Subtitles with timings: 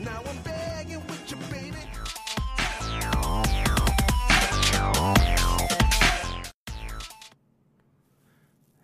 [0.00, 1.76] Now I'm begging with you, baby.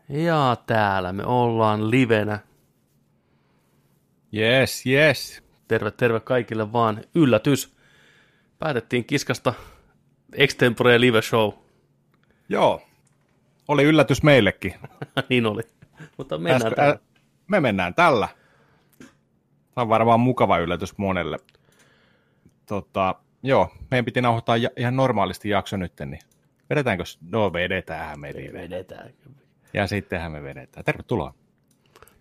[0.08, 2.38] Ja täällä me ollaan livenä.
[4.36, 5.42] Yes, yes.
[5.68, 7.00] Terve, terve kaikille vaan.
[7.14, 7.76] Yllätys.
[8.58, 9.54] Päätettiin kiskasta
[10.32, 11.52] Extempore Live Show.
[12.48, 12.82] Joo.
[13.68, 14.74] Oli yllätys meillekin.
[15.28, 15.62] niin oli.
[16.16, 16.92] Mutta mennään Äsken- tällä.
[16.94, 16.98] ä-
[17.46, 18.28] me mennään tällä.
[19.74, 21.36] Tämä on varmaan mukava yllätys monelle.
[22.66, 26.20] Tota, joo, meidän piti nauhoittaa ja- ihan normaalisti jakso nyt, niin
[26.70, 27.04] vedetäänkö?
[27.30, 28.32] No vedetäänhän me.
[28.52, 29.10] Vedetään.
[29.74, 30.84] Ja sittenhän me vedetään.
[30.84, 31.34] Tervetuloa.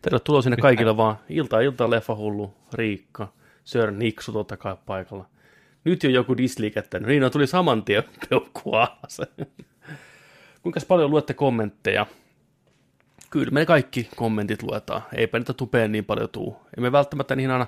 [0.02, 1.16] Tervetuloa sinne kaikille vaan.
[1.30, 3.28] Ilta ilta leffahullu, Riikka,
[3.64, 5.26] Sir Niksu totta kai paikalla.
[5.84, 7.08] Nyt jo joku disliikettänyt.
[7.08, 9.22] Niin, no tuli saman tien peukku alas.
[10.62, 12.06] Kuinka paljon luette kommentteja?
[13.32, 15.02] Kyllä me kaikki kommentit luetaan.
[15.14, 16.58] Eipä niitä tupeen niin paljon tuu.
[16.78, 17.68] Emme välttämättä niihin aina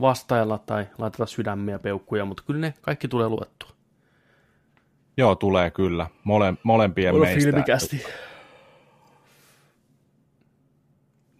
[0.00, 3.70] vastailla tai laiteta sydämiä peukkuja, mutta kyllä ne kaikki tulee luettua.
[5.16, 6.06] Joo, tulee kyllä.
[6.24, 7.40] Mole, molempien meistä.
[7.40, 8.04] filmikästi.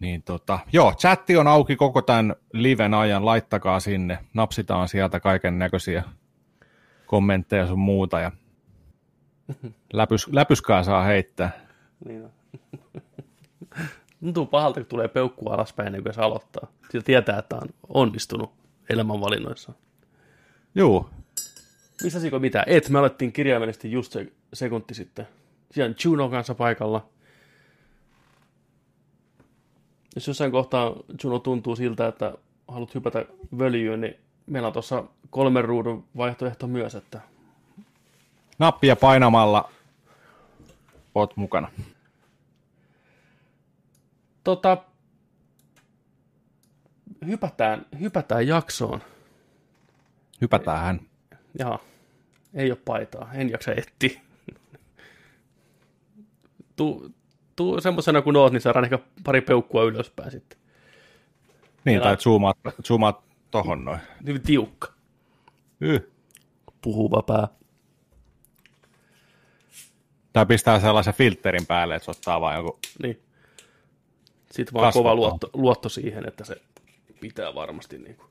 [0.01, 5.59] Niin tota, joo, chatti on auki koko tämän liven ajan, laittakaa sinne, napsitaan sieltä kaiken
[5.59, 6.03] näköisiä
[7.07, 8.33] kommentteja sun muuta ja
[9.93, 11.51] läpys, läpyskää saa heittää.
[12.05, 12.31] Niin on.
[14.21, 16.69] Tuntuu pahalta, kun tulee peukku alaspäin ennen kuin se aloittaa.
[16.91, 18.53] Siitä tietää, että on onnistunut
[18.89, 19.73] elämänvalinnoissa.
[20.75, 21.11] Juu,
[22.03, 22.65] Missä siko mitä?
[22.67, 25.29] Et, me alettiin kirjaimellisesti just se sekunti sitten.
[25.71, 27.07] Siellä on Juno kanssa paikalla.
[30.15, 30.93] Jos jossain kohtaa
[31.25, 32.35] Juno tuntuu siltä, että
[32.69, 33.25] haluat hypätä
[33.59, 37.21] völjyyn, niin meillä on tuossa kolmen ruudun vaihtoehto myös, että
[38.59, 39.71] nappia painamalla
[41.15, 41.71] oot mukana.
[44.45, 44.85] Tota,
[47.27, 49.03] hypätään, hypätään jaksoon.
[50.41, 51.01] Hypätään hän.
[51.59, 51.79] Jaha,
[52.55, 54.21] ei ole paitaa, en jaksa etsiä.
[56.77, 57.11] Tuu,
[57.57, 60.59] tuu semmoisena kuin oot, niin saadaan ehkä pari peukkua ylöspäin sitten.
[60.59, 63.21] Niin, Meillä tai zoomaat, zoomaat
[63.51, 64.01] tohon noin.
[64.23, 64.93] Niin tiukka.
[65.81, 66.03] Yh.
[66.83, 67.49] Puhuva pää.
[70.33, 72.79] Tai pistää sellaisen filterin päälle, että se ottaa vaan joku...
[73.03, 73.23] Niin.
[74.51, 75.05] Sitten vaan Kasvataan.
[75.05, 76.57] kova luotto, luotto siihen, että se
[77.21, 78.31] pitää varmasti niin kuin.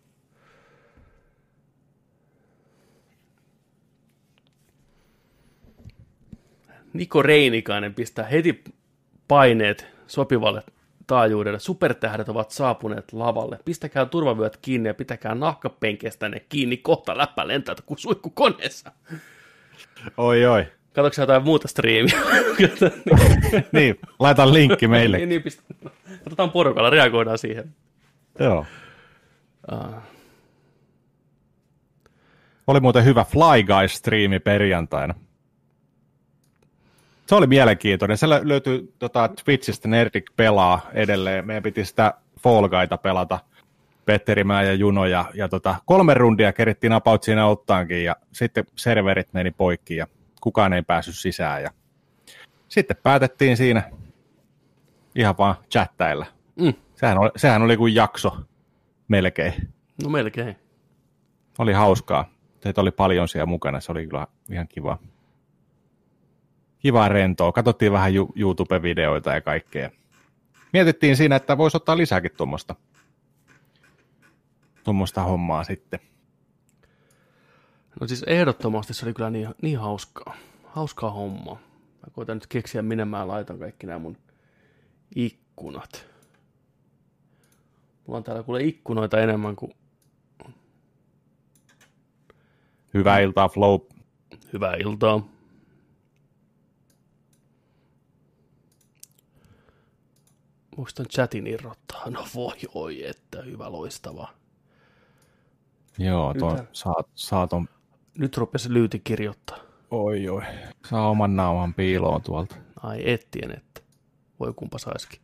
[6.94, 8.63] Niko Reinikainen pistää heti
[9.28, 10.63] paineet sopivalle
[11.08, 11.59] taajuudelle.
[11.59, 13.59] Supertähdet ovat saapuneet lavalle.
[13.66, 16.78] Pistäkää turvavyöt kiinni ja pitäkää nahkapenkestä ne kiinni.
[16.78, 18.91] Kohta läppä lentää kuin suikku koneessa.
[20.18, 20.68] Oi, oi.
[20.94, 22.20] Katsoitko jotain muuta striimiä?
[23.72, 25.18] Niin, laita linkki meille.
[25.18, 25.64] niin, niin, pistä.
[26.28, 27.76] Otetaan porukalla, reagoidaan siihen.
[28.40, 28.66] Joo.
[29.72, 29.96] Uh,
[32.68, 35.16] Oli muuten hyvä Fly Guys-striimi perjantaina.
[37.28, 38.18] Se oli mielenkiintoinen.
[38.18, 41.48] Se lö- löytyy tota, Twitchistä, Nerdik pelaa edelleen.
[41.48, 42.14] Meidän piti sitä
[42.44, 43.40] Fall Guyta pelata.
[44.06, 45.06] Petteri, mä ja Juno.
[45.06, 50.08] Ja, ja tota, kolme rundia kerittiin about siinä ottaankin ja sitten serverit meni poikki ja
[50.42, 51.64] kukaan ei päässyt sisään.
[51.64, 51.70] Ja
[52.68, 53.92] sitten päätettiin siinä
[55.16, 56.26] ihan vaan chattailla.
[56.60, 58.38] mm, Sehän oli, sehän oli kuin jakso
[59.08, 59.54] melkein
[60.04, 60.56] no melkein.
[61.58, 62.30] oli hauskaa.
[62.60, 64.98] Teitä oli paljon siellä mukana, se oli kyllä ihan kiva.
[66.80, 67.52] Kiva rentoa.
[67.52, 69.90] Katsottiin vähän YouTube-videoita ja kaikkea.
[70.74, 72.76] Mietittiin siinä, että voisi ottaa lisääkin tuommoista
[74.84, 76.00] tuommoista hommaa sitten.
[78.00, 80.36] No siis ehdottomasti se oli kyllä niin, niin hauskaa.
[80.66, 81.56] Hauskaa hommaa.
[81.56, 84.18] Mä koitan nyt keksiä, minne mä laitan kaikki nämä mun
[85.16, 86.06] ikkunat.
[88.08, 89.74] Mulla on täällä kuule ikkunoita enemmän kuin
[92.94, 93.80] Hyvää iltaa, Flow.
[94.54, 95.28] hyvää iltaa.
[100.96, 102.09] Ton chatin irrottaa?
[102.09, 104.34] No voi oi, että hyvä loistava.
[105.98, 107.70] Joo, Nythän- saat, saat on,
[108.20, 109.58] Nyt rupesi lyyti kirjoittaa.
[109.92, 110.42] oi oi,
[110.86, 112.56] saa oman nauhan piiloon tuolta.
[112.84, 113.82] Ai ettien, että
[114.40, 115.20] voi kumpa saisikin.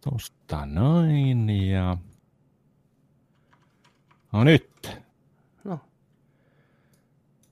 [0.00, 1.96] Tosta noin ja...
[4.32, 5.00] No nyt.
[5.64, 5.80] No.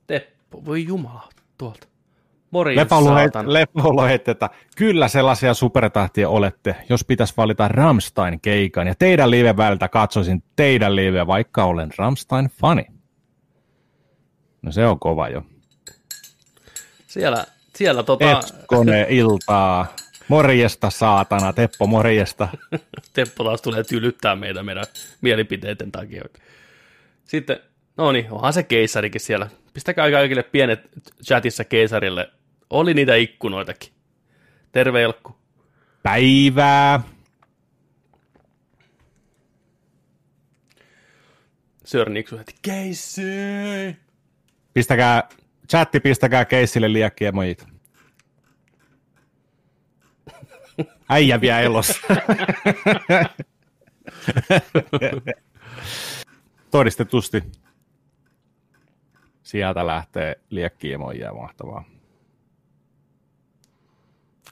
[0.07, 1.29] Teppo, voi jumala,
[1.59, 1.87] tuolta.
[2.51, 2.89] Morjens,
[4.29, 8.87] että kyllä sellaisia supertähtiä olette, jos pitäisi valita Ramstein-keikan.
[8.87, 13.00] Ja teidän live väliltä katsoisin teidän liveä, vaikka olen Ramstein-fani.
[14.62, 15.43] No se on kova jo.
[17.07, 17.47] Siellä,
[17.77, 19.97] siellä tota, Epskone iltaa.
[20.29, 21.53] Morjesta, saatana.
[21.53, 22.49] Teppo, morjesta.
[23.12, 24.85] Teppo taas tulee tylyttää meitä meidän
[25.21, 26.25] mielipiteiden takia.
[27.25, 27.61] Sitten,
[27.97, 29.49] no niin, onhan se keisarikin siellä.
[29.75, 30.81] Pistäkää kaikille pienet
[31.25, 32.31] chatissa keisarille.
[32.71, 33.93] Oli niitä ikkunoitakin.
[34.73, 35.37] Terve Elkku.
[36.03, 37.01] Päivää.
[41.85, 43.23] Sir Niksu heti, keissi!
[44.75, 45.29] Pistäkää,
[45.69, 47.67] chatti, pistäkää keissille liekkiemojit.
[51.09, 51.95] Äijä vielä elossa.
[56.71, 57.43] Todistetusti.
[59.43, 61.85] Sieltä lähtee liekkiemojia, mahtavaa.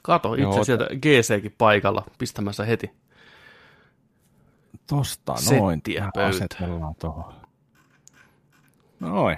[0.03, 2.91] Kato, itse Joo, sieltä GCkin paikalla pistämässä heti.
[4.87, 5.81] Tosta Settiä noin.
[6.13, 6.29] pöytään.
[6.29, 7.33] Asetellaan tuohon.
[8.99, 9.37] Noin.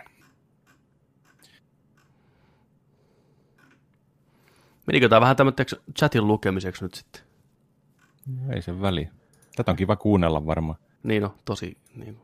[4.92, 7.22] Menikö tämä vähän tämmöiseksi chatin lukemiseksi nyt sitten?
[8.50, 9.10] Ei se väli.
[9.56, 10.80] Tätä on kiva kuunnella varmaan.
[11.04, 12.18] Niin no, tosi niin.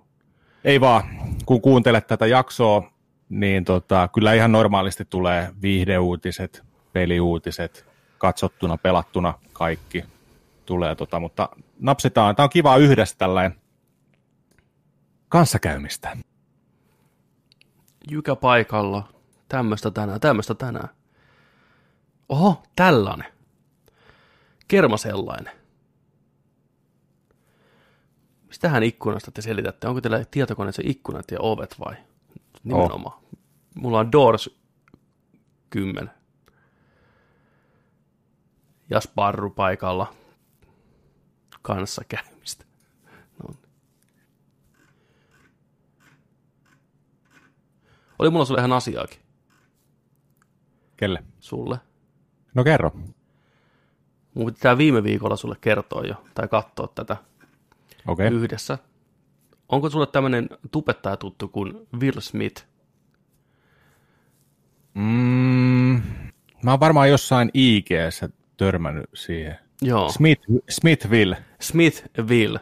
[0.63, 1.03] Ei vaan,
[1.45, 2.91] kun kuuntelet tätä jaksoa,
[3.29, 7.85] niin tota, kyllä ihan normaalisti tulee viihdeuutiset, peliuutiset,
[8.17, 10.03] katsottuna, pelattuna, kaikki
[10.65, 11.49] tulee, tota, mutta
[11.79, 13.59] napsitaan, tämä on kiva yhdessä tällainen
[15.29, 16.17] kanssakäymistä.
[18.11, 19.09] Jykä paikalla.
[19.49, 20.96] Tämmöistä tänään, tämmöistä tänään.
[22.29, 23.33] Oho, tällainen.
[24.67, 25.53] Kerma sellainen.
[28.47, 29.87] Mistähän ikkunasta te selitätte?
[29.87, 31.95] Onko teillä tietokoneessa ikkunat ja ovet vai?
[32.63, 33.21] Nimenomaan.
[33.75, 34.59] Mulla on Doors
[35.69, 36.11] 10.
[38.89, 40.13] Ja Sparru paikalla
[41.61, 42.65] kanssa käymistä.
[43.43, 43.49] No.
[43.49, 43.69] niin.
[48.19, 49.19] Oli mulla sulle ihan asiaakin.
[50.97, 51.23] Kelle?
[51.39, 51.86] Sulle.
[52.57, 52.91] No kerro.
[54.33, 57.17] Mun pitää viime viikolla sulle kertoa jo, tai katsoa tätä.
[58.07, 58.27] Okay.
[58.27, 58.77] yhdessä.
[59.69, 62.65] Onko sulle tämmöinen tubettaja tuttu kuin Will Smith?
[64.93, 66.01] Mm,
[66.63, 69.57] mä oon varmaan jossain IGssä törmännyt siihen.
[69.81, 70.09] Joo.
[70.09, 72.57] Smith, Smithville, Smith Will.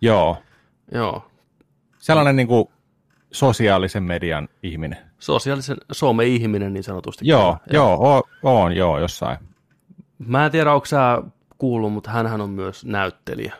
[0.00, 0.42] joo.
[0.92, 1.30] Joo.
[1.98, 2.68] Sellainen niin kuin
[3.32, 4.98] sosiaalisen median ihminen.
[5.24, 7.28] Sosiaalisen some-ihminen niin sanotusti.
[7.28, 7.76] Joo, Kyllä.
[7.76, 9.38] joo, o, on, joo, jossain.
[10.18, 11.22] Mä en tiedä, onko sä
[11.58, 13.54] kuullut, mutta hän on myös näyttelijä.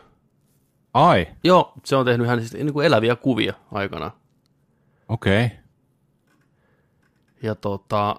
[0.93, 4.11] Ai, Joo, se on tehnyt hän siis niin kuin eläviä kuvia aikana.
[5.09, 5.45] okei.
[5.45, 5.57] Okay.
[7.43, 8.15] Ja tota,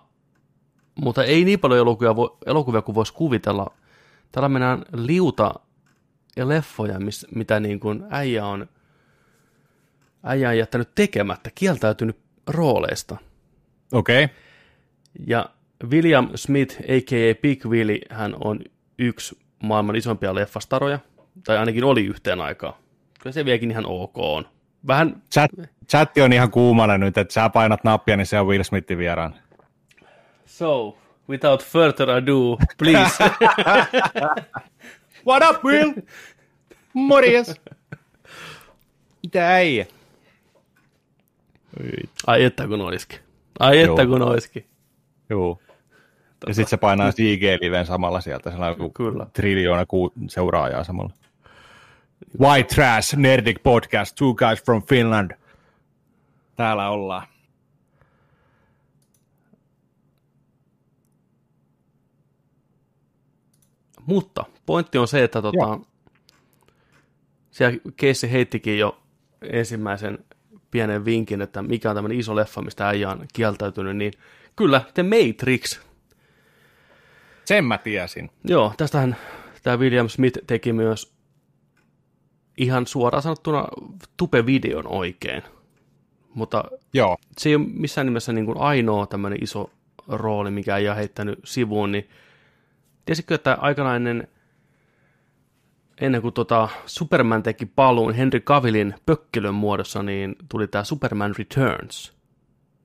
[0.94, 3.66] mutta ei niin paljon elokuvia, vo, elokuvia kuin voisi kuvitella.
[4.32, 5.54] Täällä mennään liuta
[6.36, 8.66] ja leffoja, miss, mitä niin kuin äijä on,
[10.22, 13.16] äijä on jättänyt tekemättä, kieltäytynyt rooleista.
[13.92, 14.24] Okei.
[14.24, 14.36] Okay.
[15.26, 15.50] Ja
[15.84, 17.34] William Smith, a.k.a.
[17.34, 18.60] Big Willy, hän on
[18.98, 20.98] yksi maailman isompia leffastaroja,
[21.44, 22.74] tai ainakin oli yhteen aikaan.
[23.20, 24.48] Kyllä se vieläkin ihan ok on.
[24.86, 25.50] Vähän, Chat,
[25.88, 29.34] chatti on ihan kuumana nyt, että sä painat nappia, niin se on Will Smithin vieraan.
[30.46, 30.98] so,
[31.28, 33.24] without further ado, please.
[35.26, 35.92] What up, Will?
[36.92, 37.54] Morjes.
[39.22, 39.86] Mitä äijä?
[42.26, 43.25] Ai että kun olisikin.
[43.58, 44.06] Ai että Joo.
[44.12, 44.66] kun olisikin.
[45.30, 45.58] Joo.
[46.46, 49.26] Ja sitten se painaa IG-liven samalla sieltä, se on joku Kyllä.
[49.32, 51.10] triljoona ku- seuraajaa samalla.
[52.40, 55.30] White Trash Nerdic Podcast, two guys from Finland.
[56.56, 57.26] Täällä ollaan.
[64.06, 65.86] Mutta pointti on se, että tota, Joo.
[67.50, 69.02] siellä Keissi heittikin jo
[69.42, 70.18] ensimmäisen
[70.76, 74.12] pienen vinkin, että mikä on tämmöinen iso leffa, mistä äijä on kieltäytynyt, niin
[74.56, 75.80] kyllä, The Matrix.
[77.44, 78.30] Sen mä tiesin.
[78.44, 79.16] Joo, tästähän
[79.62, 81.12] tämä William Smith teki myös
[82.58, 83.64] ihan suoraan sanottuna
[84.16, 85.42] tupe-videon oikein.
[86.34, 87.16] Mutta Joo.
[87.38, 89.70] se ei ole missään nimessä niin kuin ainoa tämmöinen iso
[90.08, 92.08] rooli, mikä ei ole heittänyt sivuun, niin
[93.04, 94.26] tiesitkö, että aikanaan
[96.00, 102.12] ennen, kuin tota Superman teki paluun Henry Cavillin pökkelön muodossa, niin tuli tämä Superman Returns,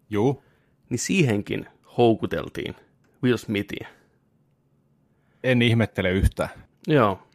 [0.09, 0.43] Juu.
[0.89, 1.65] niin siihenkin
[1.97, 2.75] houkuteltiin
[3.23, 3.87] Will Smithia.
[5.43, 6.49] En ihmettele yhtään.
[6.87, 7.27] Joo.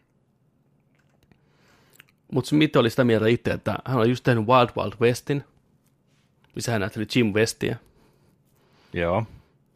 [2.33, 5.45] Mutta Smith oli sitä mieltä itse, että hän oli just tehnyt Wild Wild Westin,
[6.55, 7.77] missä hän näytteli Jim Westia.
[8.93, 9.25] Joo.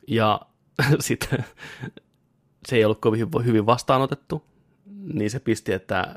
[0.07, 0.41] Ja
[1.01, 1.45] sitten
[2.69, 4.45] se ei ollut kovin hy- hyvin vastaanotettu,
[5.15, 6.15] niin se pisti, että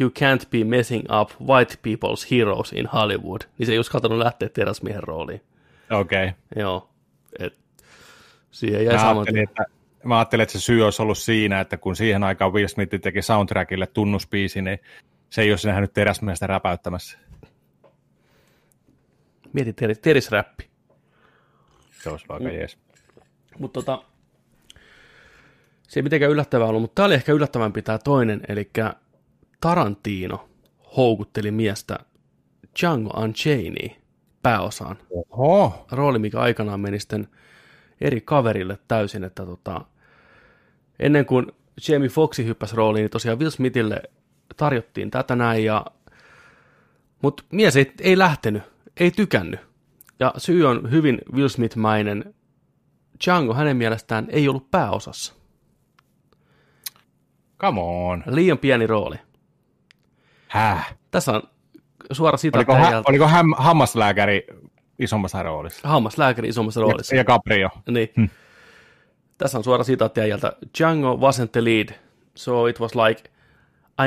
[0.00, 3.40] you can't be messing up white people's heroes in Hollywood.
[3.58, 5.40] Niin se ei uskaltanut lähteä teräsmiehen rooliin.
[5.90, 6.28] Okei.
[6.28, 6.62] Okay.
[6.62, 6.90] Joo.
[7.38, 7.58] Et
[8.50, 9.64] siihen jäi Mä saman ajattelin, että,
[10.04, 13.22] mä ajattelin, että se syy olisi ollut siinä, että kun siihen aikaan Will Smith teki
[13.22, 14.78] soundtrackille tunnuspiisi, niin
[15.30, 17.18] se ei olisi nähnyt teräsmiestä räpäyttämässä.
[19.52, 20.68] Mieti teris, terisräppi.
[22.02, 22.54] Se olisi aika Mm.
[22.54, 22.78] jees.
[23.58, 24.04] Mutta tota,
[25.94, 28.70] se ei mitenkään yllättävää ollut, mutta tämä oli ehkä yllättävämpi tämä toinen, eli
[29.60, 30.48] Tarantino
[30.96, 31.98] houkutteli miestä
[32.80, 33.90] Django Unchained
[34.42, 34.98] pääosaan.
[35.30, 37.28] Oho, Rooli, mikä aikanaan meni sitten
[38.00, 39.84] eri kaverille täysin, että tota,
[40.98, 41.46] ennen kuin
[41.88, 44.02] Jamie Foxi hyppäsi rooliin, niin tosiaan Will Smithille
[44.56, 45.86] tarjottiin tätä näin, ja,
[47.22, 48.62] mutta mies ei, ei lähtenyt,
[48.96, 49.60] ei tykännyt.
[50.20, 52.34] Ja syy on hyvin Will Smith-mäinen.
[53.24, 55.43] Django hänen mielestään ei ollut pääosassa.
[57.64, 58.22] Come on.
[58.26, 59.16] Liian pieni rooli.
[60.48, 60.94] Häh?
[61.10, 61.42] Tässä on
[62.12, 63.10] suora sitaatti Oliko, hä, äijältä.
[63.10, 64.46] oliko häm, hammaslääkäri
[64.98, 65.88] isommassa roolissa?
[65.88, 67.14] Hammaslääkäri isommassa roolissa.
[67.14, 67.68] Ja, ja Caprio.
[67.90, 68.30] Niin.
[69.38, 70.52] Tässä on suora sitaatti äijältä.
[70.78, 71.94] Django wasn't the lead,
[72.34, 73.30] so it was like,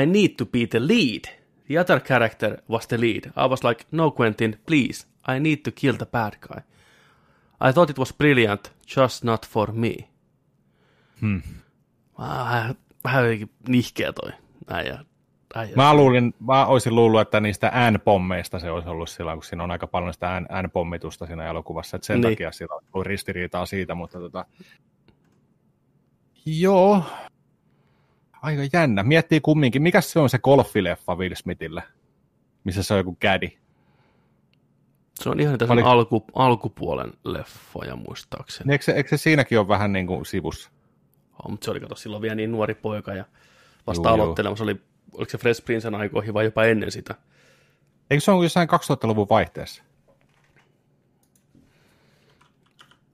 [0.02, 1.38] I need to be the lead.
[1.66, 3.26] The other character was the lead.
[3.26, 6.60] I was like, no Quentin, please, I need to kill the bad guy.
[7.68, 9.94] I thought it was brilliant, just not for me.
[11.20, 11.42] Hmm.
[12.18, 12.74] Vähän,
[13.04, 14.30] vähän jotenkin nihkeä toi
[14.68, 14.98] äijä.
[15.54, 15.76] äijä.
[15.76, 19.70] Mä, luulin, mä olisin luullut, että niistä N-pommeista se olisi ollut silloin, kun siinä on
[19.70, 22.32] aika paljon sitä N- N-pommitusta siinä elokuvassa, että sen Niin.
[22.32, 24.44] takia sillä on ristiriitaa siitä, mutta tota...
[26.46, 27.02] Joo,
[28.42, 29.02] aika jännä.
[29.02, 31.82] Miettii kumminkin, mikä se on se golfileffa Will Smithille,
[32.64, 33.58] missä se on joku kädi.
[35.14, 38.66] Se on ihan sen Oliko- alku, alkupuolen leffoja muistaakseni.
[38.66, 40.70] Niin eikö, se, eikö se siinäkin ole vähän niin kuin sivussa?
[41.44, 43.24] Oh, mutta se oli kato silloin vielä niin nuori poika ja
[43.86, 44.22] vasta Juu, juu.
[44.22, 44.64] aloittelemassa.
[44.64, 44.80] Oli,
[45.12, 47.14] oliko se Fresh Prince'n aikoihin vai jopa ennen sitä?
[48.10, 49.82] Eikö se ole jossain 2000-luvun vaihteessa?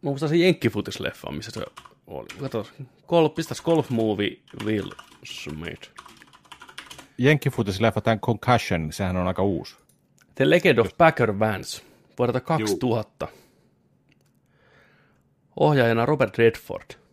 [0.03, 1.65] Mä muistan se Jenkkifutis-leffa, missä se
[2.07, 2.27] oli.
[2.41, 2.67] Kato,
[3.09, 4.91] golf, pistäs Golf Movie Will
[5.25, 5.91] Smith.
[7.19, 9.77] Jenkkifutis-leffa, tämän Concussion, sehän on aika uusi.
[10.35, 11.83] The Legend of Packer Vance
[12.19, 13.29] vuodelta 2000.
[15.61, 17.04] Ohjaajana Robert Redford.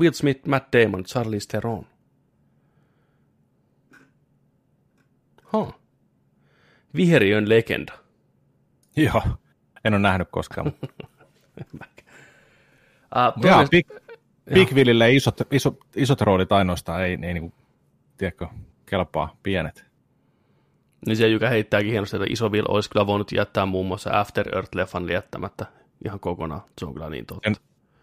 [0.00, 1.86] Will Smith, Matt Damon, Charlize Theron.
[5.52, 5.74] Huh.
[6.96, 7.92] Viheriön legenda.
[8.96, 9.22] Joo,
[9.84, 10.66] en ole nähnyt koskaan.
[10.66, 10.74] Uh,
[13.44, 13.86] Jaa, Big,
[14.54, 17.52] Big Willille isot, isot, isot roolit ainoastaan, ei, ei niin
[18.16, 18.46] tiedätkö,
[18.86, 19.84] kelpaa pienet.
[21.06, 24.48] Niin se, joka heittääkin hienosti, että iso Will olisi kyllä voinut jättää muun muassa After
[24.48, 25.66] Earth-leffan jättämättä
[26.04, 26.62] ihan kokonaan.
[26.78, 27.48] Se on kyllä niin totta.
[27.48, 27.56] En-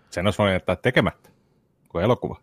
[0.09, 1.29] Sen olisi voinut jättää tekemättä,
[1.91, 2.41] kuin elokuva.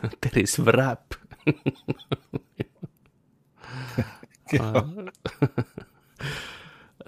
[0.20, 1.10] Teris Wrap.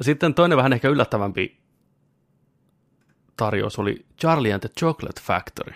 [0.00, 1.62] Sitten toinen vähän ehkä yllättävämpi
[3.36, 5.74] tarjous oli Charlie and the Chocolate Factory.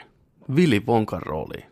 [0.55, 1.65] Willy Wonkan rooliin.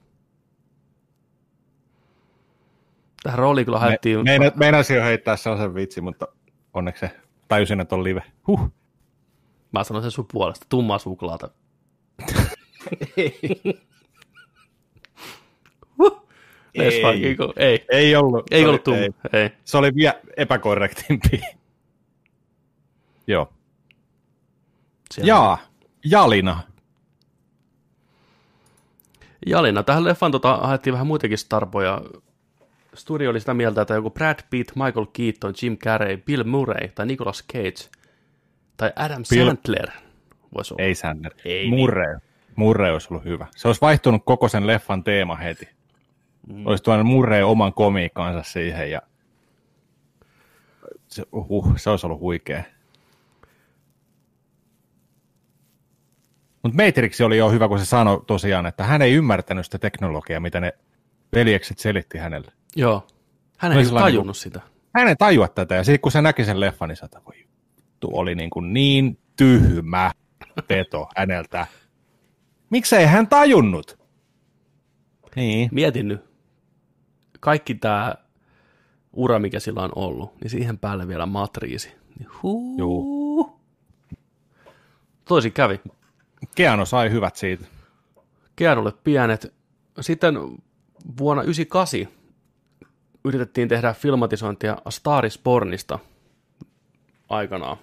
[3.22, 4.18] Tähän rooliin kyllä haettiin...
[4.18, 6.28] Me, meina, meinasin jo heittää sellaisen vitsi, mutta
[6.74, 8.22] onneksi se tajusin, että on live.
[8.46, 8.70] Huh.
[9.74, 10.66] Mä sanon sen sun puolesta.
[10.68, 11.48] Tummaa suklaata.
[15.98, 16.26] huh.
[16.78, 17.34] Let's Ei.
[17.36, 17.52] go.
[17.56, 17.84] Ei.
[17.90, 18.44] Ei ollut.
[18.50, 19.18] Ei Se ollut oli- tumma.
[19.32, 19.40] Ei.
[19.42, 19.50] Ei.
[19.64, 21.40] Se oli vielä epäkorrektimpi.
[23.26, 23.52] Joo.
[25.14, 25.58] Siellä- Jaa,
[26.04, 26.62] Jalina.
[29.46, 29.82] Jalina.
[29.82, 32.02] Tähän leffaan tota, haettiin vähän muitakin starpoja.
[32.94, 37.06] Studio oli sitä mieltä, että joku Brad Pitt, Michael Keaton, Jim Carrey, Bill Murray tai
[37.06, 37.90] Nicolas Cage
[38.76, 39.90] tai Adam Bill- Sandler
[40.54, 40.84] voisi olla.
[40.84, 41.32] Ei Sander.
[41.44, 42.18] Ei Murre.
[42.56, 43.46] Murre olisi ollut hyvä.
[43.56, 45.68] Se olisi vaihtunut koko sen leffan teema heti.
[46.48, 46.66] Mm.
[46.66, 49.02] Olisi tuonut Murre oman komiikkansa siihen ja
[51.08, 52.62] se, uh, se olisi ollut huikea.
[56.62, 60.40] Mutta Matrix oli jo hyvä, kun se sanoi tosiaan, että hän ei ymmärtänyt sitä teknologiaa,
[60.40, 60.72] mitä ne
[61.34, 62.52] veljekset selitti hänelle.
[62.76, 63.06] Joo.
[63.58, 64.60] Hän ei tajunnut sitä.
[64.94, 67.43] Hän ei tajua tätä, ja sitten kun se näki sen leffan, niin sata voi
[68.04, 70.12] vittu, oli niin, kuin niin tyhmä
[70.68, 71.66] veto häneltä.
[72.70, 73.98] Miksei hän tajunnut?
[75.36, 75.68] Niin.
[75.72, 76.24] Mietin nyt.
[77.40, 78.14] Kaikki tämä
[79.12, 81.88] ura, mikä sillä on ollut, niin siihen päälle vielä matriisi.
[82.18, 82.28] Niin.
[82.78, 83.60] Juu.
[85.24, 85.80] Toisin kävi.
[86.54, 87.64] Keanu sai hyvät siitä.
[88.56, 89.54] Keanulle pienet.
[90.00, 90.34] Sitten
[91.18, 92.24] vuonna 1998
[93.24, 95.98] yritettiin tehdä filmatisointia A Star is Bornista
[97.28, 97.76] aikanaan,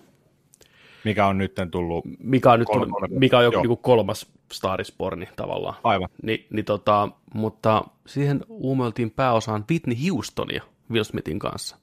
[1.04, 3.62] Mikä on nyt tullut mikä on, nyt Kolme- kolme- mikä on joku joo.
[3.62, 5.76] niinku kolmas Star is Borni tavallaan.
[5.84, 6.10] aivan.
[6.24, 11.78] Ni, niin tota, mutta siihen uumoiltiin pääosaan Whitney Houstonia Will Smithin kanssa.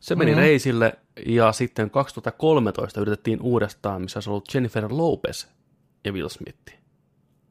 [0.00, 0.38] Se meni Mhm.
[0.38, 0.46] mm-hmm.
[0.48, 5.46] reisille ja sitten 2013 yritettiin uudestaan, missä olisi ollut Jennifer Lopez
[6.04, 6.58] ja Will Smith.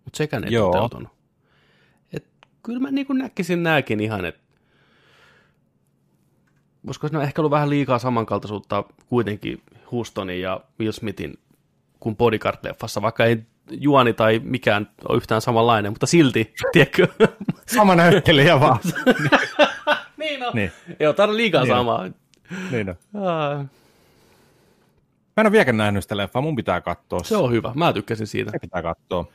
[0.05, 0.71] Mutta sekään ei Joo.
[0.71, 1.11] toteutunut.
[2.13, 2.25] Et
[2.63, 4.41] kyllä mä niin näkisin nääkin ihan, että
[6.85, 9.61] voisiko siinä ehkä ollut vähän liikaa samankaltaisuutta kuitenkin
[9.91, 11.37] Houstonin ja Will Smithin
[11.99, 13.37] kuin Bodyguard-leffassa, vaikka ei
[13.71, 17.07] juoni tai mikään ole yhtään samanlainen, mutta silti, tiedätkö?
[17.65, 18.79] Sama näyttelijä vaan.
[20.17, 20.51] niin on.
[20.55, 21.77] niin, Ei ole tarvitse liikaa Niin on.
[21.79, 22.03] samaa.
[22.71, 23.69] niin on.
[25.37, 27.23] Mä en ole vieläkään nähnyt sitä leffaa, mun pitää katsoa.
[27.23, 27.71] Se on hyvä.
[27.75, 28.51] Mä tykkäsin siitä.
[28.51, 29.25] Se pitää katsoa.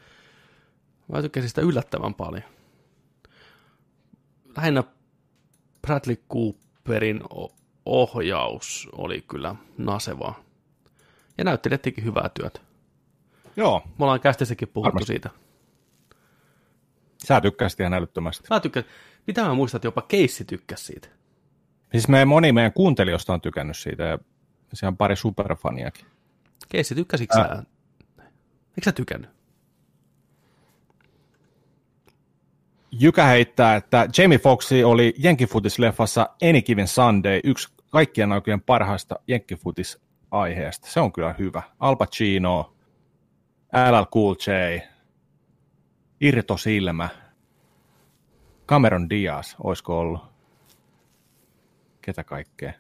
[1.13, 2.43] Mä tykkäsin sitä yllättävän paljon.
[4.57, 4.85] Lähinnä
[5.83, 7.21] Bradley Cooperin
[7.87, 10.46] ohjaus oli kyllä nasevaa.
[11.38, 12.61] Ja näyttelijät teki hyvää työtä.
[13.57, 15.07] Joo, Me ollaan kästissäkin puhuttu Varmasti.
[15.07, 15.31] siitä.
[17.25, 18.47] sä tykkäsit ihan älyttömästi.
[18.50, 18.90] Mä tykkäsin.
[19.26, 21.09] Mitä mä muistan, että jopa Keissi tykkäsi siitä.
[21.93, 24.19] Siis me moni meidän kuuntelijoista on tykännyt siitä ja
[24.75, 26.07] siellä on pari superfaniakin.
[26.69, 27.62] Keissi, tykkäsitkö sä?
[28.19, 29.31] Eikö sä tykännyt?
[32.90, 39.14] Jykä heittää, että Jamie Foxxi oli Jenkkifutis-leffassa Any Given Sunday yksi kaikkien aikojen parhaista
[40.37, 40.90] Jenkkifutis-aiheesta.
[40.90, 41.62] Se on kyllä hyvä.
[41.78, 42.75] Al Pacino,
[43.73, 44.81] LL Cool J,
[46.21, 47.09] Irto Silmä,
[48.69, 50.21] Cameron Diaz, olisiko ollut?
[52.02, 52.73] Ketä kaikkea?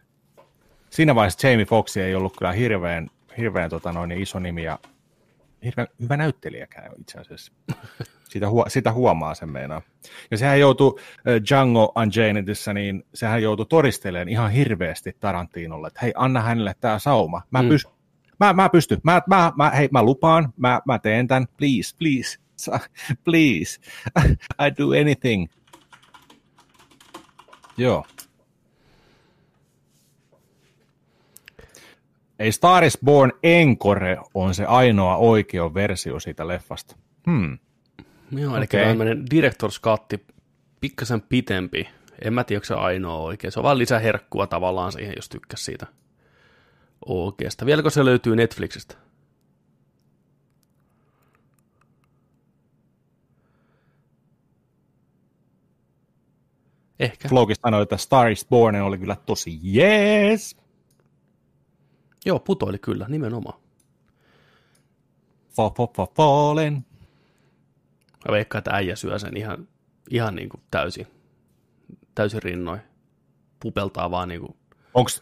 [0.90, 4.78] Siinä vaiheessa Jamie Foxxi ei ollut kyllä hirveän, hirveän tota noin, iso nimi ja
[5.64, 7.52] hirveän hyvä näyttelijäkään itse asiassa.
[8.36, 9.82] Sitä, huo, sitä huomaa sen meinaa.
[10.30, 16.12] Ja sehän joutui äh, Django Unchainedissa, niin sehän joutui todistelemaan ihan hirveästi Tarantinolle, että hei,
[16.16, 17.42] anna hänelle tämä sauma.
[17.50, 17.68] Mä, Mm.
[17.68, 17.92] pystyn,
[18.40, 22.38] mä, mä pystyn, mä, mä, mä, hei, mä lupaan, mä, mä teen tämän, please, please,
[23.24, 23.80] please,
[24.66, 25.46] I do anything.
[27.76, 28.04] Joo.
[32.38, 36.96] Ei Star is Born Encore on se ainoa oikea versio siitä leffasta.
[37.30, 37.58] Hmm.
[38.30, 38.84] Joo, eli Okei.
[38.84, 40.20] tämmöinen Director's Cut,
[40.80, 41.88] pikkasen pitempi.
[42.22, 43.52] En mä tiedä, onko se ainoa oikein.
[43.52, 45.86] Se on vaan lisäherkkua tavallaan siihen, jos tykkäs siitä
[47.06, 47.66] oikeasta.
[47.66, 48.94] Vieläkö se löytyy Netflixistä?
[57.00, 57.28] Ehkä.
[57.28, 60.56] Floki sanoi, että Star is Born oli kyllä tosi jees.
[62.24, 63.60] Joo, putoili kyllä, nimenomaan.
[65.56, 66.84] Fa, fa, fa, fallen.
[68.28, 69.68] Mä veikkaan, että äijä syö sen ihan,
[70.10, 71.06] ihan niin kuin täysin,
[72.14, 72.80] täysin rinnoin.
[73.60, 74.56] Pupeltaa vaan niin kuin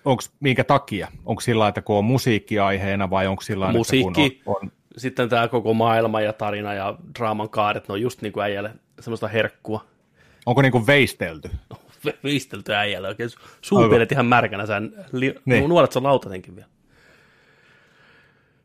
[0.04, 1.08] onks minkä takia?
[1.24, 4.24] Onko sillä että kun on musiikki aiheena vai onko sillä Musiikki.
[4.26, 8.00] että kun on, on, sitten tämä koko maailma ja tarina ja draaman kaaret, ne on
[8.00, 9.84] just niin kuin äijälle semmoista herkkua.
[10.46, 11.50] onko niinku veistelty?
[12.06, 13.30] Ve- Veistelty äijälle oikein.
[13.60, 15.68] Suupielet ihan märkänä, sen li- Niin.
[15.68, 16.68] nuolet se lautatenkin vielä.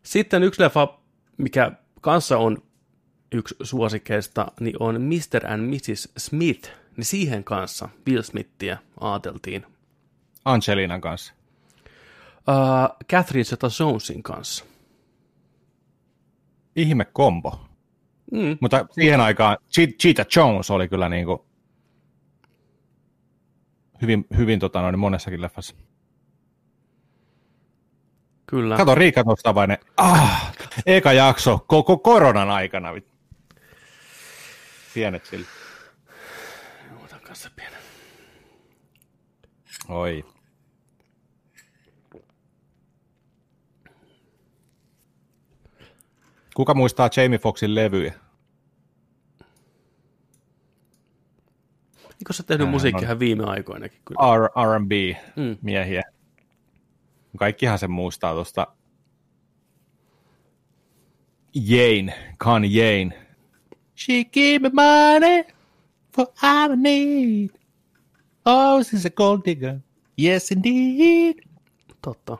[0.04, 1.00] Sitten yksi leffa,
[1.38, 1.72] mikä
[2.02, 2.58] kanssa on
[3.32, 5.48] yksi suosikeista, niin on Mr.
[5.52, 6.10] and Mrs.
[6.18, 6.70] Smith.
[6.98, 9.66] Niin siihen kanssa Will Smithia aateltiin.
[10.46, 11.34] Angelinan kanssa.
[12.48, 14.66] Uh, Catherine Zeta-Jonesin kanssa.
[16.76, 17.62] Ihme kombo.
[18.32, 18.58] Mm.
[18.62, 21.46] Mutta siihen aikaan Che- Cheetah Jones oli kyllä niinku
[24.02, 25.76] hyvin, hyvin tota noin, monessakin leffassa.
[28.46, 28.78] Kyllä.
[28.78, 30.54] Kato Riikka tuosta vain ne, ah,
[30.86, 32.90] eka jakso koko koronan aikana.
[34.94, 35.46] Pienet sille.
[37.04, 37.80] Otan kanssa pienen.
[39.90, 40.26] Oi.
[46.56, 48.14] Kuka muistaa Jamie Foxin levyjä?
[52.20, 54.00] Eikö sä tehnyt musiikkia ihan viime aikoinakin?
[54.06, 54.38] Kyllä.
[54.38, 54.92] R- R&B
[55.36, 55.58] Mm.
[55.62, 56.04] miehiä.
[57.38, 58.68] Kaikkihan sen muistaa tuosta
[61.54, 63.29] Jane, Kan Jane.
[64.00, 65.44] She give me money
[66.16, 67.50] for I need.
[68.46, 69.80] Oh, she's a gold digger.
[70.18, 71.36] Yes, indeed.
[72.02, 72.38] Totta.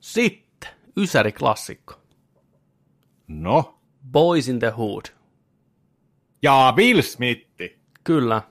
[0.00, 1.94] Sitten Ysäri klassikko.
[3.28, 3.74] No,
[4.12, 5.04] Boys in the Hood.
[6.42, 7.78] ja Will Smithi.
[8.04, 8.42] Kyllä,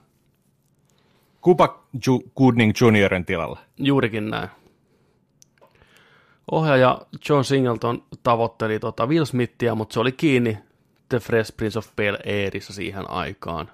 [1.40, 3.58] Kupa Ju- Gooding Juniorin tilalla.
[3.78, 4.48] juurikin näin.
[6.50, 10.58] Ohjaaja John Singleton tavoitteli tota Will Smithia, mutta se oli kiinni
[11.08, 13.70] The Fresh Prince of Bel Airissa siihen aikaan.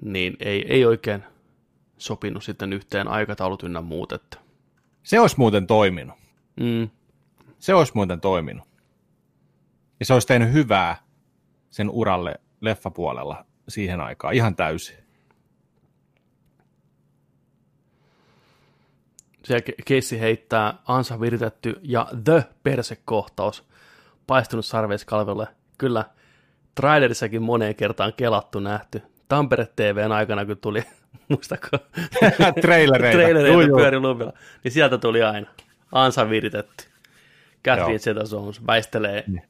[0.00, 1.24] Niin ei, ei oikein
[1.98, 4.12] sopinut sitten yhteen aikataulut ynnä muut.
[4.12, 4.38] Että.
[5.02, 6.16] Se olisi muuten toiminut.
[6.60, 6.88] Mm,
[7.58, 8.68] Se olisi muuten toiminut.
[10.00, 10.96] Ja se olisi tehnyt hyvää
[11.70, 13.46] sen uralle leffapuolella.
[13.68, 15.03] siihen aikaan ihan täysin.
[19.44, 23.64] Siellä keissi heittää ansa viritetty ja The persekohtaus
[24.26, 25.46] paistunut sarveiskalvelle.
[25.78, 26.04] Kyllä,
[26.74, 29.02] trailerissakin moneen kertaan kelattu nähty.
[29.28, 30.82] Tampere TVn aikana, kun tuli,
[31.28, 31.68] muistako,
[32.60, 33.16] Trailereita.
[33.18, 33.76] trailereita Juu, juu.
[33.78, 34.32] pyöri lumilla,
[34.64, 35.46] niin sieltä tuli aina
[35.92, 36.84] ansa viritetty.
[37.64, 37.98] Catherine.
[37.98, 39.42] Zeta-Jones väistelee Niin.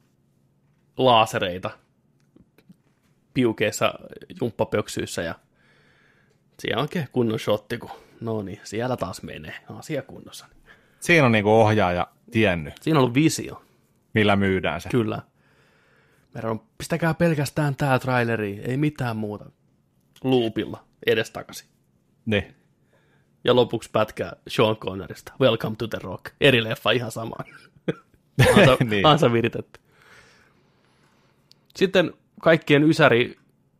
[0.97, 1.69] laasereita
[3.33, 3.93] piukeissa
[4.41, 5.35] jumppapöksyissä ja
[6.59, 7.89] siellä onkin kunnon shotti, kun
[8.21, 10.45] no niin, siellä taas menee, asia kunnossa.
[10.99, 13.63] Siinä on niinku ohjaaja tiennyt, Siinä on ollut visio,
[14.13, 14.89] millä myydään se.
[14.89, 15.21] kyllä.
[16.33, 19.45] Meidän on, pistäkää pelkästään tää traileri, ei mitään muuta.
[20.23, 21.67] Luupilla, edestakaisin.
[22.25, 22.55] Niin.
[23.43, 25.33] Ja lopuksi pätkää Sean Connerista.
[25.41, 26.25] Welcome to the Rock.
[26.41, 27.45] Eri leffa ihan samaan.
[28.57, 28.89] Ansa, Niin.
[28.89, 29.05] niin.
[29.05, 29.79] ansa viritetty.
[31.75, 33.37] Sitten kaikkien ysäri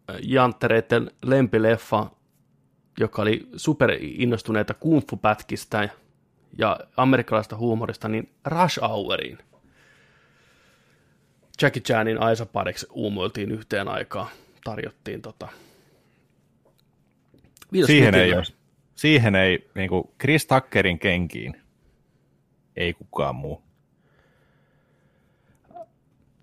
[0.10, 2.10] äh, janttereiden lempileffa,
[3.00, 5.90] joka oli super innostuneita kungfu-pätkistä
[6.58, 9.38] ja amerikkalaista huumorista, niin Rush Houriin.
[11.62, 14.28] Jackie Chanin Aisa pariksi uumoiltiin yhteen aikaan.
[14.64, 15.48] Tarjottiin tota...
[17.74, 18.56] Will Siihen ei, jos,
[18.96, 21.62] siihen ei niinku Chris Tuckerin kenkiin
[22.76, 23.62] ei kukaan muu.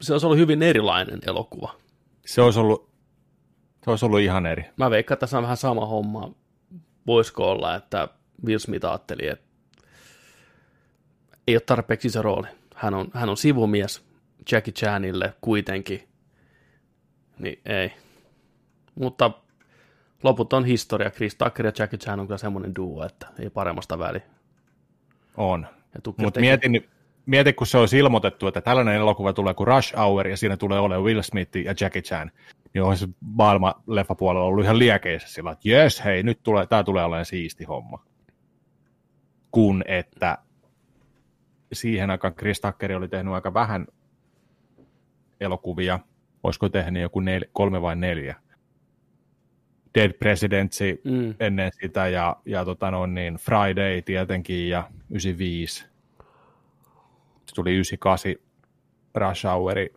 [0.00, 1.74] se olisi ollut hyvin erilainen elokuva.
[2.26, 2.90] Se olisi ollut,
[3.84, 4.64] se olisi ollut ihan eri.
[4.76, 6.34] Mä veikkaan, että tässä on vähän sama homma.
[7.06, 8.08] Voisiko olla, että
[8.46, 9.44] Will Smith ajatteli, että
[11.46, 12.46] ei ole tarpeeksi iso rooli.
[12.74, 14.04] Hän on, hän on sivumies
[14.52, 16.08] Jackie Chanille kuitenkin.
[17.38, 17.92] Niin ei.
[18.94, 19.30] Mutta
[20.22, 21.10] loput on historia.
[21.10, 24.22] Chris Tucker ja Jackie Chan on kyllä semmoinen duo, että ei paremmasta väliä.
[25.36, 25.66] On.
[26.16, 26.88] Mutta mietin,
[27.26, 30.78] mieti, kun se olisi ilmoitettu, että tällainen elokuva tulee kuin Rush Hour ja siinä tulee
[30.78, 32.30] olemaan Will Smith ja Jackie Chan,
[32.74, 37.04] niin olisi maailman leffapuolella ollut ihan liekeissä sillä, että jes, hei, nyt tulee, tämä tulee
[37.04, 38.04] olemaan siisti homma.
[39.50, 40.38] Kun että
[41.72, 43.86] siihen aikaan Chris Tucker oli tehnyt aika vähän
[45.40, 45.98] elokuvia,
[46.42, 48.36] olisiko tehnyt joku nel, kolme vai neljä.
[49.94, 51.34] Dead Presidentsi Mm.
[51.40, 55.84] ennen sitä ja, ja tota no, niin Friday tietenkin ja 95.
[57.46, 58.34] Se tuli 98
[59.14, 59.94] Rush Houri,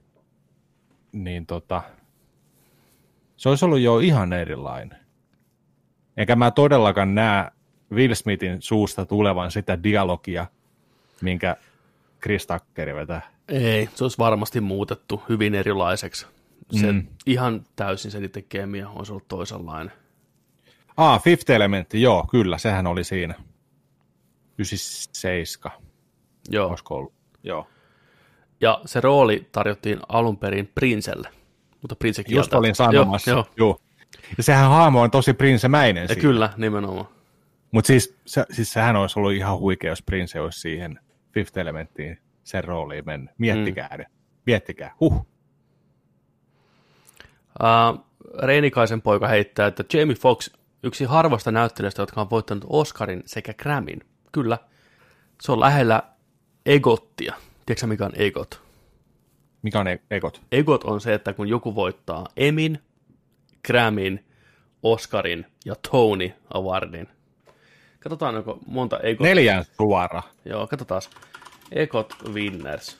[1.11, 1.81] niin tota,
[3.37, 4.99] se olisi ollut jo ihan erilainen.
[6.17, 7.51] Eikä mä todellakaan näe
[7.91, 10.45] Will Smithin suusta tulevan sitä dialogia,
[11.21, 11.55] minkä
[12.21, 13.21] Chris Tucker vetää.
[13.47, 16.27] Ei, se olisi varmasti muutettu hyvin erilaiseksi.
[16.71, 17.07] Se Mm.
[17.25, 19.93] ihan täysin se niiden kemia olisi ollut toisenlainen.
[20.97, 23.33] Ah, Fifth Elementti, joo, kyllä, sehän oli siinä.
[24.57, 25.77] 97,
[26.49, 26.69] Joo.
[26.69, 27.13] olisiko ollut?
[27.43, 27.67] Joo.
[28.61, 31.29] Ja se rooli tarjottiin alun perin Prinselle,
[31.85, 32.57] mutta Prince Just kieltäytyi.
[32.57, 33.31] olin sanomassa.
[33.31, 33.81] Joo, joo.
[34.37, 37.07] Ja sehän hahmo on tosi prinsemäinen Ja kyllä, nimenomaan.
[37.71, 40.99] Mutta siis, se, siis sehän olisi ollut ihan huikea, jos Prince olisi siihen
[41.33, 43.31] Fifth Elementtiin sen rooliin mennyt.
[43.37, 44.03] Miettikää mm.
[44.45, 44.95] Miettikää.
[44.99, 45.13] Huh.
[45.15, 45.25] Uh,
[48.43, 50.49] Reinikaisen poika heittää, että Jamie Foxx,
[50.83, 53.99] yksi harvasta näyttelijöistä, jotka on voittanut Oscarin sekä Grammyn.
[54.31, 54.57] Kyllä,
[55.41, 56.03] se on lähellä
[56.65, 57.33] Egottia.
[57.65, 58.64] Tiedätkö mikä on Egot?
[59.65, 60.41] Mikä on e- ekot?
[60.51, 62.79] Egot on se, että kun joku voittaa Emin,
[63.67, 64.19] Grammyn,
[64.83, 67.07] Oscarin ja Tony Awardin.
[67.99, 69.27] Katsotaan, onko monta Egot.
[69.27, 70.21] Neljän suora.
[70.45, 71.01] Joo, katsotaan.
[71.71, 72.97] Egot Winners.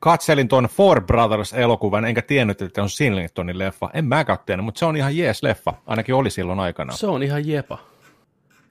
[0.00, 3.90] Katselin tuon Four Brothers-elokuvan, enkä tiennyt, että on Sinlingtonin leffa.
[3.94, 5.74] En ole tiennyt, mutta se on ihan jees leffa.
[5.86, 6.92] Ainakin oli silloin aikana.
[6.92, 7.78] Se on ihan jepa.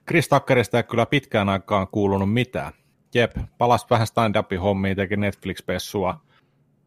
[0.08, 2.74] Chris Tuckerista ei kyllä pitkään aikaan kuulunut mitään.
[3.14, 6.29] Jep, palasi vähän stand-upin hommiin, teki Netflix-pessua.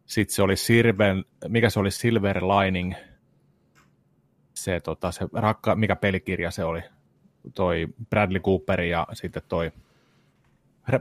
[0.05, 2.93] Sitten se oli Sirven, mikä se oli, Silver Lining,
[4.53, 6.81] se, tota, se rakka, mikä pelikirja se oli,
[7.55, 9.71] toi Bradley Cooper ja sitten toi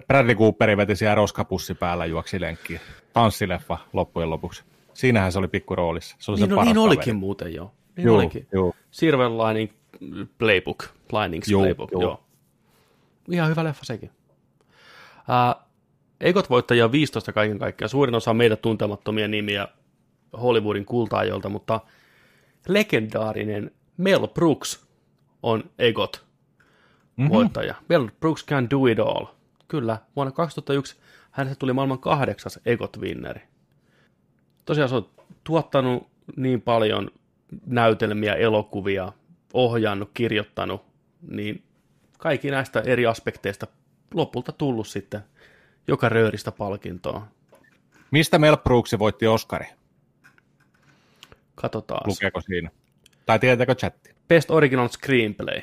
[0.09, 2.81] Bradley Cooperi veti siellä roskapussi päällä juoksi lenkkiin.
[3.12, 4.65] Tanssileffa loppujen lopuksi.
[4.95, 6.17] Siinähän se oli pikkuroolissa.
[6.19, 6.87] Se oli Niin, se no, niin kaveri.
[6.87, 7.75] olikin muuten joo.
[7.97, 8.47] Niin Juu, olikin.
[8.53, 8.75] juu.
[8.91, 9.73] Silver Lining
[10.38, 10.85] Playbook.
[11.12, 12.03] Linings Juu, Playbook, juu.
[12.03, 12.25] joo.
[13.31, 14.11] Ihan hyvä leffa sekin.
[15.19, 15.62] Uh,
[16.22, 17.88] Egot voittajia 15 kaiken kaikkiaan.
[17.88, 19.68] Suurin osa meitä tuntemattomia nimiä
[20.42, 21.80] Hollywoodin kultaajolta, mutta
[22.68, 24.87] legendaarinen Mel Brooks
[25.42, 26.24] on Egot
[27.16, 27.28] Mhm.
[27.28, 27.74] voittaja.
[27.88, 29.26] Mel Brooks can do it all.
[29.68, 30.96] Kyllä, vuonna 2001
[31.30, 33.40] hänestä tuli maailman kahdeksas Egot-vinneri.
[34.64, 35.08] Tosiaan se on
[35.44, 37.11] tuottanut niin paljon
[37.66, 39.12] näytelmiä, elokuvia,
[39.54, 40.82] ohjannut, kirjoittanut,
[41.28, 41.62] niin
[42.18, 43.66] kaikki näistä eri aspekteista
[44.14, 45.20] lopulta tullut sitten
[45.88, 47.27] joka rööristä palkintoa.
[48.11, 49.66] Mistä Mel Brooks voitti Oscari?
[51.55, 52.01] Katsotaan.
[52.07, 52.71] Lukeeko siinä?
[53.27, 54.14] Tai tietääkö chatti?
[54.29, 55.62] Best Original Screenplay.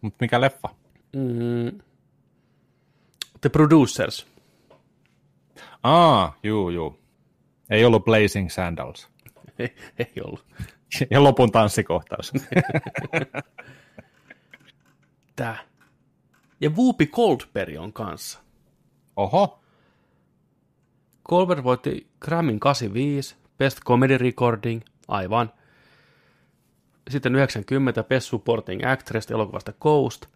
[0.00, 0.68] Mutta mikä leffa?
[1.16, 1.78] Mm.
[3.40, 4.26] The Producers.
[5.82, 7.00] Aa, juu, juu.
[7.70, 9.08] Ei ollut Blazing Sandals.
[9.58, 10.46] Ei, ei ollut.
[11.10, 12.32] Ja lopun tanssikohtaus.
[15.36, 15.58] Tää.
[16.60, 18.40] Ja Whoopi Goldberg on kanssa.
[19.20, 19.60] Oho.
[21.24, 25.52] Goldberg voitti Grammin 85, Best Comedy Recording, aivan.
[27.10, 30.26] Sitten 90 Best Supporting Actress elokuvasta Ghost.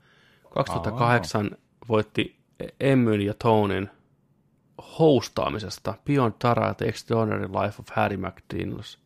[0.51, 1.51] 2008
[1.89, 2.37] voitti
[2.81, 3.91] Emmyn ja Tonin
[4.99, 8.99] hostaamisesta Beyond Tara The Extraordinary Life of Harry McDaniels.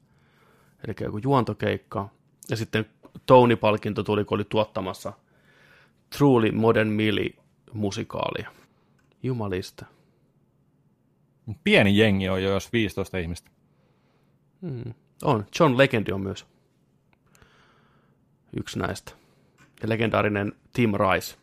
[0.85, 2.09] Eli joku juontokeikka.
[2.51, 2.87] Ja sitten
[3.27, 5.13] Tony-palkinto tuli, kun oli tuottamassa
[6.19, 7.35] Truly Modern Millie
[7.73, 8.51] musikaalia.
[9.23, 9.87] Jumalista.
[11.65, 13.51] Pieni jengi on jo, jos 15 ihmistä.
[15.23, 15.47] On.
[15.61, 16.47] John Legendi on myös
[18.57, 19.13] yksi näistä.
[19.83, 21.37] Ja legendaarinen Tim Rice.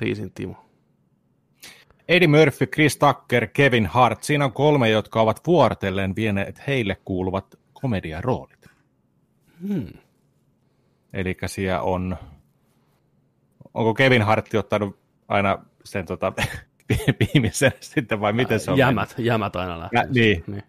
[0.00, 0.66] Riisin Timo.
[2.08, 4.22] Eddie Murphy, Chris Tucker, Kevin Hart.
[4.22, 8.66] Siinä on kolme, jotka ovat vuorotellen vieneet heille kuuluvat komediaroolit.
[9.68, 9.86] Hmm.
[11.12, 12.16] Eli siellä on,
[13.74, 14.99] onko Kevin Hartti ottanut
[15.30, 16.32] aina sen tota,
[17.20, 18.78] viimeisen sitten vai miten se on?
[18.78, 20.00] Jämät, jämät aina lähtee.
[20.02, 20.44] Ja, niin.
[20.46, 20.62] niin.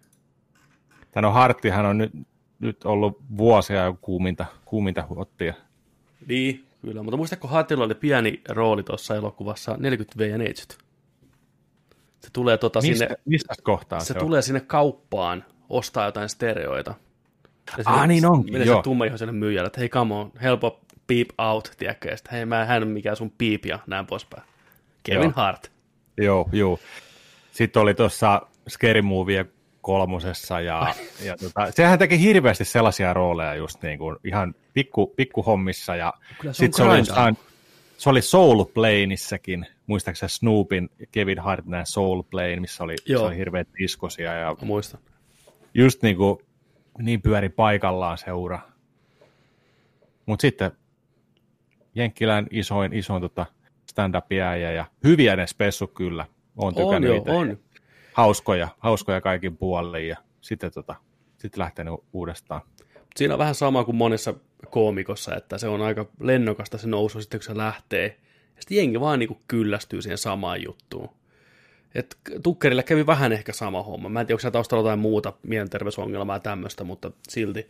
[1.10, 2.12] Tän on Harttihan on nyt,
[2.58, 5.54] nyt ollut vuosia jo kuuminta, kuuminta ottia.
[6.26, 7.02] Niin, kyllä.
[7.02, 10.78] Mutta muistatko, Hartilla oli pieni rooli tuossa elokuvassa 40 V ja Neitsyt?
[12.20, 14.20] Se tulee tota Mistä, sinne, mistä kohtaa se, se, on?
[14.20, 16.94] tulee sinne kauppaan ostaa jotain stereoita.
[17.78, 21.72] Ja Ah, niin onkin, Menee se tummaihoiselle myyjälle, että hei come on, helpo beep out,
[21.78, 22.08] tiedätkö?
[22.08, 24.42] Ja sitten, hei mä hän on mikään sun beep ja näin poispäin.
[25.02, 25.32] Kevin Joo.
[25.36, 25.72] Hart.
[26.16, 26.78] Joo, joo.
[27.52, 29.46] Sitten oli tuossa Scary Movie
[29.80, 30.94] kolmosessa ja,
[31.26, 36.12] ja tota, sehän teki hirveästi sellaisia rooleja just niin kuin ihan pikku, pikkuhommissa ja
[36.42, 37.34] se sitten se oli,
[37.98, 43.26] se oli Soul Planeissäkin, muistaakseni Snoopin Kevin Hartnell Soul Plane, missä oli, se Joo.
[43.26, 45.00] oli hirveät diskosia ja Mä muistan.
[45.74, 46.38] just niin kuin
[46.98, 48.58] niin pyöri paikallaan seura.
[50.26, 50.70] Mutta sitten
[51.94, 53.46] Jenkkilän isoin, isoin tota
[53.92, 56.26] stand-up ja hyviä ne spessut kyllä.
[56.56, 57.30] Olen On tykännyt joo, itse.
[57.30, 57.58] on.
[58.12, 60.94] Hauskoja, hauskoja kaikin puolin ja sitten tota,
[61.38, 62.60] sitten lähtenyt uudestaan.
[63.16, 64.34] Siinä on vähän sama kuin monessa
[64.70, 68.06] koomikossa, että se on aika lennokasta se nousu sitten, kun se lähtee.
[68.56, 71.08] Ja sitten jengi vaan niin kyllästyy siihen samaan juttuun.
[71.94, 74.08] Et Tukkerille kävi vähän ehkä sama homma.
[74.08, 77.66] Mä en tiedä, onko taustalla jotain muuta mielenterveysongelmaa tämmöistä, mutta silti.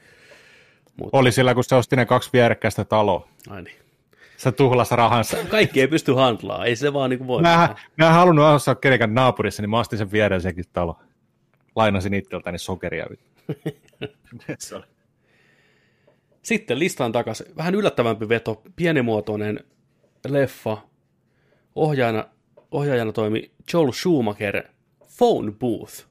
[0.97, 3.29] Mutta, Oli sillä, kun se osti ne kaksi vierekkäistä taloa.
[3.49, 3.82] ai niin.
[4.43, 5.37] Se tuhlas rahansa.
[5.51, 7.43] Kaikki ei pysty handlaa, ei se vaan niin voi.
[7.43, 10.99] Mä, mä en halunnut asua kenenkään naapurissa, niin mä ostin sen viereisenkin talo.
[11.77, 13.07] Lainasin itseltäni sokeria.
[16.43, 17.47] Sitten listaan takaisin.
[17.57, 19.61] Vähän yllättävämpi veto, pienimuotoinen
[20.29, 20.79] leffa.
[21.75, 22.25] Ohjaajana,
[22.71, 24.63] ohjaajana toimi Joel Schumacher,
[25.19, 26.07] Phone Booth.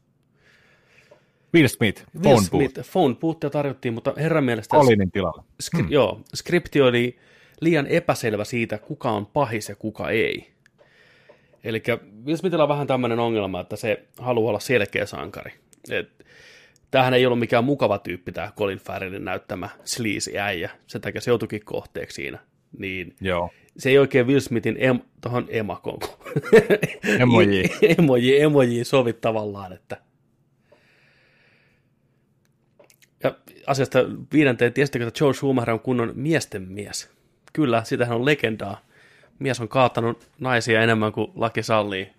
[1.53, 5.43] Will Smith, Will phone Smith, booth, Phone Boothia tarjottiin, mutta herran mielestä Colinin tilalla.
[5.63, 7.19] skri- joo, skripti oli
[7.61, 10.51] liian epäselvä siitä, kuka on pahis ja kuka ei.
[11.63, 11.83] Eli
[12.25, 15.51] Will Smithillä on vähän tämmöinen ongelma, että se haluaa olla selkeä sankari.
[15.89, 16.25] Et,
[16.91, 20.69] tämähän ei ollut mikään mukava tyyppi, tämä Colin Farrellin näyttämä sleazy äijä.
[20.87, 22.39] Sen takia se joutuikin kohteeksi siinä.
[22.77, 23.49] Niin Joo.
[23.77, 26.31] se ei oikein Will Smithin em, tohon emakoon, kun
[27.21, 27.63] Emoji.
[27.97, 29.97] emoji, emoji sovi tavallaan, että
[33.23, 33.35] ja
[33.67, 33.99] asiasta
[34.33, 37.09] viidenteen, tiesittekö, että Joe Schumacher on kunnon miesten mies?
[37.53, 38.77] Kyllä, sitähän on legendaa.
[39.39, 42.13] Mies on kaattanut naisia enemmän kuin laki sallii.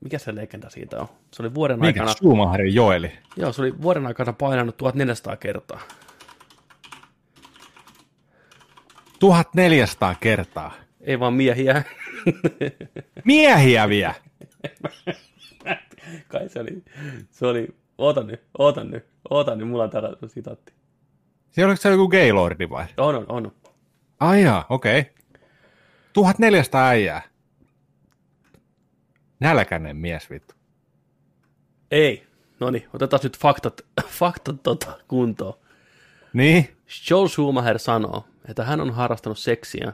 [0.00, 1.08] Mikä se legenda siitä on?
[1.30, 3.12] Se oli vuoden Mikä aikana, Schumacherin Joeli?
[3.36, 5.80] joo, se oli vuoden aikana painanut 1400 kertaa.
[9.20, 10.72] 1400 kertaa.
[11.00, 11.82] Ei vaan miehiä.
[13.24, 14.14] Miehiä vie!
[16.28, 16.82] Kai se oli,
[17.30, 20.72] se oli, oota nyt, oota nyt, oota nyt, mulla on täällä sitaatti.
[21.50, 22.84] Se oliko se joku Gaylordi vai?
[22.96, 23.52] On, on, on.
[24.20, 25.00] Ai jaa, okei.
[25.00, 25.12] Okay.
[26.12, 27.22] 1400 äijää.
[29.40, 30.54] Nälkäinen mies vittu.
[31.90, 32.26] Ei.
[32.60, 33.80] No niin, otetaan nyt faktat,
[34.20, 35.54] faktat tota kuntoon.
[36.32, 36.76] Niin?
[37.10, 39.92] Joel Schumacher sanoo, että hän on harrastanut seksiä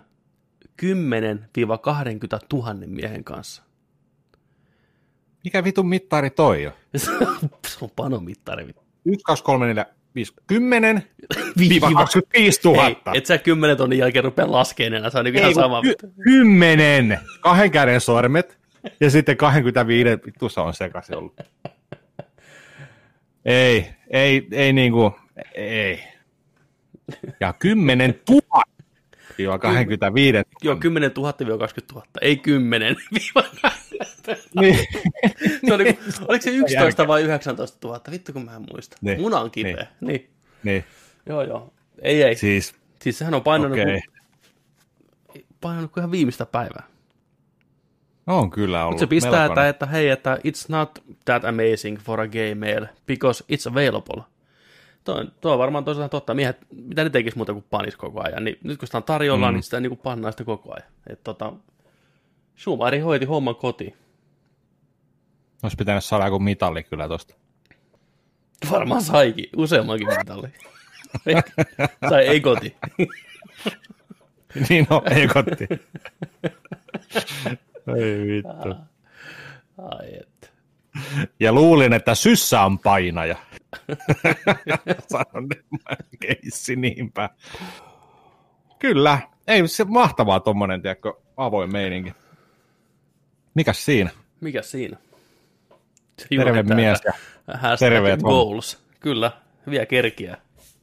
[0.83, 0.87] 10-20
[2.53, 3.63] 000 miehen kanssa.
[5.45, 6.73] Mikä vitun mittari toi on?
[7.67, 8.75] se on panomittari.
[9.05, 9.87] 1, 2, 3, 4,
[10.17, 11.03] 5, 10
[11.59, 11.91] Viiva.
[11.93, 12.87] 25 000.
[12.87, 15.83] Ei, et sä 10 tonnin jälkeen rupea laskeen enää, se on niin ihan sama.
[15.83, 17.19] ky- kymmenen!
[17.41, 18.59] Kahden käden sormet
[19.01, 21.41] ja sitten 25, vittu se on sekaisin ollut.
[23.45, 25.13] Ei, ei, ei niinku,
[25.55, 26.03] ei.
[27.41, 28.63] ja 10 000
[29.61, 32.97] 25 Joo, 10 000 20 000, ei 10
[34.61, 34.79] niin.
[35.67, 35.85] se oli,
[36.29, 38.01] oliko se 11 vai 19 000?
[38.11, 38.97] Vittu kun mä en muista.
[39.01, 39.21] Niin.
[39.21, 39.75] Muna on kipeä.
[39.75, 39.87] Niin.
[40.01, 40.31] niin.
[40.63, 40.85] niin.
[41.27, 41.73] Joo, joo.
[42.03, 42.37] Ei, ei.
[42.37, 44.01] Siis, Siis, sehän on painanut, okay.
[45.61, 46.87] painanut kuin ihan viimeistä päivää.
[48.27, 52.21] On kyllä ollut Mutta se pistää, että, että hei, että it's not that amazing for
[52.21, 54.23] a gay male, because it's available.
[55.07, 56.35] Tuo, on- tuo on varmaan tosiaan totta.
[56.35, 58.45] Miehet, mitä ne tekisi muuta kuin panis koko ajan.
[58.45, 59.55] Niin, nyt kun sitä on tarjolla, mm.
[59.55, 60.89] niin sitä niin kuin pannaan sitä koko ajan.
[61.07, 61.53] Et, tota,
[62.57, 63.97] Schumacher hoiti homman kotiin.
[65.63, 67.35] Olisi pitänyt saada joku mitalli kyllä tosta.
[68.71, 70.49] Varmaan saikin, useammankin mitalli.
[72.11, 72.77] tai ei koti.
[74.69, 75.67] niin no, ei kotti.
[77.97, 78.75] Ei vittu.
[79.79, 80.36] Ai et.
[81.41, 83.37] Ja luulin, että syssä on painaja.
[85.11, 85.49] Sanon
[86.21, 87.31] keissi niinpä.
[88.79, 89.19] Kyllä.
[89.47, 92.13] Ei se mahtavaa tommonen, tiedätkö, avoin meininki.
[93.55, 94.11] Mikäs siinä?
[94.41, 94.97] Mikä siinä?
[96.29, 97.13] Terve mies ja
[97.47, 98.79] Hashtag terveet goals.
[99.01, 99.33] Kyllä,
[99.71, 100.37] vielä kerkiä.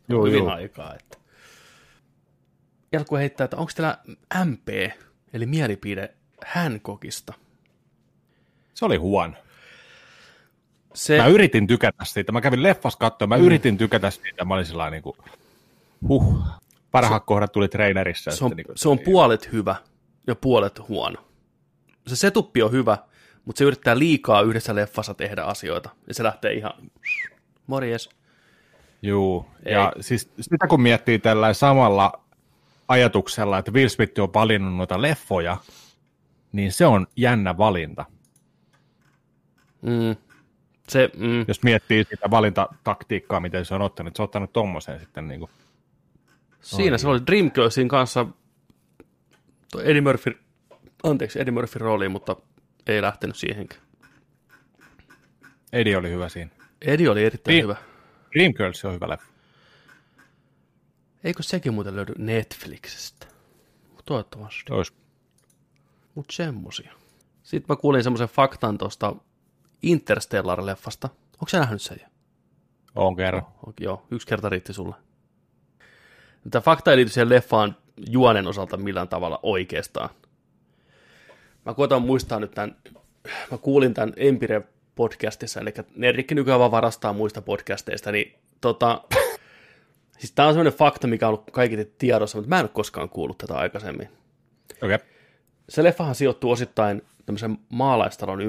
[0.10, 0.50] Juu, hyvin juu.
[0.50, 0.96] aikaa.
[0.96, 1.18] Että.
[2.92, 3.98] Jalku heittää, että onko teillä
[4.46, 4.70] MP,
[5.34, 6.14] eli mielipide
[6.46, 7.34] Hancockista?
[8.74, 9.34] Se oli huono.
[10.94, 12.32] Se, Mä yritin tykätä siitä.
[12.32, 13.44] Mä kävin leffas katsoa, mä mm.
[13.44, 14.46] yritin tykätä siitä.
[14.46, 15.18] Mä olin sillä niin kuin,
[16.08, 16.44] huh.
[16.92, 18.32] Parhaat kohdat tuli trainerissa.
[18.32, 19.76] se, on, niin kuin, se on puolet hyvä
[20.28, 21.26] ja puolet huono.
[22.08, 22.98] Se setuppi on hyvä,
[23.46, 25.90] mutta se yrittää liikaa yhdessä leffassa tehdä asioita.
[26.08, 26.74] Ja se lähtee ihan,
[27.68, 28.10] morjes.
[29.02, 32.24] Juu, ja siis sitä kun miettii tällä samalla
[32.88, 35.58] ajatuksella, että Will Smith on valinnut noita leffoja,
[36.52, 38.06] niin se on jännä valinta.
[39.82, 40.16] Mm.
[40.90, 45.28] Se, mm, Jos miettii sitä valintataktiikkaa, miten se on ottanut, se on ottanut tommosen sitten
[45.28, 45.52] niin kuin,
[46.62, 48.26] Siinä se oli Dreamgirlsin kanssa
[49.84, 50.38] Eddie Murphy,
[51.04, 52.36] anteeksi, Eddie Murphy rooliin, mutta
[52.88, 53.82] ei lähtenyt siihenkään.
[55.74, 56.52] Eddie oli hyvä siinä.
[56.82, 57.64] Eddie oli erittäin Niin.
[57.64, 57.76] hyvä.
[58.34, 59.28] Dreamgirls on hyvä leffa.
[61.24, 63.28] Eikö sekin muuten löydy Netflixistä?
[64.06, 64.74] Toivottavasti.
[64.74, 64.94] Ois.
[66.16, 66.94] Mut semmosia.
[67.44, 69.16] Sitten mä kuulin semmoisen faktan tuosta
[69.84, 71.10] Interstellar-leffasta.
[71.34, 72.08] Onko sä nähnyt sen jo?
[72.96, 73.44] On kerran.
[73.68, 74.96] Ok, joo, yksi kerta riitti sulle.
[76.52, 77.78] Tämä fakta ei liity siihen leffaan
[78.10, 80.10] juonen osalta millään tavalla oikeastaan.
[81.66, 82.76] Mä koitan muistaa nyt tämän,
[83.52, 89.02] mä kuulin tämän Empire-podcastissa, eli Nerikki nykyään vaan varastaa muista podcasteista, niin tota,
[90.20, 93.10] siis tää on semmoinen fakta, mikä on ollut kaikille tiedossa, mutta mä en ole koskaan
[93.10, 94.10] kuullut tätä aikaisemmin.
[94.84, 94.96] Okei.
[94.96, 95.08] Okay.
[95.70, 98.42] Se leffahan sijoittuu osittain tämmöisen maalaistalon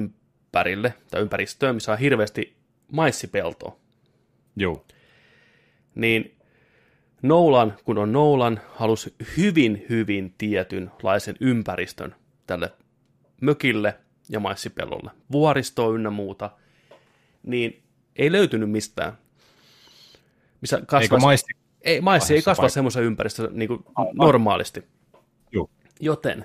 [0.54, 2.56] ympärille, tai ympäristöön, missä on hirveästi
[2.92, 3.76] maissipeltoa
[4.56, 4.86] Juu.
[5.94, 6.36] niin
[7.22, 12.14] Nolan, kun on Nolan, halusi hyvin, hyvin tietynlaisen ympäristön
[12.46, 12.72] tälle
[13.40, 13.96] mökille
[14.28, 15.10] ja maissipellolle.
[15.32, 16.50] Vuoristoa ynnä muuta,
[17.42, 17.82] niin
[18.16, 19.18] ei löytynyt mistään.
[20.60, 21.52] Missä Eikö kasvas, maisti?
[21.80, 22.74] ei, maissi ei kasva paikka?
[22.74, 24.84] semmoisen ympäristössä niin kuin normaalisti.
[25.52, 25.70] Juu.
[26.00, 26.44] Joten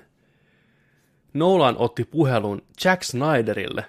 [1.34, 3.84] Nolan otti puhelun Jack Snyderille,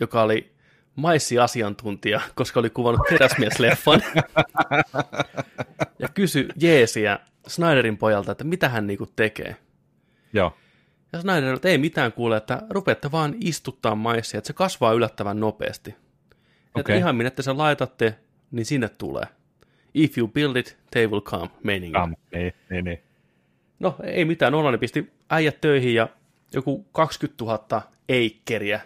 [0.00, 0.52] joka oli
[0.96, 4.02] maissiasiantuntija, koska oli kuvannut teräsmiesleffan.
[5.98, 9.56] ja kysyi Jeesiä Snyderin pojalta, että mitä hän niinku tekee.
[10.32, 10.56] Joo.
[11.12, 15.40] Ja Snyder, että ei mitään kuule, että rupeatte vaan istuttaa maissia, että se kasvaa yllättävän
[15.40, 15.90] nopeasti.
[15.90, 16.98] Että Okei.
[16.98, 18.18] ihan minne te sen laitatte,
[18.50, 19.24] niin sinne tulee.
[19.94, 21.92] If you build it, they will come, meininki.
[21.92, 22.14] Kam.
[22.34, 23.02] Niin, niin, niin.
[23.80, 26.08] No ei mitään, Nolan pisti äijät töihin ja
[26.54, 28.80] joku 20 000 eikkeriä,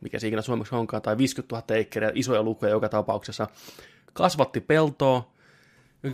[0.00, 3.46] mikä se ikinä suomeksi onkaan, tai 50 000 eikkeriä, isoja lukuja joka tapauksessa,
[4.12, 5.32] kasvatti peltoa,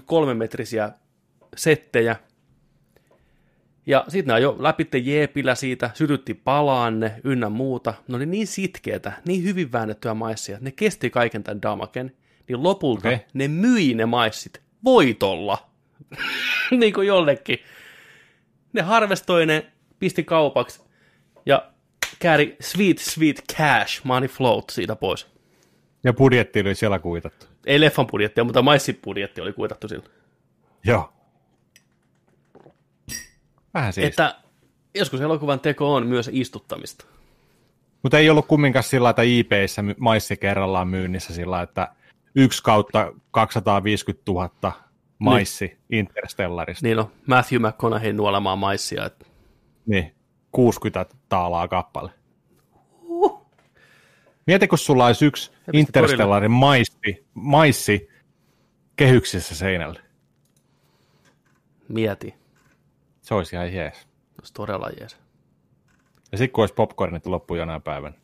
[0.06, 0.90] kolmemetrisiä
[1.56, 2.16] settejä,
[3.86, 7.94] ja sitten ne jo läpitte jeepillä siitä, sytytti palaanne ynnä muuta.
[8.08, 12.12] Ne oli niin sitkeitä, niin hyvin väännettyä maissia, että ne kesti kaiken tämän damaken.
[12.48, 13.18] Niin lopulta okay.
[13.34, 15.70] ne myi ne maissit voitolla.
[16.80, 17.58] niin kuin jollekin.
[18.72, 19.66] Ne harvestoi ne,
[19.98, 20.80] pisti kaupaksi
[21.46, 21.70] ja
[22.18, 25.26] kääri sweet, sweet cash, money float siitä pois.
[26.04, 27.46] Ja budjetti oli siellä kuitattu.
[27.66, 30.04] Ei leffan budjettia, mutta maissibudjetti oli kuitattu sillä.
[30.84, 31.12] Joo.
[33.74, 34.06] Vähän siis.
[34.06, 34.34] Että
[34.94, 37.04] joskus elokuvan teko on myös istuttamista.
[38.02, 41.88] Mutta ei ollut kumminkaan sillä, että IPissä my- maissi kerrallaan myynnissä sillä, että
[42.34, 44.72] yksi kautta 250 000
[45.18, 45.98] maissi niin.
[46.00, 46.86] Interstellarista.
[46.86, 49.04] Niin on, Matthew McConaughey nuolemaan maissia.
[49.06, 49.26] Että
[49.86, 50.14] Niin.
[50.54, 52.10] 60 taalaa kappale.
[54.46, 58.08] Mieti, kun sulla olisi yksi Interstellarin maissi, maissi
[58.96, 60.00] kehyksissä seinällä.
[61.88, 62.34] Mieti.
[63.22, 64.08] Se olisi ihan jees.
[64.38, 65.16] Olisi todella jees.
[66.32, 68.16] Ja sitten kun olisi popcornit loppu jonain päivänä.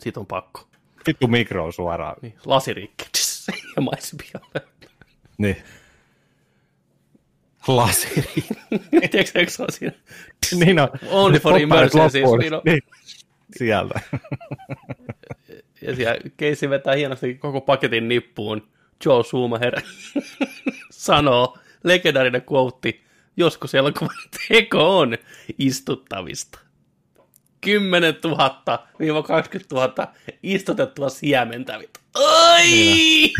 [0.00, 0.68] Siitä on pakko.
[1.06, 2.16] Vittu mikroon suoraan.
[2.22, 3.04] Niin, lasirikki.
[3.76, 4.68] Ja maispialle.
[5.38, 5.56] Niin.
[7.66, 8.44] Laseri.
[9.10, 9.92] Tiedätkö, eikö se ole siinä?
[10.64, 10.88] niin on.
[11.10, 12.38] Only for emergencies, loppuun.
[12.38, 12.60] niin on.
[12.64, 12.82] Niin.
[13.56, 14.00] Sieltä.
[15.82, 18.68] Ja siellä keissi vetää hienosti koko paketin nippuun.
[19.04, 19.80] Joe Schumacher
[20.90, 23.00] sanoo, legendaarinen quote,
[23.36, 24.16] joskus elokuvan
[24.48, 25.18] teko on
[25.58, 26.58] istuttavista.
[27.60, 28.18] 10 000-20
[29.72, 30.12] 000
[30.42, 31.80] istutettua siementä.
[32.14, 33.32] Oi!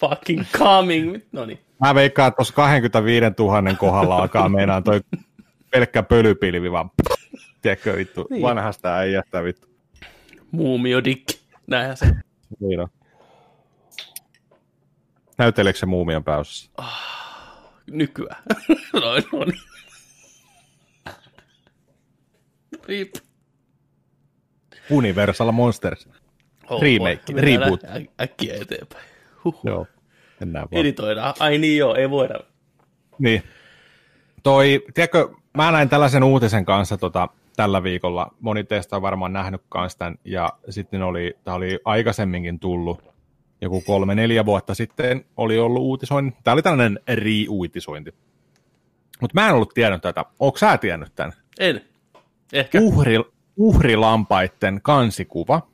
[0.00, 1.16] Fucking coming.
[1.32, 1.58] No niin.
[1.80, 5.00] Mä veikkaan, että tuossa 25 000 kohdalla alkaa meinaan toi
[5.70, 6.90] pelkkä pölypilvi vaan.
[7.62, 8.28] Tiedätkö vittu, Niin.
[8.30, 8.42] niin.
[8.42, 9.68] vanhasta äijästä vittu.
[10.50, 11.28] Muumio Dick.
[11.66, 12.06] Näinhän se.
[12.60, 12.88] Niin on.
[15.38, 16.70] Näytteleekö se muumion pääosassa?
[17.90, 18.42] Nykyään.
[18.92, 19.52] Noin on.
[22.88, 23.14] Rip.
[24.90, 26.08] Universal Monsters.
[26.80, 27.84] Remake, Mennään reboot.
[27.84, 29.04] ä- Äkkiä eteenpäin.
[29.44, 29.60] Huh.
[29.64, 29.86] Joo.
[30.40, 30.80] Mennään vaan.
[30.80, 31.34] Editoidaan.
[31.38, 32.34] Ai niin joo, ei voida.
[33.18, 33.42] Niin.
[34.42, 38.34] Toi, tiedätkö, mä näin tällaisen uutisen kanssa tota, tällä viikolla.
[38.40, 40.18] Moni teistä on varmaan nähnyt kanssa tämän.
[40.24, 43.10] Ja sitten oli, tämä oli aikaisemminkin tullut.
[43.60, 46.38] Joku kolme, neljä vuotta sitten oli ollut uutisointi.
[46.44, 48.14] Tämä oli tällainen re-uutisointi.
[49.20, 50.24] Mutta mä en ollut tiennyt tätä.
[50.38, 51.32] Onko sä tiennyt tämän?
[51.58, 51.80] En.
[52.52, 52.78] Ehkä.
[52.80, 53.16] Uhri,
[53.56, 55.68] uhrilampaitten kansikuva,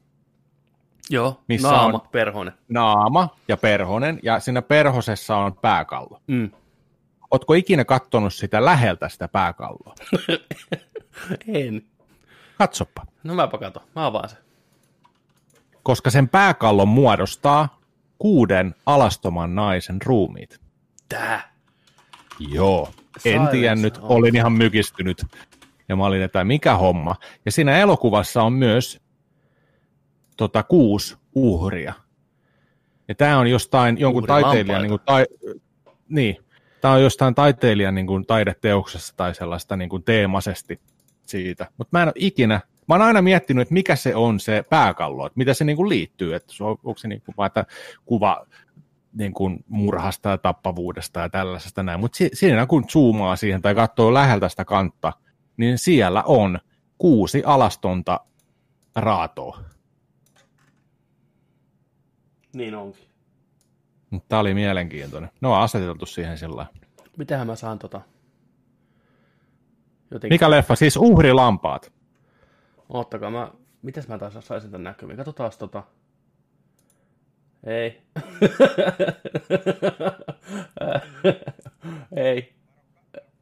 [1.11, 2.55] joo, missä naama, on- perhonen.
[2.69, 6.21] naama ja perhonen, ja siinä perhosessa on pääkallo.
[6.27, 6.51] Mm.
[7.31, 9.95] Ootko ikinä kattonut sitä läheltä sitä pääkalloa?
[11.49, 11.83] En.
[12.59, 13.07] Katsoppa.
[13.25, 13.83] No mäpä kato.
[13.95, 14.39] Mä avaan sen.
[15.83, 17.79] Koska sen pääkallon muodostaa
[18.19, 20.61] kuuden alastoman naisen ruumiit.
[21.09, 21.53] Tää.
[22.39, 22.89] Joo.
[23.17, 25.27] En Silence tiennyt, olin ihan mykistynyt.
[25.89, 27.17] Ja mä olin, että mikä homma.
[27.45, 29.01] Ja siinä elokuvassa on myös
[30.37, 31.93] tota, kuusi uhria.
[33.09, 35.27] Ja tämä on jostain jonkun taiteilijan, niin kuin, tai,
[36.09, 36.37] niin,
[36.81, 40.81] tämä on jostain taiteilijan niin kuin, taideteoksessa tai sellaista niin kuin, teemaisesti
[41.27, 41.67] siitä.
[41.79, 45.27] Mutta mä en ole ikinä, mä oon aina miettinyt, että mikä se on se pääkallo,
[45.27, 47.67] että mitä se niin kuin, liittyy, että se on, onko se niin kuin, vaan, että
[48.05, 48.47] kuva
[49.13, 52.01] niin kuin murhasta ja tappavuudesta ja tällaisesta näin.
[52.01, 55.13] Mutta si- siinä kun zoomaa siihen tai katsoo läheltä sitä kantta,
[55.57, 56.59] niin siellä on
[56.99, 58.21] kuusi alastonta
[58.97, 59.61] raatoa.
[62.57, 63.05] Niin onkin.
[64.29, 65.31] Tämä oli mielenkiintoinen.
[65.41, 66.67] Ne on aseteltu siihen sillä.
[67.17, 68.01] Mitähän mä saan tota...
[70.11, 70.35] Jotenkin...
[70.35, 70.77] Mikä leffa?
[70.77, 71.93] Siis uhrilampaat.
[72.89, 73.51] Oottakaa, mä...
[73.83, 75.17] Mitäs mä taas saisin tän näkymiin?
[75.17, 75.83] Katsotaan tota...
[77.65, 78.03] Ei.
[82.17, 82.55] Ei.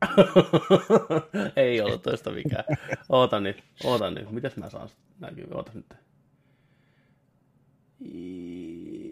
[1.57, 2.65] Ei ollut toista mikään.
[3.09, 4.31] Oota nyt, oota nyt.
[4.31, 4.89] Mitäs mä saan
[5.21, 5.57] näkymiin?
[5.57, 5.95] Oota nyt.
[8.01, 9.04] I...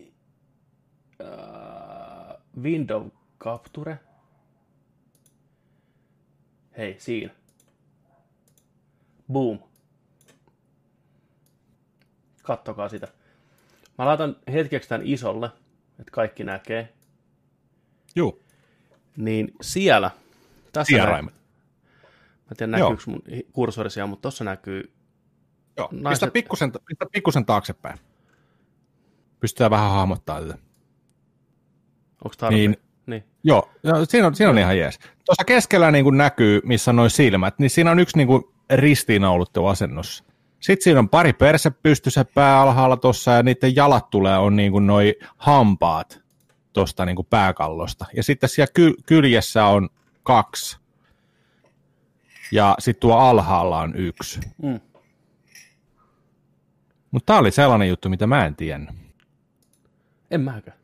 [1.22, 3.06] Uh, window
[3.40, 3.98] capture.
[6.78, 7.32] Hei, siinä.
[9.32, 9.58] Boom.
[12.42, 13.08] Kattokaa sitä.
[13.98, 15.46] Mä laitan hetkeksi tämän isolle,
[16.00, 16.92] että kaikki näkee.
[18.16, 18.42] Juu.
[19.16, 20.10] Niin siellä,
[20.72, 21.34] tässä Sieraimet.
[21.34, 21.46] Näkyy,
[22.36, 22.90] mä en tiedä Joo.
[22.90, 24.92] näkyykö mun kursorisia, mutta tuossa näkyy,
[25.76, 25.88] Joo.
[25.88, 27.98] Pistä, Naiset- pikkusen, pistä pikkusen taaksepäin.
[29.40, 30.58] Pystytään vähän hahmottaa tätä.
[32.24, 32.50] Onko?
[32.50, 32.70] Niin.
[32.70, 32.76] Niin.
[33.06, 33.24] niin.
[33.44, 34.98] Joo, no, siinä on, siinä on ihan jees.
[34.98, 38.44] Tuossa keskellä niin kuin näkyy, missä on noin silmät, niin siinä on yksi niin kuin
[38.70, 40.24] ristiinnaulittu asennossa.
[40.60, 44.72] Sitten siinä on pari perse pystyssä pää alhaalla tuossa ja niiden jalat tulee on niin
[44.72, 46.22] kuin noi hampaat
[46.72, 48.06] tuosta niin kuin pääkallosta.
[48.16, 49.88] Ja sitten siellä ky- kyljessä on
[50.22, 50.78] kaksi.
[52.52, 54.40] Ja sitten tuo alhaalla on yksi.
[54.62, 54.80] Mm.
[57.10, 58.94] Mutta tämä oli sellainen juttu, mitä mä en tiennyt.
[60.30, 60.81] En mäkään.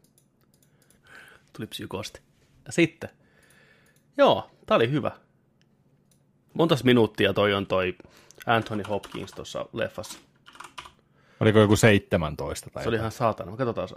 [1.58, 2.20] Tuli psykosti.
[2.66, 3.10] Ja sitten.
[4.16, 5.10] Joo, tää oli hyvä.
[6.54, 7.96] Montas minuuttia toi on toi
[8.46, 10.18] Anthony Hopkins tuossa leffassa.
[11.40, 13.56] Oliko joku 17 tai Se oli ihan saatana.
[13.56, 13.88] Katsotaan.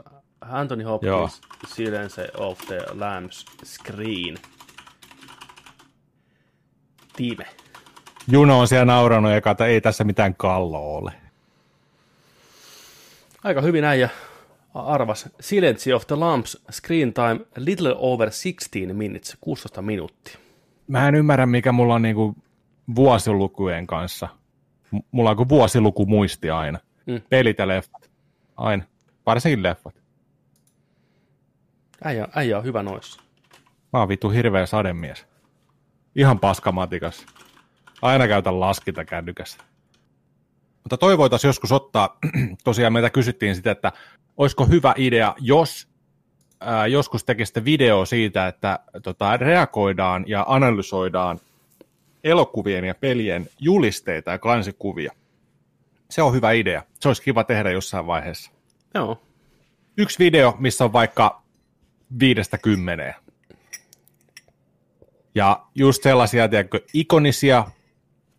[0.42, 1.30] Anthony Hopkins, Joo.
[1.68, 4.38] Silence of the Lambs Screen.
[7.16, 7.46] Time.
[8.28, 11.14] Juno on siellä nauranut eka, että ei tässä mitään kalloa ole.
[13.44, 14.10] Aika hyvin äijä
[14.74, 15.30] arvas.
[15.40, 20.38] Silence of the Lambs Screen Time little over 16 minutes, 16 minuuttia.
[20.88, 22.36] Mä en ymmärrä, mikä mulla on niinku
[22.96, 24.28] vuosilukujen kanssa.
[24.92, 26.80] M- Mulla on kuin vuosiluku muisti aina.
[27.06, 27.22] Mm.
[27.30, 28.10] Pelit ja leffat.
[28.58, 28.84] Aina.
[29.26, 30.02] Varsinkin leffat.
[32.04, 33.22] Äijä, äijä on hyvä noissa.
[33.94, 35.26] Mä oon vittu hirveä sademies.
[36.16, 37.26] Ihan paskamatikas.
[38.02, 39.58] Aina käytän laskinta kännykässä.
[40.84, 42.18] Mutta toi voitaisiin joskus ottaa,
[42.64, 43.92] tosiaan meitä kysyttiin sitä, että
[44.38, 45.88] olisiko hyvä idea, jos
[46.60, 51.40] ää, joskus tekisitte video siitä, että tota, reagoidaan ja analysoidaan
[52.24, 55.12] elokuvien ja pelien julisteita ja kansikuvia.
[56.10, 56.84] Se on hyvä idea.
[57.00, 58.52] Se olisi kiva tehdä jossain vaiheessa.
[58.94, 59.22] Joo.
[59.98, 61.42] Yksi video, missä on vaikka
[62.20, 63.16] viidestä kymmeneen.
[65.36, 67.66] Ja just sellaisia, tiedätkö, ikonisia,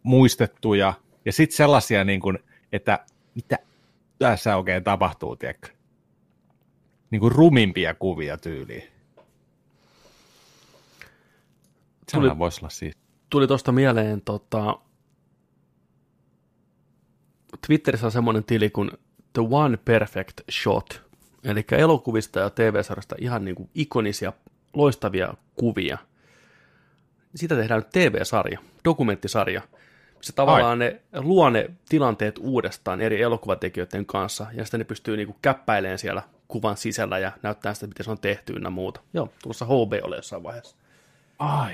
[0.03, 0.95] muistettuja,
[1.25, 2.39] ja sitten sellaisia, niin kuin,
[2.73, 3.05] että
[3.35, 3.59] mitä
[4.19, 5.69] tässä oikein tapahtuu, tiedätkö?
[7.11, 8.83] Niin kuin rumimpia kuvia tyyliin.
[12.09, 12.95] Sehän Tuli- voisi olla siis.
[13.31, 14.79] Tuli tuosta mieleen, tota,
[17.67, 18.91] Twitterissä on semmoinen tili kuin
[19.33, 21.03] The One Perfect Shot,
[21.45, 24.33] eli elokuvista ja TV-sarjasta ihan niin kuin ikonisia,
[24.75, 25.99] loistavia kuvia.
[27.35, 29.63] Siitä tehdään nyt TV-sarja, dokumenttisarja,
[30.23, 35.27] missä tavallaan ne luo ne tilanteet uudestaan eri elokuvatekijöiden kanssa, ja sitten ne pystyy niin
[35.27, 39.01] kuin käppäilemään siellä kuvan sisällä ja näyttää sitä, miten se on tehty ynnä muuta.
[39.15, 40.77] Joo, tulossa HBOlle jossain vaiheessa.
[41.39, 41.73] Ai.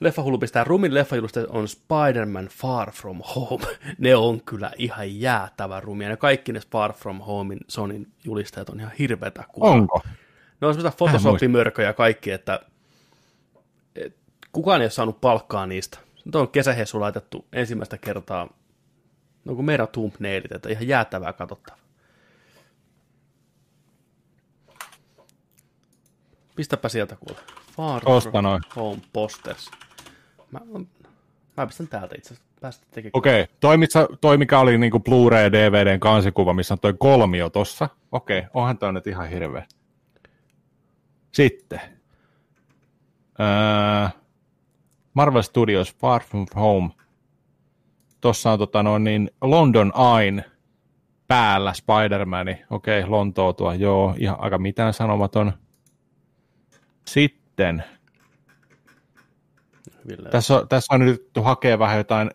[0.00, 3.66] Leffahullu pistää rumin leffajulisteet on Spider-Man Far From Home.
[3.98, 6.08] Ne on kyllä ihan jäätävä rumia.
[6.08, 9.70] Ne kaikki ne Far From Homein Sonin julisteet on ihan hirveätä kuvaa.
[9.70, 10.02] Onko?
[10.60, 12.60] Ne on semmoista Photoshop-mörköjä kaikki, että
[13.96, 14.16] et,
[14.52, 16.03] kukaan ei ole saanut palkkaa niistä.
[16.24, 18.48] Nyt on kesähessu laitettu ensimmäistä kertaa,
[19.44, 21.84] no kuin meidän thumbnailit, että ihan jäätävää katsottavaa.
[26.56, 27.40] Pistäpä sieltä kuule.
[27.76, 28.02] Far
[28.42, 28.62] noin.
[28.76, 29.70] Home Posters.
[30.50, 30.60] Mä,
[31.56, 32.54] mä pistän täältä itse asiassa.
[33.12, 33.54] Okei, okay.
[33.60, 33.76] toi,
[34.20, 37.88] toi mikä oli niinku Blu-ray DVDn kansikuva, missä on toi kolmio tossa.
[38.12, 38.50] Okei, okay.
[38.54, 39.66] onhan toi nyt ihan hirveä.
[41.32, 41.80] Sitten.
[43.40, 44.20] Öö,
[45.14, 46.90] Marvel Studios Far From Home.
[48.20, 50.44] Tossa on tota noin niin London Ain
[51.26, 52.64] päällä Spider-Mani.
[52.70, 55.52] Okei, okay, Lontoo tuo, joo, ihan aika mitään sanomaton.
[57.06, 57.84] Sitten
[60.08, 60.28] Ville.
[60.30, 62.30] tässä on, tässä on nyt hakea vähän jotain,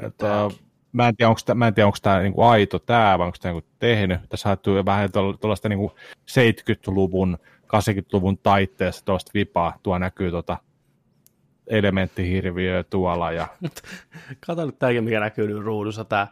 [0.00, 0.50] että,
[0.92, 3.38] mä en tiedä, onko tämä, mä en tiedä, onko tämä niinku aito tämä, vai onko
[3.40, 4.20] tämä niinku tehnyt.
[4.28, 5.92] Tässä on haettu vähän tuolla- tuollaista niinku
[6.30, 9.78] 70-luvun, 80-luvun taitteessa tuosta vipaa.
[9.82, 10.58] Tuo näkyy tota
[11.66, 13.32] elementtihirviöä tuolla.
[13.32, 13.48] Ja,
[14.46, 16.04] Kato nyt tämäkin, mikä näkyy nyt ruudussa.
[16.04, 16.28] Tää.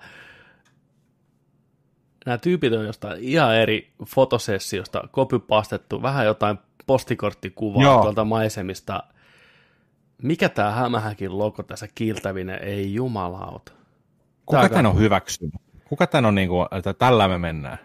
[2.26, 8.02] Nämä tyypit on jostain ihan eri fotosessiosta kopypastettu, vähän jotain postikorttikuvaa Joo.
[8.02, 9.02] tuolta maisemista.
[10.22, 12.62] Mikä tämä hämähäkin logo tässä kiiltävinen?
[12.62, 13.72] Ei jumalauta.
[14.46, 15.54] kuka tämän on hyväksynyt?
[15.84, 17.78] Kuka tämän on, niinku, että tällä me mennään?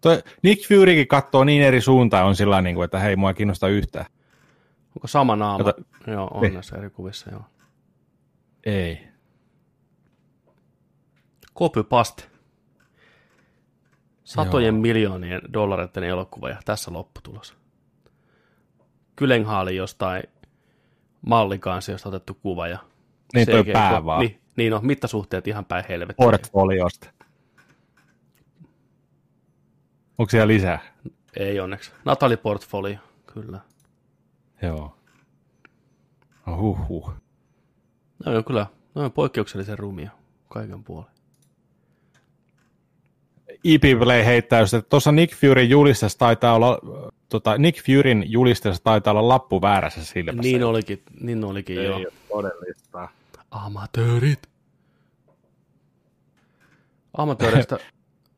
[0.00, 3.34] Toi Nick Furykin katsoo niin eri suuntaan, on sillä niin kuin, että hei, mua ei
[3.34, 4.06] kiinnosta yhtään.
[4.96, 5.64] Onko sama naama?
[5.64, 5.82] Kato.
[6.06, 6.54] Joo, on Niin.
[6.54, 7.44] näissä eri kuvissa, joo.
[8.66, 9.08] Ei.
[11.58, 12.22] Copypaste.
[14.24, 14.80] Satojen Joo.
[14.82, 17.56] miljoonien dollareiden elokuva ja tässä lopputulos.
[19.16, 20.22] Kylenhaali jostain
[21.26, 22.78] mallikansiosta otettu kuva ja
[23.34, 24.20] Niin toi pää vaan.
[24.20, 26.24] Niin, niin on, mittasuhteet ihan päin helvettiä.
[26.24, 27.10] Portfoliosta.
[30.18, 30.78] Onko siellä lisää?
[31.36, 31.92] Ei onneksi.
[32.04, 32.98] Natalie Portfolio,
[33.34, 33.60] kyllä.
[34.62, 34.96] Joo.
[36.46, 37.12] No huhhuh.
[38.26, 40.10] No on kyllä, no on poikkeuksellisen rumia
[40.48, 41.10] kaiken puolen.
[43.64, 46.78] EP Play heittää just, että tuossa Nick Furyn julisteessa taitaa olla,
[47.28, 50.42] tota, Nick Furyn julisteessa taitaa olla lappu väärässä silmässä.
[50.42, 51.96] Niin olikin, niin olikin Ei joo.
[51.96, 53.08] ole todellista.
[53.50, 54.42] Amatöörit.
[57.16, 57.78] Amatööristä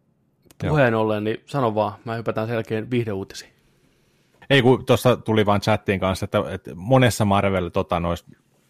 [0.69, 3.58] puheen ollen, niin sano vaan, mä hypätään selkeän viihdeuutisiin.
[4.51, 8.27] Ei kun tuossa tuli vain chattiin kanssa, että, että monessa Marvel tota, noissa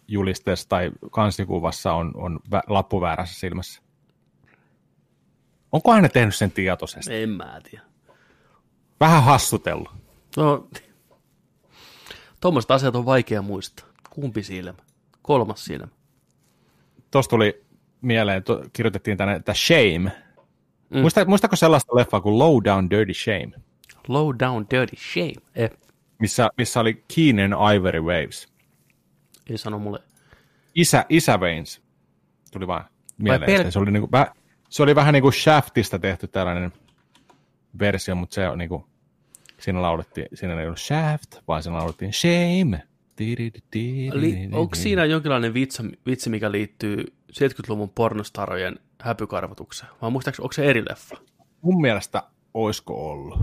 [0.09, 3.83] julisteessa tai kansikuvassa on, on vä, lappu väärässä silmässä.
[5.73, 7.15] Onkohan ne tehnyt sen tietoisesti?
[7.15, 7.85] En mä tiedä.
[9.01, 9.91] Vähän hassutellut.
[10.37, 10.69] No,
[12.41, 13.87] tuommoiset asiat on vaikea muistaa.
[14.11, 14.75] Kumpi silmä?
[15.23, 15.89] Kolmas silmä.
[17.11, 17.65] Tuossa tuli
[18.01, 20.13] mieleen, to, kirjoitettiin tänne, että Shame.
[20.91, 21.01] Mm.
[21.01, 23.51] Muista, muistako sellaista leffaa kuin Low Down Dirty Shame,
[24.09, 25.33] Low down dirty shame.
[25.55, 25.71] Eh,
[26.19, 28.49] missä, missä oli Keenan Ivory Waves.
[29.51, 29.99] ei sano mulle.
[30.75, 31.83] Isä, isä Veins.
[32.53, 32.85] Tuli vaan
[33.19, 33.67] mieleen.
[33.67, 34.31] pel- se, oli niinku, väh,
[34.69, 36.73] se oli vähän niin kuin Shaftista tehty tällainen
[37.79, 38.87] versio, mutta se on niinku,
[39.59, 42.83] siinä laulettiin, siinä ei ollut Shaft, vaan siinä laulettiin Shame.
[44.13, 49.93] Li- onko siinä jonkinlainen vitsi, vitsi, mikä liittyy 70-luvun pornostarojen häpykarvotukseen?
[50.03, 51.17] Vai muistaakseni, onko se eri leffa?
[51.63, 52.23] Mun mielestä
[52.55, 53.39] oisko ollut?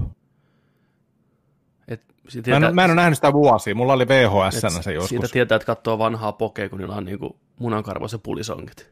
[2.28, 4.92] Siitä Mä en, tietää, mä en ole nähnyt sitä vuosia, mulla oli VHS se siitä
[4.92, 5.32] joskus.
[5.32, 8.92] tietää, että katsoo vanhaa pokea, kun niillä on niinku munankarvoiset pulisongit.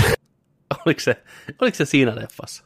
[0.86, 1.22] oliko, se,
[1.60, 2.64] oliko se siinä leffassa?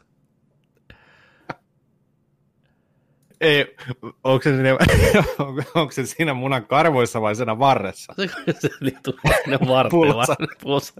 [3.41, 3.77] Ei,
[4.25, 4.71] onko se, siinä,
[5.75, 8.15] onko, se siinä munan karvoissa vai siinä varressa?
[8.17, 9.15] Se, se liittyy
[9.47, 10.15] ne vartilla.
[10.15, 10.37] Pulssa.
[10.63, 10.95] Pulssa.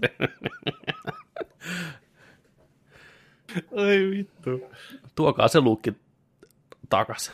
[3.77, 4.49] Ai vittu.
[5.15, 5.93] Tuokaa se luukki
[6.89, 7.31] takas.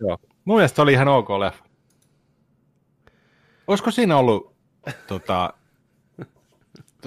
[0.00, 0.18] Joo.
[0.44, 1.64] Mun mielestä oli ihan ok leffa.
[3.66, 4.54] Olisiko siinä ollut
[5.06, 5.54] tota,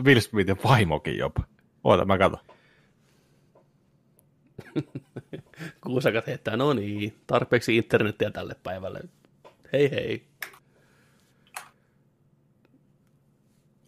[0.03, 1.43] Will Smithin vaimokin jopa?
[1.83, 2.39] Oota, mä katson.
[5.83, 8.99] Kuusakat heittää, no niin, tarpeeksi internettiä tälle päivälle.
[9.73, 10.27] Hei hei.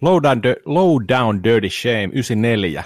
[0.01, 2.83] Low down, Low down Dirty Shame, 94.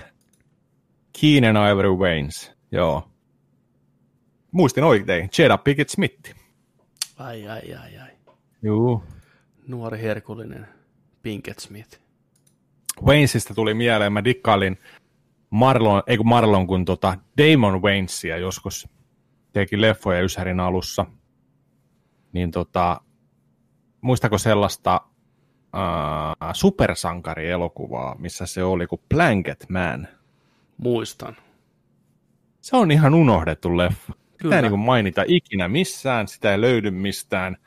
[1.21, 3.09] Keenan Ivory Waynes, joo.
[4.51, 6.38] Muistin oikein, Jada Pickett Smith.
[7.19, 8.09] Ai ai ai ai.
[8.61, 9.03] Joo.
[9.67, 10.67] Nuori herkullinen
[11.21, 11.99] Pinkett Smith.
[13.01, 14.77] Waynesista tuli mieleen, mä dikkailin
[15.49, 18.87] Marlon, ei kun Marlon, kun tota Damon Waynesia joskus
[19.53, 21.05] teki leffoja Ysärin alussa.
[22.33, 23.01] Niin tota,
[24.01, 25.01] muistako sellaista
[25.73, 30.07] uh, supersankarielokuvaa, missä se oli kuin Blanket Man?
[30.77, 31.35] Muistan.
[32.61, 34.13] Se on ihan unohdettu leffa.
[34.39, 34.55] Sitä Kyllä.
[34.55, 37.57] ei niin mainita ikinä missään, sitä ei löydy mistään.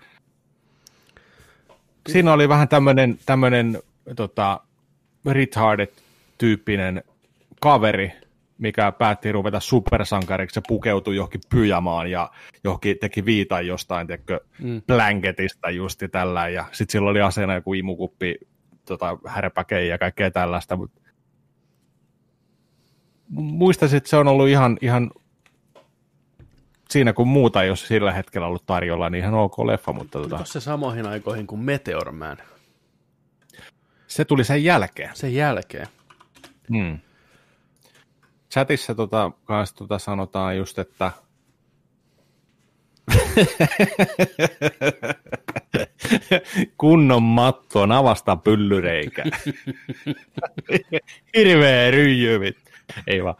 [2.09, 3.83] Siinä oli vähän tämmöinen tämmönen,
[4.17, 4.61] tota,
[5.31, 7.03] retarded-tyyppinen
[7.61, 8.13] kaveri,
[8.59, 10.55] mikä päätti ruveta supersankariksi.
[10.55, 12.31] Se pukeutui johonkin pyjamaan ja
[12.65, 14.83] johonkin teki viitan jostain tekö, Mm.
[14.87, 16.49] blanketista justi tällä.
[16.49, 18.35] Ja sitten sillä oli aseena joku imukuppi,
[18.85, 20.77] tota, härpäkei ja kaikkea tällaista.
[20.77, 20.91] Mut
[23.29, 25.11] muistaisin, että se on ollut ihan, ihan
[26.93, 30.29] siinä kun muuta ei ole sillä hetkellä ollut tarjolla, niin ihan ok leffa, mutta tota,
[30.29, 32.37] Tuliko se samoihin aikoihin kuin Meteor Man?
[34.13, 35.11] se tuli sen jälkeen.
[35.15, 35.87] Sen jälkeen.
[36.69, 36.99] Hmm.
[38.51, 41.11] Chatissa tota, kans, tota sanotaan just, että
[46.79, 49.25] kunnon mattoon avasta pyllyreikä.
[51.37, 52.59] Hirveä ryijyvit.
[53.07, 53.37] Ei vaan.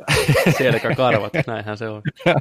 [0.58, 2.02] Selkäkarvat, näinhän se on.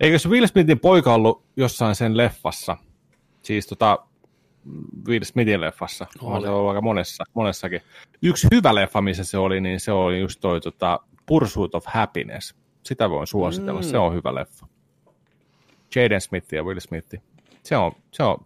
[0.00, 2.76] Eikö se Will Smithin poika ollut jossain sen leffassa?
[3.42, 3.98] Siis tota
[5.08, 6.06] Will Smithin leffassa.
[6.22, 6.36] Oli.
[6.36, 6.46] Oli.
[6.46, 7.80] Se ollut aika monessa, monessakin.
[8.22, 12.54] Yksi hyvä leffa, missä se oli, niin se oli just toi tota, Pursuit of Happiness.
[12.82, 13.86] Sitä voin suositella, mm.
[13.86, 14.66] se on hyvä leffa.
[15.94, 17.14] Jaden Smith ja Will Smith.
[17.62, 18.38] Se on, se on,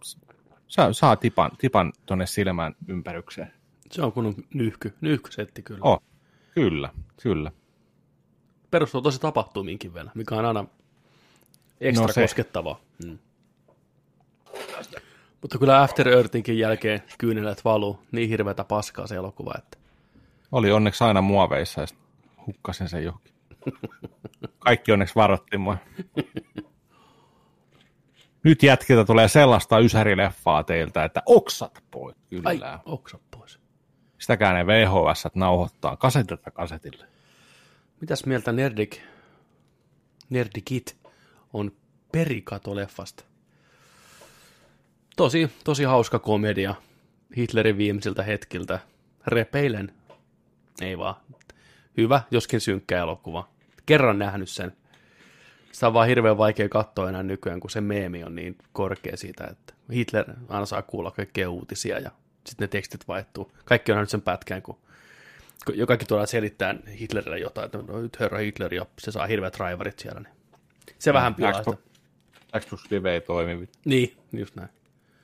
[0.67, 3.53] saa, saa tipan, tipan tonne silmän ympärykseen.
[3.91, 5.79] Se on kunnon nyhky, nyhkysetti kyllä.
[5.83, 6.01] Oh,
[6.55, 6.89] kyllä,
[7.23, 7.51] kyllä.
[8.71, 10.65] Perustuu tosi tapahtumiinkin vielä, mikä on aina
[11.81, 12.21] ekstra No se.
[12.21, 12.79] koskettavaa.
[13.05, 13.17] Mm.
[15.41, 19.77] Mutta kyllä After Earthinkin jälkeen kyynelet valuu niin hirveätä paskaa se elokuva, että
[20.51, 21.87] Oli onneksi aina muoveissa ja
[22.47, 23.33] hukkasin sen johonkin.
[24.59, 25.77] Kaikki onneksi varoitti mua.
[28.43, 32.15] Nyt jätkiltä tulee sellaista ysärileffaa teiltä, että oksat pois.
[32.29, 32.49] Kyllä.
[32.49, 33.32] ai, oksa pois.
[34.23, 37.05] Sitäkään ei VHS nauhoittaa kasetilta kasetille.
[38.01, 39.01] Mitäs mieltä Nerdik,
[40.29, 40.97] Nerdikit
[41.53, 41.71] on
[42.11, 43.23] Perikato-leffasta?
[45.15, 46.75] Tosi, tosi hauska komedia
[47.37, 48.79] Hitlerin viimeisiltä hetkiltä.
[49.27, 49.93] Repeilen.
[50.81, 51.15] Ei vaan.
[51.97, 53.49] Hyvä, joskin synkkä elokuva.
[53.85, 54.77] Kerran nähnyt sen.
[55.71, 59.47] Sitä on vaan hirveän vaikea katsoa enää nykyään, kun se meemi on niin korkea siitä,
[59.51, 62.11] että Hitler aina saa kuulla kaikkea uutisia ja
[62.47, 63.51] sitten ne tekstit vaihtuu.
[63.65, 64.77] Kaikki on nähnyt sen pätkän, kun
[65.65, 69.27] kun jo kaikki tuodaan selittää Hitlerille jotain, että no, nyt herra Hitler ja se saa
[69.27, 70.19] hirveät raivarit siellä.
[70.19, 70.33] Niin.
[70.99, 71.63] Se vähän pilaa sitä.
[71.63, 71.79] Xbox,
[72.59, 73.69] Xbox Live ei toimi.
[73.85, 74.69] Niin, just näin.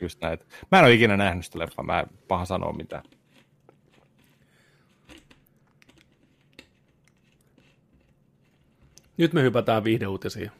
[0.02, 0.46] Just näitä.
[0.72, 3.04] Mä en ole ikinä nähnyt sitä leffaa, mä en paha sanoa mitään.
[9.18, 10.52] Nyt me hypätään viihdeuutisiin.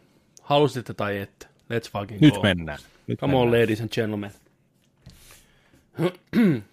[0.42, 1.46] Halusitte tai ette.
[1.46, 2.42] Let's fucking Nyt go.
[2.42, 2.80] mennään.
[3.08, 3.62] Nyt Come on, mennään.
[3.62, 4.32] ladies and gentlemen.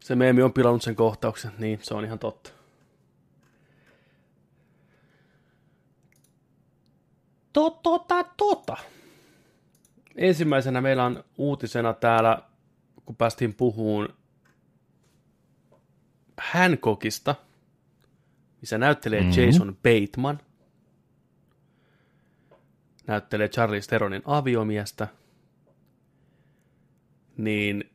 [0.00, 2.50] Se meemi on pilannut sen kohtauksen, niin se on ihan totta.
[7.52, 8.76] Tota, tota.
[10.16, 12.42] Ensimmäisenä meillä on uutisena täällä,
[13.06, 14.08] kun päästiin puhuun
[16.40, 17.34] Hancockista,
[18.60, 19.42] missä näyttelee mm-hmm.
[19.42, 20.40] Jason Bateman.
[23.06, 25.08] Näyttelee Charlie Theronin aviomiestä.
[27.44, 27.90] Niin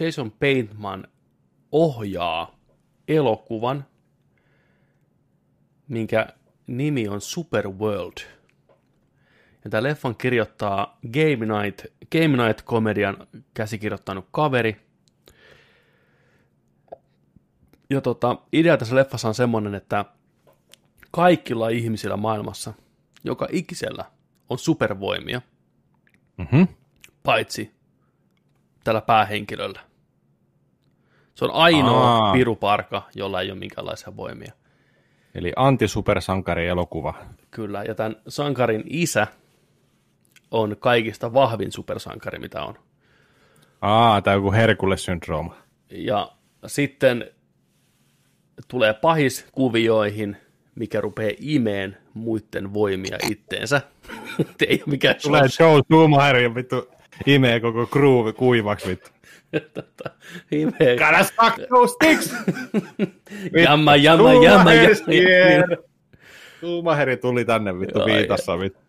[0.00, 1.08] Jason Bateman
[1.72, 2.58] ohjaa
[3.08, 3.84] elokuvan,
[5.88, 6.28] minkä
[6.66, 8.20] nimi on Superworld.
[9.64, 14.76] Ja tämä leffan kirjoittaa Game Night, Game Night-komedian käsikirjoittanut kaveri.
[17.90, 20.04] Ja tota, idea tässä leffassa on semmoinen, että
[21.10, 22.74] kaikilla ihmisillä maailmassa,
[23.24, 24.04] joka ikisellä
[24.48, 25.42] on supervoimia,
[26.38, 26.68] Mm-hmm.
[27.22, 27.73] paitsi
[28.84, 29.80] tällä päähenkilöllä.
[31.34, 32.32] Se on ainoa Aa.
[32.32, 34.52] piruparka, jolla ei ole minkäänlaisia voimia.
[35.34, 37.14] Eli anti-supersankari elokuva.
[37.50, 39.26] Kyllä, ja tämän sankarin isä
[40.50, 42.74] on kaikista vahvin supersankari, mitä on.
[43.80, 45.54] Aa, tämä on joku Herkules-syndrooma.
[45.90, 46.32] Ja
[46.66, 47.30] sitten
[48.68, 50.36] tulee pahis kuvioihin,
[50.74, 53.80] mikä rupeaa imeen muiden voimia itteensä.
[54.68, 56.93] ei ole mikään Tulee Joe Schumacher ja vittu
[57.26, 59.10] imee koko groove kuivaksi vittu.
[59.74, 60.10] tota,
[60.52, 60.96] imee.
[60.96, 62.34] Gotta suck those sticks!
[63.64, 65.76] Jamma, jamma, jamma, jamma.
[66.58, 68.80] Schumacheri tuli tänne vittu Joo, viitassa vittu.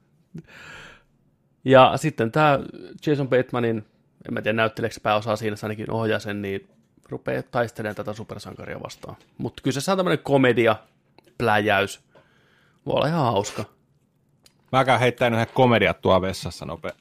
[1.65, 2.59] Ja sitten tämä
[3.07, 3.77] Jason Batemanin,
[4.27, 6.67] en mä tiedä näytteleekö pääosaa siinä, se ainakin ohjaa sen, niin
[7.09, 9.15] rupeaa taistelemaan tätä supersankaria vastaan.
[9.37, 10.75] Mutta kyseessä on tämmöinen komedia,
[11.37, 12.01] pläjäys.
[12.85, 13.65] Voi olla ihan hauska.
[14.71, 16.91] Mä käyn heittämään yhden komediat tuo vessassa nopea.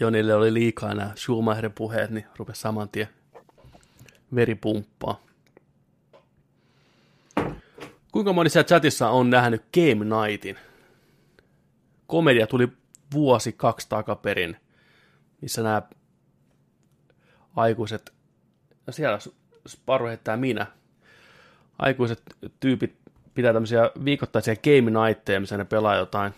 [0.00, 3.08] Jonille oli liikaa nämä Schumacherin puheet, niin rupesi saman tien
[4.34, 5.20] veri pumppaa.
[8.12, 10.58] Kuinka moni siellä chatissa on nähnyt Game Nightin?
[12.06, 12.68] Komedia tuli
[13.12, 14.56] vuosi kaksi takaperin,
[15.40, 15.82] missä nämä
[17.56, 18.12] aikuiset,
[18.86, 19.18] no siellä
[19.68, 20.66] Sparro heittää minä,
[21.78, 22.22] aikuiset
[22.60, 22.96] tyypit
[23.34, 26.34] pitää tämmöisiä viikoittaisia Game Nightteja, missä ne pelaa jotain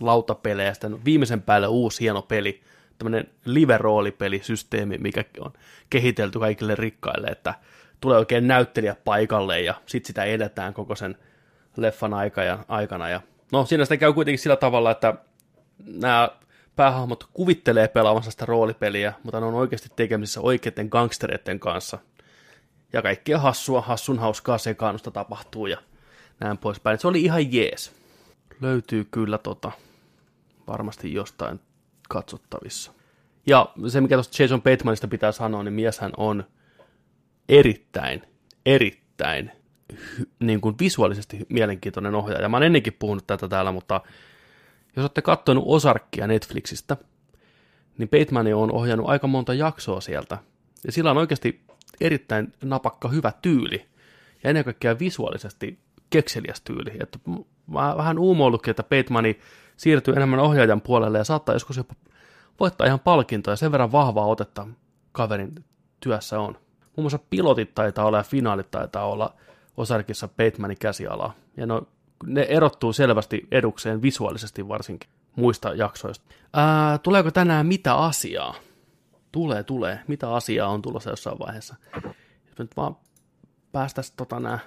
[0.00, 2.62] lautapelejä, sitten viimeisen päälle uusi hieno peli,
[2.98, 5.52] tämmöinen live-roolipelisysteemi, mikä on
[5.90, 7.54] kehitelty kaikille rikkaille, että
[8.00, 11.16] tulee oikein näyttelijä paikalle ja sitten sitä edetään koko sen
[11.76, 12.12] leffan
[12.46, 13.08] ja, aikana.
[13.08, 13.20] Ja,
[13.52, 15.14] no siinä sitä käy kuitenkin sillä tavalla, että
[15.86, 16.28] nämä
[16.76, 21.98] päähahmot kuvittelee pelaavansa sitä roolipeliä, mutta ne on oikeasti tekemisissä oikeiden gangstereiden kanssa.
[22.92, 25.78] Ja kaikkea hassua, hassun hauskaa sekaannusta tapahtuu ja
[26.40, 26.98] näin poispäin.
[26.98, 27.92] Se oli ihan jees.
[28.60, 29.72] Löytyy kyllä tota,
[30.66, 31.60] varmasti jostain
[32.08, 32.92] katsottavissa.
[33.46, 36.44] Ja se, mikä tuosta Jason Batemanista pitää sanoa, niin mieshän on
[37.48, 38.22] erittäin,
[38.66, 39.50] erittäin
[40.38, 42.48] niin kuin visuaalisesti mielenkiintoinen ohjaaja.
[42.48, 44.00] Mä oon ennenkin puhunut tätä täällä, mutta
[44.96, 46.96] jos olette katsonut Osarkkia Netflixistä,
[47.98, 50.38] niin Bateman on ohjannut aika monta jaksoa sieltä.
[50.86, 51.64] Ja sillä on oikeasti
[52.00, 53.84] erittäin napakka hyvä tyyli.
[54.44, 55.78] Ja ennen kaikkea visuaalisesti
[56.10, 56.92] kekseliäs tyyli.
[57.00, 57.18] Että
[57.66, 59.38] mä vähän uumoillutkin, että Batemani
[59.76, 61.94] siirtyy enemmän ohjaajan puolelle ja saattaa joskus jopa
[62.60, 63.56] voittaa ihan palkintoja.
[63.56, 64.66] Sen verran vahvaa otetta
[65.12, 65.64] kaverin
[66.00, 66.56] työssä on.
[66.96, 69.34] Muun muassa pilotit taitaa olla ja finaalit taitaa olla
[69.76, 71.34] Osarkissa Batemanin käsialaa.
[71.56, 71.82] Ja no,
[72.26, 76.24] ne erottuu selvästi edukseen visuaalisesti varsinkin muista jaksoista.
[76.52, 78.54] Ää, tuleeko tänään mitä asiaa?
[79.32, 80.00] Tulee, tulee.
[80.08, 81.74] Mitä asiaa on tulossa jossain vaiheessa?
[82.46, 82.96] Jos nyt vaan
[83.72, 84.58] päästäisiin tota nämä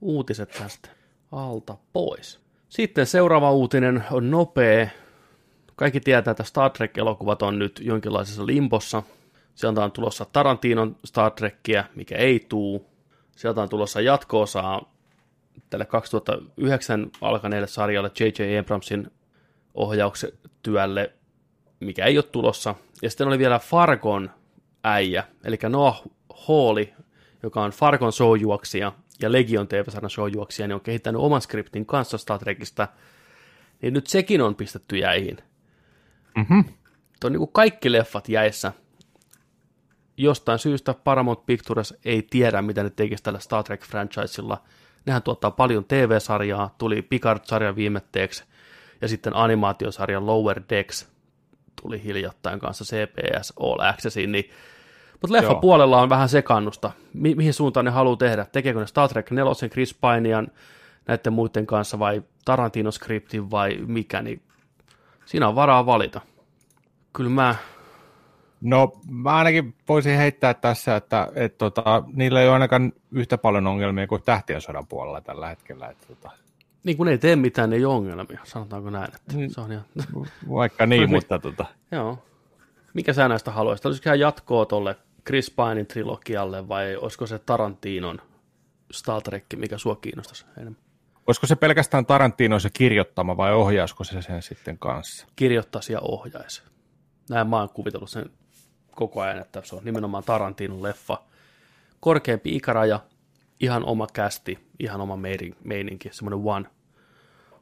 [0.00, 0.88] uutiset tästä
[1.32, 2.40] alta pois.
[2.70, 4.88] Sitten seuraava uutinen on nopea.
[5.76, 9.02] Kaikki tietää, että Star Trek-elokuvat on nyt jonkinlaisessa limbossa.
[9.54, 12.86] Sieltä on tulossa Tarantinon Star Trekkiä, mikä ei tuu.
[13.36, 14.92] Sieltä on tulossa jatko-osaa
[15.70, 18.58] tälle 2009 alkaneelle sarjalle J.J.
[18.58, 19.10] Abramsin
[19.74, 21.12] ohjauksetyölle,
[21.80, 22.74] mikä ei ole tulossa.
[23.02, 24.30] Ja sitten oli vielä Fargon
[24.84, 26.02] äijä, eli Noah
[26.48, 26.86] Hawley,
[27.42, 28.92] joka on Fargon showjuoksija
[29.22, 32.88] ja Legion TV-sarjan showjuoksija, niin on kehittänyt oman skriptin kanssa Star Trekista.
[33.82, 35.38] Niin nyt sekin on pistetty jäihin.
[36.36, 36.60] Mhm.
[37.20, 38.72] Tuo on niin kuin kaikki leffat jäissä.
[40.16, 44.62] Jostain syystä Paramount Pictures ei tiedä, mitä ne tekisi tällä Star Trek-franchisella.
[45.06, 48.44] Nehän tuottaa paljon TV-sarjaa, tuli Picard-sarja viimetteeksi,
[49.00, 51.08] ja sitten animaatiosarja Lower Decks
[51.82, 54.50] tuli hiljattain kanssa CPS All Accessiin, niin
[55.22, 55.60] mutta leffa Joo.
[55.60, 56.92] puolella on vähän sekannusta.
[57.14, 58.46] Mi- mihin suuntaan ne haluaa tehdä?
[58.52, 60.48] Tekeekö ne Star Trek 4 Chris Pinean
[61.08, 64.42] näiden muiden kanssa vai Tarantino-skriptin vai mikä, niin
[65.26, 66.20] siinä on varaa valita.
[67.12, 67.54] Kyllä mä,
[68.60, 73.66] No mä ainakin voisin heittää tässä, että et, tota, niillä ei ole ainakaan yhtä paljon
[73.66, 75.88] ongelmia kuin tähtien sodan puolella tällä hetkellä.
[75.88, 76.30] Et, tota,
[76.84, 79.04] niin kun ei tee mitään, ei ole ongelmia, sanotaanko näin.
[79.14, 79.48] Että Mm.
[79.48, 79.84] se on ihan,
[80.50, 81.10] vaikka niin, Niin.
[81.16, 82.18] mutta tota, joo.
[82.94, 83.86] Mikä sä näistä haluaisit?
[83.86, 84.96] Olisiko jatkoa tolle
[85.26, 88.18] Chris Pinein trilogialle vai olisiko se Tarantinon
[88.92, 90.76] Star Trek, mikä sua kiinnostaisi enemmän?
[91.26, 95.26] olisiko se pelkästään Tarantino se kirjoittama vai ohjausiko se sen sitten kanssa?
[95.36, 96.62] kirjoittaisi ja ohjaisi.
[97.30, 98.30] Näin mä oon kuvitellut sen
[98.94, 101.22] koko ajan, että se on nimenomaan Tarantinon leffa.
[102.00, 103.00] Korkeampi ikäraja,
[103.60, 105.18] ihan oma kästi, ihan oma
[105.64, 106.66] meininki, semmoinen one,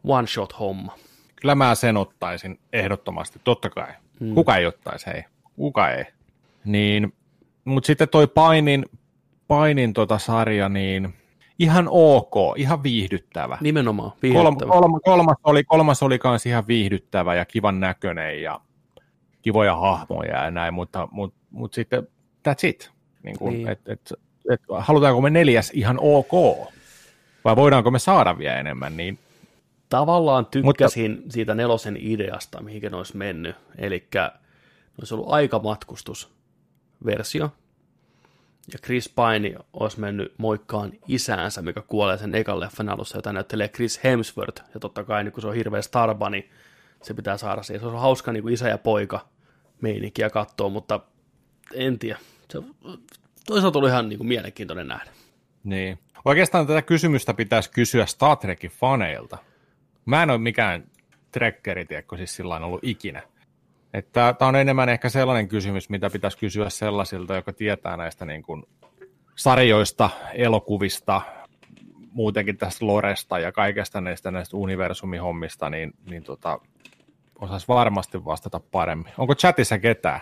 [0.04, 0.98] one shot homma.
[1.36, 3.92] Kyllä mä sen ottaisin ehdottomasti, totta kai.
[4.20, 4.34] Mm.
[4.34, 5.24] Kuka ei ottaisi, hei.
[5.56, 6.04] Kuka ei.
[6.64, 7.12] Niin,
[7.68, 8.84] mutta sitten toi painin,
[9.48, 11.14] painin tota sarja, niin
[11.58, 13.58] ihan ok, ihan viihdyttävä.
[13.60, 14.72] Nimenomaan, viihdyttävä.
[14.72, 18.60] kolm, kolmas, oli, kolmas oli kans ihan viihdyttävä ja kivan näköinen ja
[19.42, 22.08] kivoja hahmoja ja näin, mutta, mutta, mutta sitten
[22.48, 22.90] that's it.
[23.22, 23.68] Niin kuin, Niin.
[23.68, 24.14] Et, et,
[24.52, 26.32] et, halutaanko me neljäs ihan ok?
[27.44, 28.96] Vai voidaanko me saada vielä enemmän?
[28.96, 29.18] Niin
[29.88, 31.32] Tavallaan tykkäsin Mutta...
[31.32, 33.56] siitä nelosen ideasta, mihinkä ne olisi mennyt.
[33.78, 34.08] Eli
[34.98, 35.28] olisi ollut
[37.06, 37.50] aikamatkustusversio,
[38.72, 43.68] ja Chris Pine olisi mennyt moikkaan isäänsä, mikä kuolee sen ekan leffan alussa, jota näyttelee
[43.68, 44.62] Chris Hemsworth.
[44.74, 46.50] Ja totta kai, niin kun se on hirveä starba, niin
[47.02, 47.80] se pitää saada siihen.
[47.80, 49.28] Se on hauska niin kuin isä ja poika
[49.80, 51.00] meininkiä katsoa, mutta
[51.74, 52.18] en tiedä.
[52.50, 52.62] Se
[53.46, 55.10] toisaalta ollut ihan niin kuin mielenkiintoinen nähdä.
[55.64, 55.98] Niin.
[56.24, 59.38] Oikeastaan tätä kysymystä pitäisi kysyä Star Trekin faneilta.
[60.04, 60.84] Mä en ole mikään
[61.32, 63.22] trekkeri, tiedätkö, siis sillä ollut ikinä.
[63.98, 68.42] Että tämä on enemmän ehkä sellainen kysymys, mitä pitäisi kysyä sellaisilta, joka tietää näistä niin
[68.42, 68.62] kuin
[69.36, 71.20] sarjoista, elokuvista,
[72.12, 76.60] muutenkin tästä Loresta ja kaikesta näistä, näistä universumihommista, niin, niin tota,
[77.38, 79.12] osaisi varmasti vastata paremmin.
[79.18, 80.20] Onko chatissa ketään?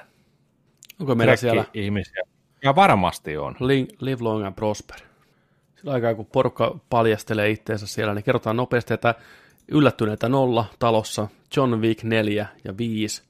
[1.01, 2.23] Onko meillä siellä ihmisiä?
[2.63, 3.57] Ja varmasti on.
[4.01, 5.01] Live long and prosper.
[5.77, 9.15] Sillä aikaa, kun porukka paljastelee itteensä siellä, niin kerrotaan nopeasti, että
[9.69, 13.23] yllättyneitä nolla talossa, John Wick 4 ja 5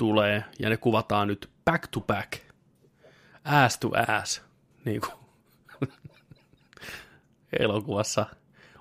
[0.00, 2.32] tulee, ja ne kuvataan nyt back to back,
[3.44, 4.42] ass to ass,
[4.84, 5.12] niin kuin
[7.60, 8.26] elokuvassa.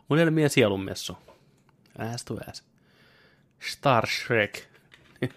[0.09, 1.17] Unelmien sielunmessu,
[1.97, 2.63] ass to ass.
[3.59, 4.59] Star Shrek.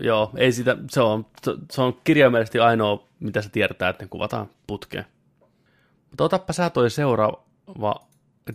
[0.00, 1.26] Joo, ei sitä, se on,
[1.70, 5.06] se on kirjaimellisesti ainoa, mitä se tiedetään, että ne kuvataan putkeen.
[6.10, 8.06] Mutta otappa sä toi seuraava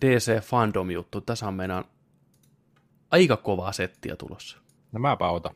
[0.02, 1.22] DC Fandom-juttu.
[1.22, 1.84] Tässä on meidän
[3.12, 4.61] aika kovaa settiä tulossa.
[4.92, 5.56] No mäpä otan.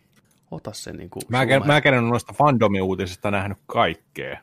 [0.51, 4.39] Ota se niin kuin Mä, mä en ole noista fandomi-uutisista nähnyt kaikkea.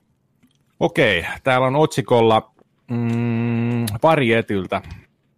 [0.80, 2.52] Okei, täällä on otsikolla
[2.90, 4.82] mm, Varietyltä.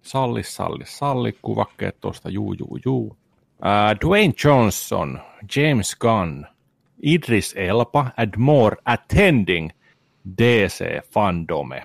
[0.02, 3.04] Salli, salli, salli, kuvakkeet tuosta, juu, juu, juu.
[3.06, 5.20] Uh, Dwayne Johnson,
[5.56, 6.46] James Gunn,
[7.02, 9.70] Idris Elba and more attending
[10.38, 11.82] DC Fandome.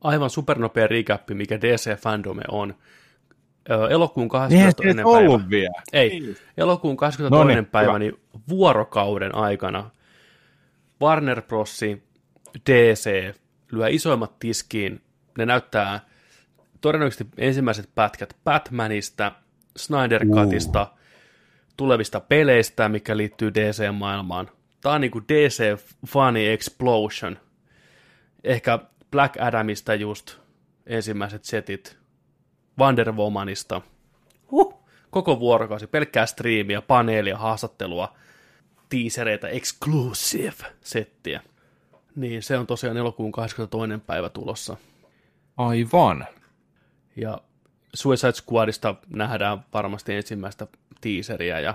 [0.00, 2.74] Aivan supernopea recap, mikä DC Fandome on.
[3.90, 4.82] Elokuun Eihän 22.
[4.82, 5.18] se edes päivä.
[5.18, 5.82] ollut vielä.
[5.92, 7.48] Ei, elokuun 22.
[7.48, 7.98] No niin, päivä, hyvä.
[7.98, 9.90] niin vuorokauden aikana
[11.02, 11.80] Warner Bros.
[12.70, 13.34] DC
[13.72, 15.00] lyö isoimmat tiskiin.
[15.38, 16.00] Ne näyttää
[16.80, 19.32] todennäköisesti ensimmäiset pätkät Batmanista,
[19.76, 20.86] Snyder Cutista,
[21.76, 24.50] tulevista peleistä, mikä liittyy DC-maailmaan.
[24.80, 27.38] Tämä on niinku DC Funny Explosion.
[28.44, 28.78] Ehkä
[29.10, 30.36] Black Adamista just
[30.86, 31.98] ensimmäiset setit.
[32.78, 33.80] Wonder Womanista.
[34.50, 34.74] Huh.
[35.10, 38.14] Koko vuorokausi, pelkkää striimiä, paneelia, haastattelua,
[38.88, 41.40] tiisereitä, exclusive settiä.
[42.16, 43.98] Niin se on tosiaan elokuun 22.
[44.06, 44.76] päivä tulossa.
[45.56, 46.26] Aivan.
[47.16, 47.40] Ja
[47.94, 50.66] Suicide Squadista nähdään varmasti ensimmäistä
[51.00, 51.60] tiiseriä.
[51.60, 51.74] Ja...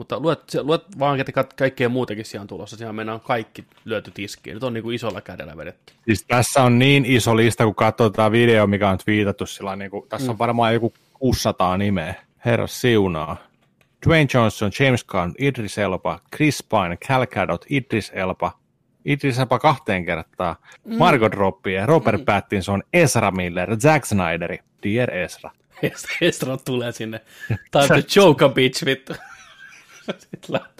[0.00, 2.76] Mutta luet, luet vaan, että ka- kaikkea muutakin siellä on tulossa.
[2.76, 4.54] Siellä mennään kaikki lyöty tiskiin.
[4.54, 5.92] Nyt on niin kuin isolla kädellä vedetty.
[6.04, 9.90] Siis tässä on niin iso lista, kun katsoo tätä video, mikä on twiitattu sillä niin
[9.90, 12.14] kuin, tässä on varmaan joku 600 nimeä.
[12.44, 13.36] Herra siunaa.
[14.06, 18.52] Dwayne Johnson, James Gunn, Idris Elba, Chris Pine, Cal Gadot, Idris Elba,
[19.04, 20.56] Idris Elba kahteen kertaa,
[20.98, 25.50] Margot Robbie, Robert Pattinson, Ezra Miller, Zack Snyderi, Dear Ezra.
[26.20, 27.20] Estra tulee sinne.
[27.48, 29.14] Time to choke a bitch, vittu.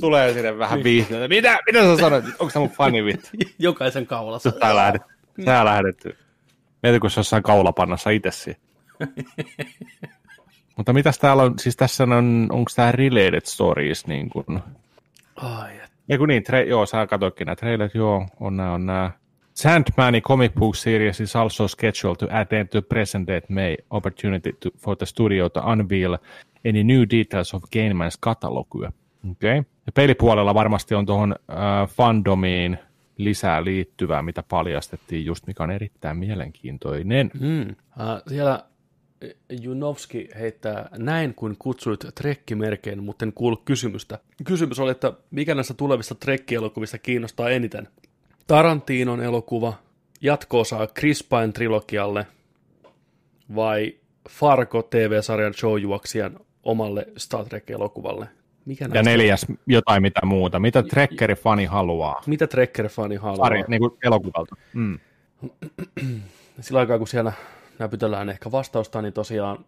[0.00, 1.28] Tulee sinne vähän viihtyä.
[1.28, 2.24] Mitä, mitä sä sanoit?
[2.24, 3.28] Onko se mun fani vittu?
[3.58, 4.50] Jokaisen kaulassa.
[4.50, 5.02] Sä lähdet.
[5.44, 6.18] Sä lähdetty.
[6.82, 8.60] Mieti, kun se jossain kaulapannassa itse siinä.
[10.76, 14.60] Mutta mitäs täällä on, siis tässä on, onko tää related stories niin kuin,
[15.36, 15.92] Ai, et.
[16.08, 19.10] ei kun niin, tra- joo, sä katsoitkin nämä trailerit, joo, on nää, on nää.
[19.54, 24.70] Sandman comic book series is also scheduled to attend to present date May opportunity to,
[24.78, 26.18] for the studio to unveil
[26.64, 28.92] any new details of Gainman's katalogia.
[29.30, 29.56] Okay.
[29.56, 32.78] Ja pelipuolella varmasti on tuohon äh, fandomiin
[33.16, 37.30] lisää liittyvää, mitä paljastettiin just, mikä on erittäin mielenkiintoinen.
[37.40, 37.60] Mm.
[37.60, 38.64] Uh, siellä
[39.60, 44.18] Junovski heittää näin, kun kutsuit trekkimerkein, mutta en kuullut kysymystä.
[44.44, 47.88] Kysymys oli, että mikä näistä tulevista trekkielokuvista kiinnostaa eniten?
[48.46, 49.72] Tarantinon elokuva,
[50.20, 52.26] jatko-osa Chris Pine trilogialle
[53.54, 53.94] vai
[54.30, 58.26] Fargo TV-sarjan showjuoksijan omalle Star Trek-elokuvalle?
[58.64, 60.58] Mikä Ja neljäs jotain mitä muuta.
[60.58, 62.22] Mitä Trekkeri-fani haluaa?
[62.26, 63.44] Mitä Trekker-fani haluaa?
[63.44, 64.56] Pari, niin kuin elokuvalta.
[64.74, 64.98] Mm.
[66.60, 67.32] Sillä aikaa, kun siellä
[67.78, 69.64] näpytellään ehkä vastausta, niin tosiaan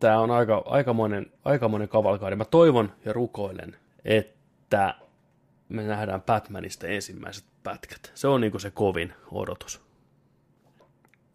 [0.00, 2.36] tämä on aika, aikamoinen, aikamoinen kavalkaadi.
[2.36, 4.94] Mä toivon ja rukoilen, että
[5.68, 8.12] me nähdään Batmanista ensimmäiset pätkät.
[8.14, 9.80] Se on niinku se kovin odotus.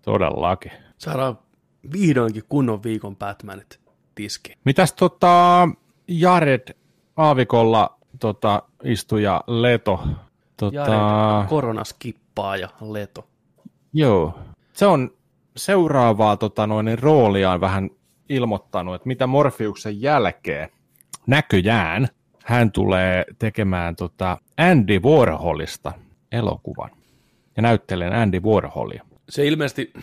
[0.02, 0.72] Todellakin.
[0.98, 1.40] Saadaan
[1.94, 3.80] vihdoinkin kunnon viikon Batmanit
[4.16, 4.58] tiskiin.
[4.66, 5.68] Mitäs tota
[6.08, 6.76] Jared
[7.18, 10.08] Aavikolla tota, istuja Leto?
[10.58, 13.28] Tota, Jared, koronaskippaa ja Leto.
[13.94, 14.40] Joo.
[14.74, 15.12] Se on
[15.58, 17.90] seuraavaa tota, noin, rooliaan vähän
[18.30, 20.70] ilmoittanut, että mitä Morfiuksen jälkeen
[21.28, 22.08] näköjään
[22.44, 25.92] hän tulee tekemään tota Andy Warholista
[26.32, 26.90] elokuvan
[27.56, 29.04] ja näyttelee Andy Warholia.
[29.30, 29.94] Se ilmeisesti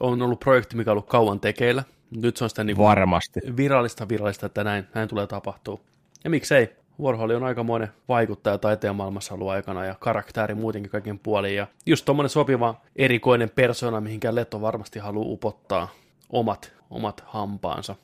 [0.00, 1.84] on ollut projekti, mikä on ollut kauan tekeillä.
[2.10, 3.40] Nyt se on sitä niin Varmasti.
[3.56, 5.80] virallista virallista, että näin, näin tulee tapahtuu.
[6.24, 6.76] Ja miksei?
[7.02, 11.56] Warhol on aikamoinen vaikuttaja taiteen maailmassa ollut aikana ja karakteri muutenkin kaiken puolin.
[11.56, 15.88] Ja just tommonen sopiva erikoinen persona, mihinkä Leto varmasti haluaa upottaa
[16.30, 17.94] omat, omat hampaansa.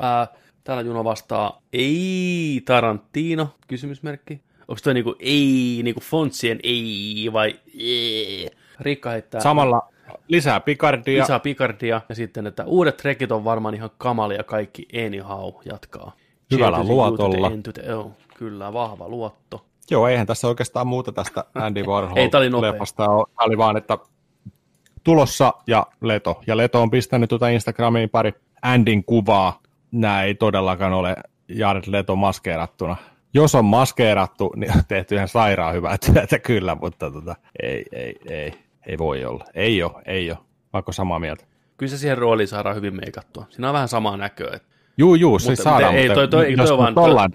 [0.00, 0.26] Ää,
[0.68, 4.40] täällä Juno vastaa, ei Tarantino, kysymysmerkki.
[4.68, 8.50] Onko toi niinku ei, niinku fontsien ei vai ei?
[8.80, 9.88] Riikka heittää Samalla
[10.28, 11.22] lisää Picardia.
[11.22, 16.12] lisää Picardia ja sitten, että uudet trekit on varmaan ihan kamalia kaikki anyhow jatkaa.
[16.50, 17.50] Hyvällä luotolla.
[17.96, 19.64] oh, kyllä, vahva luotto.
[19.90, 22.72] Joo, eihän tässä oikeastaan muuta tästä Andy Warhol Ei, tää oli nopea.
[22.72, 23.24] leffasta ole.
[23.36, 23.98] Tää oli vaan, että
[25.04, 26.40] tulossa ja Leto.
[26.46, 29.60] Ja Leto on pistänyt tuota Instagramiin pari Andin kuvaa.
[29.92, 31.16] Nämä ei todellakaan ole
[31.48, 32.96] Jared Leto maskeerattuna.
[33.34, 38.16] Jos on maskeerattu, niin on tehty ihan sairaan hyvää työtä kyllä, mutta tota, ei, ei,
[38.28, 38.52] ei,
[38.86, 39.44] ei voi olla.
[39.54, 40.38] Ei ole, ei ole.
[40.72, 41.44] Vaikka samaa mieltä.
[41.76, 43.46] Kyllä se siihen rooliin saadaan hyvin meikattua.
[43.50, 44.50] Siinä on vähän samaa näköä.
[44.56, 44.68] Että
[44.98, 47.28] Juu, juu, se Mutta- saadaan, ei, mutta toi- toi- jos toi vaan- toi-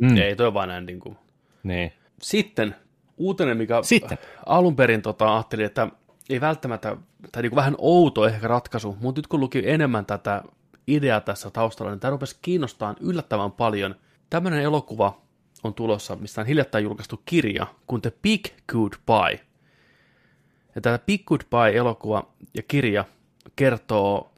[0.00, 0.10] mm.
[0.10, 1.16] mm, ei toi vaan näin niin kuin.
[1.62, 1.92] niin.
[2.22, 2.74] Sitten
[3.16, 4.18] uutinen, mikä Sitten.
[4.46, 5.88] alun perin tota, ajattelin, että
[6.30, 6.96] ei välttämättä,
[7.32, 10.42] tai niin kuin vähän outo ehkä ratkaisu, mutta nyt kun luki enemmän tätä
[10.88, 13.94] ideaa tässä taustalla, niin tämä rupesi kiinnostaa yllättävän paljon.
[14.30, 15.20] Tämmöinen elokuva
[15.64, 19.40] on tulossa, mistä on hiljattain julkaistu kirja, kun The Big Goodbye.
[20.74, 23.04] Ja tämä Big Goodbye-elokuva ja kirja
[23.56, 24.30] kertoo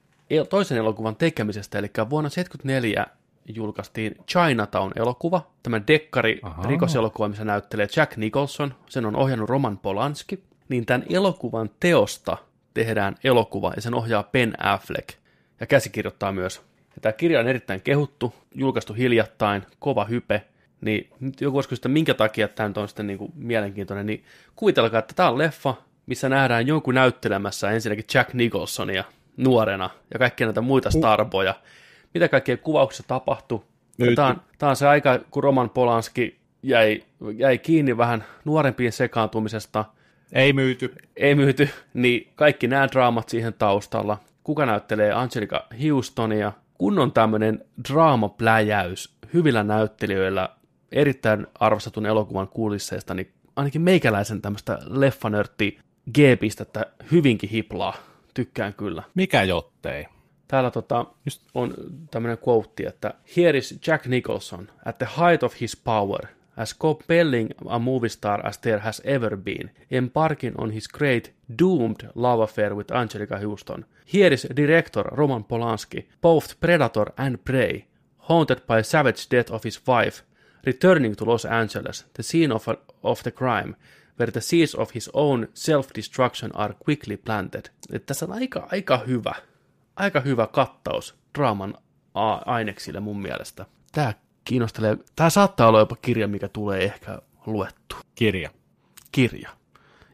[0.51, 3.07] toisen elokuvan tekemisestä, eli vuonna 1974
[3.55, 6.67] julkaistiin Chinatown-elokuva, tämä dekkari Ahaa.
[6.67, 12.37] rikoselokuva, missä näyttelee Jack Nicholson, sen on ohjannut Roman Polanski, niin tämän elokuvan teosta
[12.75, 15.20] tehdään elokuva ja sen ohjaa Ben Affleck
[15.61, 16.57] ja käsikirjoittaa myös.
[16.95, 20.43] Ja tämä kirja on erittäin kehuttu, julkaistu hiljattain, kova hype,
[20.81, 24.25] niin nyt joku voisi kysyä, minkä takia tämä on sitten niin kuin mielenkiintoinen, niin
[24.57, 25.75] kuvitelkaa, että tämä on leffa,
[26.07, 29.05] missä nähdään jonkun näyttelemässä ensinnäkin Jack Nicholsonia
[29.37, 31.55] nuorena ja kaikkia näitä muita starboja.
[32.15, 33.61] Mitä kaikkea kuvauksissa tapahtui.
[34.15, 37.03] Tämä on, tämä on se aika, kun Roman Polanski jäi,
[37.37, 39.85] jäi kiinni vähän nuorempiin sekaantumisesta,
[40.33, 40.95] Ei myyty.
[41.17, 44.19] ei myyty, niin kaikki nämä draamat siihen taustalla.
[44.51, 46.53] Kuka näyttelee Angelica Houstonia?
[46.75, 50.49] Kunnon tämmöinen draamapläjäys hyvillä näyttelijöillä,
[50.93, 55.79] erittäin arvostetun elokuvan kulisseista, niin ainakin meikäläisen tämmöistä leffanörtti
[56.15, 57.97] G-pistettä hyvinkin hiplaa.
[58.35, 59.03] Tykkään kyllä.
[59.15, 60.07] Mikä jottei?
[60.49, 61.75] Täällä tota, Just- on
[62.11, 66.27] tämmöinen quote, että Here is Jack Nicholson at the height of his power,
[66.61, 72.11] as compelling a movie star as there has ever been, embarking on his great doomed
[72.15, 73.85] love affair with Angelica Houston.
[74.05, 77.85] Here is director Roman Polanski, both predator and prey,
[78.19, 80.23] haunted by savage death of his wife,
[80.67, 82.69] returning to Los Angeles, the scene of,
[83.03, 83.75] of the crime,
[84.19, 87.71] where the seeds of his own self-destruction are quickly planted.
[87.93, 89.35] Että tässä on aika, aika hyvä,
[89.97, 91.75] aika hyvä kattaus draaman
[92.15, 93.67] a- aineksille mun mielestä.
[93.93, 94.15] Tämä
[94.51, 97.97] kiinnostelee, tämä saattaa olla jopa kirja, mikä tulee ehkä luettu.
[98.15, 98.51] Kirja.
[99.13, 99.51] Kirja.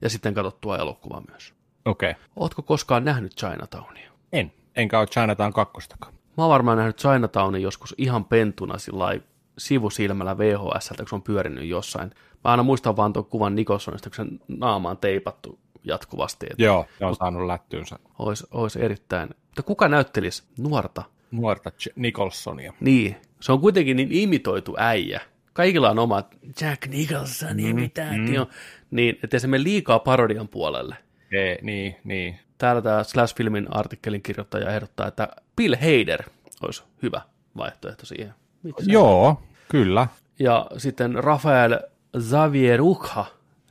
[0.02, 1.54] Ja sitten katsottua elokuva myös.
[1.84, 2.10] Okei.
[2.10, 2.22] Okay.
[2.36, 4.12] Ootko koskaan nähnyt Chinatownia?
[4.32, 4.52] En.
[4.74, 6.14] Enkä ole Chinatown kakkostakaan.
[6.36, 9.20] Mä oon varmaan nähnyt Chinatownin joskus ihan pentuna sillä
[9.58, 12.10] sivusilmällä VHS, kun se on pyörinyt jossain.
[12.44, 16.46] Mä aina muistan vaan tuon kuvan Nicholsonista, kun sen naama on teipattu jatkuvasti.
[16.50, 17.98] Että Joo, ne on saanut lättyynsä.
[18.18, 19.28] olisi, olisi erittäin...
[19.28, 21.02] Mutta kuka näyttelisi nuorta?
[21.30, 22.72] Nuorta Ch- Nicholsonia.
[22.80, 25.20] Niin, se on kuitenkin niin imitoitu äijä.
[25.52, 28.46] Kaikilla on omat Jack Nicholson ja mitä mm.
[28.90, 30.96] Niin, ettei se mene liikaa parodian puolelle.
[31.32, 32.38] Ei, niin, niin.
[32.58, 36.22] Täällä tämä Slash-filmin artikkelin kirjoittaja ehdottaa, että Bill Hader
[36.62, 37.20] olisi hyvä
[37.56, 38.34] vaihtoehto siihen.
[38.62, 38.92] Miksi?
[38.92, 40.06] Joo, kyllä.
[40.38, 41.78] Ja sitten Rafael
[42.18, 43.24] Zavierucha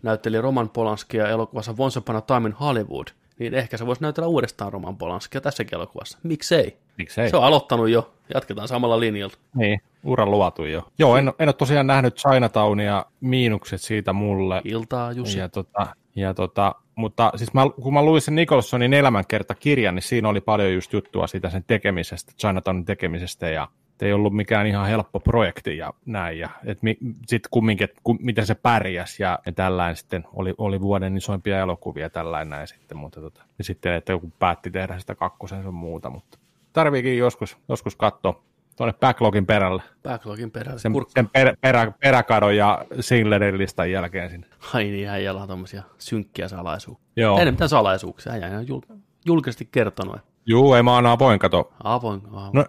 [0.04, 3.08] näytteli Roman Polanskia elokuvassa Once Upon a Time in Hollywood,
[3.40, 6.18] niin ehkä se voisi näytellä uudestaan Roman Polanskia tässäkin elokuvassa.
[6.24, 6.78] Miksei?
[6.98, 7.30] Miksei?
[7.30, 8.14] Se on aloittanut jo.
[8.34, 9.34] Jatketaan samalla linjalla.
[9.56, 10.88] Niin, ura luotu jo.
[11.00, 14.62] Joo, en, en ole tosiaan nähnyt Chinatownia, miinukset siitä mulle.
[14.64, 15.40] Iltaa, Jussi.
[15.40, 20.30] Ja tota, Ja tota, mutta siis mä, kun mä luin sen Nicholsonin elämänkertakirjan, niin siinä
[20.30, 23.68] oli paljon just juttua siitä sen tekemisestä, Chinatownin tekemisestä ja
[24.02, 26.40] ei ollut mikään ihan helppo projekti ja näin.
[26.40, 26.50] Ja
[27.28, 31.60] sitten kumminkin, että kum, miten se pärjäs ja, ja tällainen sitten oli, oli vuoden isoimpia
[31.60, 32.98] elokuvia tällainen näin sitten.
[32.98, 36.38] Mutta tota, ja sitten, että joku päätti tehdä sitä kakkosen sun muuta, mutta
[36.74, 38.44] tarviikin joskus, joskus katsoa
[38.76, 39.84] tuonne backlogin perälle.
[40.04, 40.80] Backlogin perälle.
[40.80, 44.48] Sen, sen per, perä, peräkadon ja Singlerin listan jälkeen sinne.
[44.74, 47.08] Ai niin, hän on tommosia synkkiä salaisuuksia.
[47.16, 47.40] Joo.
[47.40, 50.18] Ei mitään salaisuuksia, hän on jul- julkisesti kertonut.
[50.46, 51.74] Juu, ei mä oon avoin, kato.
[51.84, 52.50] Avoin, avoin.
[52.54, 52.66] No,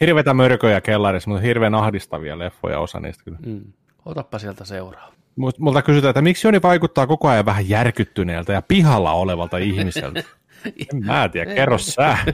[0.00, 3.38] hirveitä mörköjä kellarissa, mutta hirveän ahdistavia leffoja osa niistä kyllä.
[3.46, 3.72] Mm.
[4.04, 5.12] Otappa sieltä seuraa.
[5.58, 10.22] Multa kysytään, että miksi Joni vaikuttaa koko ajan vähän järkyttyneeltä ja pihalla olevalta ihmiseltä?
[10.92, 12.18] en mä tiedä, kerro sä.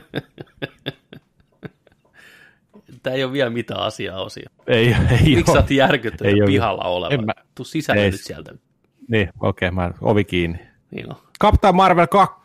[3.02, 4.50] Tämä ei ole vielä mitään asiaa osia.
[4.66, 7.22] Ei, ei Miksi sä oot järkyttynyt pihalla oleva?
[7.22, 7.32] mä...
[7.54, 8.10] Tuu sisälle ei.
[8.10, 8.54] nyt sieltä.
[9.08, 10.58] Niin, okei, okay, mä ovi kiinni.
[10.90, 11.16] Niin on.
[11.40, 12.42] Captain Marvel 2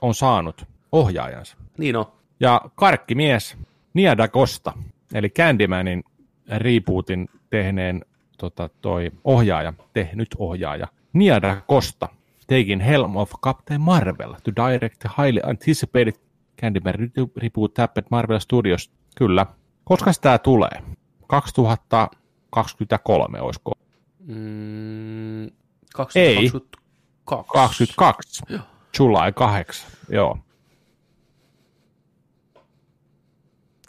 [0.00, 1.56] on saanut ohjaajansa.
[1.78, 2.06] Niin on.
[2.40, 3.56] Ja karkkimies
[3.98, 4.72] Nia Da Costa,
[5.14, 6.04] eli Candymanin
[6.48, 8.04] rebootin tehneen
[8.38, 12.08] tota, toi ohjaaja, tehnyt ohjaaja, Nia Da Costa,
[12.46, 16.12] taking helm of Captain Marvel to direct the highly anticipated
[16.60, 16.94] Candyman
[17.36, 18.90] reboot tapped Marvel Studios.
[19.16, 19.46] Kyllä.
[19.84, 20.82] Koska tämä tulee?
[21.26, 23.72] 2023, olisiko?
[24.20, 25.46] Mm,
[25.94, 26.18] 2022.
[26.18, 26.50] Ei.
[27.24, 28.42] 22.
[28.48, 28.60] Joo.
[28.98, 30.38] July 8, joo.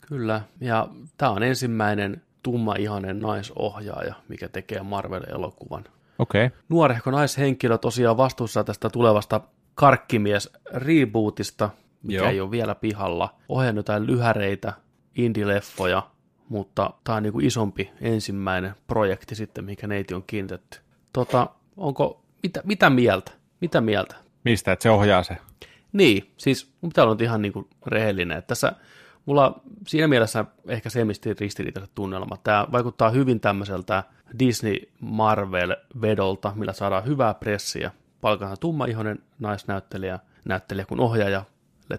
[0.09, 0.87] Kyllä, ja
[1.17, 5.83] tämä on ensimmäinen tumma-ihainen naisohjaaja, mikä tekee Marvel-elokuvan.
[6.19, 6.45] Okei.
[6.45, 6.59] Okay.
[6.69, 9.41] Nuorehko naishenkilö tosiaan vastuussa tästä tulevasta
[9.75, 11.69] karkkimies rebootista,
[12.03, 12.29] mikä Joo.
[12.29, 13.35] ei ole vielä pihalla.
[13.49, 14.73] Ohjannut jotain lyhäreitä,
[15.15, 16.01] indie-leffoja,
[16.49, 20.79] mutta tämä on niin kuin isompi ensimmäinen projekti sitten, mikä neiti on kiinnitetty.
[21.13, 21.47] Tota,
[21.77, 23.31] onko, mitä, mitä mieltä?
[23.61, 24.15] Mitä mieltä?
[24.45, 25.37] Mistä, että se ohjaa se?
[25.93, 28.37] Niin, siis täällä on ihan niin kuin rehellinen.
[28.37, 28.73] Että tässä
[29.29, 32.43] mulla siinä mielessä ehkä semisti ristiriitaiset tunnelmat.
[32.43, 34.03] Tämä vaikuttaa hyvin tämmöiseltä
[34.39, 37.91] Disney-Marvel-vedolta, millä saadaan hyvää pressiä.
[38.21, 41.43] Palkataan tummaihoinen naisnäyttelijä, näyttelijä kun ohjaaja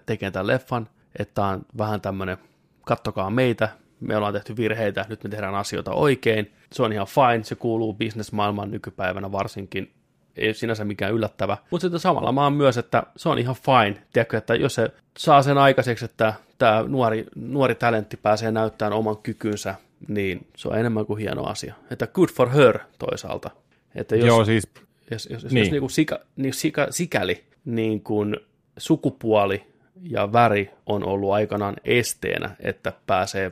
[0.05, 2.37] tekee tämän leffan, että on vähän tämmöinen,
[2.81, 3.69] kattokaa meitä,
[3.99, 6.51] me ollaan tehty virheitä, nyt me tehdään asioita oikein.
[6.71, 9.93] Se on ihan fine, se kuuluu bisnesmaailmaan nykypäivänä varsinkin,
[10.37, 11.57] ei sinänsä mikään yllättävä.
[11.71, 14.01] Mutta sitten samalla mä oon myös, että se on ihan fine.
[14.13, 19.17] Tiedätkö, että jos se saa sen aikaiseksi, että tämä nuori, nuori talentti pääsee näyttämään oman
[19.17, 19.75] kykynsä,
[20.07, 21.75] niin se on enemmän kuin hieno asia.
[21.91, 23.49] Että good for her toisaalta.
[23.95, 24.67] Että jos, Joo, siis...
[25.11, 25.57] Jos, jos, niin.
[25.63, 28.37] jos niin kuin sika, niin sika, sikäli niin kuin
[28.77, 29.63] sukupuoli
[30.01, 33.51] ja väri on ollut aikanaan esteenä, että pääsee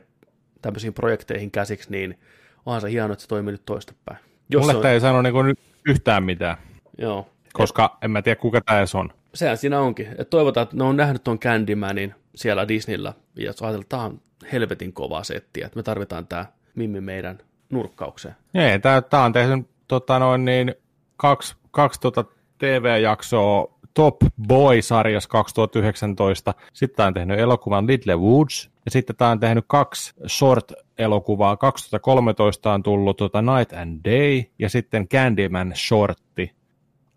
[0.61, 2.19] tämmöisiin projekteihin käsiksi, niin
[2.65, 4.17] onhan se hienoa, että se toimii nyt toistepäin.
[4.49, 4.85] Jos Mulle on...
[4.85, 5.55] ei sano niin
[5.85, 6.57] yhtään mitään.
[6.99, 7.27] Joo.
[7.53, 8.03] Koska et...
[8.03, 9.09] en mä tiedä, kuka tämä on.
[9.33, 10.07] Sehän siinä onkin.
[10.17, 14.21] Et toivotaan, että ne on nähnyt tuon Candymanin siellä Disneyllä, ja ajatellaan, että tämä on
[14.51, 16.45] helvetin kova setti, että me tarvitaan tämä
[16.75, 17.37] Mimmi meidän
[17.69, 18.35] nurkkaukseen.
[18.53, 18.79] Ei,
[19.09, 20.75] tämä on tehnyt tota noin, niin,
[21.17, 22.25] kaksi, kaksi tota
[22.57, 24.15] TV-jaksoa Top
[24.47, 26.53] Boy-sarjassa 2019.
[26.73, 28.69] Sitten tämä on tehnyt elokuvan Little Woods.
[28.85, 31.57] Ja sitten tämä on tehnyt kaksi short-elokuvaa.
[31.57, 36.58] 2013 on tullut tota Night and Day ja sitten Candyman Shortti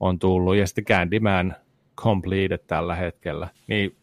[0.02, 0.56] on tullut.
[0.56, 1.54] Ja sitten Candyman
[1.96, 3.48] Completed tällä hetkellä.
[3.66, 3.96] Niin,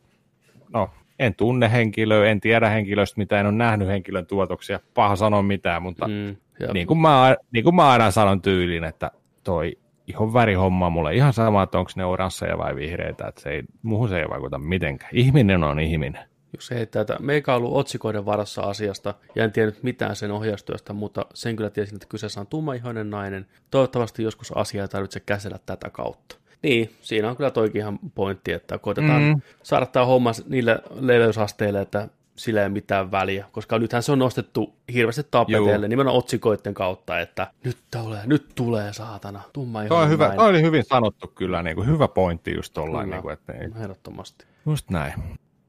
[0.74, 0.90] no,
[1.20, 4.80] en tunne henkilöä, en tiedä henkilöstä, mitä en ole nähnyt henkilön tuotoksia.
[4.94, 6.36] Paha sanoa mitään, mutta mm,
[6.74, 9.12] niin, kuin mä, niin kuin mä aina sanon tyylin, että
[9.44, 9.78] toi
[10.08, 14.10] ihan värihomma mulle ihan sama, että onko ne oransseja vai vihreitä, että se ei, muuhun
[14.10, 15.12] se ei vaikuta mitenkään.
[15.14, 16.29] Ihminen on ihminen.
[16.54, 21.26] Jos ei tätä, meikä ollut otsikoiden varassa asiasta ja en tiennyt mitään sen ohjaustyöstä, mutta
[21.34, 23.46] sen kyllä tiesin, että kyseessä on tummaihoinen nainen.
[23.72, 26.36] Toivottavasti joskus asiaa ei tarvitse käsillä tätä kautta.
[26.64, 29.42] Niin, siinä on kyllä toikin ihan pointti, että koitetaan mm.
[29.64, 34.20] saada tämä homma niille leveysasteille, että sillä ei ole mitään väliä, koska nythän se on
[34.20, 40.10] nostettu hirveästi tapeteelle nimenomaan otsikoiden kautta, että nyt tulee, nyt tulee saatana, tumma toi, on
[40.10, 43.10] hyvä, toi oli hyvin sanottu kyllä, niin kuin, hyvä pointti just tollain.
[43.10, 43.70] Niin kuin, että ei.
[43.82, 44.46] Ehdottomasti.
[44.66, 45.14] Just näin.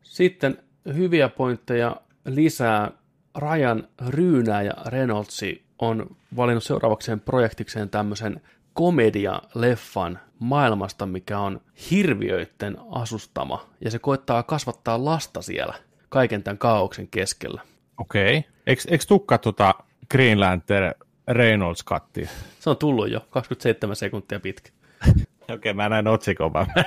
[0.02, 0.58] Sitten
[0.94, 2.90] hyviä pointteja lisää.
[3.38, 8.40] Ryan Ryynä ja Reynoldsi on valinnut seuraavakseen projektikseen tämmöisen
[8.74, 11.60] komedia-leffan maailmasta, mikä on
[11.90, 15.74] hirviöiden asustama, ja se koittaa kasvattaa lasta siellä–
[16.10, 17.62] kaiken tämän kaauksen keskellä.
[17.98, 18.38] Okei.
[18.38, 18.50] Okay.
[18.66, 19.74] Eikö, eikö tukka tuota
[20.10, 20.94] Green Lantern
[21.28, 22.28] Reynolds kattia?
[22.60, 24.70] Se on tullut jo, 27 sekuntia pitkä.
[25.42, 26.84] Okei, okay, mä näin otsikon, vaan mä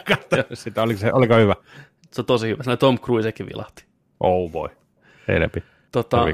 [0.53, 0.81] sitä.
[0.81, 1.55] Oliko, se, oliko hyvä?
[2.11, 2.63] Se on tosi hyvä.
[2.63, 3.85] Sellainen Tom Cruisekin vilahti.
[4.23, 4.69] Oh boy.
[5.27, 5.63] Enempi.
[5.91, 6.25] Tota,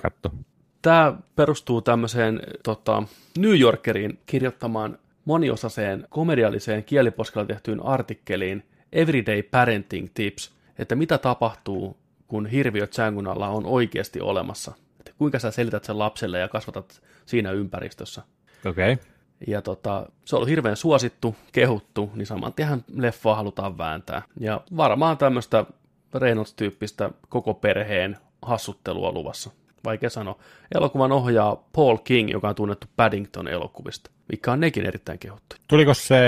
[0.81, 3.03] Tämä perustuu tämmöiseen tota,
[3.37, 11.97] New Yorkerin kirjoittamaan moniosaiseen komedialliseen kieliposkella tehtyyn artikkeliin Everyday Parenting Tips, että mitä tapahtuu,
[12.27, 14.73] kun hirviöt sängyn alla on oikeasti olemassa.
[14.99, 18.21] Että kuinka sä selität sen lapselle ja kasvatat siinä ympäristössä.
[18.65, 18.93] Okei.
[18.93, 19.05] Okay.
[19.47, 24.21] Ja tota, se on ollut hirveän suosittu, kehuttu, niin saman tien leffaa halutaan vääntää.
[24.39, 25.65] Ja varmaan tämmöistä
[26.13, 29.49] Reynolds-tyyppistä koko perheen hassuttelua luvassa.
[29.85, 30.39] Vaikea sanoa.
[30.75, 35.55] Elokuvan ohjaa Paul King, joka on tunnettu Paddington-elokuvista, mikä on nekin erittäin kehuttu.
[35.67, 36.19] Tuliko se,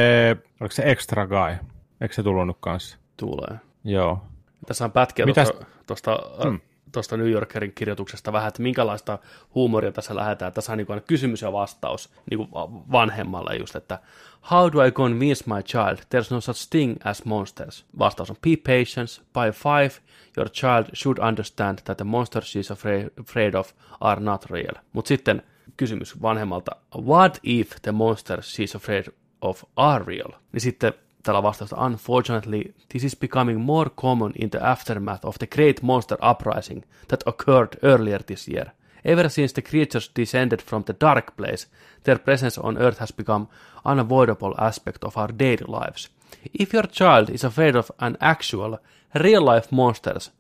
[0.62, 1.56] oliko se Extra Guy?
[2.02, 2.98] Eikö se tullut kanssa?
[3.18, 3.60] Tulee.
[3.84, 4.22] Joo.
[4.68, 6.60] Tässä on pätkiä Mitäs- tuosta, tuosta, Hmm.
[6.92, 9.20] Tuosta New Yorkerin kirjoituksesta vähän, että minkälaista
[9.56, 10.54] huumoria tässä lähdetään.
[10.54, 12.50] Tässä on niin kuin kysymys ja vastaus niin kuin
[12.92, 14.00] vanhemmalle just, että
[14.42, 17.86] How do I convince my child there's no such thing as monsters?
[18.00, 19.22] Vastaus on be patient.
[19.34, 20.02] By five,
[20.38, 22.72] your child should understand that the monsters she's
[23.20, 24.74] afraid, of are not real.
[24.94, 25.44] Mutta sitten
[25.78, 29.06] kysymys vanhemmalta, what if the monsters she's afraid
[29.42, 30.32] of are real?
[30.52, 30.94] Niin sitten
[31.24, 36.18] tällä vastausta, unfortunately, this is becoming more common in the aftermath of the great monster
[36.22, 38.72] uprising that occurred earlier this year.
[39.06, 41.68] Ever since the creatures descended from the dark place,
[42.04, 43.48] their presence on Earth has become
[43.86, 46.10] unavoidable aspect of our daily lives.
[46.54, 48.78] If your child is afraid of an actual,
[49.14, 50.32] real-life monsters,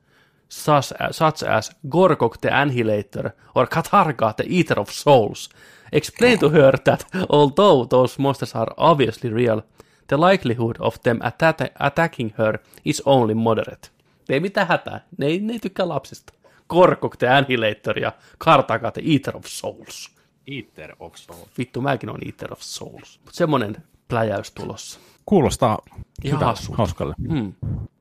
[0.51, 5.49] such as, such as Gorgok the Annihilator or Katarga the Eater of Souls.
[5.91, 9.63] Explain to her that although those monsters are obviously real,
[10.11, 13.88] the likelihood of them atta- attacking her is only moderate.
[14.29, 16.33] Ei mitään hätää, ne ei, ne ei tykkää lapsista.
[16.69, 20.15] Gorgok the Annihilator ja Kartaga the Eater of Souls.
[20.47, 21.45] Eater of Soul.
[21.57, 23.19] Vittu, mäkin on Eater of Souls.
[23.25, 23.75] Mut semmonen
[24.07, 24.99] pläjäys tulossa.
[25.25, 25.79] Kuulostaa
[26.23, 26.77] Ihan hyvä, hassulta.
[26.77, 27.15] hauskalle.
[27.29, 27.53] Hmm.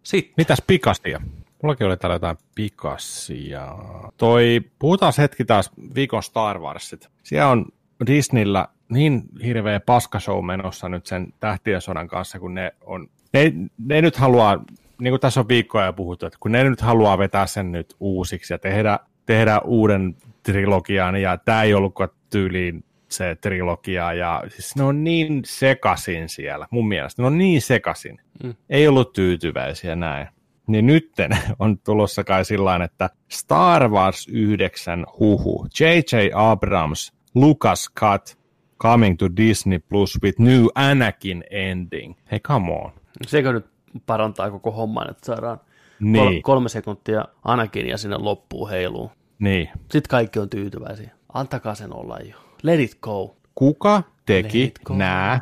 [0.03, 1.21] Sitten, Mitäs pikasia?
[1.63, 3.69] Mullakin oli täällä jotain pikasia.
[4.17, 7.09] Toi, puhutaan hetki taas viikon Star Warsit.
[7.23, 7.67] Siellä on
[8.07, 14.03] Disneyllä niin hirveä paskashow menossa nyt sen tähtien sodan kanssa, kun ne on, ne, ne
[14.03, 14.65] nyt haluaa,
[15.01, 17.97] niin kuin tässä on viikkoja jo puhuttu, että kun ne nyt haluaa vetää sen nyt
[18.01, 24.77] uusiksi ja tehdä, tehdä uuden trilogian, ja tämä ei ollutkaan tyyliin se trilogia, ja siis
[24.77, 28.21] ne on niin sekasin siellä, mun mielestä, ne on niin sekasin.
[28.45, 28.55] Mm.
[28.71, 30.29] Ei ollut tyytyväisiä näin.
[30.67, 36.31] Niin nytten on tulossa kai sillä että Star Wars 9 huhu, J.J.
[36.35, 38.40] Abrams, Lucas Cut,
[38.83, 42.15] coming to Disney Plus with new Anakin ending.
[42.31, 42.93] Hei, come on.
[43.27, 43.67] sekö nyt
[44.07, 45.61] parantaa koko homman, että saadaan
[46.01, 46.25] Niin.
[46.25, 49.11] kol- kolme sekuntia Anakin ja sinne loppuun heiluu.
[49.39, 49.69] Niin.
[49.79, 51.11] Sitten kaikki on tyytyväisiä.
[51.33, 52.37] Antakaa sen olla jo.
[52.63, 53.37] Let it go.
[53.55, 55.41] Kuka teki nämä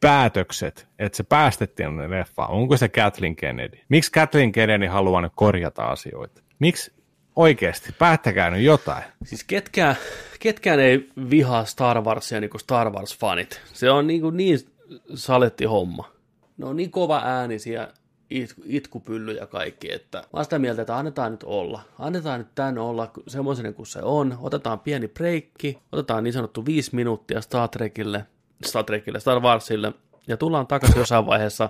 [0.00, 2.50] päätökset, että se päästettiin leffaan?
[2.50, 3.78] Onko se Kathleen Kennedy?
[3.88, 6.42] Miksi Kathleen Kennedy haluaa nyt korjata asioita?
[6.58, 6.92] Miksi
[7.36, 7.92] oikeasti?
[7.98, 9.04] Päättäkää nyt jotain.
[9.24, 9.96] Siis ketkään,
[10.40, 13.60] ketkään ei vihaa Star Warsia niin kuin Star Wars-fanit.
[13.72, 14.58] Se on niin, kuin niin
[15.14, 16.12] saletti homma.
[16.58, 17.88] Ne on niin kova äänisiä
[18.30, 21.80] it, itkupylly ja kaikki, että mä oon sitä mieltä, että annetaan nyt olla.
[21.98, 24.38] Annetaan nyt tän olla semmoisen kuin se on.
[24.40, 28.26] Otetaan pieni breikki, otetaan niin sanottu viisi minuuttia Star Trekille,
[28.66, 29.92] Star Trekille, Star Warsille,
[30.26, 31.68] ja tullaan takaisin jossain vaiheessa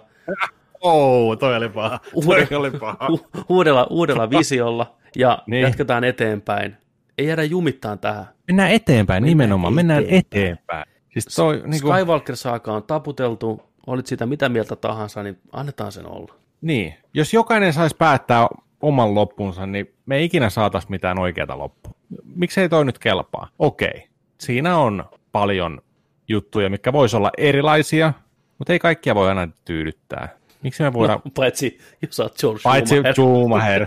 [0.80, 2.00] Oh, toi oli paha.
[2.14, 3.08] Uuden- Toi oli paha.
[3.12, 5.62] u- uudella, uudella visiolla ja Niin.
[5.62, 6.76] jatketaan eteenpäin.
[7.18, 8.24] Ei jäädä jumittaan tähän.
[8.48, 9.74] Mennään eteenpäin, Mennään nimenomaan.
[9.74, 10.26] Mennään eteenpäin.
[10.42, 10.84] eteenpäin.
[11.12, 16.06] Siis toi, niin, kuin, Skywalker-saaka on taputeltu, olit sitä mitä mieltä tahansa, niin annetaan sen
[16.06, 16.34] olla.
[16.60, 18.48] niin, jos jokainen saisi päättää
[18.80, 21.92] oman loppunsa, niin me ei ikinä saataisi mitään oikeaa loppua.
[22.34, 23.48] Miksei toi nyt kelpaa?
[23.58, 24.08] Okei,
[24.38, 25.80] siinä on paljon
[26.28, 28.12] juttuja, mitkä voisi olla erilaisia,
[28.58, 30.28] mutta ei kaikkia voi aina tyydyttää.
[30.62, 33.86] Miksi me voidaan, No, paitsi jos sä oot George paitsi Schumacher.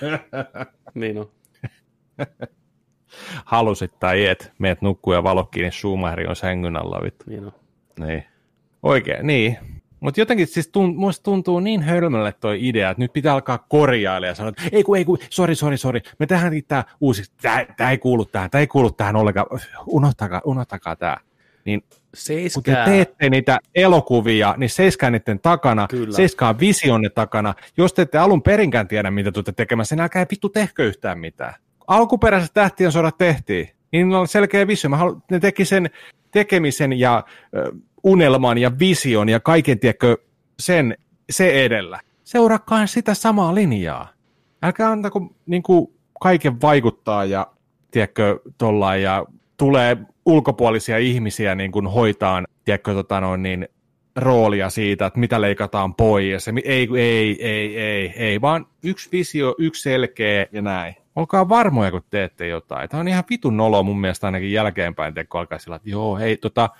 [0.94, 1.30] Niin on.
[3.44, 7.24] halusit tai et, meet nukkuu ja valo kiinni, Schumacher on sängyn alla, vittu.
[7.28, 7.52] Niin on.
[8.00, 8.24] Niin.
[8.82, 9.56] Oikein, niin.
[10.00, 14.26] Mutta jotenkin siis tunt, musta tuntuu niin hölmölle toi idea, että nyt pitää alkaa korjailla
[14.26, 17.66] ja sanoa, että ei kun, ei kun, sori, sori, sori, me tehdään tää uusiksi, tää,
[17.76, 19.46] tää ei kuulu tähän, tää ei kuulu tähän ollenkaan,
[19.86, 21.20] unohtakaa, unohtakaa tää.
[21.68, 22.84] Niin kun te Seiskää.
[22.84, 26.16] teette niitä elokuvia, niin seiskää niiden takana, Kyllä.
[26.16, 27.54] seiskaa visionne takana.
[27.76, 31.54] Jos te ette alun perinkään tiedä, mitä tulette tekemässä, niin älkää vittu tehkö yhtään mitään.
[31.86, 34.90] Alkuperäiset tähtien sodat tehtiin, niin oli selkeä visio.
[34.90, 35.90] Mä halu, ne teki sen
[36.30, 37.24] tekemisen ja
[37.56, 37.72] ö,
[38.04, 40.16] unelman ja vision ja kaiken, tiedätkö,
[40.58, 40.96] sen,
[41.30, 42.00] se edellä.
[42.24, 44.08] Seuraakaa sitä samaa linjaa.
[44.62, 47.46] Älkää antako niin kuin, kaiken vaikuttaa ja,
[47.90, 49.24] tiedätkö, tollain, ja
[49.58, 53.68] tulee ulkopuolisia ihmisiä niin kuin hoitaan, tiedätkö, tota noin, niin,
[54.16, 56.26] roolia siitä, että mitä leikataan pois.
[56.26, 60.94] Ja se, ei, ei, ei, ei, ei, vaan yksi visio, yksi selkeä ja näin.
[61.16, 62.88] olkaa varmoja, kun teette jotain.
[62.88, 66.36] Tämä on ihan vitun nolo mun mielestä ainakin jälkeenpäin, kun alkaa sillä, että joo, hei,
[66.36, 66.70] tota,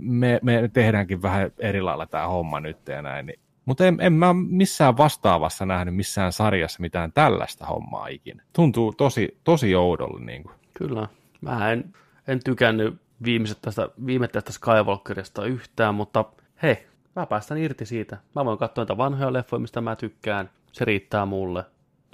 [0.00, 3.26] me, me tehdäänkin vähän eri lailla tämä homma nyt ja näin.
[3.26, 3.40] Niin.
[3.64, 8.42] Mutta en, en mä missään vastaavassa nähnyt missään sarjassa mitään tällaista hommaa ikinä.
[8.52, 10.24] Tuntuu tosi, tosi oudolle.
[10.24, 10.54] Niin kuin.
[10.78, 11.08] Kyllä.
[11.40, 11.84] Mä en,
[12.28, 12.94] en tykännyt
[13.24, 16.24] viimeiset tästä, viime tästä Skywalkerista yhtään, mutta
[16.62, 16.86] hei,
[17.16, 18.16] mä päästän irti siitä.
[18.34, 20.50] Mä voin katsoa niitä vanhoja leffoja, mistä mä tykkään.
[20.72, 21.64] Se riittää mulle.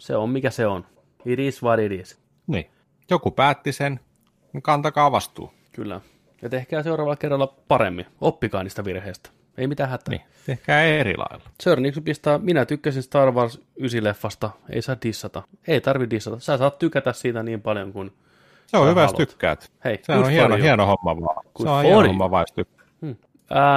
[0.01, 0.87] Se on mikä se on.
[1.25, 2.19] It is what it is.
[2.47, 2.71] Niin.
[3.11, 4.01] Joku päätti sen,
[4.53, 5.53] niin kantakaa vastuu.
[5.73, 6.01] Kyllä.
[6.43, 8.07] Ja tehkää seuraavalla kerralla paremmin.
[8.21, 9.31] Oppikaa niistä virheistä.
[9.59, 10.11] Ei mitään hätää.
[10.11, 10.23] Niin.
[10.47, 11.45] Tehkää eri lailla.
[11.61, 15.43] Sir Nixu pistää, minä tykkäsin Star Wars 9-leffasta, ei saa dissata.
[15.69, 18.13] Ei tarvi dissata, sä saat tykätä siitä niin paljon kuin
[18.73, 19.73] Se on hyvä, jos tykkäät.
[19.85, 21.44] Hei, Se on hieno, hieno homma vaan.
[21.55, 22.86] Good se on hieno homma vaan, jos tykkää.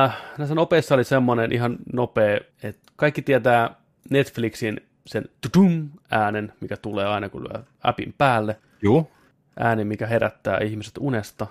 [0.05, 3.76] Äh, näissä nopeissa oli semmoinen ihan nopea, että kaikki tietää
[4.09, 9.11] Netflixin sen tudum äänen, mikä tulee aina kun lyö appin päälle, Juu.
[9.59, 11.47] ääni, mikä herättää ihmiset unesta,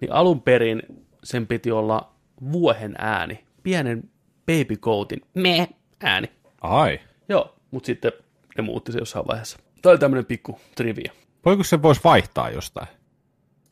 [0.00, 0.82] niin alun perin
[1.24, 2.12] sen piti olla
[2.52, 4.02] vuohen ääni, pienen
[4.46, 5.68] baby goatin me
[6.02, 6.30] ääni.
[6.60, 7.00] Ai.
[7.28, 8.12] Joo, mutta sitten
[8.58, 9.58] ne muutti se jossain vaiheessa.
[9.82, 11.12] Tämä oli tämmöinen pikku trivia.
[11.48, 12.88] Voiko se voisi vaihtaa jostain?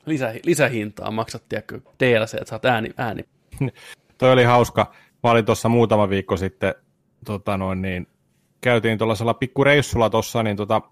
[0.07, 3.25] Lisä, lisähintaa maksat, tiedätkö, DLC, että saat ääni, ääni.
[4.19, 4.93] Toi oli hauska.
[5.23, 6.75] Mä olin tuossa muutama viikko sitten,
[7.25, 8.07] tota noin, niin,
[8.61, 10.83] käytiin tuollaisella pikkureissulla tuossa, niin tota,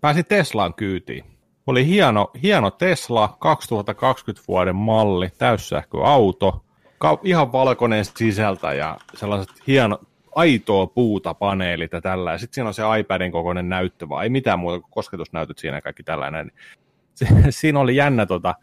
[0.00, 1.24] pääsin Teslaan kyytiin.
[1.66, 6.64] Oli hieno, hieno Tesla, 2020 vuoden malli, täyssähköauto,
[6.98, 9.98] ka- ihan valkoinen sisältä ja sellaiset hieno,
[10.34, 12.32] aitoa puuta paneelit ja tällä.
[12.32, 15.76] Ja sitten siinä on se iPadin kokoinen näyttö, vaan ei mitään muuta kuin kosketusnäytöt siinä
[15.76, 16.52] ja kaikki tällainen.
[17.14, 18.54] Se, siinä oli jännä tota,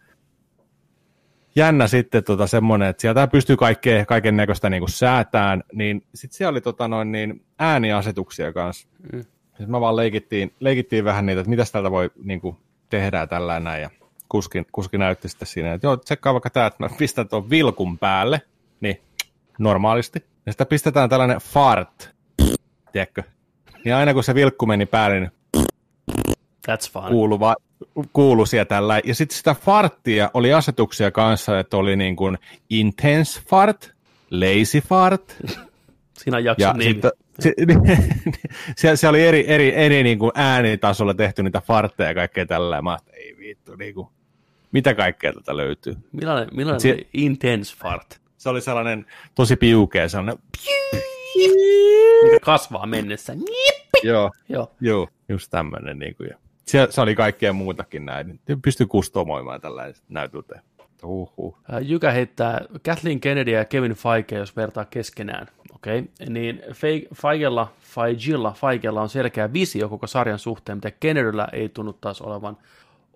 [1.56, 6.52] jännä sitten tota semmoinen, että sieltä pystyy kaikkea, kaiken näköistä niin säätään, niin sitten siellä
[6.52, 8.88] oli tota noin, niin ääniasetuksia kanssa.
[9.14, 9.26] Mm.
[9.48, 12.58] Sitten mä vaan leikittiin, leikittiin vähän niitä, että mitä täältä voi niin kuin,
[12.90, 13.90] tehdä tällä näin, ja
[14.30, 17.98] kuski, kuski näytti sitten siinä, että joo, tsekkaa vaikka tämä, että mä pistän tuon vilkun
[17.98, 18.42] päälle,
[18.82, 19.02] niin
[19.60, 22.10] normaalisti, ja sitten pistetään tällainen fart,
[22.92, 23.24] tiedätkö?
[23.86, 25.32] Niin aina kun se vilkku meni päälle, niin
[26.68, 27.12] That's fun.
[27.12, 27.56] kuulu, va,
[28.14, 29.02] kuulu siellä tällä.
[29.04, 32.38] Ja sitten sitä farttia oli asetuksia kanssa, että oli niin kuin
[32.70, 33.92] intense fart,
[34.32, 35.38] lazy fart,
[36.14, 36.92] Siinä on ja jakson nimi.
[36.92, 37.54] sitten se,
[38.78, 42.82] se, se, oli eri, eri, eri niin kuin äänitasolla tehty niitä fartteja ja kaikkea tällä.
[42.82, 44.08] Mä ei vittu, niin kuin,
[44.72, 45.96] mitä kaikkea tätä löytyy.
[46.12, 49.06] Millainen, millainen oli intense fart, Se oli sellainen
[49.36, 50.44] tosi piukea, sellainen,
[52.24, 53.36] mikä kasvaa mennessä.
[53.36, 54.08] Nippi!
[54.08, 54.72] joo, Joo.
[54.82, 56.00] joo, just tämmöinen.
[56.00, 58.40] Niin kuin, ja se, se, oli kaikkea muutakin näin.
[58.62, 60.62] Pystyi kustomoimaan tällaista näytöltä.
[61.04, 61.58] Uhuh.
[61.82, 65.48] Jykä heittää Kathleen Kennedy ja Kevin Feige, jos vertaa keskenään.
[65.76, 66.30] Okei, okay.
[66.30, 71.94] niin Fe- Feigella, Feigilla, Feigella on selkeä visio koko sarjan suhteen, mitä Kennedyllä ei tunnu
[71.94, 72.58] taas olevan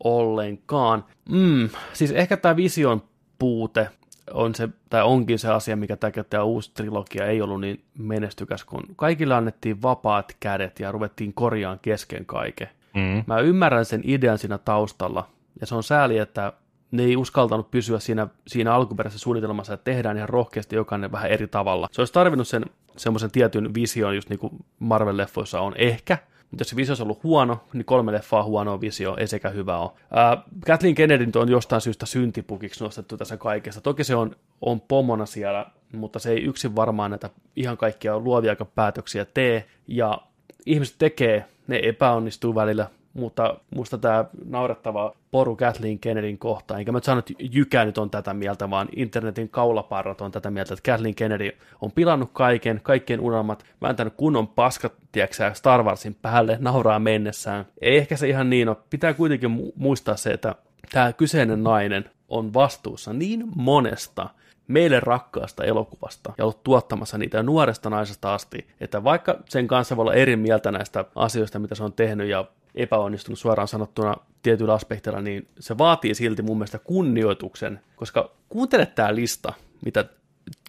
[0.04, 1.06] ollenkaan.
[1.30, 3.04] Mm, siis ehkä tämä vision
[3.40, 3.90] puute
[4.34, 8.64] on se, tai onkin se asia, mikä takia tämä uusi trilogia ei ollut niin menestykäs,
[8.64, 12.70] kun kaikille annettiin vapaat kädet ja ruvettiin korjaan kesken kaiken.
[12.94, 13.24] Mm.
[13.28, 15.28] Mä ymmärrän sen idean siinä taustalla,
[15.62, 16.54] ja se on sääli, että
[16.92, 21.48] ne ei uskaltanut pysyä siinä, siinä alkuperäisessä suunnitelmassa, että tehdään ihan rohkeasti jokainen vähän eri
[21.48, 21.88] tavalla.
[21.92, 22.66] Se olisi tarvinnut sen
[22.98, 26.18] semmoisen tietyn vision, just niin kuin Marvel-leffoissa on ehkä,
[26.52, 29.78] mutta jos se visio olisi ollut huono, niin kolme leffaa huonoa visio ei sekä hyvä
[29.78, 29.92] ole.
[30.18, 33.82] Äh, Kathleen Kennedy on jostain syystä syntipukiksi nostettu tässä kaikessa.
[33.82, 38.56] Toki se on, on pomona siellä, mutta se ei yksin varmaan näitä ihan kaikkia luovia
[38.76, 40.22] päätöksiä tee, ja
[40.66, 46.98] ihmiset tekee, ne epäonnistuu välillä, mutta musta tämä naurettava poru Kathleen Kennedyn kohtaan, enkä mä
[46.98, 50.92] nyt sano, että Jykä nyt on tätä mieltä, vaan internetin kaulaparrat on tätä mieltä, että
[50.92, 51.52] Kathleen Kennedy
[51.82, 57.66] on pilannut kaiken, kaikkien unelmat, vääntänyt kunnon paskat, tiedätkö Star Warsin päälle, nauraa mennessään.
[57.82, 58.78] Ei ehkä se ihan niin ole.
[58.90, 60.56] Pitää kuitenkin mu- muistaa se, että
[60.92, 64.30] tämä kyseinen nainen on vastuussa niin monesta
[64.68, 70.04] meille rakkaasta elokuvasta ja ollut tuottamassa niitä nuoresta naisesta asti, että vaikka sen kanssa voi
[70.04, 75.22] olla eri mieltä näistä asioista, mitä se on tehnyt ja epäonnistunut suoraan sanottuna tietyillä aspekteilla,
[75.22, 79.54] niin se vaatii silti mun mielestä kunnioituksen, koska kuuntele tämä lista,
[79.86, 80.06] mitä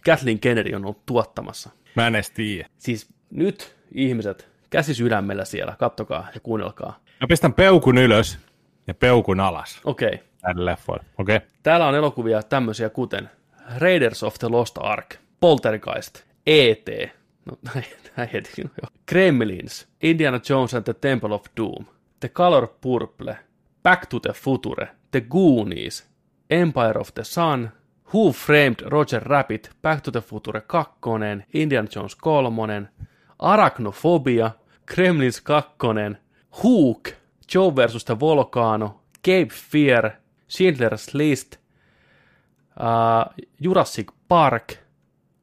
[0.04, 1.70] Kathleen Kennedy on ollut tuottamassa.
[1.94, 2.68] Mä en edes tiedä.
[2.78, 6.98] Siis nyt ihmiset, käsi sydämellä siellä, kattokaa ja kuunnelkaa.
[7.20, 8.38] Mä pistän peukun ylös
[8.86, 10.18] ja peukun alas Okei, okay.
[11.18, 11.36] Okei.
[11.36, 11.48] Okay.
[11.62, 13.30] Täällä on elokuvia tämmöisiä kuten
[13.78, 17.10] Raiders of the Lost Ark, Poltergeist, E.T.,
[17.46, 17.58] no
[18.16, 18.90] näin heti, no joo.
[19.12, 21.86] Gremlins, Indiana Jones and the Temple of Doom,
[22.20, 23.34] The Color Purple,
[23.82, 26.04] Back to the Future, The Goonies,
[26.50, 27.70] Empire of the Sun,
[28.12, 30.64] Who Framed Roger Rabbit, Back to the Future
[31.02, 32.88] 2, Indiana Jones 3,
[33.40, 34.54] Arachnophobia,
[34.86, 35.40] Gremlins
[35.78, 36.16] 2,
[36.50, 37.16] Hook,
[37.46, 40.18] Joe the Volcano, Cape Fear,
[40.48, 41.58] Schindler's List,
[42.76, 43.24] uh,
[43.60, 44.78] Jurassic Park,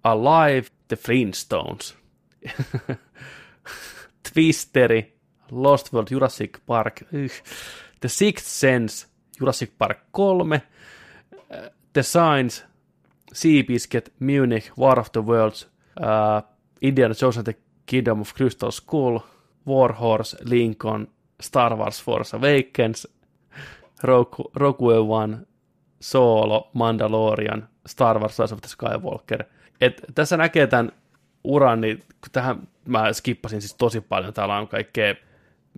[0.03, 1.95] Alive, The Flintstones,
[4.23, 5.13] Twisteri,
[5.51, 7.03] Lost World, Jurassic Park,
[7.99, 9.07] The Sixth Sense,
[9.39, 12.63] Jurassic Park 3, äh, The Signs,
[13.33, 16.41] Seabiscuit, Munich, War of the Worlds, uh,
[16.81, 19.23] Indiana Jones and the Kingdom of Crystal Skull,
[19.65, 21.07] Warhorse, Lincoln,
[21.39, 23.07] Star Wars Force Awakens,
[24.03, 25.45] Rogue, Rogue One,
[25.99, 29.43] Solo, Mandalorian, Star Wars Rise of the Skywalker.
[29.81, 30.91] Et tässä näkee tämän
[31.43, 34.33] uran, niin kun tähän mä skippasin siis tosi paljon.
[34.33, 35.15] Täällä on kaikkea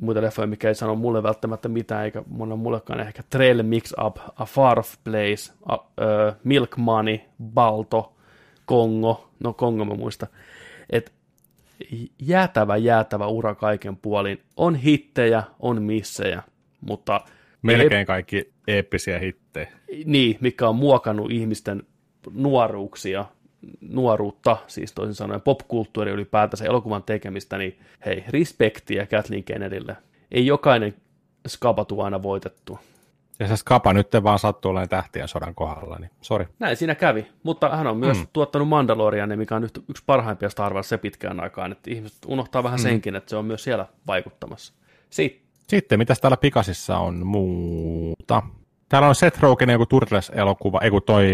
[0.01, 4.17] muita leffoja, mikä ei sano mulle välttämättä mitään, eikä mulla mullekaan ehkä Trail Mix Up,
[4.35, 8.13] A Far Off Place, a, ö, Milk Money, Balto,
[8.65, 10.27] Kongo, no Kongo mä muista.
[10.89, 11.13] Et
[12.19, 14.41] jäätävä, jäätävä ura kaiken puolin.
[14.57, 16.43] On hittejä, on missejä,
[16.81, 17.21] mutta
[17.61, 19.67] Melkein kaikki eeppisiä hittejä.
[20.05, 21.83] niin, mikä on muokannut ihmisten
[22.33, 23.25] nuoruuksia,
[23.81, 29.97] nuoruutta, siis toisin sanoen popkulttuuri ylipäätänsä elokuvan tekemistä, niin hei, respektiä Kathleen Kennedylle.
[30.31, 30.95] Ei jokainen
[31.47, 32.79] skapa tuu aina voitettu.
[33.39, 36.45] Ja se skapa nyt vaan sattuu olemaan tähtien sodan kohdalla, niin sori.
[36.59, 38.27] Näin siinä kävi, mutta hän on myös mm.
[38.33, 42.63] tuottanut Mandalorian, mikä on yht- yksi parhaimpia Star Wars se pitkään aikaan, että ihmiset unohtaa
[42.63, 42.83] vähän mm.
[42.83, 44.73] senkin, että se on myös siellä vaikuttamassa.
[45.09, 48.43] Sitten Sitten, mitäs täällä pikasissa on muuta?
[48.89, 51.27] Täällä on Seth Rogenin joku Turtles-elokuva, ei kun toi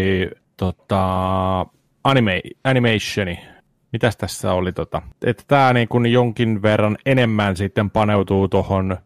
[0.56, 1.66] tota,
[2.04, 3.40] anime, animationi.
[3.92, 4.72] Mitäs tässä oli?
[4.72, 5.02] Tota?
[5.26, 8.96] Että tämä niin kun jonkin verran enemmän sitten paneutuu tuohon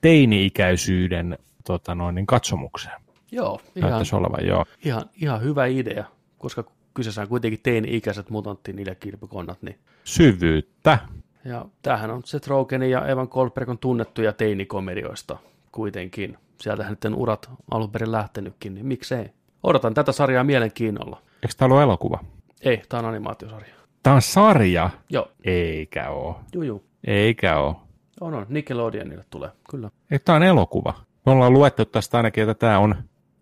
[0.00, 3.00] teini-ikäisyyden tota noin, niin katsomukseen.
[3.32, 4.64] joo, ihan, olevan, joo.
[4.84, 6.04] ihan, ihan hyvä idea,
[6.38, 6.64] koska
[6.94, 10.98] kyseessä on kuitenkin teini-ikäiset mutantti niille kilpikonnat, niin Syvyyttä.
[11.44, 15.38] Ja tämähän on Seth Rogenin ja Evan Goldberg on tunnettuja teinikomedioista
[15.72, 16.38] kuitenkin.
[16.60, 19.30] Sieltähän nyt urat alun perin lähtenytkin, niin miksei.
[19.62, 21.18] Odotan tätä sarjaa mielenkiinnolla.
[21.42, 22.18] Eikö tämä ollut elokuva?
[22.62, 23.74] Ei, tämä on animaatiosarja.
[24.02, 24.90] Tämä on sarja.
[25.10, 26.40] Joo, Eikä oo.
[26.54, 26.84] juu, juu.
[27.06, 27.80] Eikä oo.
[28.20, 28.46] On, on.
[28.48, 29.90] Nickelodeonille tulee, kyllä.
[30.10, 30.94] Ei, tämä on elokuva.
[31.26, 32.94] Me ollaan luettu tästä ainakin, että tämä on...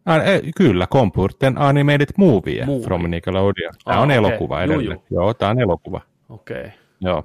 [0.07, 2.85] Ää, ei, kyllä, Computer Animated Movie, Movie.
[2.85, 3.75] from Nickelodeon.
[3.85, 4.17] Tämä Ah, on okei.
[4.17, 5.01] elokuva Juu, edelleen.
[5.11, 5.21] juu.
[5.21, 6.01] Joo, tämä on elokuva.
[6.29, 6.57] Okei.
[6.61, 6.71] Okay.
[7.01, 7.23] Joo.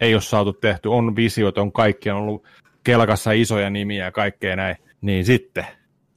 [0.00, 2.44] Ei ole saatu tehty, on visiot, on kaikki, on ollut
[2.84, 4.76] kelkassa isoja nimiä ja kaikkea näin.
[5.00, 5.66] Niin sitten,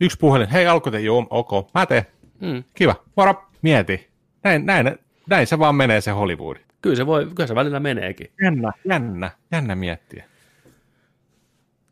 [0.01, 2.05] yksi puhelin, hei alko te, joo, ok, mä teen,
[2.41, 2.63] Mm.
[2.73, 4.07] kiva, moro, mieti.
[4.43, 4.97] Näin, näin,
[5.29, 6.57] näin se vaan menee se Hollywood.
[6.81, 8.31] Kyllä se voi, kyllä se välillä meneekin.
[8.43, 10.25] Jännä, jännä, jännä miettiä.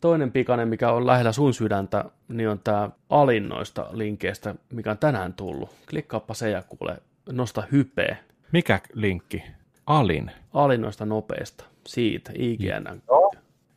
[0.02, 5.34] Toinen pikainen, mikä on lähellä sun sydäntä, niin on tämä alinnoista linkeistä, mikä on tänään
[5.34, 5.70] tullut.
[5.90, 6.98] Klikkaappa se ja kuule,
[7.32, 8.18] nosta hypeä.
[8.52, 9.44] Mikä linkki?
[9.86, 10.32] Alin.
[10.54, 11.66] Alinnoista nopeista.
[11.88, 13.02] Siitä, IGN.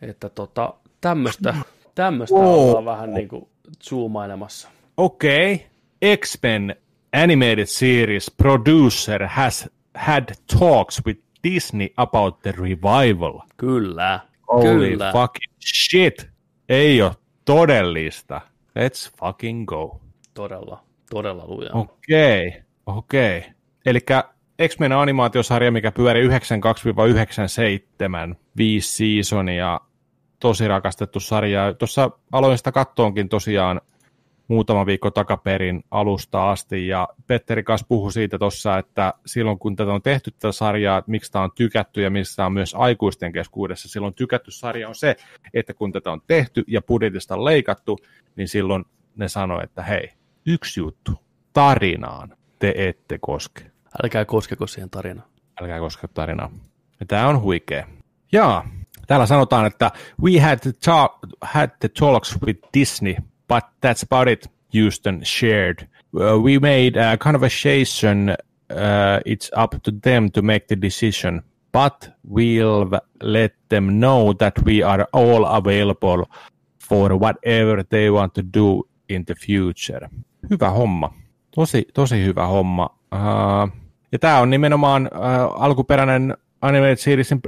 [0.03, 1.55] Että tota, tämmöistä,
[1.95, 2.69] tämmöistä Oo.
[2.69, 3.49] ollaan vähän niin kuin
[3.83, 4.69] zoomailemassa.
[4.97, 5.55] Okei.
[5.55, 5.67] Okay.
[6.17, 6.77] X-Men
[7.13, 10.25] animated series producer has had
[10.59, 13.41] talks with Disney about the revival.
[13.57, 15.13] Kyllä, Holy kyllä.
[15.13, 16.31] fucking shit.
[16.69, 17.13] Ei ole
[17.45, 18.41] todellista.
[18.79, 20.01] Let's fucking go.
[20.35, 21.73] Todella, todella lujaa.
[21.73, 22.61] Okei, okay.
[22.87, 23.39] okei.
[23.39, 23.51] Okay.
[23.87, 24.01] Eli
[24.69, 26.33] X-Men animaatiosarja, mikä pyöri 92-97,
[28.57, 29.81] viisi seasonia,
[30.41, 31.75] tosi rakastettu sarja.
[31.75, 33.81] Tuossa aloin sitä kattoonkin tosiaan
[34.49, 39.93] muutama viikko takaperin alusta asti, ja Petteri kanssa puhui siitä tuossa, että silloin kun tätä
[39.93, 43.89] on tehty tätä sarjaa, että miksi tämä on tykätty ja tämä on myös aikuisten keskuudessa,
[43.89, 45.17] silloin tykätty sarja on se,
[45.55, 47.99] että kun tätä on tehty ja budjetista on leikattu,
[48.37, 48.85] niin silloin
[49.17, 50.09] ne sanoi, että hei,
[50.47, 51.13] yksi juttu,
[51.53, 53.71] tarinaan te ette koske.
[54.05, 55.29] Älkää koskeko siihen tarinaan.
[55.61, 56.61] Älkää koske tarinaan.
[57.01, 57.87] Ja tämä on huikea.
[58.33, 58.69] Jaa,
[59.07, 59.91] Täällä sanotaan, että
[60.23, 63.15] we had talk, had the talks with Disney,
[63.53, 65.87] but that's about it, Houston shared.
[66.15, 68.31] Uh, we made a conversation,
[68.71, 71.43] uh, it's up to them to make the decision,
[71.73, 76.25] but we'll let them know that we are all available
[76.79, 80.09] for whatever they want to do in the future.
[80.51, 81.15] Hyvä homma.
[81.55, 82.99] Tosi, tosi hyvä homma.
[83.15, 83.73] Uh,
[84.13, 87.41] ja tämä on nimenomaan uh, alkuperäinen Animated Seriesin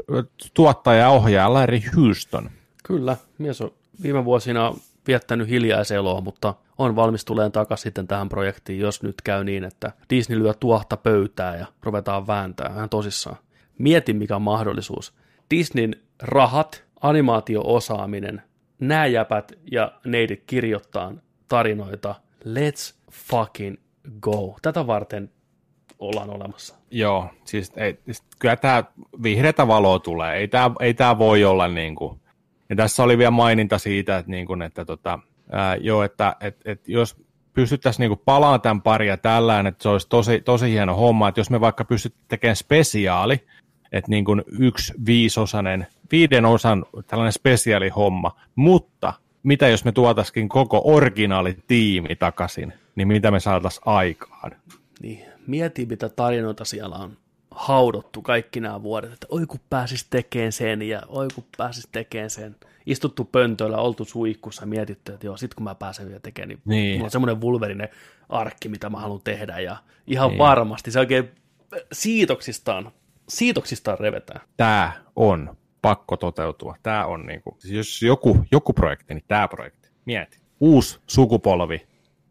[0.55, 2.51] tuottaja ja ohjaaja Larry Houston.
[2.83, 3.71] Kyllä, mies on
[4.03, 4.75] viime vuosina
[5.07, 9.93] viettänyt hiljaiseloa, mutta on valmis tuleen takaisin sitten tähän projektiin, jos nyt käy niin, että
[10.11, 13.37] Disney lyö tuohta pöytää ja ruvetaan vääntää ihan tosissaan.
[13.79, 15.15] Mieti, mikä on mahdollisuus.
[15.51, 18.43] Disneyn rahat, animaatio-osaaminen,
[18.79, 21.13] nämä jäpät ja neidit kirjoittaa
[21.49, 22.15] tarinoita.
[22.45, 23.77] Let's fucking
[24.21, 24.57] go.
[24.63, 25.31] Tätä varten
[25.99, 26.77] ollaan olemassa.
[26.91, 28.85] Joo, siis ei, siis kyllä tämä
[29.23, 30.37] vihreätä valoa tulee.
[30.37, 32.21] Ei tämä ei tää voi olla niin kuin,
[32.69, 35.19] ja tässä oli vielä maininta siitä, että, niin kuin, että, tota,
[35.53, 37.17] ää, joo, että et, et jos
[37.53, 41.51] pystyttäisiin niin palaamaan tämän paria tällään, että se olisi tosi, tosi hieno homma, että jos
[41.51, 43.47] me vaikka pystyttäisiin tekemään spesiaali,
[43.93, 49.13] että niin kuin yksi viisosainen, viiden osan tällainen spesiaalihomma, mutta
[49.43, 54.53] mitä jos me tuotaisiin koko originaalitiimi takaisin, niin mitä me saataisiin aikaan?
[55.03, 57.17] Niin, mieti mitä tarinoita siellä on
[57.55, 62.31] haudottu kaikki nämä vuodet, että oi kun pääsis tekemään sen ja oi kun pääsis tekemään
[62.31, 62.57] sen.
[62.87, 66.93] Istuttu pöntöillä, oltu suihkussa, mietitty, että joo, sit kun mä pääsen vielä tekemään, niin, Niin.
[66.97, 67.89] mulla on semmoinen vulverinen
[68.29, 69.77] arkki, mitä mä haluan tehdä ja
[70.07, 70.39] ihan Niin.
[70.39, 71.31] varmasti se oikein
[71.93, 72.93] siitoksistaan,
[73.29, 74.41] siitoksistaan revetään.
[74.57, 76.77] Tämä on pakko toteutua.
[76.83, 79.89] Tämä on niin kuin, siis jos joku, joku projekti, niin tämä projekti.
[80.05, 80.39] Mieti.
[80.61, 81.79] Uusi sukupolvi.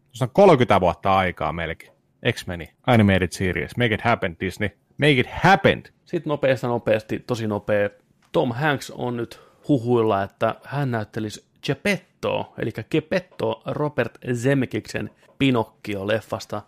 [0.08, 1.94] Tuossa on 30 vuotta aikaa melkein.
[2.32, 5.84] X-Meni, Animated Series, Make It Happen Disney, Make It Happen.
[6.06, 7.90] Sitten nopeasti, nopeasti, tosi nopea.
[8.32, 15.10] Tom Hanks on nyt huhuilla, että hän näyttelisi Geppettoa, eli Gepetto Robert Zemekiksen
[15.40, 16.62] Pinocchio-leffasta.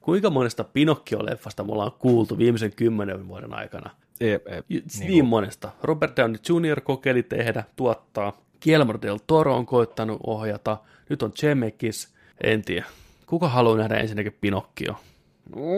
[0.00, 3.90] Kuinka monesta Pinocchio-leffasta me ollaan kuultu viimeisen kymmenen vuoden aikana?
[4.20, 5.70] E, e, Niin, niin monesta.
[5.82, 6.80] Robert Downey Jr.
[6.80, 8.40] kokeili tehdä, tuottaa.
[8.62, 10.76] Guillermo del Toro on koittanut ohjata.
[11.08, 12.14] Nyt on Zemeckis.
[12.44, 12.86] En tiedä.
[13.26, 14.94] Kuka haluaa nähdä ensinnäkin Pinocchio?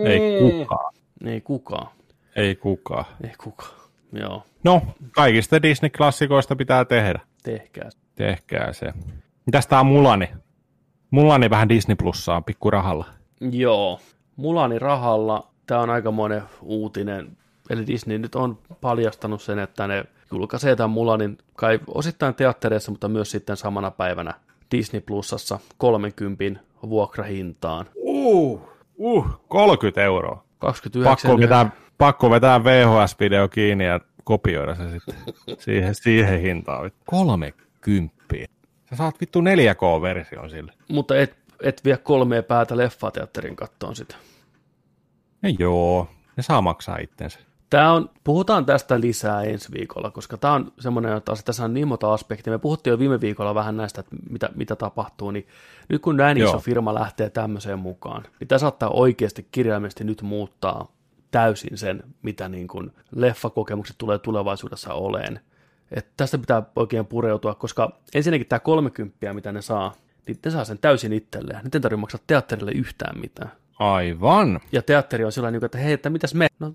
[0.04, 0.94] Ei kukaan.
[1.24, 1.88] Ei kukaan.
[2.36, 3.04] Ei kukaan.
[3.24, 3.70] Ei kukaan.
[4.12, 4.82] Joo, No,
[5.12, 7.20] kaikista Disney-klassikoista pitää tehdä.
[7.42, 7.90] tehkää.
[8.14, 8.92] Tehkää se.
[9.46, 10.28] Mitäs tää on Mulani?
[11.10, 13.04] Mulani vähän Disney Plussaa pikkurahalla.
[13.40, 14.00] Joo,
[14.36, 15.48] Mulani rahalla.
[15.66, 17.36] Tämä on aika monen uutinen.
[17.70, 23.08] Eli Disney nyt on paljastanut sen, että ne julkaisee tämän Mulanin kai osittain teattereissa, mutta
[23.08, 24.34] myös sitten samana päivänä
[24.70, 27.86] Disney Plusassa 30 vuokrahintaan.
[27.96, 28.60] Uh,
[28.96, 30.44] uh, 30 euroa.
[30.58, 35.14] 29 Pakko vetää, pakko vetää VHS-video kiinni ja kopioida se sitten
[35.58, 36.90] siihen, siihen hintaan.
[37.06, 38.16] 30.
[38.90, 40.72] Sä saat vittu 4K-version sille.
[40.88, 44.16] mutta et, et vie kolmea päätä leffateatterin kattoon sitä.
[45.42, 47.38] Ja joo, ne saa maksaa itsensä.
[47.70, 51.88] Tämä on, puhutaan tästä lisää ensi viikolla, koska tämä on semmoinen, että tässä on niin
[51.88, 52.52] monta aspektia.
[52.52, 55.46] Me puhuttiin jo viime viikolla vähän näistä, että mitä, mitä tapahtuu, niin
[55.88, 56.50] nyt kun näin Joo.
[56.50, 60.96] iso firma lähtee tämmöiseen mukaan, niin tämä saattaa oikeasti kirjaimellisesti nyt muuttaa
[61.30, 65.40] täysin sen, mitä niin kuin leffakokemukset tulee tulevaisuudessa oleen.
[65.90, 69.94] Et tästä pitää oikein pureutua, koska ensinnäkin tämä 30, mitä ne saa,
[70.26, 71.60] niin ne saa sen täysin itselleen.
[71.64, 73.52] Nyt ei tarvitse maksaa teatterille yhtään mitään.
[73.78, 74.60] Aivan.
[74.72, 76.46] Ja teatteri on sellainen, että hei, että mitäs me?
[76.58, 76.74] No,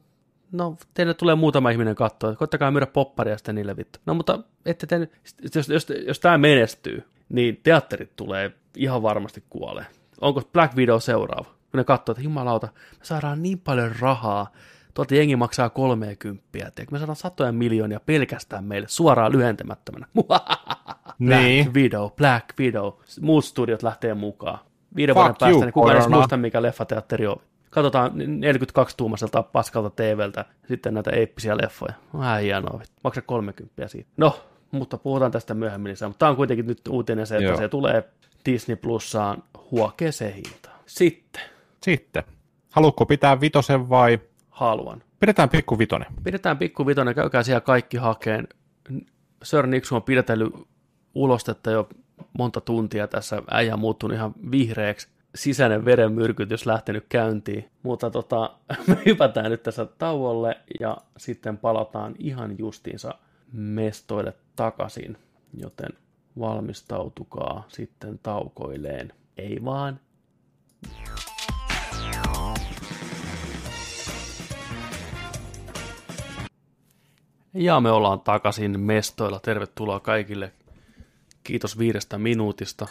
[0.52, 4.00] no teille tulee muutama ihminen katsoa, koittakaa myydä popparia sitten niille vittu.
[4.06, 5.12] No mutta ette te, nyt-
[5.56, 9.86] jos, jos, jos tämä menestyy, niin teatterit tulee ihan varmasti kuolee.
[10.22, 11.44] Onko Black Widow seuraava?
[11.44, 12.68] Kun ne katsoo, että jumalauta,
[13.00, 14.52] me saadaan niin paljon rahaa,
[14.94, 16.86] tuolta jengi maksaa 30, tiedätkö?
[16.92, 20.08] me saadaan satoja miljoonia pelkästään meille suoraan lyhentämättömänä.
[20.16, 21.74] Black Niin.
[21.74, 22.94] Widow, Black Widow.
[23.22, 24.60] Muut studiot lähtee mukaan.
[24.96, 27.38] Viiden Fuck vuoden päästä, you, niin kukaan edes muista, mikä leffateatteri on.
[27.72, 31.94] Katsotaan 42-tuumaiselta paskalta TVltä sitten näitä eeppisiä leffoja.
[32.18, 32.82] Vähän hienoa.
[33.04, 34.10] Maksa 30 siitä.
[34.18, 34.40] No,
[34.72, 36.10] mutta puhutaan tästä myöhemmin lisää.
[36.10, 37.58] Mutta tämä on kuitenkin nyt uutinen se, että Joo.
[37.58, 38.04] se tulee
[38.46, 40.80] Disney Plussaan huokeeseen hintaan.
[40.86, 41.42] Sitten
[41.84, 42.24] Sitten.
[42.72, 44.20] Haluatko pitää vitosen vai
[44.50, 45.04] haluan.
[45.20, 46.08] pidetään pikku vitonen?
[46.24, 48.48] Pidetään pikku vitonen, käykää siellä kaikki hakeen.
[49.44, 50.54] Sir Nixon on pidetellyt
[51.16, 51.90] ulostetta jo
[52.38, 53.42] monta tuntia tässä.
[53.52, 55.08] Äijä on muuttunut ihan vihreäksi.
[55.36, 57.70] Sisäinen verenmyrkytys lähtenyt käyntiin.
[57.84, 58.56] Mutta tota,
[58.88, 63.16] me hypätään nyt tässä tauolle ja sitten palataan ihan justiinsa
[63.54, 65.18] mestoille takaisin.
[65.58, 65.90] Joten
[66.40, 69.14] valmistautukaa sitten taukoilleen.
[69.38, 70.00] Ei vaan
[77.54, 79.40] Ja me ollaan takaisin mestoilla.
[79.40, 80.52] Tervetuloa kaikille.
[81.44, 82.88] Kiitos viidestä minuutista.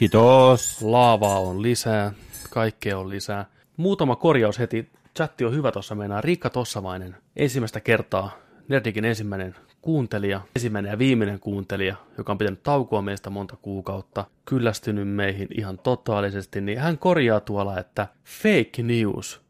[0.00, 0.82] Kiitos.
[0.82, 2.12] Laavaa on lisää,
[2.50, 3.46] kaikkea on lisää.
[3.76, 4.90] Muutama korjaus heti.
[5.16, 6.20] Chatti on hyvä tuossa meinaa.
[6.20, 13.02] Riikka Tossavainen, ensimmäistä kertaa Nerdikin ensimmäinen kuuntelija, ensimmäinen ja viimeinen kuuntelija, joka on pitänyt taukoa
[13.02, 19.40] meistä monta kuukautta, kyllästynyt meihin ihan totaalisesti, niin hän korjaa tuolla, että fake news,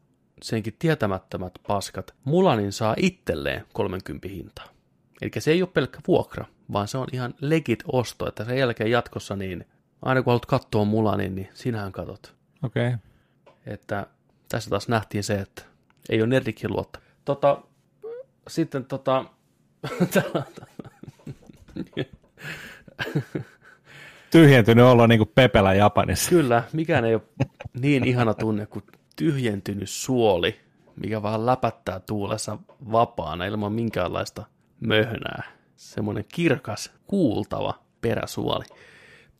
[0.41, 4.67] senkin tietämättömät paskat, Mulanin saa itselleen 30 hintaa.
[5.21, 8.91] Eli se ei ole pelkkä vuokra, vaan se on ihan legit osto, että sen jälkeen
[8.91, 9.65] jatkossa niin,
[10.01, 12.35] aina kun haluat katsoa Mulanin, niin sinähän katot.
[12.63, 12.87] Okei.
[12.87, 12.97] Okay.
[13.65, 14.07] Että
[14.49, 15.61] tässä taas nähtiin se, että
[16.09, 16.99] ei ole nerdikin luotta.
[17.25, 17.61] Tota,
[18.47, 19.25] sitten tota,
[24.31, 26.29] Tyhjentynyt olo niin kuin Pepelä Japanissa.
[26.29, 27.21] Kyllä, mikään ei ole
[27.79, 28.83] niin ihana tunne kuin
[29.15, 30.59] tyhjentynyt suoli,
[30.95, 32.57] mikä vaan läpättää tuulessa
[32.91, 34.45] vapaana ilman minkäänlaista
[34.79, 35.43] möhnää.
[35.75, 38.65] Semmoinen kirkas, kuultava peräsuoli.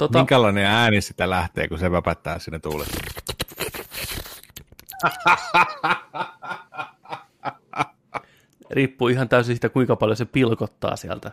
[0.02, 3.00] Tota, Minkälainen ääni sitä lähtee, kun se väpättää sinne tuulessa?
[8.72, 11.32] Riippuu ihan täysin siitä, kuinka paljon se pilkottaa sieltä.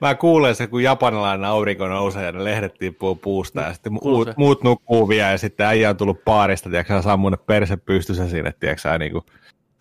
[0.00, 4.28] Mä kuulen se, kun japanilainen aurinko nousee ja ne lehdet tippuu puusta ja sitten muut,
[4.36, 8.98] muut nukkuu vielä ja sitten äijä on tullut paarista, tiedätkö, sammunut perse pystyssä sinne, tiedätkö,
[8.98, 9.24] niin kuin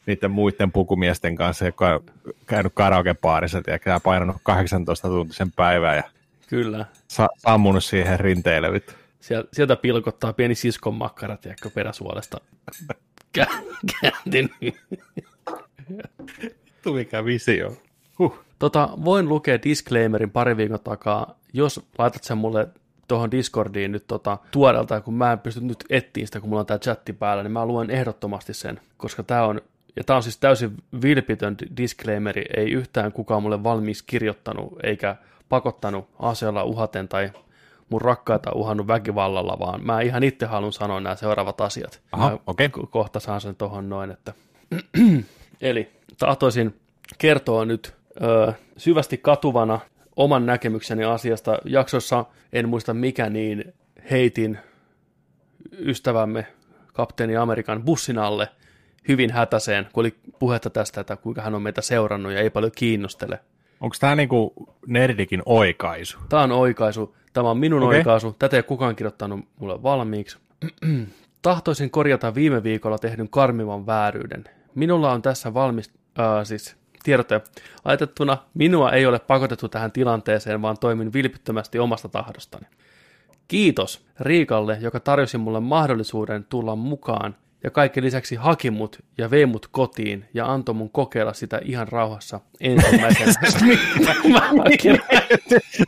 [0.05, 2.03] niiden muiden pukumiesten kanssa, joka on
[2.45, 6.03] käynyt karaoke-paarissa, tiedätkö, painanut 18 tuntisen päivää ja
[6.51, 6.85] Kyllä.
[7.07, 8.71] Sa- sammunut siihen rinteille.
[8.71, 8.93] Vittu.
[9.53, 12.37] Sieltä pilkottaa pieni siskon makkara, tiedätkö, peräsuolesta
[14.01, 14.51] kääntynyt.
[16.41, 17.77] Vittu mikä visio.
[18.19, 18.39] Huh.
[18.59, 22.67] Tota, voin lukea disclaimerin pari viikon takaa, jos laitat sen mulle
[23.07, 26.65] tuohon Discordiin nyt tota, tuoreelta, kun mä en pysty nyt etsiä sitä, kun mulla on
[26.65, 29.61] tämä chatti päällä, niin mä luen ehdottomasti sen, koska tämä on,
[29.95, 35.15] ja tämä on siis täysin vilpitön disclaimeri, ei yhtään kukaan mulle valmiiksi kirjoittanut, eikä
[35.51, 37.31] pakottanut aseella uhaten tai
[37.89, 42.01] mun rakkaita uhannut väkivallalla, vaan mä ihan itse haluan sanoa nämä seuraavat asiat.
[42.11, 42.69] Aha, okay.
[42.89, 44.33] Kohta saan sen tuohon noin, että
[45.61, 46.79] Eli tahtoisin
[47.17, 49.79] kertoa nyt ö, syvästi katuvana
[50.15, 51.57] oman näkemykseni asiasta.
[51.65, 53.73] Jaksossa en muista mikä, niin
[54.11, 54.59] heitin
[55.79, 56.47] ystävämme
[56.93, 58.47] kapteeni Amerikan bussin alle
[59.07, 62.71] hyvin hätäseen, kun oli puhetta tästä, että kuinka hän on meitä seurannut ja ei paljon
[62.75, 63.39] kiinnostele.
[63.81, 64.53] Onko tämä niinku
[64.87, 66.19] Nerdikin oikaisu?
[66.29, 67.15] Tämä on oikaisu.
[67.33, 67.97] Tämä on minun okay.
[67.97, 68.35] oikaisu.
[68.39, 70.37] Tätä ei ole kukaan kirjoittanut mulle valmiiksi.
[71.41, 74.43] Tahtoisin korjata viime viikolla tehdyn karmivan vääryyden.
[74.75, 77.41] Minulla on tässä valmis, äh, siis tiedote
[77.85, 82.65] ajatettuna, minua ei ole pakotettu tähän tilanteeseen, vaan toimin vilpittömästi omasta tahdostani.
[83.47, 89.45] Kiitos Riikalle, joka tarjosi mulle mahdollisuuden tulla mukaan ja kaikki lisäksi haki mut ja vei
[89.45, 93.33] mut kotiin ja antoi mun kokeilla sitä ihan rauhassa ensimmäisenä.
[93.41, 94.13] siis, mitä,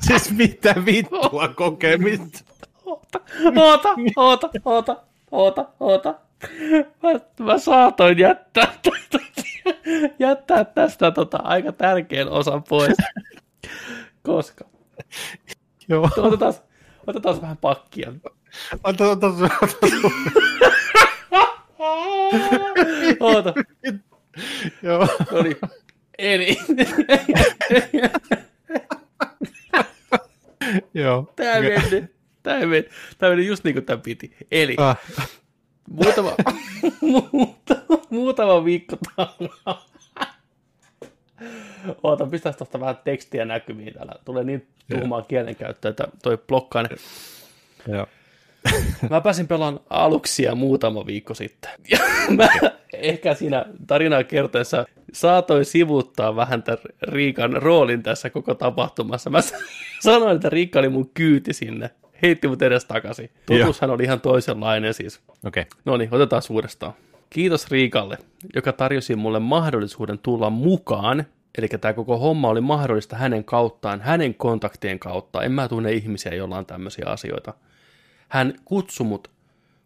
[0.07, 2.39] siis mitä vittua kokemista?
[2.85, 3.19] Oota,
[3.55, 4.97] oota, oota, oota,
[5.31, 6.15] oota, oota.
[7.03, 8.73] Mä, mä saatoin jättää,
[10.19, 12.97] jättää tästä tota, aika tärkeän osan pois.
[14.23, 14.65] Koska.
[15.89, 16.09] Joo.
[16.17, 16.53] Otetaan,
[17.07, 18.13] otetaan vähän pakkia.
[18.83, 19.49] Ota, ota, ota.
[23.19, 23.53] Oota.
[24.83, 25.07] Joo.
[25.31, 25.57] No niin.
[26.17, 26.57] Eli.
[30.93, 31.33] Joo.
[31.35, 32.09] Tää meni.
[32.43, 32.85] Tää meni.
[33.17, 34.35] Tää meni just niin kuin tää piti.
[34.51, 34.75] Eli.
[34.77, 34.97] Ah
[35.89, 36.35] muutama,
[37.31, 39.85] muutama, muutama viikko takaa.
[42.03, 44.13] Oota, pistäis tuosta vähän tekstiä näkyviin täällä.
[44.25, 46.89] Tulee niin tuhmaa kielenkäyttöä, että toi blokkaan.
[47.87, 48.07] Joo.
[49.09, 51.71] Mä pääsin pelaan aluksia muutama viikko sitten.
[51.91, 51.99] Ja
[52.37, 52.49] mä
[52.93, 59.29] ehkä siinä tarinaa kertoessa saatoin sivuttaa vähän tämän Riikan roolin tässä koko tapahtumassa.
[59.29, 59.39] Mä
[59.99, 61.89] sanoin, että Riikka oli mun kyyti sinne
[62.23, 63.29] heitti mut edes takaisin.
[63.45, 65.19] Totuushan oli ihan toisenlainen siis.
[65.45, 65.61] Okei.
[65.61, 65.79] Okay.
[65.85, 66.93] No niin, otetaan uudestaan.
[67.29, 68.17] Kiitos Riikalle,
[68.55, 71.25] joka tarjosi mulle mahdollisuuden tulla mukaan.
[71.57, 75.43] Eli tämä koko homma oli mahdollista hänen kauttaan, hänen kontaktien kautta.
[75.43, 77.53] En mä tunne ihmisiä, joilla on tämmöisiä asioita.
[78.33, 79.31] Hän kutsui mut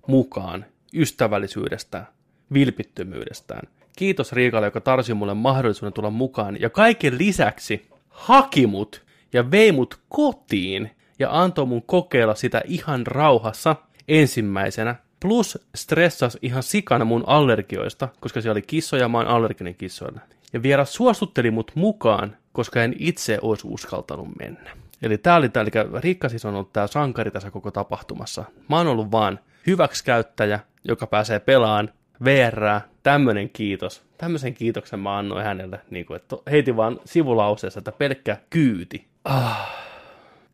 [0.07, 2.05] mukaan ystävällisyydestä,
[2.53, 3.67] vilpittömyydestään.
[3.97, 6.61] Kiitos Riikalle, joka tarjosi mulle mahdollisuuden tulla mukaan.
[6.61, 13.07] Ja kaiken lisäksi haki mut ja vei mut kotiin ja antoi mun kokeilla sitä ihan
[13.07, 13.75] rauhassa
[14.07, 14.95] ensimmäisenä.
[15.19, 20.21] Plus stressas ihan sikana mun allergioista, koska se oli kissoja, mä oon allerginen kissoille.
[20.53, 24.86] Ja vielä suostutteli mut mukaan, koska en itse olisi uskaltanut mennä.
[25.01, 28.43] Eli tää oli tää, eli Riikka siis on ollut tää sankari tässä koko tapahtumassa.
[28.69, 31.89] Mä oon ollut vaan hyväksikäyttäjä, joka pääsee pelaan
[32.23, 34.03] VR, tämmönen kiitos.
[34.17, 39.07] Tämmöisen kiitoksen mä annoin hänelle, niin kuin, että heitin vaan sivulauseessa, että pelkkä kyyti.
[39.25, 39.87] Ah.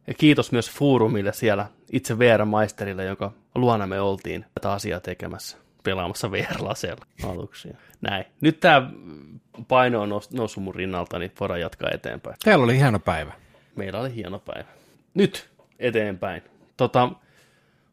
[0.08, 6.32] Ja kiitos myös Foorumille siellä, itse VR-maisterille, jonka luona me oltiin tätä asiaa tekemässä, pelaamassa
[6.32, 7.70] VR-laseella aluksi.
[8.02, 8.26] Näin.
[8.42, 8.92] Nyt tämä
[9.68, 12.36] paino on nous- noussut mun rinnalta, niin voidaan jatkaa eteenpäin.
[12.44, 13.34] Teillä oli hieno päivä.
[13.76, 14.70] Meillä oli hieno päivä.
[15.14, 16.42] Nyt eteenpäin.
[16.78, 17.10] Tota,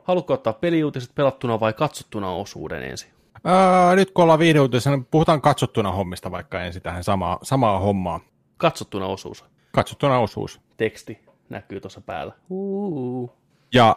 [0.04, 3.10] haluatko ottaa peliuutiset pelattuna vai katsottuna osuuden ensin?
[3.44, 8.20] Ää, nyt kun ollaan viihdeuutisena, niin puhutaan katsottuna hommista vaikka ensin tähän samaa, samaa hommaa.
[8.56, 9.44] Katsottuna osuus.
[9.72, 10.60] Katsottuna osuus.
[10.76, 12.32] Teksti näkyy tuossa päällä.
[12.48, 13.32] Uuu.
[13.74, 13.96] Ja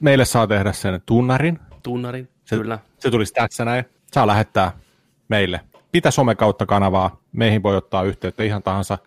[0.00, 1.58] meille saa tehdä sen tunnarin.
[1.82, 2.78] Tunnarin, Se, kyllä.
[2.98, 3.84] Se tulisi tässä näin.
[4.12, 4.72] Saa lähettää
[5.28, 5.60] meille.
[5.92, 7.20] Mitä some kautta kanavaa.
[7.32, 8.98] Meihin voi ottaa yhteyttä ihan tahansa.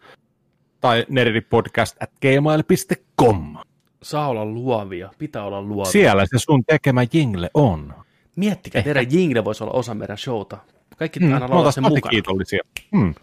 [0.88, 3.57] Tai nerdipodcast at gmail.com.
[4.03, 5.91] Saa olla luovia, pitää olla luovia.
[5.91, 7.93] Siellä se sun tekemä jingle on.
[8.35, 10.57] Miettikää, teidän jingle voisi olla osa meidän showta.
[10.97, 12.09] Kaikki Mm, pitää aina me laulaa oltaisiin sen mukana.
[12.09, 12.61] kiitollisia.
[12.91, 13.15] Mm.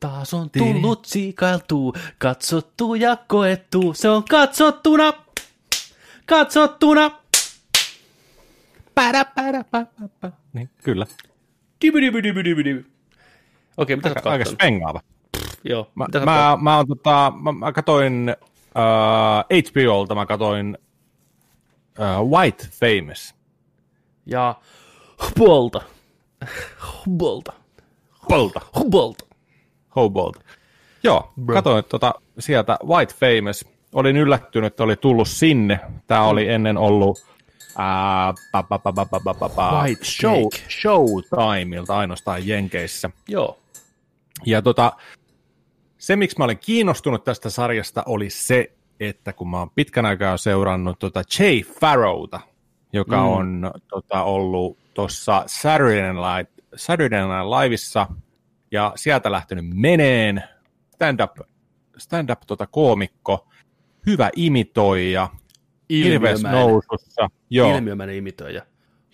[0.00, 3.94] Taas on tullut siikailtu, katsottu ja koettu.
[3.94, 5.12] Se on katsottuna,
[6.26, 7.10] katsottuna.
[8.94, 10.32] Pärä, pärä, pä, pä, pä.
[10.52, 11.06] Niin, kyllä.
[13.76, 15.00] Okei, mitä sä oot Aika, aika spengaava.
[15.64, 15.90] Joo.
[15.94, 18.36] Mä, Mitä mä, mä, on, tota, mä, mä katoin äh,
[19.58, 20.78] uh, HBOlta, mä katoin
[21.98, 23.34] uh, White Famous.
[24.26, 24.54] Ja
[25.22, 25.80] Hubolta.
[27.06, 27.52] Hubolta.
[28.22, 28.60] Hubolta.
[28.78, 29.24] Hubolta.
[29.96, 30.40] Hubolta.
[31.02, 31.54] Joo, Bro.
[31.54, 33.64] katoin tota, sieltä White Famous.
[33.94, 35.80] Olin yllättynyt, että oli tullut sinne.
[36.06, 37.18] Tämä oli ennen ollut
[37.80, 38.34] äh,
[39.82, 40.42] White show,
[40.80, 43.10] Showtimeilta ainoastaan Jenkeissä.
[43.28, 43.58] Joo.
[44.46, 44.92] Ja tota,
[46.02, 50.36] se, miksi mä olin kiinnostunut tästä sarjasta, oli se, että kun mä oon pitkän aikaa
[50.36, 52.40] seurannut tota Jay Farrowta,
[52.92, 53.28] joka Mm.
[53.28, 58.06] on tota, ollut tuossa Saturday Night, Saturday Night Liveissa,
[58.70, 60.42] ja sieltä lähtenyt meneen,
[60.94, 61.36] stand-up,
[61.98, 63.48] stand-up tota, koomikko,
[64.06, 65.28] hyvä imitoija,
[65.88, 66.52] Ilmiömäinen.
[66.52, 68.62] nousussa, joo, Ilmiömäinen imitoija.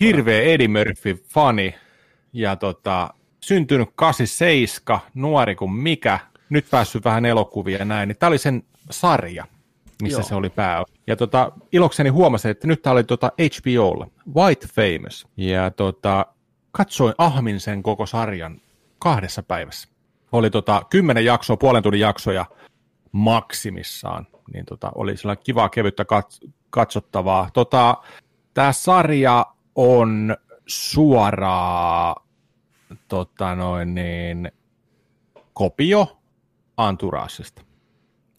[0.01, 1.75] hirveä Eddie Murphy fani
[2.33, 3.11] ja tota,
[3.41, 6.19] syntynyt 87, nuori kuin mikä,
[6.51, 9.45] nyt päässyt vähän elokuvia ja näin, niin tämä oli sen sarja,
[10.03, 10.29] missä Joo.
[10.29, 10.85] Se oli pää.
[11.07, 14.07] Ja tota, ilokseni huomasin, että nyt tämä oli tota HBOlla,
[14.37, 16.27] White Famous, ja tota,
[16.73, 18.61] katsoin ahmin sen koko sarjan
[18.99, 19.89] kahdessa päivässä.
[20.33, 22.47] Oli tota, kymmenen jaksoa, puolen tunnin jaksoja
[23.13, 27.51] maksimissaan, niin tota, oli sellainen kivaa, kevyttä kat- katsottavaa.
[27.53, 27.97] Tota,
[28.59, 32.27] Tämä sarja on suoraa
[33.09, 34.53] tota noin niin,
[35.53, 36.19] kopio
[36.79, 37.63] Anturaasista.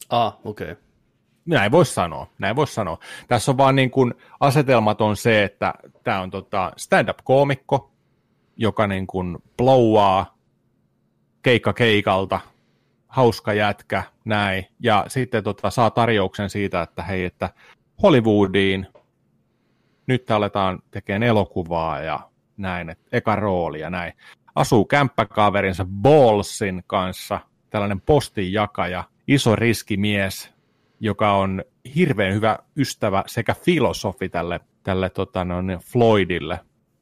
[0.10, 0.72] Ah, okei.
[0.72, 0.84] Okay.
[1.45, 2.98] Näin voisi sanoa, näin voisi sanoa.
[3.28, 7.91] Tässä on vaan niin kuin, asetelmat on se, että tämä on tota stand-up-koomikko,
[8.57, 10.38] joka niin kuin blowaa
[11.41, 12.40] keikka keikalta,
[13.07, 14.66] hauska jätkä, näin.
[14.80, 17.49] Ja sitten tota, saa tarjouksen siitä, että hei, että
[18.03, 18.88] Hollywoodiin,
[20.07, 22.20] nyt aletaan tekemään elokuvaa ja
[22.57, 24.14] näin, että eka rooli ja näin.
[24.56, 27.40] Asuu kämppäkaverinsa Ballsin kanssa,
[27.70, 30.54] tällainen postinjakaja, iso riskimies,
[31.00, 31.64] joka on
[31.96, 36.60] hirveän hyvä ystävä sekä filosofi tälle, tälle tota, no, niin Floydille.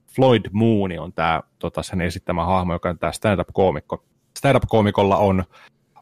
[0.08, 4.04] Floyd Mooney on tämä tota, sen esittämä hahmo, joka on tämä stand-up-koomikko.
[4.38, 5.44] Stand-up-koomikolla on,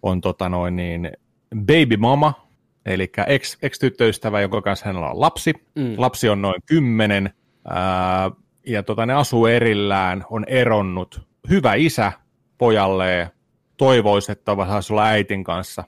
[0.03, 1.11] on tota, noin, niin,
[1.55, 2.47] baby mama,
[2.85, 5.53] eli ex, ex-tyttöystävä, jonka kanssa hänellä on lapsi.
[5.75, 5.93] Mm.
[5.97, 7.33] Lapsi on noin kymmenen,
[7.67, 8.31] ää,
[8.67, 11.21] ja tota, ne asuu erillään, on eronnut.
[11.49, 12.11] Hyvä isä
[12.57, 13.31] pojalleen,
[13.77, 15.83] toivoisi, että saisi olla äitin kanssa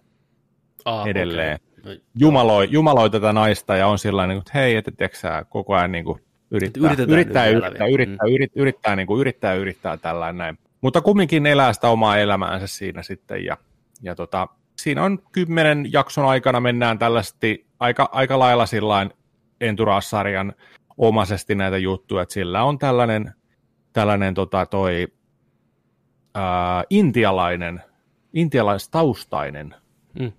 [0.85, 1.59] Ah, edelleen.
[1.79, 2.01] okei.
[2.15, 6.05] jumaloi, jumaloi tätä naista ja on sillä että hei, että tiedätkö sä, koko ajan niin
[6.05, 6.19] kuin
[6.51, 7.87] yrittää, Yritetään yrittää, nyt yrittää, vielä.
[7.93, 8.33] yrittää, Mm.
[8.33, 10.57] yrittää, yrittää, niin kuin, yrittää, yrittää tällainen näin.
[10.81, 13.57] Mutta kumminkin elää sitä omaa elämäänsä siinä sitten ja,
[14.01, 14.47] ja tota,
[14.81, 19.13] siinä on kymmenen jakson aikana mennään tällaisesti aika, aika lailla sillain
[19.61, 20.53] Entourage-sarjan
[20.97, 23.33] omaisesti näitä juttuja, että sillä on tällainen,
[23.93, 25.07] tällainen tota, toi
[26.37, 27.81] ää, intialainen,
[28.33, 29.75] intialaistaustainen
[30.19, 30.31] Mm.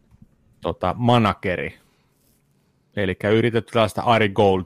[0.60, 1.78] tota, manakeri.
[2.96, 4.64] Eli yritetty tällaista Ari Gold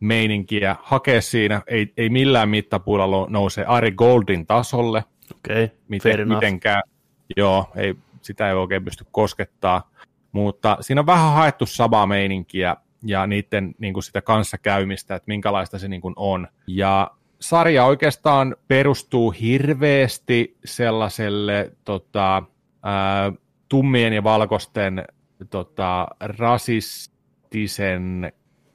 [0.00, 5.04] meininkiä hakea siinä, ei, ei millään mittapuulla lo- nouse Ari Goldin tasolle,
[5.34, 5.76] Okei, okay.
[5.88, 6.82] miten, mitenkään,
[7.36, 9.90] joo, ei, sitä ei oikein pysty koskettaa,
[10.32, 15.78] mutta siinä on vähän haettu samaa meininkiä ja niiden niin kuin sitä kanssakäymistä, että minkälaista
[15.78, 16.48] se niin kuin on.
[16.66, 17.10] Ja
[17.40, 22.42] sarja oikeastaan perustuu hirveästi sellaiselle tota,
[22.82, 23.32] ää,
[23.68, 25.04] tummien ja valkoisten
[25.50, 27.12] tota, rasistisen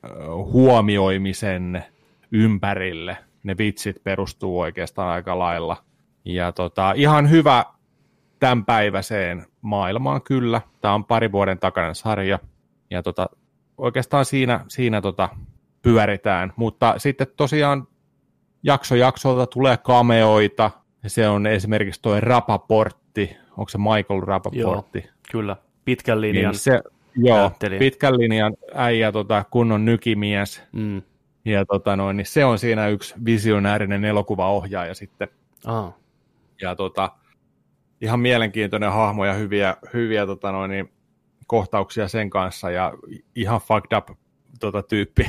[0.03, 1.83] ää, huomioimisen
[2.31, 3.17] ympärille.
[3.43, 5.77] ne vitsit perustuu oikeastaan aika lailla.
[6.25, 7.65] Ja tota, ihan hyvä
[8.39, 10.61] tämänpäiväiseen maailmaan kyllä.
[10.81, 12.39] Tämä on pari vuoden takainen sarja.
[12.89, 13.29] Ja tota,
[13.77, 15.29] oikeastaan siinä, siinä tota,
[15.81, 16.53] pyöritään.
[16.55, 17.87] Mutta sitten tosiaan
[18.65, 20.71] jakso jaksolta tulee kameoita.
[21.03, 23.37] Ja se on esimerkiksi tuo Rapaportti.
[23.57, 24.99] Onko se Michael Rapaportti?
[24.99, 25.55] Joo, kyllä.
[25.85, 26.81] Pitkän linjan Niin se,
[27.15, 27.79] joo, näyttelijä.
[27.79, 30.63] pitkän linjan äijä, tota, kunnon nykimies.
[30.71, 31.01] Mm.
[31.45, 35.27] Ja tota noin, niin se on siinä yksi visionäärinen elokuvaohjaaja sitten.
[35.65, 35.93] Ah.
[36.61, 37.11] Ja tota,
[38.01, 40.91] ihan mielenkiintoinen hahmo ja hyviä, hyviä tota noin, niin,
[41.47, 42.93] kohtauksia sen kanssa ja
[43.35, 44.09] ihan fucked up
[44.59, 45.25] tota, tyyppi.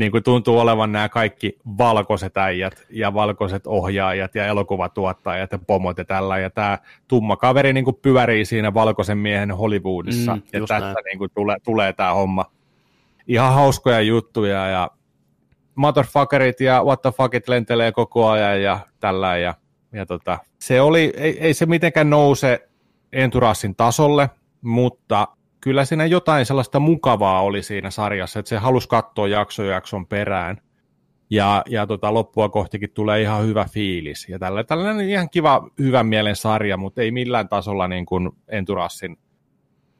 [0.00, 5.98] Niin kuin tuntuu olevan nämä kaikki valkoiset äijät ja valkoiset ohjaajat ja elokuvatuottajat ja pomot
[5.98, 6.38] ja tällä.
[6.38, 6.78] Ja tämä
[7.08, 10.36] tumma kaveri niin kuin pyörii siinä valkoisen miehen Hollywoodissa.
[10.36, 12.44] Mm, ja tästä niin kuin tulee, tulee tämä homma.
[13.26, 14.90] Ihan hauskoja juttuja ja
[15.74, 19.36] motherfuckerit ja what the fuckit lentelee koko ajan ja tällä.
[19.36, 19.54] Ja,
[19.92, 22.68] ja tota, se oli, ei, ei se mitenkään nouse
[23.12, 25.28] Enturassin tasolle, mutta
[25.60, 30.56] kyllä siinä jotain sellaista mukavaa oli siinä sarjassa, että se halusi katsoa jakso jakson perään.
[31.30, 34.28] Ja, ja tota, loppua kohtikin tulee ihan hyvä fiilis.
[34.28, 39.16] Ja tällä, tällainen ihan kiva, hyvän mielen sarja, mutta ei millään tasolla niin kuin Enturassin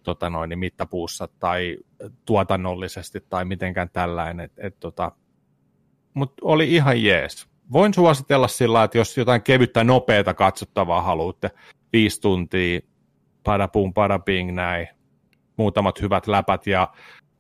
[0.03, 1.77] tota noin, mittapuussa tai
[2.25, 4.45] tuotannollisesti tai mitenkään tällainen.
[4.45, 5.13] Et, et, tota,
[6.15, 7.49] mutta oli ihan jees.
[7.73, 11.51] Voin suositella sillä että jos jotain kevyttä, nopeata katsottavaa haluatte,
[11.93, 12.81] viisi tuntia,
[13.45, 14.89] padapum, padaping, näin,
[15.61, 16.89] muutamat hyvät läpät ja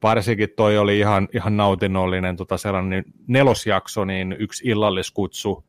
[0.03, 5.65] varsinkin toi oli ihan, ihan nautinnollinen tota sellainen nelosjakso, niin yksi illalliskutsu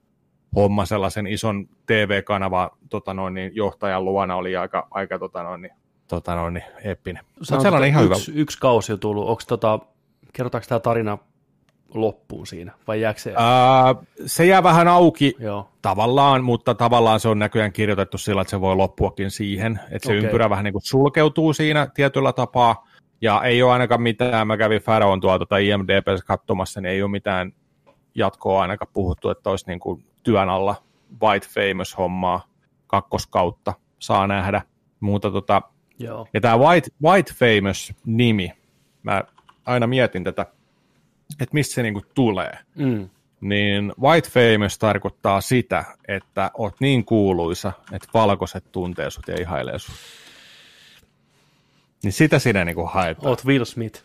[0.56, 5.72] homma sellaisen ison TV-kanava tota noin, niin johtajan luona oli aika, aika tota noin, niin,
[6.08, 7.24] tota noin, niin eeppinen.
[7.26, 8.16] Mut Sanotaan, sellainen ihan hyvä.
[8.16, 9.28] yksi, yksi kausi on tullut.
[9.28, 9.80] Onko tota,
[10.34, 11.18] kerrotaanko tämä tarina
[11.94, 13.34] loppuun siinä, vai jääkö se?
[13.38, 13.96] Ää,
[14.26, 18.62] se jää vähän auki Joo, tavallaan, mutta tavallaan se on näköjään kirjoitettu sillä, että se
[18.62, 20.24] voi loppuakin siihen, että se Okei.
[20.24, 22.88] ympyrä vähän niin kuin sulkeutuu siinä tietyllä tapaa,
[23.22, 27.12] ja ei ole ainakaan mitään, mä kävin Pharaon tuolta tai IMDBssä katsomassa, niin ei ole
[27.12, 27.52] mitään
[28.16, 30.76] jatkoa ainakaan puhuttu, että olisi niin kuin työn alla
[31.24, 32.48] White Famous-hommaa
[32.88, 34.62] kakkoskautta saa nähdä,
[35.00, 35.62] mutta tota,
[36.00, 36.28] joo.
[36.34, 38.54] ja tämä White, White Famous-nimi,
[39.04, 39.24] mä
[39.66, 40.46] aina mietin tätä,
[41.40, 43.10] että mistä se niinku tulee Mm.
[43.42, 49.80] niin white famous tarkoittaa sitä, että oot niin kuuluisa, että valkoiset tuntee sut ja ihailee
[49.80, 49.96] sut.
[52.04, 53.28] Niin sitä siinä niinku haetaan.
[53.28, 54.04] Oot Will Smith.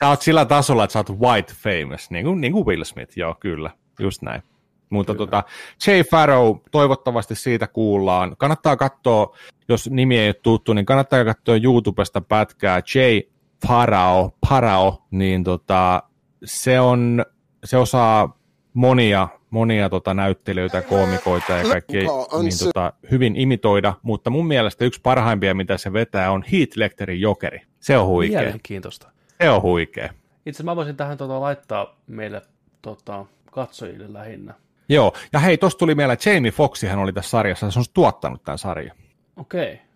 [0.00, 3.18] Sä oot sillä tasolla, että sä oot white famous, niin kuin, niin kuin Will Smith,
[3.18, 4.42] joo, kyllä, just näin.
[4.90, 5.44] Mutta tota,
[5.86, 8.36] Jay Farrow, toivottavasti siitä kuullaan.
[8.38, 9.36] Kannattaa katsoa,
[9.68, 13.22] jos nimi ei ole tuttu, niin kannattaa katsoa YouTubesta pätkää Jay
[13.68, 16.02] Farrow, Farrow niin tota,
[16.44, 17.24] se, on,
[17.64, 18.38] se osaa
[18.74, 22.02] monia, monia tota näyttelijöitä, koomikoita ja kaikkea
[22.42, 27.20] niin tota, hyvin imitoida, mutta mun mielestä yksi parhaimpia, mitä se vetää, on Heath Lecterin
[27.20, 27.60] jokeri.
[27.80, 28.40] Se on huikea.
[28.40, 29.08] Mielenkiintoista.
[29.42, 30.12] Se on huikea.
[30.46, 32.42] Itse mä voisin tähän tota, laittaa meille
[32.82, 34.54] tota, katsojille lähinnä.
[34.88, 38.44] Joo, ja hei, tosta tuli mieleen, että Jamie Foxxihan oli tässä sarjassa, se on tuottanut
[38.44, 38.96] tämän sarjan.
[39.36, 39.72] Okei.
[39.72, 39.86] Okay.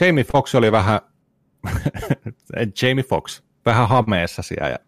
[0.00, 1.00] Jamie Fox oli vähän,
[2.82, 4.78] Jamie Fox, vähän hameessa siellä ja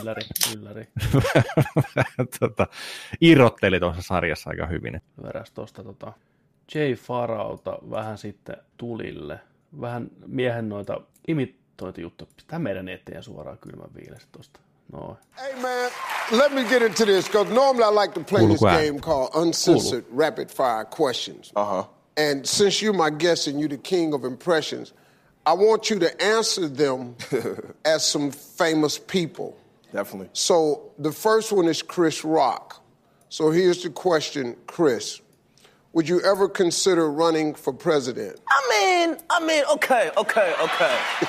[0.00, 0.22] Ylläri,
[0.56, 0.88] ylläri.
[2.40, 2.66] tota,
[3.20, 5.00] irrotteli tuossa sarjassa aika hyvin.
[5.22, 6.12] Veräs tuosta tota
[6.74, 9.40] Jay Farauta vähän sitten tulille.
[9.80, 12.30] Vähän miehen noita imitointijuttuja.
[12.46, 14.60] Tämä meidän eteen suoraan kylmän viilestä tuosta.
[14.92, 15.90] No, Hey man,
[16.30, 18.86] let me get into this because normally I like to play this Cool, quiet.
[18.86, 21.52] game called uncensored rapid fire questions.
[21.56, 21.84] Uh huh.
[22.30, 24.94] And since you're my guest and you're the king of impressions,
[25.46, 27.14] I want you to answer them
[27.84, 29.56] as some famous people.
[29.92, 30.28] Definitely.
[30.32, 32.84] So the first one is Chris Rock.
[33.28, 35.20] So here's the question, Chris.
[35.92, 38.40] Would you ever consider running for president?
[38.50, 40.98] I mean, I mean, okay, okay, okay.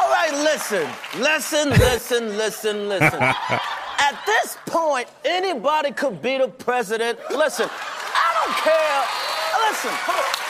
[0.00, 3.20] All right, listen, listen, listen, listen, listen.
[3.22, 7.18] At this point, anybody could be the president.
[7.30, 9.04] Listen, I don't care.
[9.68, 10.43] Listen,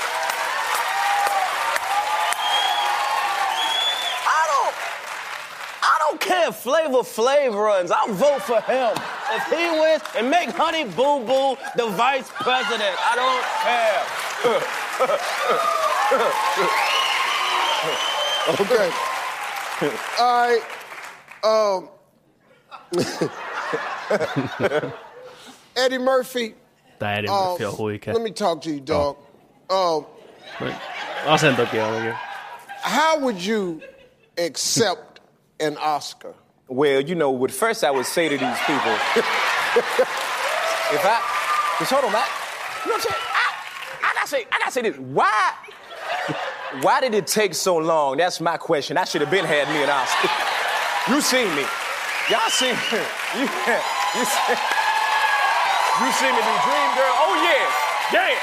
[6.25, 7.91] care if Flavor Flav runs.
[7.91, 8.93] I'll vote for him.
[9.33, 14.03] If he wins and make Honey Boo Boo the vice president, I don't care.
[18.47, 18.91] Okay.
[20.21, 20.63] All right.
[21.43, 21.89] Um,
[25.77, 26.55] Eddie Murphy.
[26.99, 28.15] tää Eddie uh, Murphy on huikea.
[28.15, 29.17] let me talk to you, dog.
[29.71, 30.07] Um,
[31.27, 32.15] Asentokin olikin.
[32.83, 33.81] how would you
[34.47, 35.14] accept
[35.65, 36.35] an Oscar?
[36.69, 38.93] Well, you know, what first I would say to these people,
[40.93, 41.21] if I,
[41.79, 42.25] just hold on, man.
[42.85, 43.23] You know what I'm saying?
[43.33, 44.97] I, I gotta say, I gotta say this.
[44.97, 45.53] Why,
[46.83, 48.17] why did it take so long?
[48.17, 48.97] That's my question.
[48.97, 50.29] I should have been had me an Oscar.
[51.07, 51.67] You seen me.
[52.31, 52.81] Y'all seen me.
[53.37, 54.55] You, you, see,
[56.01, 57.15] you seen me do Dream Girl.
[57.21, 57.73] Oh, yes.
[58.13, 58.41] Yes.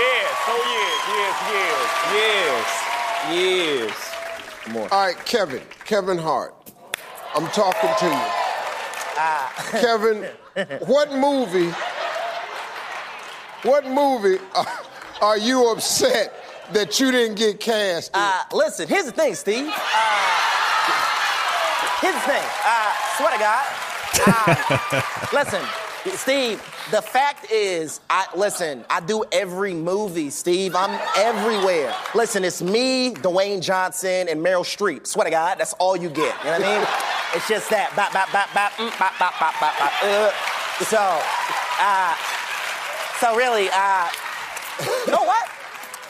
[0.00, 0.34] yes.
[0.48, 0.96] Oh, yes.
[1.14, 2.85] Yes, yes, yes.
[3.30, 4.14] Yes.
[4.64, 4.88] Come on.
[4.90, 6.54] All right, Kevin, Kevin Hart.
[7.34, 8.20] I'm talking to you.
[9.18, 9.68] Ah.
[9.72, 10.24] Kevin,
[10.86, 11.70] what movie,
[13.68, 14.66] what movie are,
[15.22, 16.32] are you upset
[16.72, 18.20] that you didn't get cast in?
[18.20, 19.68] Uh, listen, here's the thing, Steve.
[19.68, 19.72] Uh,
[22.00, 22.44] here's the thing.
[22.64, 23.66] Uh, swear to God.
[24.26, 25.62] Uh, listen,
[26.14, 26.58] Steve.
[26.90, 28.84] The fact is, I listen.
[28.88, 30.74] I do every movie, Steve.
[30.76, 31.94] I'm everywhere.
[32.14, 35.06] Listen, it's me, Dwayne Johnson, and Meryl Streep.
[35.06, 36.36] Swear to God, that's all you get.
[36.38, 36.88] You know what I mean?
[37.34, 37.94] It's just that.
[37.96, 39.92] Bop, bop, bop, bop, mm, bop, bop, bop, bop, bop.
[40.02, 40.30] Uh,
[40.84, 41.20] so,
[41.80, 42.14] uh,
[43.18, 44.08] so really, uh,
[45.06, 45.48] you know what?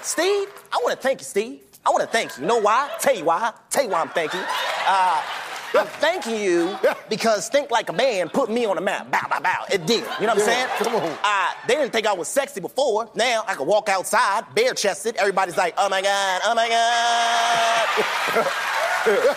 [0.02, 1.60] Steve, I want to thank you, Steve.
[1.86, 2.42] I want to thank you.
[2.42, 2.90] You know why?
[3.00, 3.52] Tell you why.
[3.70, 4.46] Tell you why I'm thanking you.
[4.86, 5.22] Uh,
[5.78, 6.76] I'm thanking you
[7.08, 9.10] because Think Like a Man put me on the map.
[9.10, 9.64] Bow, bow, bow.
[9.70, 10.04] It did.
[10.20, 10.68] You know what I'm saying?
[10.78, 11.02] come on.
[11.22, 13.08] Uh, they didn't think I was sexy before.
[13.14, 15.16] Now I can walk outside, bare chested.
[15.16, 18.46] Everybody's like, oh my God, oh my God.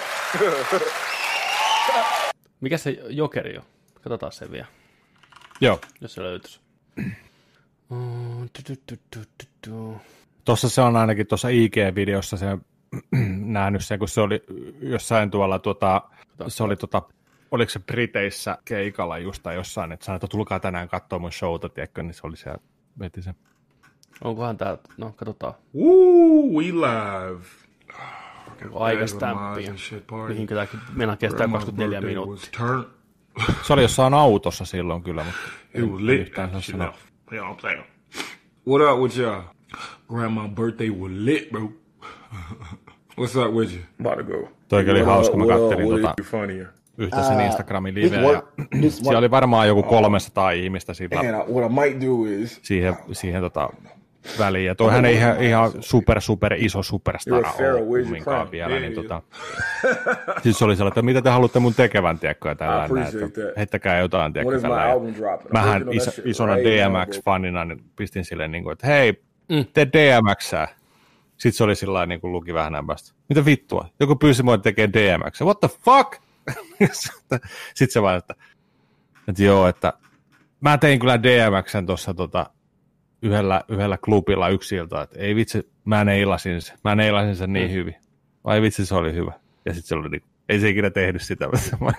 [2.61, 3.63] Mikä se jokeri on?
[4.01, 4.65] Katsotaan se vielä,
[5.61, 5.79] Joo.
[6.01, 6.59] jos se löytyisi.
[8.53, 10.01] Tu, tu, tu, tu, tu, tu.
[10.45, 12.45] Tuossa se on ainakin tuossa IG-videossa se
[13.53, 14.43] nähnyt sen, kun se oli
[14.81, 16.01] jossain tuolla, tuota,
[16.47, 17.01] se oli tota,
[17.51, 21.69] oliko se Briteissä keikalla just tai jossain, että sanoi, että tulkaa tänään katsoa mun showta,
[21.69, 22.59] tiedätkö, niin se oli siellä,
[22.99, 23.35] veti sen.
[24.23, 27.39] Onkohan tää, no katsotaan, Woo, we live.
[28.65, 29.73] onko aikastämppiä.
[30.27, 32.49] Mihin tämäkin mennään kestää 24 minuuttia.
[32.57, 32.83] Turn.
[33.67, 35.39] Se oli jossain autossa silloin kyllä, mutta
[35.73, 36.19] en lit.
[36.21, 36.87] yhtään saa sanoa.
[36.87, 36.93] no.
[37.33, 37.83] Yeah, I'm saying.
[38.67, 39.41] What up with y'all?
[40.09, 41.61] Grandma's birthday was lit, bro.
[43.19, 43.81] What's up with you?
[43.99, 44.49] About to go.
[44.67, 46.67] Toikin oli hauska, mä kattelin tota, What
[46.97, 48.19] yhtä sen Instagramin liveä.
[48.21, 48.43] one-
[48.85, 52.59] Ja siellä oli varmaan joku 300 ihmistä sillä And I, what I might do is
[52.63, 53.69] siihen, siihen tota,
[54.39, 54.65] väliin.
[54.65, 58.79] Ja toihan ei ihan, ihan super, super iso superstara ole kumminkaan vielä.
[58.79, 59.21] Niin, tota,
[60.43, 64.33] siis se oli sellainen, että mitä te haluatte mun tekevän, tiedätkö, appreciate että heittäkää jotain,
[64.33, 64.57] tiedätkö?
[64.67, 65.83] I'm Mähän
[66.25, 69.13] isona DMX-fanina niin pistin sille, niin kuin, että hei,
[69.49, 69.65] mm.
[69.73, 70.67] tee DMXää.
[71.39, 73.13] Sitten se oli sillä lailla, niin kuin luki vähän näpästä.
[73.29, 73.89] Mitä vittua?
[73.99, 75.41] Joku pyysi mua tekemään DMX.
[75.41, 76.21] What the fuck?
[77.75, 78.35] Sitten se vaan, että,
[79.27, 79.93] että joo, että
[80.61, 82.49] mä tein kyllä DMXn tuossa tota,
[83.21, 87.71] yhdellä, yhdellä klubilla yksi ilta, että ei vitsi, mä neilasin sen, mä neilasin sen niin
[87.71, 87.95] hyvin.
[88.43, 89.31] Vai vitsi, se oli hyvä.
[89.65, 91.45] Ja sitten se oli niin, ei se ikinä tehnyt sitä.
[91.47, 91.95] Mutta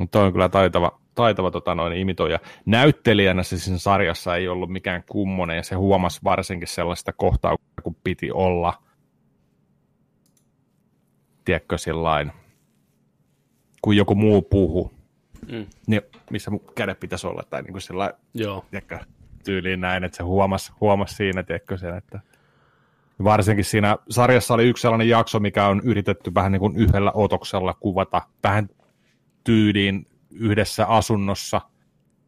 [0.10, 2.38] toi on kyllä taitava, taitava tota noin, imitoija.
[2.66, 7.96] Näyttelijänä se siinä sarjassa ei ollut mikään kummonen, ja se huomasi varsinkin sellaista kohtaa, kun
[8.04, 8.82] piti olla.
[11.44, 12.32] Tiedätkö, sillain,
[13.82, 14.92] kun joku muu puhuu,
[15.48, 15.66] Mm.
[15.86, 18.64] niin missä mun kädet pitäisi olla, tai niin kuin sillä Joo.
[18.70, 18.98] tiedätkö,
[19.44, 22.20] tyyliin näin, että se huomasi, huomasi siinä, tiedätkö sen, että
[23.24, 27.74] varsinkin siinä sarjassa oli yksi sellainen jakso, mikä on yritetty vähän niin kuin yhdellä otoksella
[27.74, 28.68] kuvata, vähän
[29.44, 31.60] tyyliin yhdessä asunnossa,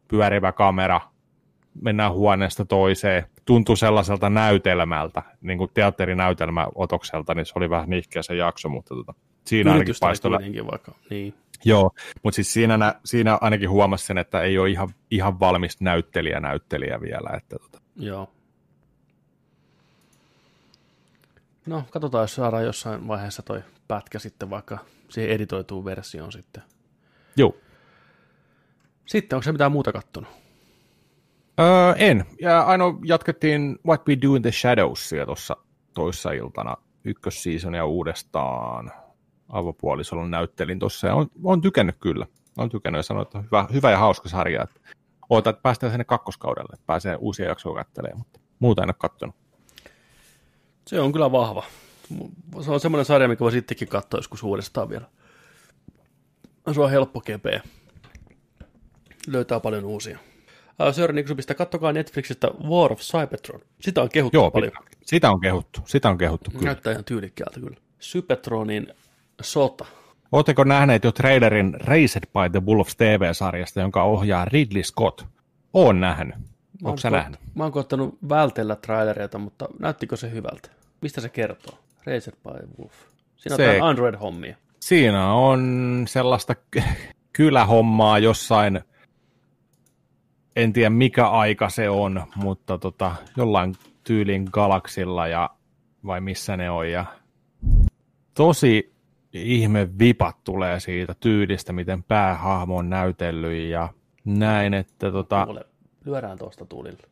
[0.07, 1.01] pyörivä kamera,
[1.81, 8.21] mennään huoneesta toiseen, tuntui sellaiselta näytelmältä, niin kuin teatterinäytelmä otokselta, niin se oli vähän nihkeä
[8.21, 9.13] se jakso, mutta tota,
[9.45, 11.33] siinä ainakin paistoi kuitenkin vaikka, niin.
[11.65, 11.91] Joo,
[12.23, 16.39] mutta siis siinä, nä- siinä ainakin huomasi sen, että ei ole ihan, ihan valmis näyttelijä
[16.39, 17.37] näyttelijä vielä.
[17.37, 17.81] Että tota.
[17.95, 18.31] Joo.
[21.65, 24.77] No, katsotaan, jos saadaan jossain vaiheessa toi pätkä sitten vaikka
[25.09, 26.63] siihen editoituun versioon sitten.
[27.37, 27.55] Joo.
[29.05, 30.29] Sitten, onko se mitään muuta kattonut?
[31.59, 32.25] Öö, en.
[32.41, 35.57] Ja ainoa jatkettiin What We Do in the Shadowsia tuossa
[35.93, 38.91] toissa iltana ykkösseasonia uudestaan.
[39.49, 42.27] Avopuolisolla näyttelin tuossa ja on, on tykännyt kyllä.
[42.57, 44.63] On tykännyt ja sanoin, että on hyvä, hyvä ja hauska sarja.
[44.63, 44.79] Että
[45.29, 49.35] Oota, että päästään sinne kakkoskaudelle, että pääsee uusia jaksoja katselemaan, mutta muuta en ole kattonut.
[50.87, 51.63] Se on kyllä vahva.
[52.61, 55.05] Se on semmoinen sarja, mikä voi sittenkin katsoa joskus uudestaan vielä.
[56.73, 57.61] Se on helppo kepeä.
[59.27, 60.19] Löytää paljon uusia.
[60.91, 63.61] Sören Niksupista, kattokaa Netflixistä War of Cybertron.
[63.81, 64.71] Sitä on kehuttu Joo, paljon.
[64.71, 64.99] pitää.
[65.05, 65.81] sitä on kehuttu.
[65.85, 66.65] Sitä on kehuttu kyllä.
[66.65, 67.77] Näyttää ihan tyylikkäältä kyllä.
[68.01, 68.87] Cybertronin
[69.41, 69.85] sota.
[70.31, 75.21] Oletteko nähneet jo trailerin Raised by the Wolves TV-sarjasta, jonka ohjaa Ridley Scott?
[75.73, 76.35] Oon nähnyt.
[76.35, 76.41] Mä
[76.83, 77.39] oon Onko sä koet- nähnyt?
[77.55, 80.69] Mä oon koettanut vältellä trailereita, mutta näyttikö se hyvältä?
[81.01, 81.77] Mistä se kertoo?
[82.05, 82.93] Razer by Wolf.
[83.37, 83.79] Siinä on Se- se...
[83.79, 84.55] Android-hommia.
[84.79, 86.55] Siinä on sellaista
[87.33, 88.81] kylähommaa jossain,
[90.55, 95.49] en tiedä mikä aika se on, mutta tota, jollain tyylin galaksilla ja
[96.05, 96.89] vai missä ne on.
[96.91, 97.05] Ja
[98.33, 98.93] tosi
[99.33, 103.89] ihme vipat tulee siitä tyylistä, miten päähahmo on näytellyt ja
[104.25, 105.45] näin, että tota...
[105.45, 105.65] Mulle
[106.05, 107.03] lyödään tuosta tulille.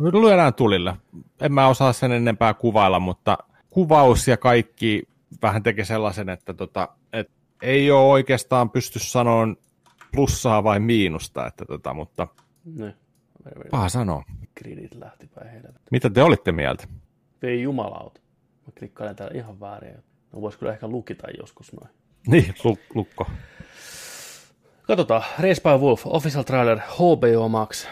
[0.00, 0.96] Lyödään tulille.
[1.40, 3.38] En mä osaa sen enempää kuvailla, mutta
[3.70, 5.02] kuvaus ja kaikki
[5.42, 7.30] vähän tekee sellaisen, että tota, et
[7.62, 9.46] ei ole oikeastaan pysty sanoa
[10.12, 12.28] plussaa vai miinusta, että tota, mutta
[12.64, 12.94] Ne.
[13.70, 14.22] paha sanoa.
[14.58, 15.88] Gridit lähti päin helvettiin.
[15.90, 16.84] Mitä te olitte mieltä?
[17.42, 18.20] Ei jumalauta.
[18.66, 19.94] Mä klikkailen täällä ihan väärin.
[20.32, 21.90] No vois kyllä ehkä lukita joskus noin.
[22.26, 23.26] Niin, lu- lukko.
[24.82, 25.22] Katsotaan.
[25.38, 27.86] Race by Wolf, official trailer, HBO Max.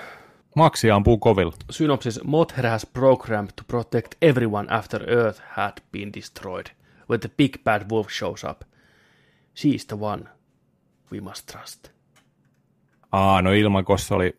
[0.56, 1.52] Maxi ampuu kovilla.
[1.70, 6.66] Synopsis, Mothra has programmed to protect everyone after Earth had been destroyed.
[7.10, 8.60] When the big bad wolf shows up,
[9.56, 10.24] she is the one
[11.12, 11.88] we must trust.
[13.12, 14.36] Aa, no ilmakossa oli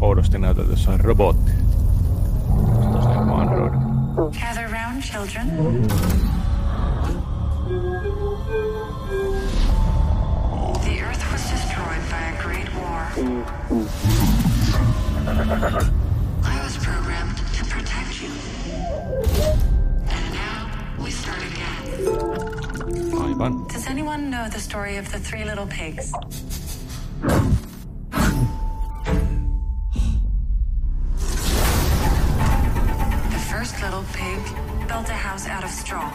[0.00, 1.52] oudosti näytetty jossain robotti.
[2.92, 3.72] Tosiaan kuin Android.
[4.40, 5.46] Gather round, children.
[10.84, 13.02] The Earth was destroyed by a great war.
[16.44, 18.30] I was programmed to protect you.
[20.08, 20.68] And now
[21.04, 21.76] we start again.
[23.72, 26.12] Does anyone know the story of the three little pigs?
[33.66, 34.38] First little pig
[34.86, 36.08] built a house out of straw.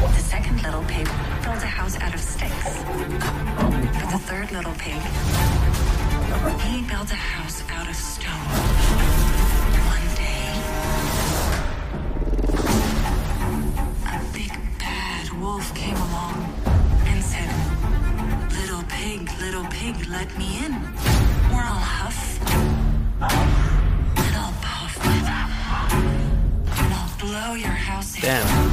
[0.00, 1.06] The second little pig
[1.42, 2.82] built a house out of sticks.
[3.98, 5.00] But the third little pig,
[6.66, 8.48] he built a house out of stone.
[9.94, 10.46] One day,
[14.16, 16.36] a big bad wolf came along
[17.06, 17.50] and said,
[18.60, 20.72] Little pig, little pig, let me in.
[21.54, 23.51] Or I'll huff
[28.10, 28.71] Damn.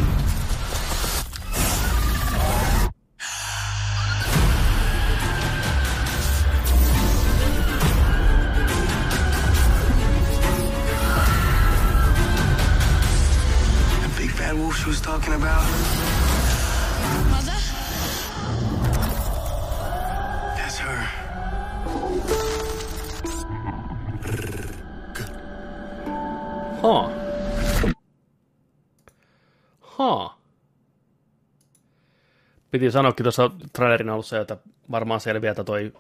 [32.80, 34.58] Piti sanoakin tuossa trailerin alussa, että
[34.92, 35.94] varmaan selviää, että toi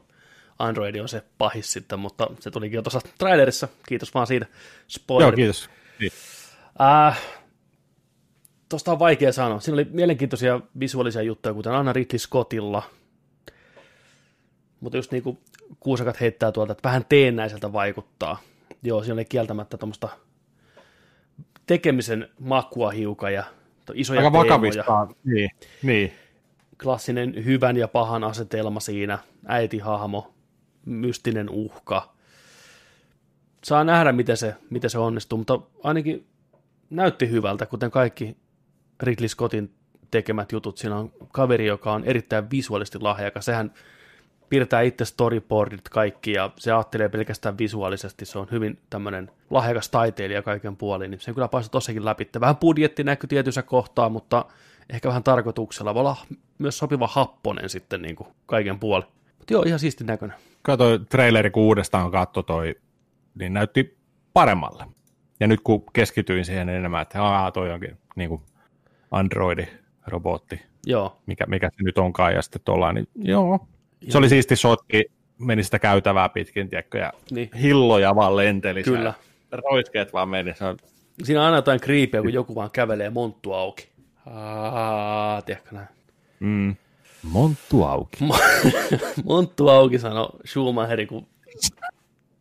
[0.59, 3.67] Android on se pahis sitten, mutta se tulikin jo tuossa trailerissa.
[3.87, 4.45] Kiitos vaan siitä.
[4.87, 5.27] Spoiler.
[5.27, 5.69] Joo, kiitos.
[5.99, 6.11] Niin.
[6.81, 7.21] Äh,
[8.69, 9.59] Tuosta on vaikea sanoa.
[9.59, 12.83] Siinä oli mielenkiintoisia visuaalisia juttuja, kuten Anna Ridley Scottilla.
[14.79, 15.37] Mutta just niin kuin
[15.79, 18.39] kuusakat heittää tuolta, että vähän teennäiseltä vaikuttaa.
[18.83, 20.09] Joo, siinä oli kieltämättä tuommoista
[21.65, 23.43] tekemisen makua hiukan ja
[23.93, 24.53] isoja Aika teemoja.
[24.53, 25.07] vakavista.
[25.23, 25.49] Niin,
[25.83, 26.13] niin.
[26.83, 30.33] Klassinen hyvän ja pahan asetelma siinä, äitihahmo,
[30.85, 32.13] mystinen uhka.
[33.63, 36.27] Saa nähdä, miten se, miten se onnistuu, mutta ainakin
[36.89, 38.37] näytti hyvältä, kuten kaikki
[39.03, 39.73] Ridley Scottin
[40.11, 40.77] tekemät jutut.
[40.77, 43.45] Siinä on kaveri, joka on erittäin visuaalisesti lahjakas.
[43.45, 43.73] Sehän
[44.49, 48.25] piirtää itse storyboardit kaikki ja se ajattelee pelkästään visuaalisesti.
[48.25, 51.11] Se on hyvin tämmöinen lahjakas taiteilija kaiken puolin.
[51.11, 52.29] Niin se kyllä paistoi tossakin läpi.
[52.39, 54.45] Vähän budjetti näkyy tietyissä kohtaa, mutta
[54.89, 55.93] ehkä vähän tarkoituksella.
[55.93, 56.17] Voi olla
[56.57, 59.07] myös sopiva happonen sitten niin kuin kaiken puolin.
[59.37, 60.37] Mutta joo, ihan siisti näköinen.
[60.61, 62.75] Katsoin traileri, kun uudestaan katso toi,
[63.39, 63.97] niin näytti
[64.33, 64.85] paremmalle.
[65.39, 68.41] Ja nyt kun keskityin siihen enemmän, että aa, toi onkin niin kuin
[69.11, 73.67] Android-robotti, Joo, mikä, mikä se nyt onkaan, ja sitten tuolla, niin joo.
[74.09, 75.05] Se oli siisti shotki,
[75.37, 77.49] meni sitä käytävää pitkin, tiedätkö, ja Niin.
[77.61, 78.83] hilloja vaan lenteli.
[78.83, 79.13] Kyllä.
[79.51, 80.53] Roiskeet vaan meni.
[80.55, 80.77] Se on,
[81.23, 83.89] Siinä on aina jotain kriipiä, kun joku vaan kävelee monttu auki.
[84.25, 85.87] Aa, tiedätkö näin?
[86.39, 86.75] mm,
[87.23, 88.17] monttu auki.
[89.25, 91.27] monttu auki, sanoi Schumacheri, kun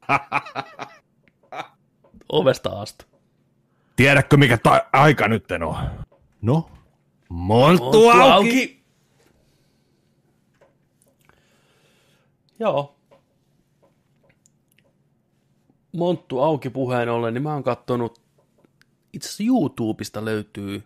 [2.32, 3.04] ovesta astu.
[3.96, 5.76] Tiedätkö, mikä ta- aika nyt on?
[6.42, 6.70] No?
[7.28, 8.84] Monttu, auki!
[12.58, 12.94] Joo.
[15.96, 18.20] Monttu auki puheen ollen, niin mä oon kattonut,
[19.12, 20.82] itse asiassa YouTubesta löytyy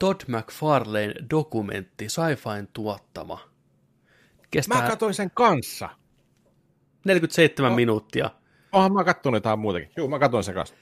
[0.00, 3.40] Todd McFarlane dokumentti, sci-fin tuottama.
[4.50, 5.88] Kestää Mä katsoin sen kanssa.
[7.04, 8.30] 47 minuuttia.
[8.72, 9.90] Onhan mä kattonut jotain muutakin.
[9.96, 10.74] Joo, mä katsoin sen kanssa.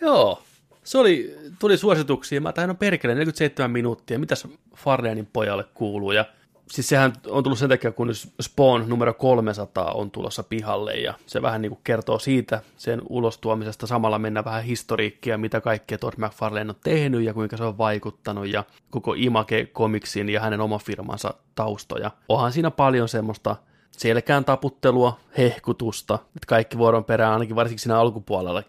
[0.00, 0.42] Joo,
[0.84, 2.40] se oli, tuli suosituksia.
[2.40, 4.18] Mä tähän on perkele 47 minuuttia.
[4.18, 6.12] Mitäs Farlenin pojalle kuuluu?
[6.12, 6.24] Ja
[6.70, 8.10] siis sehän on tullut sen takia, kun
[8.40, 13.86] Spawn numero 300 on tulossa pihalle, ja se vähän niin kuin kertoo siitä sen ulostuomisesta.
[13.86, 18.46] Samalla mennä vähän historiikkia, mitä kaikkea Todd McFarlane on tehnyt, ja kuinka se on vaikuttanut,
[18.46, 22.10] ja koko Image-komiksin ja hänen oman firmansa taustoja.
[22.28, 23.56] Onhan siinä paljon semmoista
[23.90, 28.62] selkään taputtelua, hehkutusta, että kaikki vuoron perään, ainakin varsinkin siinä alkupuolella,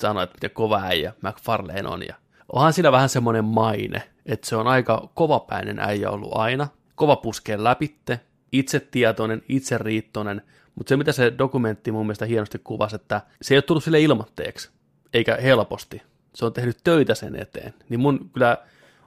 [0.00, 2.14] sanoi, että miten kova äijä McFarlane on, ja
[2.52, 7.64] onhan siinä vähän semmoinen maine, että se on aika kovapäinen äijä ollut aina, kova puskeen
[7.64, 8.20] läpitte,
[8.52, 10.42] itsetietoinen, itseriittoinen,
[10.74, 14.00] mutta se mitä se dokumentti mun mielestä hienosti kuvasi, että se ei ole tullut sille
[14.00, 14.70] ilmatteeksi,
[15.14, 16.02] eikä helposti.
[16.34, 17.74] Se on tehnyt töitä sen eteen.
[17.88, 18.58] Niin mun kyllä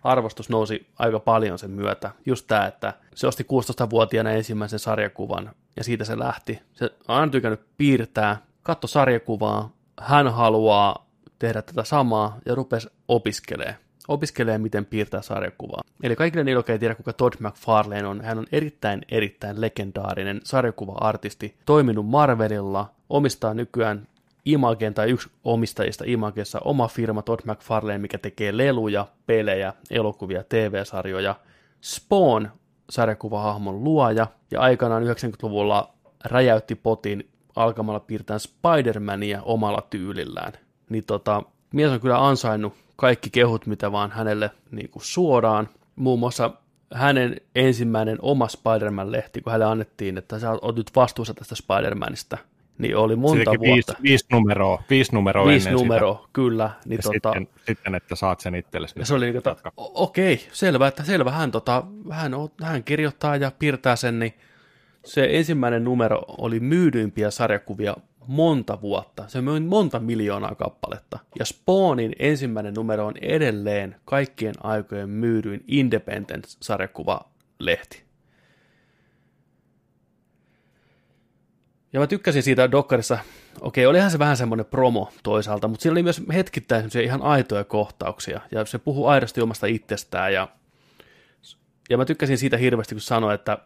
[0.03, 2.11] arvostus nousi aika paljon sen myötä.
[2.25, 6.59] Just tämä, että se osti 16-vuotiaana ensimmäisen sarjakuvan ja siitä se lähti.
[6.73, 11.07] Se on tykännyt piirtää, katto sarjakuvaa, hän haluaa
[11.39, 15.81] tehdä tätä samaa ja rupesi opiskelemaan opiskelee, miten piirtää sarjakuvaa.
[16.03, 20.41] Eli kaikille niille, jotka ei tiedä, kuka Todd McFarlane on, hän on erittäin, erittäin legendaarinen
[20.43, 24.07] sarjakuva-artisti, toiminut Marvelilla, omistaa nykyään
[24.45, 31.35] Imagen tai yksi omistajista Imagessa oma firma Todd McFarlane, mikä tekee leluja, pelejä, elokuvia, TV-sarjoja.
[31.81, 32.47] Spawn
[32.89, 35.93] sarjakuvahahmon luoja ja aikanaan 90-luvulla
[36.25, 40.53] räjäytti potin alkamalla piirtää Spider-Mania omalla tyylillään.
[40.89, 41.43] Niin tota,
[41.73, 45.69] mies on kyllä ansainnut kaikki kehut, mitä vaan hänelle niin kuin suodaan.
[45.95, 46.51] Muun muassa
[46.93, 52.37] hänen ensimmäinen oma Spider-Man-lehti, kun hänelle annettiin, että sä oot nyt vastuussa tästä Spider-Manista,
[52.77, 53.93] niin oli monta Siitäkin vuotta.
[53.93, 56.29] Viisi, viisi numeroa, viisi numeroa Viisi ennen numeroa, sitä.
[56.33, 56.69] kyllä.
[56.85, 58.99] Niin Ja tota, sitten, sitten, että saat sen itsellesi.
[58.99, 62.31] ja se oli niin että okei, selvä, että selvä, hän, tota, hän,
[62.63, 64.33] hän kirjoittaa ja piirtää sen, niin
[65.05, 67.95] se ensimmäinen numero oli myydyimpiä sarjakuvia
[68.27, 69.23] monta vuotta.
[69.27, 71.19] Se myi monta miljoonaa kappaletta.
[71.39, 78.07] Ja Spawnin ensimmäinen numero on edelleen kaikkien aikojen myydyin Independent-sarjakuva-lehti.
[81.93, 83.17] Ja mä tykkäsin siitä Dokkarissa,
[83.61, 87.63] okei, olihan se vähän semmoinen promo toisaalta, mutta siinä oli myös hetkittäin semmoisia ihan aitoja
[87.63, 90.47] kohtauksia, ja se puhuu aidosti omasta itsestään, ja,
[91.89, 93.57] ja mä tykkäsin siitä hirveästi, kun sanoi, että,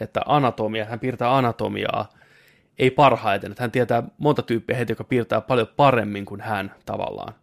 [0.00, 2.08] että anatomia, hän piirtää anatomiaa,
[2.78, 7.34] ei parhaiten, että hän tietää monta tyyppiä heti, joka piirtää paljon paremmin kuin hän tavallaan.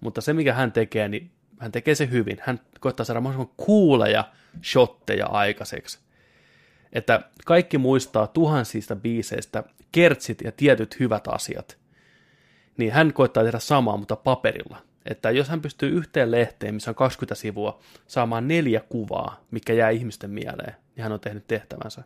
[0.00, 2.36] Mutta se, mikä hän tekee, niin hän tekee se hyvin.
[2.40, 4.24] Hän koittaa saada mahdollisimman kuuleja
[4.62, 5.98] shotteja aikaiseksi
[6.92, 11.78] että kaikki muistaa tuhansista biiseistä kertsit ja tietyt hyvät asiat,
[12.76, 14.82] niin hän koittaa tehdä samaa, mutta paperilla.
[15.06, 19.90] Että jos hän pystyy yhteen lehteen, missä on 20 sivua, saamaan neljä kuvaa, mikä jää
[19.90, 22.02] ihmisten mieleen, niin hän on tehnyt tehtävänsä.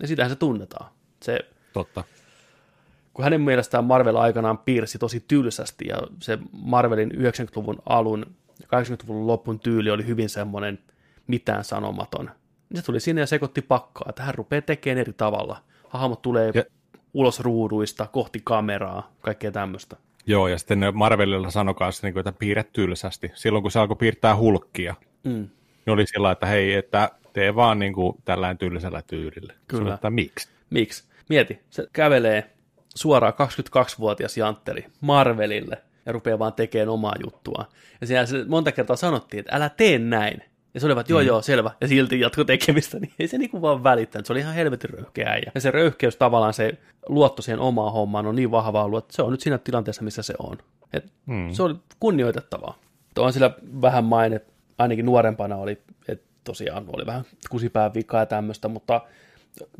[0.00, 0.90] Ja sitähän se tunnetaan.
[1.22, 1.38] Se,
[1.76, 2.04] Totta.
[3.14, 8.26] kun hänen mielestään Marvel aikanaan piirsi tosi tylsästi, ja se Marvelin 90-luvun alun
[8.60, 10.78] ja 80-luvun lopun tyyli oli hyvin semmoinen
[11.26, 12.30] mitään sanomaton,
[12.74, 15.62] se tuli sinne ja sekoitti pakkaa, että hän rupeaa tekemään eri tavalla.
[15.88, 16.64] Hahmot tulee Ja-
[17.14, 19.96] ulos ruuduista, kohti kameraa, kaikkea tämmöistä.
[20.26, 23.30] Joo, ja sitten Marvelilla sanoi kanssa, niin että piirrät tylsästi.
[23.34, 24.94] Silloin kun se alkoi piirtää hulkkia,
[25.24, 25.30] Mm.
[25.32, 25.48] niin
[25.94, 29.52] oli sillä että hei, että tee vaan niin kuin tällainen tylsällä tyylillä.
[29.68, 29.80] Kyllä.
[29.80, 30.48] Sanoin, että miksi?
[30.70, 31.04] Miksi?
[31.28, 32.50] Mieti, se kävelee
[32.94, 37.64] suoraan 22-vuotias Jantteri Marvelille ja rupeaa vaan tekemään omaa juttua.
[38.00, 40.42] Ja siellä se monta kertaa sanottiin, että älä tee näin.
[40.74, 41.26] Ja se olivat, joo Mm.
[41.26, 41.70] joo, selvä.
[41.80, 44.26] Ja silti jatko tekemistä, niin ei se niinku vaan välittänyt.
[44.26, 45.52] Se oli ihan helvetin röyhkeä äijä.
[45.54, 46.78] Ja se röyhkeys tavallaan, se
[47.08, 50.22] luotto siihen omaan hommaan on niin vahva ollut, että se on nyt siinä tilanteessa, missä
[50.22, 50.58] se on.
[50.92, 51.50] Et Mm.
[51.52, 52.78] Se oli kunnioitettavaa.
[53.18, 53.50] On sillä
[53.82, 54.40] vähän maine,
[54.78, 59.00] ainakin nuorempana oli, että tosiaan oli vähän kusipään vikaa ja tämmöistä, mutta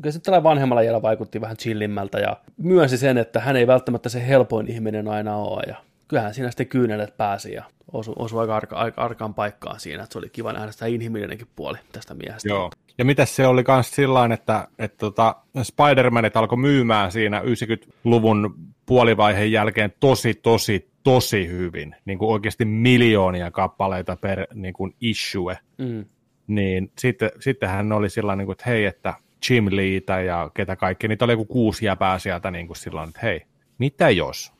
[0.01, 4.09] kyllä se tällä vanhemmalla jäljellä vaikutti vähän chillimmältä ja myönsi sen, että hän ei välttämättä
[4.09, 5.75] se helpoin ihminen aina ole ja
[6.07, 10.13] kyllähän siinä sitten kyynelet pääsi ja osui, osui aika, arka, aika arkaan paikkaan siinä, että
[10.13, 12.49] se oli kiva nähdä sitä inhimillinenkin puoli tästä miehestä.
[12.49, 12.71] Joo.
[12.97, 18.55] Ja mitäs se oli myös sillä että, että tota, Spider-Manit alkoi myymään siinä 90-luvun
[18.85, 21.95] puolivaiheen jälkeen tosi, tosi, tosi hyvin.
[22.05, 25.59] Niin kuin oikeasti miljoonia kappaleita per niin kuin issue.
[25.77, 26.05] Mm.
[26.47, 29.13] Niin sitten, sitten hän oli sillä niin kuin, että hei, että
[29.49, 33.21] Jim Leetä ja ketä kaikki, niitä oli joku kuusi jäpää sieltä niin kuin silloin, että
[33.23, 33.45] hei,
[33.77, 34.53] mitä jos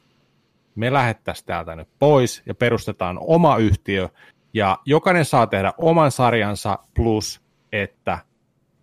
[0.76, 4.10] me lähettäisiin täältä nyt pois ja perustetaan oma yhtiö,
[4.54, 7.42] ja jokainen saa tehdä oman sarjansa plus,
[7.72, 8.20] että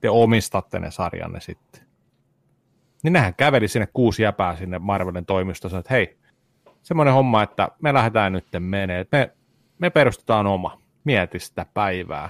[0.01, 1.83] te omistatte ne sarjanne sitten.
[3.03, 6.17] Niin nehän käveli sinne kuusi jäpää sinne Marvelin toimistoon, että hei,
[6.83, 9.31] semmoinen homma, että me lähdetään nyt menee, me,
[9.79, 12.29] me perustetaan oma, mieti sitä päivää.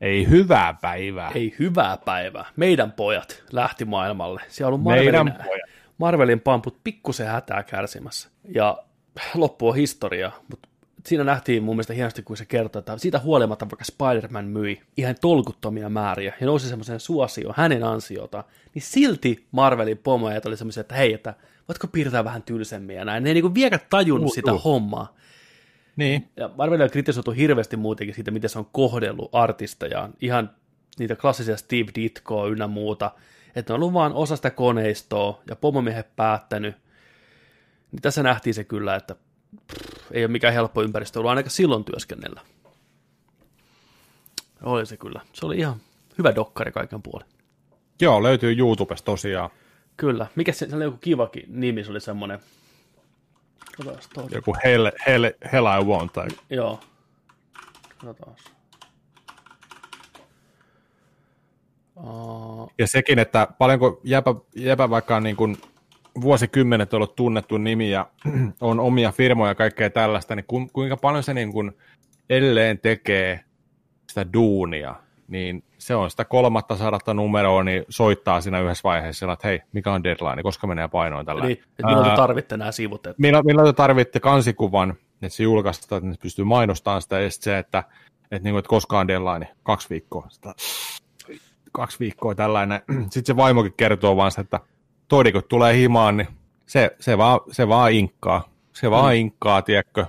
[0.00, 1.32] Ei hyvää päivää.
[1.34, 2.44] Ei hyvää päivää.
[2.56, 4.42] Meidän pojat lähti maailmalle.
[4.48, 5.32] Siellä on Marvelin.
[5.98, 8.28] Marvelin pamput pikkusen hätää kärsimässä.
[8.54, 8.82] Ja
[9.34, 10.68] loppu on historia, mutta
[11.06, 15.14] siinä nähtiin mun mielestä hienosti, kun se kertoi, että siitä huolimatta vaikka Spider-Man myi ihan
[15.20, 18.44] tolkuttomia määriä ja nousi semmoiseen suosioon hänen ansiota,
[18.74, 21.34] niin silti Marvelin pomoja oli semmoisia, että hei, että
[21.68, 23.22] voitko piirtää vähän tylsemmin ja näin.
[23.22, 24.64] Ne ei niin vieläkään tajunnut Uh, sitä uh.
[24.64, 25.14] hommaa.
[25.98, 26.28] Niin.
[26.36, 30.08] Ja Marvelia on kritisoitu hirveästi muutenkin siitä, miten se on kohdellut artisteja.
[30.20, 30.50] Ihan
[30.98, 33.10] niitä klassisia Steve Ditkoa ynnä muuta.
[33.56, 36.76] Että ne on ollut vaan osa sitä koneistoa ja pomomiehet päättänyt.
[37.92, 39.16] Niin tässä nähtiin se kyllä, että
[39.66, 42.40] pff, ei ole mikään helppo ympäristö ollut ainakaan silloin työskennellä.
[44.62, 45.20] Oli se kyllä.
[45.32, 45.76] Se oli ihan
[46.18, 47.26] hyvä dokkari kaiken puolin.
[48.00, 49.50] Joo, löytyy YouTubesta tosiaan.
[49.96, 50.26] Kyllä.
[50.34, 52.38] Mikä se, se oli joku kivakin nimi, se oli semmoinen.
[53.76, 54.26] Katsotaan toi.
[54.30, 56.12] Joku Hell, hell, hell I Want.
[56.12, 56.28] Tai...
[56.50, 56.80] Joo.
[57.98, 58.36] Katsotaan.
[61.96, 65.56] Uh, Ja sekin, että paljonko jäpä, jäpä vaikka on niin kuin
[66.20, 68.10] vuosikymmenet ollut tunnettu nimi ja
[68.60, 71.72] on omia firmoja ja kaikkea tällaista, niin ku, kuinka paljon se niin kuin
[72.30, 73.40] edelleen tekee
[74.08, 74.94] sitä duunia,
[75.28, 79.92] niin se on sitä kolmatta sadatta numeroa, niin soittaa siinä yhdessä vaiheessa, että hei, mikä
[79.92, 81.44] on deadline, koska menee painoon tällä.
[81.44, 83.06] niin, että milloin te tarvitte nämä sivut.
[83.06, 84.90] Että, milloin, milloin te tarvitte kansikuvan,
[85.22, 87.84] että se julkaistaan, että ne pystyy mainostamaan sitä, ja se, että,
[88.22, 90.26] että, niin kuin, että koskaan deadline, kaksi viikkoa.
[90.28, 90.54] Sitä,
[91.72, 92.80] kaksi viikkoa tällainen.
[93.10, 94.60] Sitten se vaimokin kertoo vaan sitä, että
[95.08, 96.28] Todi kun tulee himaan, niin
[96.66, 98.48] se, se, vaan, se vaan inkkaa.
[98.72, 99.20] Se vaan mm.
[99.20, 100.06] inkkaa, tiedätkö?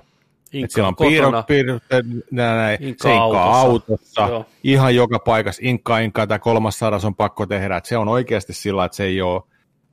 [0.54, 1.84] Että siellä on piirrot, piirrot
[2.32, 3.60] näin, Inkkaa se autossa.
[3.60, 8.08] autossa, ihan joka paikassa, inkkaa, inkkaa, tämä kolmas sadas on pakko tehdä, että se on
[8.08, 9.42] oikeasti sillä, että se ei ole,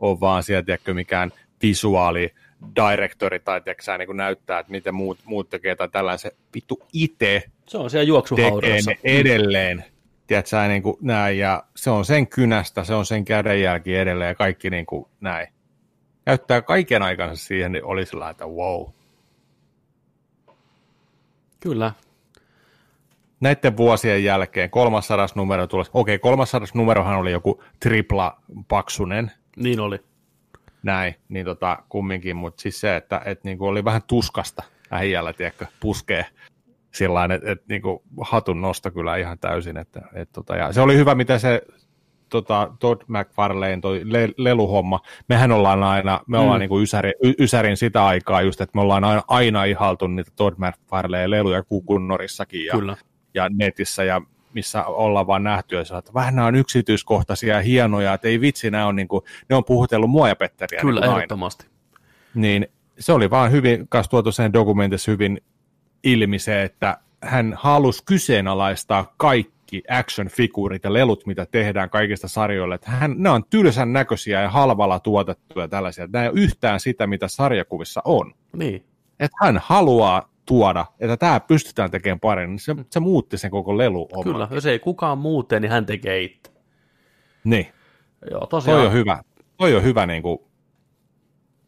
[0.01, 2.35] ole vaan siellä, tiedätkö, mikään visuaali
[2.77, 6.31] directori tai tiedätkö, sä, niin kuin näyttää, että miten muut, muut tekee tai tällainen, se
[6.55, 8.91] vittu itse Se on siellä tekee juoksuhaudassa.
[8.91, 9.85] ne edelleen,
[10.27, 14.29] tiedätkö, sä, niin kuin näin, ja se on sen kynästä, se on sen kädenjälki edelleen
[14.29, 15.49] ja kaikki niin kuin näin.
[16.25, 18.87] Käyttää kaiken aikansa siihen, niin oli sillä että wow.
[21.69, 21.93] Kyllä.
[23.41, 25.85] näiden vuosien jälkeen kolmas sadas numero tulee.
[25.93, 29.99] Okei, kolmas sadas numerohan oli joku tripla paksunen, Niin oli.
[30.83, 35.67] näin, niin tota, kumminkin, mutta siis se, että et niinku oli vähän tuskasta äijällä, tiedätkö,
[35.81, 36.27] puskee
[36.93, 39.77] sillä että et, niinku hatun nosto kyllä ihan täysin.
[39.77, 41.63] Että, et, tota, ja se oli hyvä, mitä se
[42.29, 46.61] tota, Todd McFarlane, toi le- leluhomma, mehän ollaan aina, me ollaan Mm.
[46.61, 50.55] niinku ysäri, y- ysärin sitä aikaa just, että me ollaan aina, aina ihaltu niitä Todd
[50.59, 52.97] McFarlane leluja kukunnorissakin ja, Kyllä.
[53.35, 54.23] ja netissä ja
[54.55, 58.71] missä ollaan vaan nähty, ja että vähän nämä on yksityiskohtaisia ja hienoja, että ei vitsi,
[58.71, 61.19] nämä on, niinku, ne on puhutellut mua ja Petteriä Kyllä, niin kuin aina.
[61.23, 61.67] ehdottomasti.
[62.35, 62.67] Niin
[62.99, 65.41] se oli vaan hyvin, kanssa tuotu sen dokumentissa hyvin
[66.05, 69.56] ilmi se, että hän halusi kyseenalaistaa kaikki
[69.89, 72.75] action-figuurit ja lelut, mitä tehdään kaikista sarjoille.
[72.75, 76.09] Että hän, ne on tylsän näköisiä ja halvalla tuotettuja tällaisia.
[76.13, 78.35] Nämä ei ole yhtään sitä, mitä sarjakuvissa on.
[78.57, 78.85] Niin.
[79.21, 82.59] Että hän haluaa tuoda, että tämä pystytään tekemään paremmin.
[82.59, 86.23] Se, se muutti sen koko lelu Kyllä, jos ei kukaan muu tee, niin hän tekee
[86.23, 86.53] itse.
[87.45, 87.67] Niin.
[88.31, 88.79] Joo, tosiaan.
[88.79, 89.23] Toi on hyvä,
[89.57, 90.39] toi on hyvä niin kuin,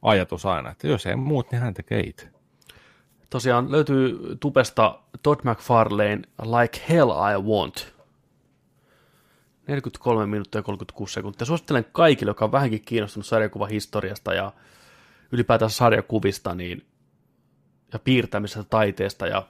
[0.03, 2.29] ajatus aina, että jos ei muut, niin hän tekee itse.
[3.31, 7.95] Tosiaan löytyy tupesta Todd McFarlane Like Hell I Want.
[9.67, 11.47] 43 minuuttia ja 36 sekuntia.
[11.47, 14.53] Suosittelen kaikille, joka on vähänkin kiinnostunut sarjakuvahistoriasta ja
[15.33, 16.87] ylipäätään sarjakuvista niin,
[17.93, 19.47] ja piirtämisestä, taiteesta ja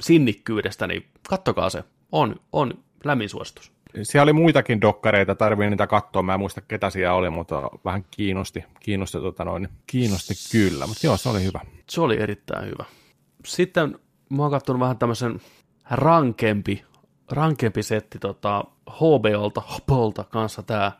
[0.00, 1.84] sinnikkyydestä, niin kattokaa se.
[2.12, 2.74] On, on
[3.04, 3.72] lämmin suositus.
[4.02, 8.04] Siellä oli muitakin dokkareita, tarvii niitä katsoa, mä en muista ketä siellä oli, mutta vähän
[8.10, 11.60] kiinnosti, kiinnosti, tota noin, kiinnosti kyllä, mutta joo, se oli hyvä.
[11.90, 12.84] Se oli erittäin hyvä.
[13.46, 13.98] Sitten
[14.28, 15.40] mä oon katsonut vähän tämmöisen
[15.90, 16.84] rankempi,
[17.30, 20.92] rankempi setti tota, HBOlta, HBOlta kanssa tää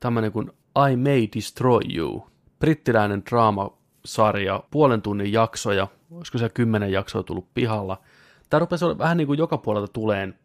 [0.00, 0.50] tämmönen kuin
[0.92, 2.26] I May Destroy You.
[2.58, 8.00] Brittiläinen draamasarja, puolen tunnin jaksoja, olisiko se kymmenen jaksoa tullut pihalla.
[8.50, 10.38] Tää rupesi olla vähän niin kuin joka puolelta tuleen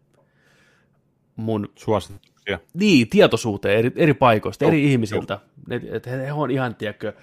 [1.36, 2.60] mun Suosituksia.
[2.74, 5.40] niin, tietoisuuteen eri, eri paikoista, eri ihmisiltä.
[5.70, 7.14] Et, et he, he on ihan, tiedätkö,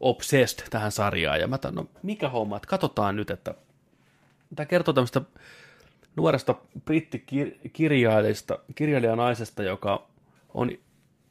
[0.00, 1.40] obsessed tähän sarjaan.
[1.40, 3.54] Ja mä tämän, no mikä homma, että katsotaan nyt, että
[4.54, 5.20] tämä kertoo tämmöistä
[6.16, 6.54] nuoresta
[6.84, 10.06] brittikirjailijasta, kirjailijanaisesta, joka
[10.54, 10.70] on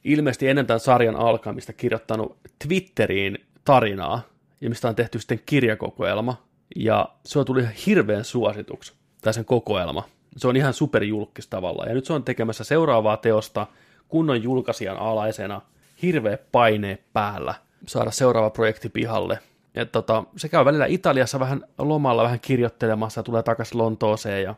[0.04, 4.22] ilmeisesti ennen tämän sarjan alkamista kirjoittanut Twitteriin tarinaa,
[4.60, 6.42] ja mistä on tehty sitten kirjakokoelma,
[6.76, 8.92] ja se on tullut ihan hirveän suosituksi,
[9.22, 10.08] tai sen kokoelma.
[10.36, 13.66] Se on ihan superjulkis tavallaan, ja nyt se on tekemässä seuraavaa teosta
[14.08, 15.60] kunnon julkaisijan alaisena,
[16.02, 17.54] hirveä paine päällä,
[17.86, 19.38] saada seuraava projekti pihalle.
[19.74, 24.42] Ja tota, se käy välillä Italiassa vähän lomalla vähän kirjoittelemassa ja tulee takaisin Lontooseen.
[24.42, 24.54] Ja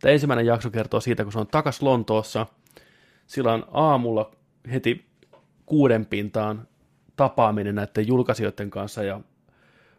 [0.00, 2.46] tämä ensimmäinen jakso kertoo siitä, kun se on takaisin Lontoossa.
[3.26, 4.30] Sillä on aamulla
[4.72, 5.06] heti
[5.66, 6.68] kuuden pintaan
[7.16, 9.20] tapaaminen näiden julkaisijoiden kanssa ja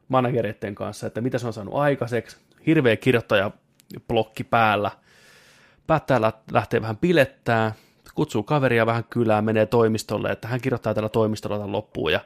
[0.07, 2.37] managereiden kanssa, että mitä se on saanut aikaiseksi.
[2.65, 4.91] hirveä kirjoittajablokki päällä.
[5.87, 7.73] Päättää lä- lähteä vähän bilettää,
[8.15, 12.19] kutsuu kaveria vähän kylään, menee toimistolle, että hän kirjoittaa tällä toimistolla tämän loppuun ja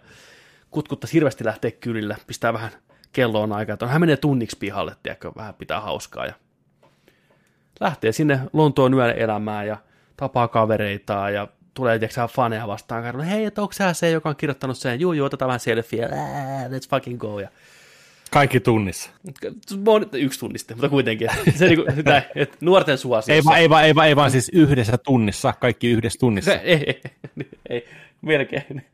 [0.71, 2.71] kutkuttaa hirveästi lähteä kylille, pistää vähän
[3.13, 6.33] kelloon aikaa, että hän menee tunniksi pihalle, tiedätkö, vähän pitää hauskaa ja
[7.79, 9.77] lähtee sinne Lontoon yön elämään ja
[10.17, 14.35] tapaa kavereitaan ja tulee tiedätkö, faneja vastaan, että hei, että onko sä se, joka on
[14.35, 17.49] kirjoittanut sen, juu, juu, otetaan vähän selfie, let's fucking go, ja
[18.31, 19.09] Kaikki tunnissa.
[20.13, 23.33] yksi tunniste, mutta kuitenkin, se niinku, sitä, että nuorten suosiossa.
[23.33, 26.51] Ei vaan, ei, vaan, ei, vaan, ei vaan siis yhdessä tunnissa, kaikki yhdessä tunnissa.
[26.51, 27.01] Se, ei, ei,
[27.69, 27.87] ei,
[28.21, 28.85] melkein.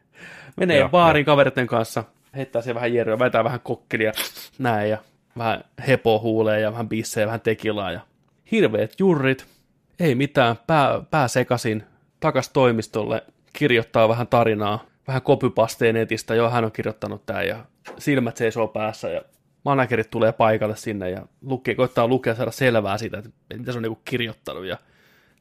[0.58, 2.04] Menee Joo, baarin kaveritten kanssa,
[2.36, 4.12] heittää se vähän jerryä, vetää vähän kokkelia,
[4.60, 4.98] näin, ja
[5.38, 8.00] vähän hepo huulee ja vähän bissejä, vähän tekilaa, ja
[8.52, 9.46] hirveät jurrit,
[10.00, 11.84] ei mitään, pää, pää sekasin,
[12.20, 13.24] takas toimistolle,
[13.54, 17.66] kirjoittaa vähän tarinaa, vähän kopypasteen netistä, joo, hän on kirjoittanut tämän, ja
[17.98, 19.22] silmät seisoo päässä, ja
[19.66, 23.82] managerit tulee paikalle sinne, ja lukee, koittaa lukea saada selvää siitä, että mitä se on
[23.82, 24.78] niinku kirjoittanut, ja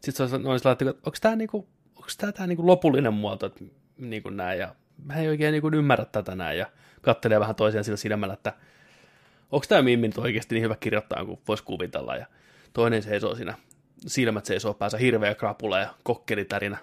[0.01, 3.47] sitten se on noin sellainen, että onko tämä niinku, onko tämä, tämä niinku lopullinen muoto,
[3.47, 3.65] että
[3.99, 4.75] niinku näin, ja
[5.05, 6.67] mä en oikein niinku ymmärrä tätä näin, ja
[7.03, 8.53] kattelee vähän toisiaan sillä silmällä, että
[9.53, 12.27] onko tämä Mimmi nyt oikeasti niin hyvä kirjoittaa kuin voisi kuvitella, ja
[12.73, 13.55] toinen seisoo siinä,
[14.07, 16.79] silmät seisoo päässä, hirveä krapula ja kokkelitärinä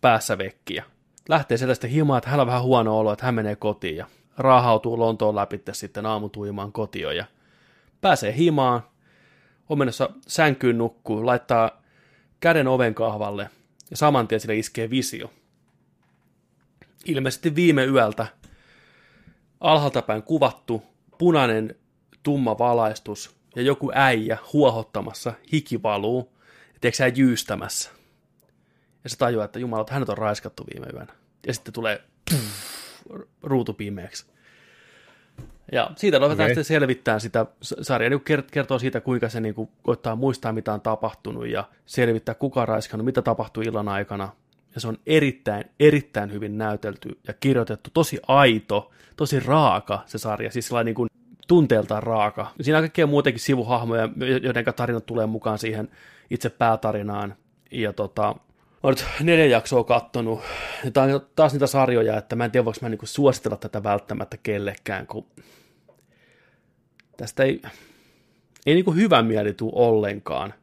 [0.00, 0.84] päässä vekkiä.
[1.28, 4.06] Lähtee sieltä sitten himaan, että hänellä on vähän huono olo, että hän menee kotiin ja
[4.38, 7.24] raahautuu Lontoon läpi sitten aamutuimaan kotiin ja
[8.00, 8.82] pääsee himaan,
[9.68, 11.82] on menossa sänkyyn nukkuu, laittaa
[12.40, 13.50] käden oven kahvalle
[13.90, 15.30] ja saman tien sille iskee visio.
[17.06, 18.26] Ilmeisesti viime yöltä
[19.60, 20.82] alhaalta päin kuvattu
[21.18, 21.74] punainen
[22.22, 26.32] tumma valaistus ja joku äijä huohottamassa, hiki valuu,
[26.74, 27.90] ja tiedätkö sä jyystämässä.
[29.04, 31.12] Ja se tajuaa, että jumala, että hänet on raiskattu viime yönä.
[31.46, 33.06] Ja sitten tulee pff,
[33.42, 34.26] ruutu pimeäksi.
[35.72, 36.48] Ja siitä ruvetaan Okei.
[36.48, 37.46] sitten selvittämään sitä.
[37.62, 41.64] S- Sarja niin kertoo siitä, kuinka se niin kuin, koittaa muistaa, mitä on tapahtunut ja
[41.86, 44.32] selvittää, kuka on raiskannut, mitä tapahtui illan aikana.
[44.76, 50.50] Ja se on erittäin, erittäin hyvin näytelty ja kirjoitettu, tosi aito, tosi raaka se sarja,
[50.50, 51.08] siis sellainen niin kuin
[51.48, 52.52] tunteeltaan raaka.
[52.60, 54.08] Siinä on kaikkea muutenkin sivuhahmoja,
[54.42, 55.88] joiden tarinat tulee mukaan siihen
[56.30, 57.34] itse päätarinaan.
[57.70, 58.34] Ja tota,
[58.82, 60.40] olen nyt neljä jaksoa kattonut.
[60.84, 63.82] Ja Tämä on taas niitä sarjoja, että mä en tiedä, voiko mä niinku suositella tätä
[63.82, 65.26] välttämättä kellekään, kun
[67.16, 67.62] tästä ei,
[68.66, 70.54] ei niinku hyvä mieli tule ollenkaan.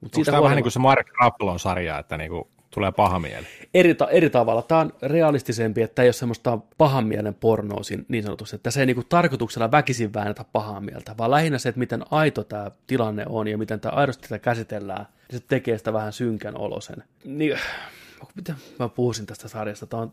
[0.00, 2.44] Mut Onko tämä vähän niin kuin se Mark Ruffalon sarja, että niin kuin
[2.74, 3.46] tulee paha mieli?
[3.74, 4.62] eri, ta- eri tavalla.
[4.62, 8.86] Tämä on realistisempi, että ei ole semmoista pahan mielen pornoa niin sanotusti, että se ei
[8.86, 13.48] niinku tarkoituksella väkisin väännetä pahaa mieltä, vaan lähinnä se, että miten aito tämä tilanne on
[13.48, 17.04] ja miten tämä aidosti tätä käsitellään, niin se tekee sitä vähän synkän olosen.
[17.24, 17.58] Niin,
[18.34, 19.86] miten mä puhuisin tästä sarjasta?
[19.86, 20.12] Tämä on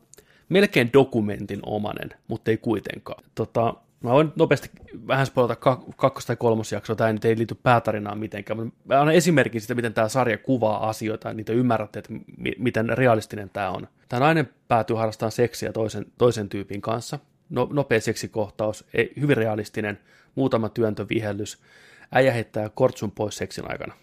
[0.49, 3.23] melkein dokumentin omanen, mutta ei kuitenkaan.
[3.35, 4.69] Tota, mä voin nopeasti
[5.07, 9.15] vähän spoilata kak- kakkos- tai kolmosjaksoa, tämä nyt ei liity päätarinaan mitenkään, mutta mä annan
[9.15, 13.69] esimerkin siitä, miten tämä sarja kuvaa asioita, ja niitä ymmärrätte, että mi- miten realistinen tämä
[13.69, 13.87] on.
[14.09, 17.19] Tämä nainen päätyy harrastamaan seksiä toisen, toisen tyypin kanssa.
[17.49, 19.99] No, nopea seksikohtaus, ei, hyvin realistinen,
[20.35, 21.61] muutama työntövihellys.
[22.11, 23.93] Äijä heittää kortsun pois seksin aikana.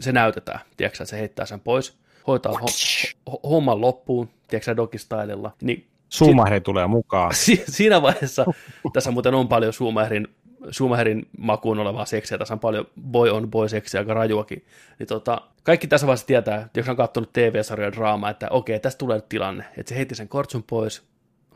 [0.00, 5.52] Se näytetään, tiedätkö se heittää sen pois, hoitaa ho- ho- homman loppuun, tiedätkö sä, dogistylella,
[5.62, 7.34] niin Sumahri tulee mukaan.
[7.34, 8.44] si- siinä vaiheessa,
[8.92, 10.28] tässä muuten on paljon Schumacherin,
[10.72, 14.64] Schumacherin makuun olevaa seksiä, tässä on paljon boy on boy seksiä, aika rajuakin,
[14.98, 19.16] niin tota, kaikki tässä vaiheessa tietää, jos on katsonut TV-sarjoja draamaa, että okei, tästä tulee
[19.16, 21.02] nyt tilanne, että se heitti sen kortsun pois,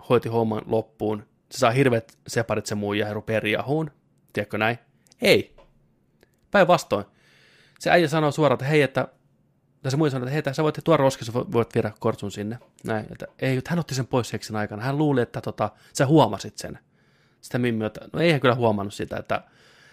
[0.08, 3.90] hoiti homman loppuun, se saa hirveät separit se muija ja rupeaa riahuun,
[4.32, 4.78] tiedätkö näin?
[5.22, 5.54] Ei.
[6.50, 7.04] Päinvastoin.
[7.78, 9.08] Se äijä sanoo suoraan, että hei, että
[9.84, 12.58] tai se muija sanoo, että hei, että sä voit tuoda roskissa, voit viedä kortsun sinne.
[12.84, 14.82] Näin, että ei, hän otti sen pois seksin aikana.
[14.82, 16.78] Hän luuli, että tota, sä huomasit sen.
[17.40, 19.42] Sitä Mimmi, että no ei hän kyllä huomannut sitä, että,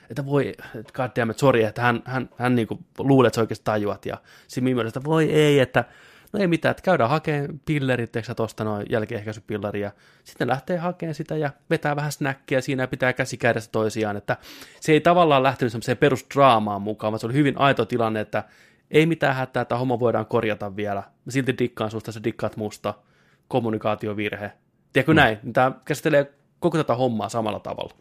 [0.10, 3.42] että voi, että god damn it, sorry, että hän, hän, hän niinku luulee, että sä
[3.42, 4.06] oikeasti tajuat.
[4.06, 5.86] Ja sitten Mimmi että voi ei, että
[6.34, 9.92] no ei mitään, että käydään hakemaan pillerit, eikö sä tosta noin jälkiehkäisypilleria.
[10.24, 14.18] Sitten lähtee hakemaan sitä ja vetää vähän snackia siinä ja pitää käsi kädessä toisiaan.
[14.18, 14.38] Että
[14.80, 18.44] se ei tavallaan lähtenyt semmoiseen perusdraamaan mukaan, vaan se oli hyvin aito tilanne, että
[18.92, 21.04] ei mitään hätää, että homma voidaan korjata vielä.
[21.26, 22.94] Mä silti dikkaan susta, sä dikkaat musta.
[23.48, 24.52] Kommunikaatiovirhe.
[24.94, 25.16] Tiedätkö mm.
[25.16, 25.38] näin?
[25.54, 27.94] Tämä käsittelee koko tätä hommaa samalla tavalla.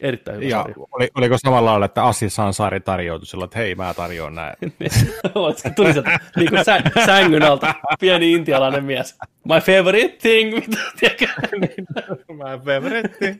[0.00, 0.74] Erittäin hyvä Ja sarja.
[0.92, 4.56] oli, oliko samalla lailla, että Assis Ansari tarjoutui sillä, että hei, mä tarjoan näin.
[5.56, 9.18] Se tuli sieltä niin kuin sä, sängyn alta, pieni intialainen mies.
[9.44, 11.26] My favorite thing, mitä, tiedätkö?
[12.40, 13.38] My favorite.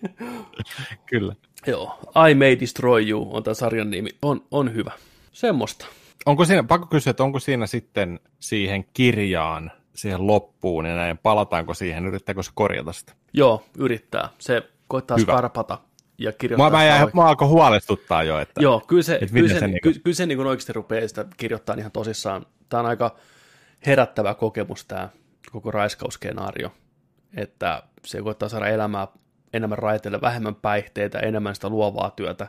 [1.07, 1.35] Kyllä.
[1.67, 1.99] Joo,
[2.31, 4.11] I May Destroy You on tämä sarjan nimi.
[4.23, 4.93] On, on hyvä.
[5.33, 5.87] Semmoista.
[6.27, 11.75] Onko siinä, pakko kysyä, että onko siinä sitten siihen kirjaan, siihen loppuun ja näin, palataanko
[11.75, 13.13] siihen, yrittääkö se korjata sitä?
[13.33, 14.29] Joo, yrittää.
[14.39, 15.33] Se koittaa Hyvä.
[15.33, 15.79] skarpata
[16.19, 17.17] ja kirjoittaa Mä, mä, jäin, oikein.
[17.17, 20.15] mä alkoi huolestuttaa jo, että Joo, kyllä se, Et kyllä se, se se, niinku- kyllä,
[20.15, 22.47] se niin oikeasti rupeaa sitä kirjoittaa ihan tosissaan.
[22.69, 23.17] Tämä on aika
[23.87, 25.09] herättävä kokemus tämä
[25.53, 26.73] koko raiskausskenaario,
[27.37, 29.09] että se koittaa saada elämää
[29.53, 32.49] enemmän raiteille, vähemmän päihteitä, enemmän sitä luovaa työtä,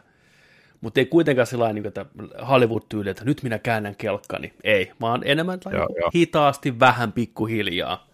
[0.81, 2.05] mutta ei kuitenkaan sellainen, niin että
[2.49, 4.53] Hollywood-tyyli, että nyt minä käännän kelkkani.
[4.63, 6.11] Ei, vaan enemmän Joo, joo.
[6.15, 8.07] hitaasti, vähän pikkuhiljaa.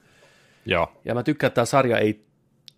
[0.66, 0.92] joo.
[1.06, 2.26] Ja mä tykkään, että tämä sarja ei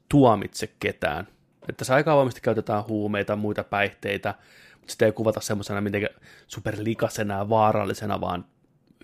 [0.09, 1.27] tuomitse ketään.
[1.69, 4.33] Että se aika avoimesti käytetään huumeita, muita päihteitä,
[4.73, 6.15] mutta sitä ei kuvata semmoisena mitenkään
[6.47, 8.45] superlikasena ja vaarallisena, vaan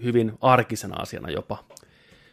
[0.04, 1.64] hyvin arkisena asiana jopa.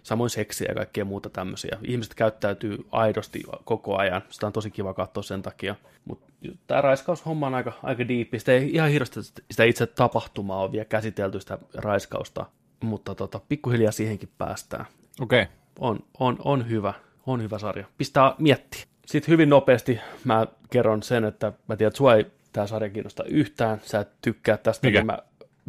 [0.02, 1.78] Samoin seksiä ja kaikkea muuta tämmöisiä.
[1.82, 4.22] Ihmiset käyttäytyy aidosti koko ajan.
[4.30, 5.74] Sitä on tosi kiva katsoa sen takia.
[6.04, 6.26] Mutta
[6.66, 8.38] tämä raiskaushomma on aika, aika diippi.
[8.38, 9.20] Sitä ei ihan hirveästi
[9.50, 12.46] sitä itse tapahtumaa on vielä käsitelty sitä raiskausta,
[12.80, 14.86] mutta tota, pikkuhiljaa siihenkin päästään
[15.20, 15.42] Okei.
[15.42, 15.54] Okay.
[15.78, 16.94] on, on, on hyvä,
[17.26, 17.86] on hyvä sarja.
[17.98, 18.82] Pistää miettiä.
[19.06, 23.24] Sitten hyvin nopeasti mä kerron sen, että mä tiedän, että sua ei tämä sarja kiinnosta
[23.24, 24.98] yhtään, sä et tykkää tästä, Mikä?
[24.98, 25.18] niin mä,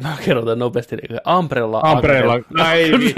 [0.02, 0.96] mä kerron tämän nopeasti.
[0.96, 3.14] Niin Umbrella, Umbrella, Academy.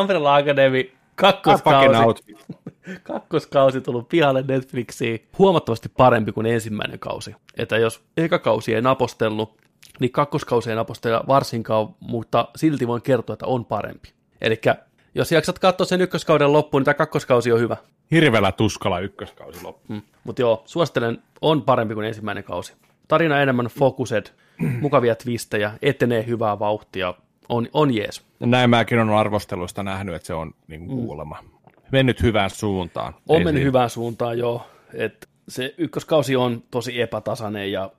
[0.00, 2.36] Umbrella Academy, kakkoskausi,
[3.02, 5.28] kakkoskausi tullut pihalle Netflixiin.
[5.38, 7.34] Huomattavasti parempi kuin ensimmäinen kausi.
[7.56, 9.56] Että jos eka kausi ei napostellut,
[10.00, 14.08] niin kakkoskausi ei napostella varsinkaan, mutta silti voin kertoa, että on parempi.
[14.40, 14.60] Eli
[15.14, 17.76] jos jaksat katsoa sen ykköskauden loppuun, niin tämä kakkoskausi on hyvä.
[18.10, 19.92] Hirveellä tuskalla ykköskausi loppu.
[19.92, 20.02] Mm.
[20.24, 22.72] Mutta joo, suosittelen, on parempi kuin ensimmäinen kausi.
[23.08, 24.26] Tarina enemmän focused,
[24.80, 27.14] mukavia twistejä, etenee hyvää vauhtia,
[27.48, 28.22] on, on jees.
[28.40, 31.38] Näin mäkin olen arvosteluista nähnyt, että se on niin kuulema.
[31.92, 33.12] Mennyt hyvään suuntaan.
[33.12, 33.18] Mm.
[33.28, 33.68] On Ei mennyt siinä.
[33.68, 37.90] hyvään suuntaan joo, että se ykköskausi on tosi epätasainen ja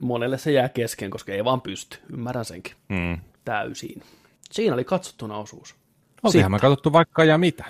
[0.00, 1.98] monelle se jää kesken, koska ei vaan pysty.
[2.12, 3.18] Ymmärrän senkin Mm.
[3.44, 4.02] täysin.
[4.50, 5.74] Siinä oli katsottuna osuus.
[6.22, 7.64] Oltiinhan me katsottu vaikka ja mitä.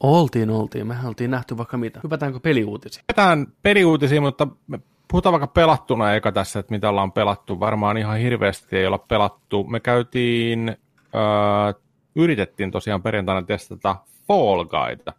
[0.00, 0.86] Oltiin, oltiin.
[0.86, 2.00] Mehän oltiin nähty vaikka mitä.
[2.04, 3.04] Hypätäänkö peliuutisiin?
[3.06, 4.80] Ketään peliuutisia, mutta me
[5.10, 7.60] puhutaan vaikka pelattuna eka tässä, että mitä ollaan pelattu.
[7.60, 9.64] Varmaan ihan hirveästi ei olla pelattu.
[9.64, 10.76] Me käytiin,
[11.14, 11.80] öö,
[12.14, 13.96] yritettiin tosiaan perjantaina testata
[14.26, 15.12] Fall Guyta.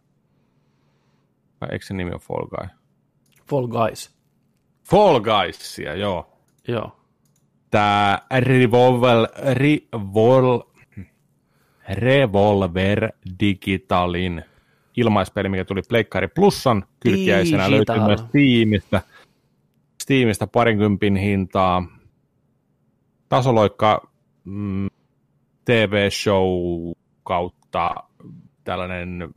[1.60, 2.68] Vai eikö se nimi ole Fall Guy?
[3.48, 4.10] Fall Guys.
[4.90, 6.32] Fall Guysia, joo.
[6.68, 6.96] Joo.
[7.70, 10.60] Tää Revolver, Revol,
[11.88, 14.44] Revolver Digitalin
[14.96, 19.00] ilmaispeli, mikä tuli Pleikkari Plusan kylkiäisenä, löytyy myös Steamista.
[20.02, 21.86] Steamista parinkympin hintaa.
[23.28, 24.10] Tasoloikka
[24.44, 24.88] mm,
[25.64, 26.46] TV-show
[27.22, 27.94] kautta
[28.64, 29.28] tällainen,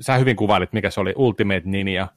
[0.00, 2.08] sä hyvin kuvailit, mikä se oli, Ultimate Ninja.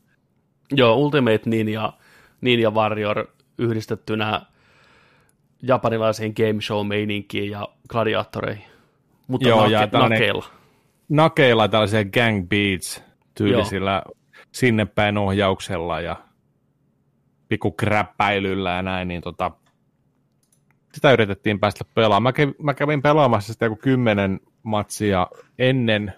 [0.71, 1.93] Joo, Ultimate Ninja,
[2.41, 3.27] Ninja Warrior
[3.57, 4.41] yhdistettynä
[5.61, 8.65] japanilaiseen game show-meininkiin ja gladiaattoreihin.
[9.27, 10.45] Mutta Joo, nake, ja nakeilla.
[11.09, 13.03] nakeilla tällaisia gang beats
[13.35, 14.03] tyylisillä
[14.51, 16.15] sinne päin ohjauksella ja
[17.49, 19.51] pikku kräppäilyllä ja näin, niin tota,
[20.93, 22.23] sitä yritettiin päästä pelaamaan.
[22.23, 25.27] Mä kävin, mä kävin pelaamassa sitä joku kymmenen matsia
[25.59, 26.13] ennen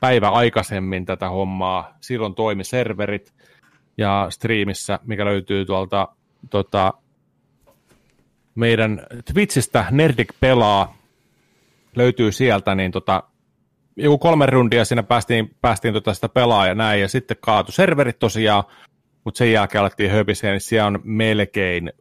[0.00, 1.96] päivä aikaisemmin tätä hommaa.
[2.00, 3.34] Silloin toimi serverit
[3.98, 6.08] ja striimissä, mikä löytyy tuolta
[6.50, 6.94] tota,
[8.54, 10.96] meidän Twitchistä Nerdik pelaa,
[11.96, 13.22] löytyy sieltä, niin tota,
[13.96, 18.18] joku kolme rundia siinä päästiin, päästiin tota sitä pelaa ja näin, ja sitten kaatu serverit
[18.18, 18.64] tosiaan,
[19.24, 21.92] mutta sen jälkeen alettiin höpisiä, niin siellä on melkein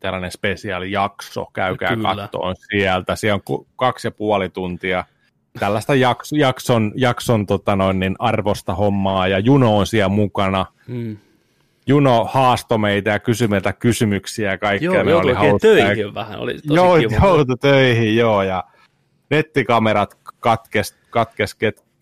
[0.00, 2.14] tällainen spesiaalijakso, käykää Kyllä.
[2.16, 5.04] kattoon sieltä, siellä on kaksi ja puoli tuntia
[5.60, 11.16] tällaista jaks, jakson, jakson tota noin, niin arvosta hommaa, ja Juno on siellä mukana, Mm.
[11.88, 14.94] Juno haastoi meitä ja kysyi meiltä kysymyksiä ja kaikkea.
[14.94, 15.58] Joo, me oli oikein hauskaa.
[15.70, 16.38] töihin vähän.
[16.38, 17.26] Oli tosi Joo, kiva.
[17.26, 18.64] joutui töihin, joo, ja
[19.30, 21.54] nettikamerat katkes, katkes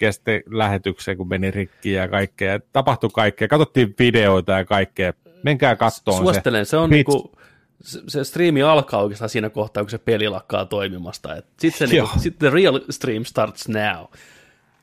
[0.05, 2.61] ket, kesti lähetykseen, kun meni rikki ja kaikkea.
[2.73, 5.13] Tapahtui kaikkea, katsottiin videoita ja kaikkea.
[5.43, 7.33] Menkää kattoon Suosittelen, se on Twitch- niinku,
[7.83, 11.29] se, se striimi alkaa oikeastaan siinä kohtaa, kun se peli lakkaa toimimasta.
[11.57, 14.05] Sitten se niinku, sit the real stream starts now.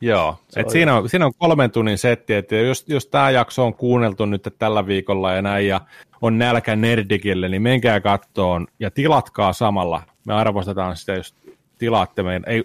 [0.02, 3.66] Joo, et on siinä, on, siinä on kolmen tunnin setti, että jos, jos tämä jakso
[3.66, 5.82] on kuunneltu nyt tällä viikolla ja näin, ja
[6.22, 10.04] on nälkä Nerdikille, niin menkää kattoon ja tilatkaa samalla.
[10.26, 11.36] Me arvostetaan sitä, jos
[11.82, 12.64] tilaatte meidän, ei,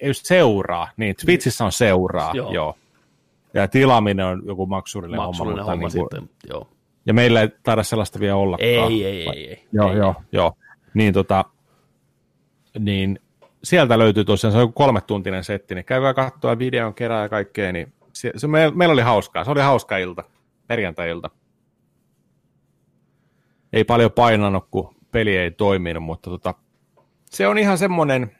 [0.00, 2.52] ei seuraa, niin Twitchissä on seuraa, Joo.
[2.52, 2.76] joo.
[3.54, 6.68] Ja tilaaminen on joku maksurinen, Maksullinen homma, homma mutta niin kuin, sitten, joo.
[7.06, 8.68] ja meillä ei taida sellaista vielä ollakaan.
[8.68, 9.64] Ei, ei, ei, ei.
[9.72, 9.96] Joo, ei.
[9.96, 10.52] joo, joo.
[10.94, 11.44] Niin, tota,
[12.78, 13.20] niin
[13.64, 17.72] sieltä löytyy tosiaan, se on joku kolmetuntinen setti, niin käykää katsoa videon kerää ja kaikkea,
[17.72, 20.24] niin se, se, me, meillä oli hauskaa, se oli hauska ilta,
[20.66, 21.30] perjantai-ilta.
[23.72, 26.54] Ei paljon painanut, kun peli ei toiminut, mutta tota,
[27.24, 28.36] se on ihan semmoinen,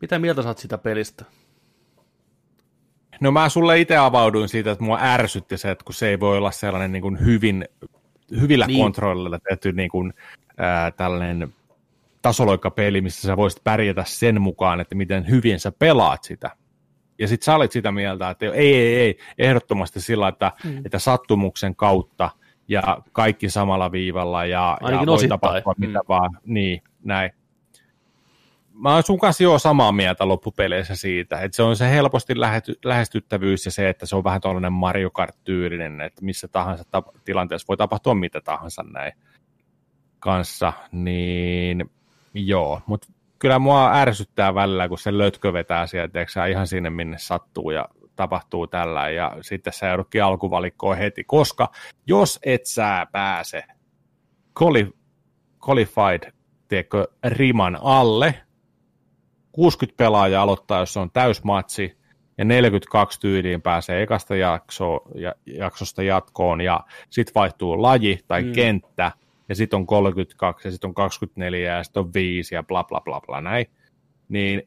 [0.00, 1.24] Mitä mieltä saat sitä pelistä?
[3.20, 6.36] no mä sulle itse avauduin siitä, että mua ärsytti se, että kun se ei voi
[6.36, 7.68] olla sellainen niin kuin hyvin
[8.40, 8.82] hyvillä Niin.
[8.82, 10.14] kontrollilla tehty niin kuin,
[10.58, 11.54] ää, tällainen
[12.22, 16.50] tasoloikkapeli, missä sä voisit pärjätä sen mukaan, että miten hyvin sä pelaat sitä.
[17.18, 20.82] Ja sit sä olit sitä mieltä, että ei, ei, ei, ehdottomasti sillä, että, mm.
[20.84, 22.30] että sattumuksen kautta
[22.68, 25.40] ja kaikki samalla viivalla ja, ja voi osittain.
[25.40, 25.86] tapahtua Mm.
[25.86, 27.30] mitä vaan, niin, näin.
[28.78, 32.78] Mä oon sun kanssa jo samaa mieltä loppupeleissä siitä, että se on se helposti lähety,
[32.84, 37.64] lähestyttävyys ja se, että se on vähän tuollainen Mario Kart-tyylinen, että missä tahansa ta- tilanteessa
[37.68, 39.12] voi tapahtua mitä tahansa näin
[40.18, 41.90] kanssa, niin
[42.34, 47.18] joo, mutta kyllä mua ärsyttää välillä, kun se lötkö vetää sieltä, tiedätkö ihan sinne minne
[47.18, 51.68] sattuu ja tapahtuu tällä, ja sitten sä joudutkin alkuvalikkoon heti, koska
[52.06, 53.64] jos et sä pääse
[54.60, 54.92] quali-
[55.68, 56.32] qualified,
[56.68, 58.34] tiedätkö, riman alle,
[59.58, 61.98] 60 pelaajaa aloittaa, jos se on täysmatsi,
[62.38, 66.80] ja 42 tyyliin pääsee ekasta jakso, ja, jaksosta jatkoon, ja
[67.10, 68.52] sitten vaihtuu laji tai mm.
[68.52, 69.12] kenttä,
[69.48, 73.00] ja sitten on 32, ja sitten on 24, ja sitten on 5, ja bla bla
[73.00, 73.66] bla bla näin.
[74.28, 74.62] Niin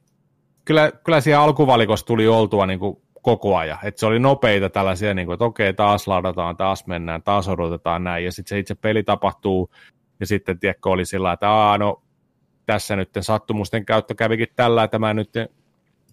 [0.66, 3.78] kyllä, kyllä siellä alkuvalikossa tuli oltua niin kuin koko ajan.
[3.84, 8.04] Että se oli nopeita tällaisia, niin kuin, että okei, taas ladataan, taas mennään, taas odotetaan
[8.04, 9.70] näin, ja sitten se itse peli tapahtuu,
[10.20, 12.02] ja sitten tiedätkö, oli sillä että Aa, no,
[12.66, 15.30] tässä nyt sattumusten käyttö kävikin tällä, että mä en nyt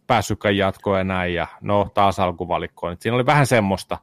[0.06, 2.92] päässytkään jatkoon ja näin, ja no taas alkuvalikkoon.
[2.92, 3.98] Et siinä oli vähän semmoista.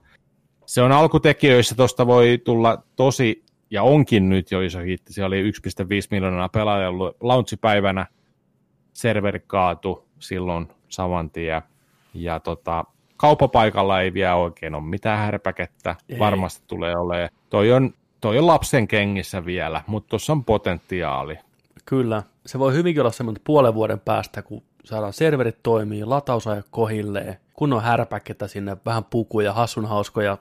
[0.65, 5.13] Se on alkutekijöissä, tuosta voi tulla tosi, ja onkin nyt jo iso hitti.
[5.13, 5.51] Siellä oli 1,5
[6.11, 8.05] miljoonaa pelaajaa ollut launchipäivänä,
[8.93, 11.61] serveri kaatu silloin saman tien,
[12.13, 12.83] ja tota,
[13.17, 16.19] kauppapaikalla ei vielä oikein ole mitään härpäkettä, Ei.
[16.19, 17.29] varmasti tulee olemaan.
[17.49, 21.37] Toi on, toi on lapsen kengissä vielä, mutta tuossa on potentiaali.
[21.85, 22.23] Kyllä.
[22.45, 27.83] Se voi hyvinkin olla semmoinen puolen vuoden päästä, kun saadaan serverit toimii, latausajat kohilleen, kunnon
[27.83, 30.37] härpäkettä sinne, vähän pukuja, hassun hauskoja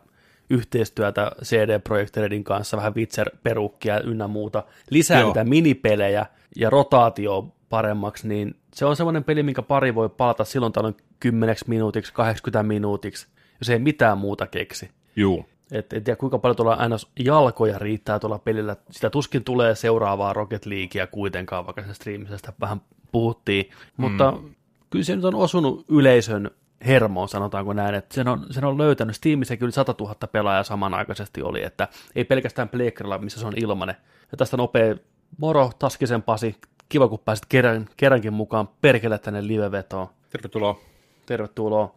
[0.51, 5.29] yhteistyötä CD-projektereiden kanssa, vähän Witcher-perukkia ynnä muuta, lisää Joo.
[5.29, 6.27] niitä minipelejä
[6.57, 11.57] ja rotaatio paremmaksi, niin se on semmoinen peli, minkä pari voi palata silloin tällöin 10
[11.67, 13.27] minuutiksi, 80 minuutiksi,
[13.61, 14.91] jos ei mitään muuta keksi.
[15.17, 15.47] Juu.
[15.73, 18.77] Et en tiedä kuinka paljon tuolla aina jalkoja riittää tuolla pelillä.
[18.91, 22.81] Sitä tuskin tulee seuraavaa Rocket Leaguea kuitenkaan, vaikka se striimissä sitä vähän
[23.13, 23.71] puhuttiin.
[23.97, 24.55] Mutta mm.
[24.91, 26.51] kyllä se nyt on osunut yleisön
[26.87, 29.17] hermoon, sanotaanko näin, että sen on, sen on löytänyt.
[29.17, 33.97] Steamissäkin yli 100 000 pelaajaa samanaikaisesti oli, että ei pelkästään Pleikkarilla, missä se on ilmanen.
[34.33, 34.95] Ja tästä nopea
[35.39, 36.57] moro, Taskisen Pasi,
[36.89, 40.09] kiva kun pääsit kerran, kerrankin mukaan perkele tänne livevetoon.
[40.31, 40.81] Tervetuloa.
[41.27, 41.95] Tervetuloa.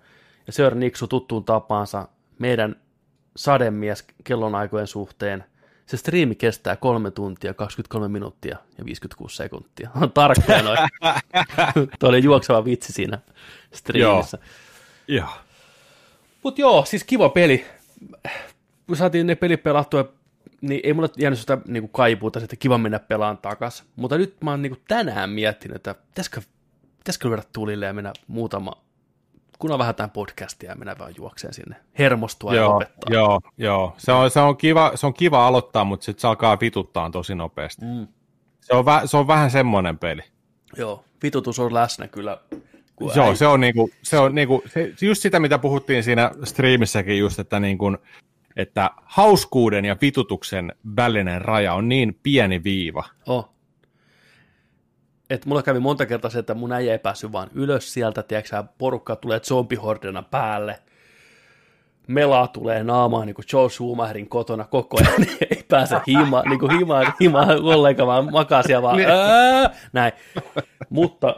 [0.47, 2.07] Ja Sir Niksu tuttuun tapaansa
[2.39, 2.75] meidän
[3.37, 5.43] sademies kellonaikojen suhteen.
[5.85, 9.89] Se striimi kestää 3 tuntia, 23 minuuttia ja 56 sekuntia.
[10.01, 10.77] On tarkkoja noin.
[11.99, 13.19] Tuo oli juokseva vitsi siinä
[13.73, 14.37] striimissä.
[15.07, 15.29] Joo.
[16.43, 17.65] Mutta joo, siis kiva peli.
[18.87, 20.13] Kun saatiin ne pelit pelattua,
[20.61, 23.83] niin ei mulle jäänyt sitä niinku kaipuuta, että kiva mennä pelaan takas.
[23.95, 26.41] Mutta nyt mä oon niinku tänään miettinyt, että pitäisikö,
[26.97, 28.71] pitäisikö lyödä tulille ja mennä muutama,
[29.59, 31.75] kun on vähän tämän podcastia ja mennä vaan juokseen sinne.
[31.99, 33.13] Hermostua ja Joo, opettaa.
[33.13, 33.95] joo, joo.
[33.97, 37.35] Se on, se, on kiva, se on kiva aloittaa, mutta sitten se alkaa vituttaa tosi
[37.35, 37.85] nopeasti.
[37.85, 38.07] Mm.
[38.61, 40.21] Se, on vä, se on vähän semmoinen peli.
[40.77, 42.37] Joo, vitutus on läsnä kyllä.
[43.15, 47.39] Joo, se on, niinku, se on niinku, se, just sitä, mitä puhuttiin siinä striimissäkin just,
[47.39, 47.97] että, niinku,
[48.55, 53.03] että hauskuuden ja vitutuksen välinen raja on niin pieni viiva.
[53.25, 53.49] Oh.
[55.29, 58.63] Et mulla kävi monta kertaa se, että mun äijä ei päässyt vaan ylös sieltä, tiedätkö
[58.77, 60.79] porukka tulee zombihordena päälle,
[62.07, 66.59] melaa tulee naamaan niin kuin Joe Schumacherin kotona koko ajan, niin ei pääse himaan, niin
[66.59, 70.13] kuin himaan, himaan ollenkaan, vaan makaa siellä vaan, ää, näin.
[70.89, 71.35] Mutta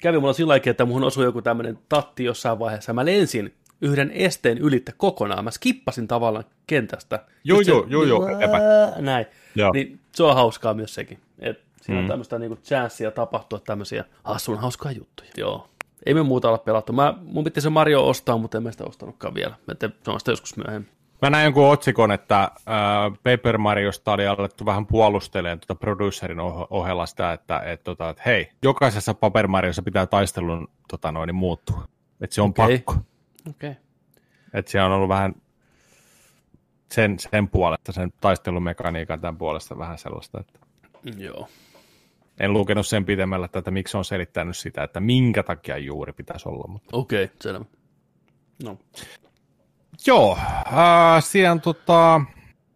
[0.00, 4.58] kävi mulla sillä että muhun osui joku tämmöinen tatti jossain vaiheessa, mä lensin yhden esteen
[4.58, 7.24] ylittä kokonaan, mä skippasin tavallaan kentästä.
[7.44, 8.28] Joo, joo, joo, joo,
[8.98, 9.26] näin.
[9.54, 9.72] Joo.
[9.72, 11.18] Niin se on hauskaa myös sekin.
[11.38, 12.02] Et siinä mm.
[12.02, 12.04] Mm.
[12.04, 15.30] on tämmöistä niinku chanssia tapahtua tämmöisiä hassun hauskaa juttuja.
[15.36, 15.68] Joo.
[16.06, 16.92] Ei me muuta olla pelattu.
[16.92, 19.54] Mä, mun piti se Mario ostaa, mutta en mä sitä ostanutkaan vielä.
[19.70, 20.90] Että se on sitä joskus myöhemmin.
[21.22, 22.52] Mä näin jonkun otsikon, että äh,
[23.22, 28.26] Paper Mariosta oli alettu vähän puolustelemaan tuota producerin oh- ohella sitä, että et, tota, et,
[28.26, 31.84] hei, jokaisessa Paper Mariossa pitää taistelun tota, noin, niin muuttua.
[32.20, 32.78] Että se on okay.
[32.78, 32.92] pakko.
[33.50, 33.70] Okei.
[33.70, 33.82] Okay.
[34.54, 35.34] Että siellä on ollut vähän
[36.92, 40.60] sen, sen puolesta, sen taistelumekaniikan tämän puolesta vähän sellaista, että
[41.16, 41.48] Joo.
[42.40, 46.64] En lukenut sen pitemmällä, että miksi on selittänyt sitä, että minkä takia juuri pitäisi olla.
[46.68, 46.96] Mutta.
[46.96, 47.64] Okei, okay, selvä.
[48.64, 48.78] No.
[50.06, 52.20] Joo, äh, siellä tota,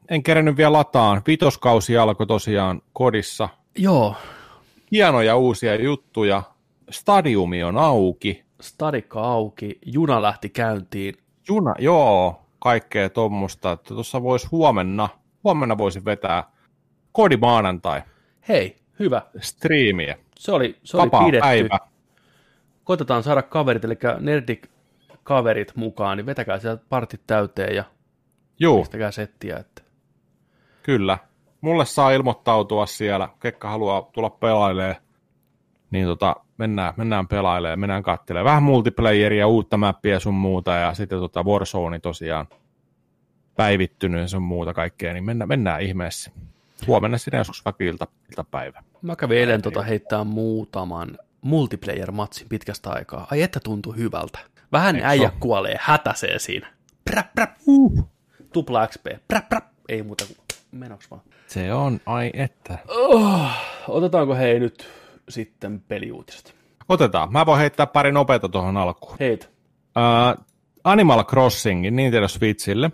[0.08, 1.22] en kerennyt vielä lataan.
[1.26, 3.48] Vitoskausi alkoi tosiaan kodissa.
[3.78, 4.14] Joo.
[4.92, 6.42] Hienoja uusia juttuja.
[6.90, 8.44] Stadiumi on auki.
[8.60, 11.14] Stadikka auki, juna lähti käyntiin.
[11.48, 13.72] Juna, joo, kaikkea tuommoista.
[13.72, 15.08] Että tuossa voisi huomenna
[15.44, 16.44] huomenna voisin vetää
[17.12, 18.02] Kodi maanantai
[18.48, 19.22] Hei, hyvä.
[19.40, 20.16] striimiä.
[20.38, 21.42] Se oli, se oli Vapaa pidetty.
[21.42, 21.78] päivä.
[22.84, 27.84] Koitetaan saada kaverit, eli Nerdik-kaverit mukaan, niin vetäkää sieltä partit täyteen ja
[28.60, 29.56] Juu, pistäkää settiä.
[29.56, 29.82] Että...
[30.82, 31.18] kyllä.
[31.60, 33.28] Mulle saa ilmoittautua siellä.
[33.40, 34.96] Kekka haluaa tulla pelailemaan.
[35.90, 38.44] Niin tota, mennään, mennään pelailemaan, mennään katselemaan.
[38.44, 40.70] Vähän multiplayeria, uutta mappia sun muuta.
[40.70, 42.46] Ja sitten tota Warzone tosiaan
[43.56, 45.12] päivittynyt ja sun muuta kaikkea.
[45.12, 46.30] Niin mennään, mennään ihmeessä.
[46.86, 48.83] Huomenna sinne joskus vaikka ilta, iltapäivä.
[49.02, 53.26] Mä kävin eilen tota heittää muutaman multiplayer-matsin pitkästä aikaa.
[53.31, 54.39] Ai että tuntui hyvältä.
[54.73, 56.73] Vähän Eikö äijä se kuolee, hätäsee siinä.
[57.05, 58.09] Prä, prä, uh.
[58.52, 59.07] Tupla XP.
[59.28, 59.60] Prä, prä.
[59.89, 60.39] Ei muuta kuin
[60.73, 61.23] menoks vaan.
[61.47, 62.78] Se on, ai että.
[62.89, 63.50] Oh,
[63.89, 64.89] otetaanko hei nyt
[65.28, 66.55] sitten peliuutiset?
[66.89, 67.33] Otetaan.
[67.33, 69.17] Mä voin heittää pari nopeita tuohon alkuun.
[69.20, 69.47] Heitä.
[69.97, 70.44] Uh,
[70.84, 72.91] Animal Crossingin Nintendo Switchille.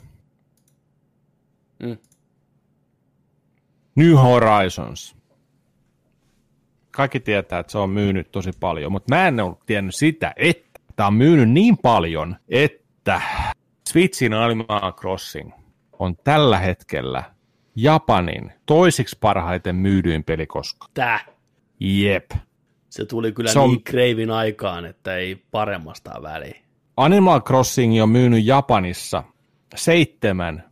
[1.83, 1.97] Mm.
[3.97, 5.17] New Horizons.
[6.91, 10.81] Kaikki tietää, että se on myynyt tosi paljon, mutta mä en ole tiennyt sitä, että
[10.97, 13.21] tämä on myynyt niin paljon, että
[13.89, 15.53] Switchin Animal Crossing
[15.99, 17.23] on tällä hetkellä
[17.77, 20.91] Japanin toisiksi parhaiten myydyin peli koskaan.
[20.95, 21.21] Tää.
[21.81, 22.31] Jep.
[22.91, 26.57] Se tuli kyllä Se on- niin kreivin aikaan, että ei paremmasta väliä.
[26.97, 29.25] Animal Crossing on myynyt Japanissa
[29.75, 30.63] 7,5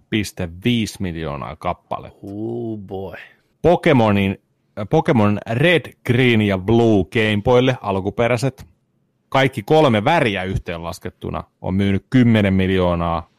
[1.01, 2.18] miljoonaa kappaletta.
[2.23, 3.17] Oh boy.
[3.62, 4.39] Pokemonin,
[4.91, 8.67] Pokemon Red, Green ja Blue Gameboylle alkuperäiset,
[9.28, 13.31] kaikki kolme väriä yhteenlaskettuna on myynyt 10 miljoonaa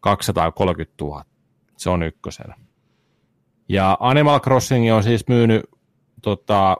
[0.00, 1.24] 230 000.
[1.76, 2.54] Se on ykkösenä.
[3.68, 5.62] Ja Animal Crossing on siis myynyt
[6.22, 6.76] tota,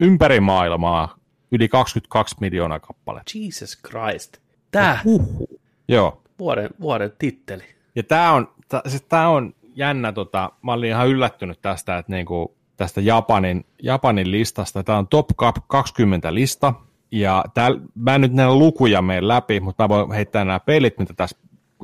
[0.00, 1.16] ympäri maailmaa
[1.52, 3.32] yli 22 miljoonaa kappaletta.
[3.34, 4.38] Jesus Christ.
[4.70, 5.00] Tää
[5.88, 6.22] Joo.
[6.38, 7.64] vuoden, vuoden titteli.
[8.00, 12.12] Ja tämä on, tää, siis tää on jännä, tota, mä olin ihan yllättynyt tästä, että
[12.12, 14.82] niinku, tästä Japanin, Japanin listasta.
[14.82, 15.28] Tämä on top
[15.66, 16.74] 20 lista,
[17.10, 20.98] ja tää, mä en nyt näitä lukuja mene läpi, mutta mä voin heittää nämä pelit,
[20.98, 21.36] mitä tässä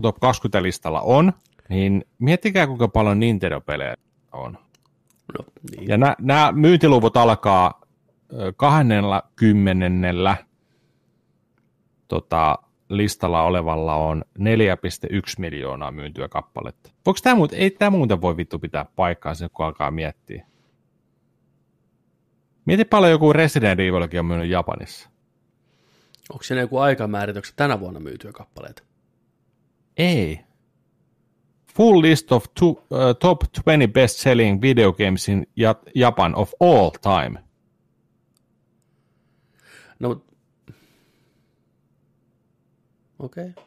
[0.02, 1.32] top 20 listalla on.
[1.68, 3.94] Niin miettikää, kuinka paljon Nintendo-pelejä
[4.32, 4.58] on.
[5.38, 5.88] No, niin.
[5.88, 7.80] Ja nämä myyntiluvut alkaa
[8.32, 10.36] ö, 20
[12.08, 12.58] tota,
[12.88, 14.44] listalla olevalla on 4,1
[15.38, 16.90] miljoonaa myyntyä kappaletta.
[17.06, 20.46] Voiko tämä muuten, ei tämä muuten voi vittu pitää paikkaansa, kun alkaa miettiä.
[22.64, 25.10] Mieti paljon joku Resident Evilkin on myynyt Japanissa.
[26.30, 28.82] Onko siinä joku aikamääritykset tänä vuonna myytyjä kappaleita?
[29.96, 30.40] Ei.
[31.74, 32.78] Full list of two, uh,
[33.20, 37.38] top 20 best selling video games in Ja- Japan of all time.
[39.98, 40.22] No,
[43.18, 43.48] okei.
[43.48, 43.64] Okay.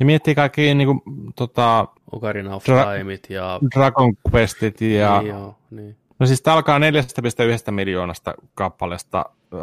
[0.00, 1.02] Ja miettii kaikki niin kuin,
[1.36, 3.60] tota, Ocarina of Dra- Timeit ja...
[3.74, 5.20] Dragon Questit ja...
[5.22, 5.96] Niin, joo, niin.
[6.18, 9.24] No siis tämä alkaa 4,1 miljoonasta kappaleesta.
[9.54, 9.60] Öö,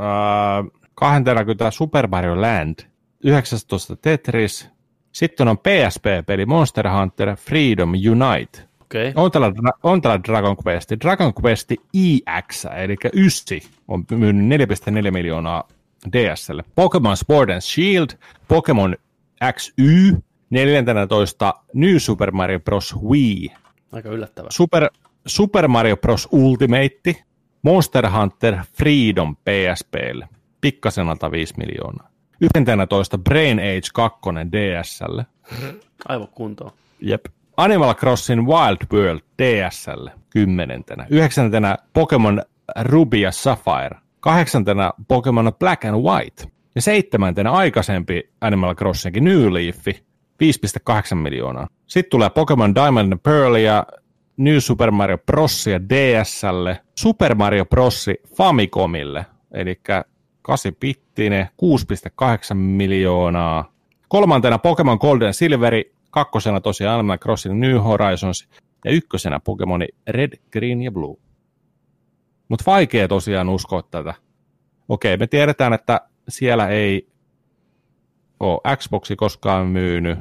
[0.96, 2.80] 20 Super Mario Land,
[3.24, 4.70] 19 Tetris,
[5.12, 8.70] sitten on PSP-peli Monster Hunter Freedom Unite.
[8.82, 9.12] Okay.
[9.16, 9.52] On täällä,
[9.84, 10.92] on täällä Dragon Quest.
[11.02, 15.68] Dragon Quest EX, eli 9, on myynyt 4,4 miljoonaa
[16.12, 16.64] DSlle.
[16.76, 18.10] Pokemon Sword and Shield,
[18.48, 18.96] Pokemon
[19.58, 20.18] XY,
[20.50, 22.96] 14 New Super Mario Bros.
[23.10, 23.50] Wii,
[23.92, 24.52] Aika yllättävää.
[24.52, 24.90] Super,
[25.26, 26.28] Super Mario Bros.
[26.32, 27.16] Ultimate,
[27.62, 30.28] Monster Hunter Freedom PSPlle,
[30.62, 32.10] pikkasen alta 5 miljoonaa.
[32.42, 34.20] 11 Brain Age 2
[34.52, 35.26] DSlle,
[36.08, 36.72] Aivan kuntoon.
[37.00, 37.26] jep.
[37.58, 41.08] Animal Crossing Wild World DSlle, kymmenentenä.
[41.10, 42.42] Yhdeksäntenä Pokemon
[42.82, 43.96] Ruby ja Sapphire.
[44.20, 46.44] Kahdeksantena Pokemon Black and White.
[46.76, 51.68] Ja seitsemäntenä aikaisempi Animal Crossing New Leaf, 5,8 miljoonaa.
[51.88, 53.86] Sitten tulee Pokemon Diamond and Pearl ja
[54.38, 55.68] New Super Mario Bros.
[55.68, 58.06] ja DSlle, Super Mario Bros.
[58.38, 59.82] Famicomille, eli
[60.50, 61.48] 8-pittinen,
[62.52, 63.74] 6,8 miljoonaa.
[64.08, 68.48] Kolmantena Pokemon Golden Silveri, kakkosena tosiaan Animal Crossing New Horizons
[68.86, 71.18] ja ykkösenä Pokemoni Red, Green ja Blue.
[72.50, 74.14] Mutta vaikea tosiaan uskoa tätä.
[74.90, 77.08] Okei, me tiedetään, että siellä ei
[78.40, 80.20] ole Xboxi koskaan myynyt.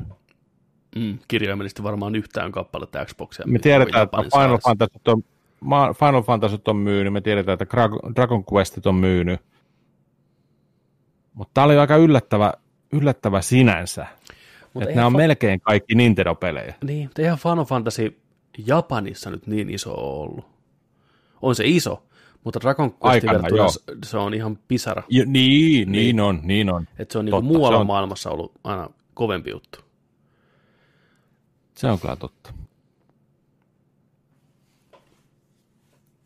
[0.96, 3.44] Mm, kirjaimellisesti varmaan yhtään kappaletta Xboxia.
[3.46, 4.58] Me tiedetään, että Final.
[4.58, 5.22] Fantasy on,
[5.94, 7.76] Final Fantasy on myynyt, me tiedetään, että
[8.16, 9.40] Dragon Questit on myynyt.
[11.34, 12.52] Mutta tämä oli aika yllättävä,
[12.92, 14.06] yllättävä sinänsä.
[14.80, 16.74] Että nämä on fa- melkein kaikki Nintendo-pelejä.
[16.84, 18.20] Niin, mutta eihän Final Fantasy
[18.66, 20.44] Japanissa nyt niin iso ollut.
[21.42, 22.02] On se iso,
[22.44, 25.02] mutta Dragon Questin verrattuna s- se on ihan pisara.
[25.08, 26.86] Jo, niin, niin on, niin on.
[26.98, 29.78] Että se on niinku muualla se on- maailmassa ollut aina kovempi juttu.
[31.76, 32.52] Se on kyllä totta.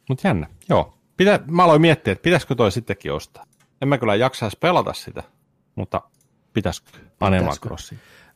[0.08, 0.94] Mutta jännä, joo.
[1.16, 3.47] Pitä, mä aloin miettiä, että pitäisikö toi sittenkin ostaa.
[3.82, 5.23] En mä kyllä jaksaisi pelata sitä,
[5.74, 6.02] mutta
[6.52, 7.47] pitäisikö Animal?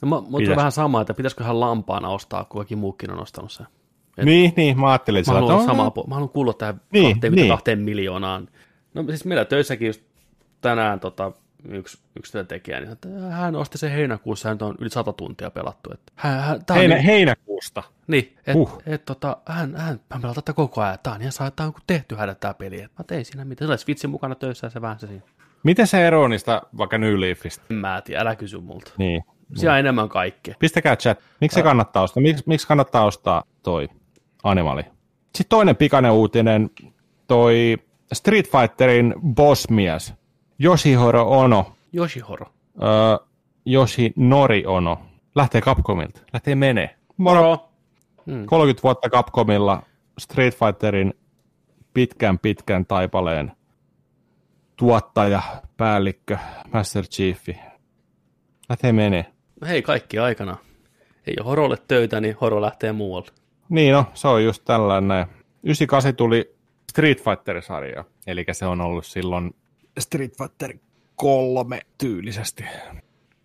[0.03, 3.67] No, mä, mutta vähän sama, että pitäisiköhän lampaana ostaa, kun kaikki muukin on ostanut sen.
[4.19, 7.65] Et- Niin, niin, mä ajattelin, Mä haluan, sillä- samaa, mä haluan kuulla tähän Niin, 22
[7.67, 7.79] niin.
[7.79, 8.49] miljoonaan.
[8.95, 10.03] No siis meillä töissäkin just
[10.61, 11.33] tänään tota,
[11.69, 15.51] yksi, yksi työntekijä, niin sanoi, että hän osti sen heinäkuussa, hän on yli 100 tuntia
[15.51, 15.91] pelattu.
[15.95, 17.83] Että hän, hän, tää on Heinä, niin, heinäkuusta.
[18.07, 18.83] niin, että Huh.
[18.87, 20.99] et, tota, hän, hän, hän pelaa tätä koko ajan.
[21.03, 22.81] Tämä on ihan saa, tää on kuin tehty hänet tämä peli.
[22.83, 23.65] Et mä tein siinä mitä.
[23.67, 25.23] Oli Switchin mukana töissä ja se vähän se siinä.
[25.63, 27.65] Miten se eroaa niistä vaikka New Leafista?
[27.71, 28.91] En Mä tiedä, älä kysy multa.
[28.99, 29.23] Niin.
[29.55, 30.55] Siellä on enemmän kaikkea.
[30.59, 31.19] Pistäkää chat.
[31.41, 32.23] Miksi se kannattaa ostaa?
[32.23, 33.89] Miksi, miksi kannattaa ostaa toi
[34.45, 34.83] Animali?
[34.83, 36.71] Sitten toinen pikainen uutinen,
[37.27, 37.77] toi
[38.13, 40.15] Street Fighterin bossmies,
[40.65, 42.47] Yoshihiro Ono, Yoshihoro.
[42.83, 43.27] öö,
[43.67, 44.99] Yoshi Nori Ono,
[45.35, 46.97] lähtee Capcomilta, lähtee menee.
[47.17, 47.69] Moro!
[48.27, 48.47] Mm.
[48.47, 49.83] 30 vuotta Capcomilla
[50.19, 51.15] Street Fighterin
[51.95, 53.53] pitkän pitkän taipaleen
[54.77, 55.43] tuottaja,
[55.77, 56.39] päällikkö,
[56.73, 57.57] Master Chiefi.
[58.69, 59.27] Lähtee menee.
[59.69, 60.57] Hei, kaikki aikana.
[61.27, 63.31] Ei ole horolle töitä, niin horo lähtee muualle.
[63.69, 65.09] Niin no, se on just tällainen.
[65.09, 65.27] näin.
[65.63, 66.55] 98 tuli
[66.91, 69.55] Street Fighter-sarja, eli se on ollut silloin
[69.99, 70.79] Street Fighter
[71.17, 72.65] kolme tyylisesti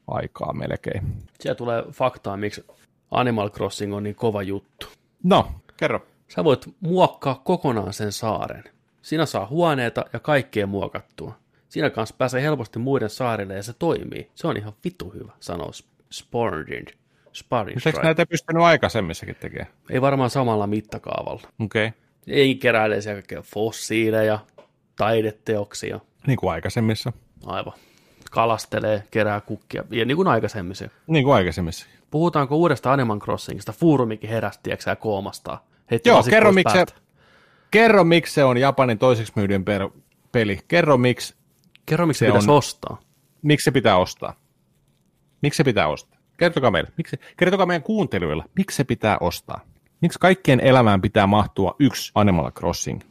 [0.07, 1.03] aikaa melkein.
[1.39, 2.65] Siellä tulee faktaa, miksi
[3.11, 4.87] Animal Crossing on niin kova juttu.
[5.23, 6.05] No, kerro.
[6.27, 8.63] Sä voit muokkaa kokonaan sen saaren.
[9.01, 11.33] Siinä saa huoneita ja kaikkea muokattua.
[11.69, 14.31] Siinä kanssa pääsee helposti muiden saarille ja se toimii.
[14.35, 15.71] Se on ihan vittu hyvä, sanoo
[17.33, 17.43] Sparring.
[17.43, 18.07] Sparring Eikö Strike.
[18.07, 19.71] näitä pystynyt aikaisemmissakin tekemään?
[19.89, 21.41] Ei varmaan samalla mittakaavalla.
[21.59, 21.87] Okei.
[21.87, 21.99] Okay.
[22.27, 24.39] Ei keräile siellä kaikkea fossiileja,
[24.95, 25.99] taideteoksia.
[26.27, 27.13] Niin kuin aikaisemmissa.
[27.45, 27.73] Aivan.
[28.31, 29.83] Kalastelee, kerää kukkia.
[29.89, 30.89] Ja niin kuin aikaisemmissa.
[31.07, 31.85] Niin kuin aikaisemmissa.
[32.11, 33.71] Puhutaanko uudesta Animal Crossingista?
[33.71, 35.57] Fuurumikin heräsi, tiedätkö koomasta.
[35.91, 36.85] Heitti Joo, kerro miksi, se,
[37.71, 39.89] kerro miksi se on Japanin toiseksi myydyn per,
[40.31, 40.59] peli.
[40.67, 41.35] Kerro miksi,
[41.85, 42.99] Kerro, miksi se se pitäisi on- ostaa.
[43.41, 44.33] miksi se pitää ostaa.
[45.41, 46.19] Miksi se pitää ostaa?
[46.41, 46.91] Kertokaa meille.
[46.97, 49.59] Miksi, kertokaa meidän kuuntelijoille, miksi se pitää ostaa.
[50.01, 53.01] Miksi kaikkien elämään pitää mahtua yksi Animal Crossing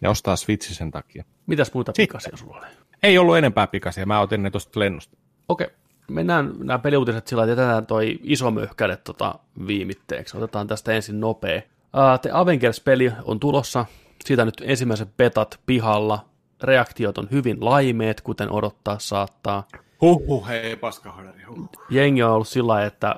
[0.00, 1.24] ja ostaa Switchi sen takia?
[1.46, 2.02] Mitäs muita Sitten.
[2.02, 2.66] pikaisia sulla oli?
[3.02, 5.16] Ei ollut enempää pikaisia, mä otin ne tuosta lennosta.
[5.48, 5.66] Okei,
[6.08, 9.34] mennään nämä peliuutiset sillä että jätetään toi iso möhkäle tota
[9.66, 10.36] viimitteeksi.
[10.36, 11.56] Otetaan tästä ensin nopea.
[11.56, 13.86] Uh, The Avengers-peli on tulossa.
[14.24, 16.24] Siitä nyt ensimmäiset betat pihalla.
[16.62, 19.68] Reaktiot on hyvin laimeet, kuten odottaa saattaa.
[20.02, 21.42] Huhhuh, hei paskahodari.
[21.42, 21.68] Huh.
[21.90, 23.16] Jengi on ollut sillä että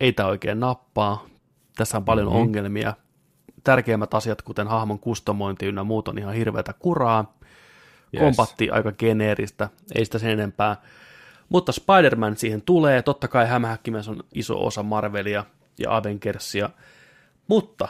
[0.00, 1.26] ei tämä oikein nappaa.
[1.76, 2.40] Tässä on paljon mm-hmm.
[2.40, 2.94] ongelmia.
[3.64, 7.38] Tärkeimmät asiat, kuten hahmon kustomointi ynnä muut, on ihan hirveätä kuraa.
[8.14, 8.20] Yes.
[8.22, 10.76] Kompatti aika geneeristä, ei sitä sen enempää.
[11.48, 15.44] Mutta Spider-Man siihen tulee, totta kai hämähäkkimies on iso osa Marvelia
[15.78, 16.70] ja Avengersia,
[17.48, 17.88] mutta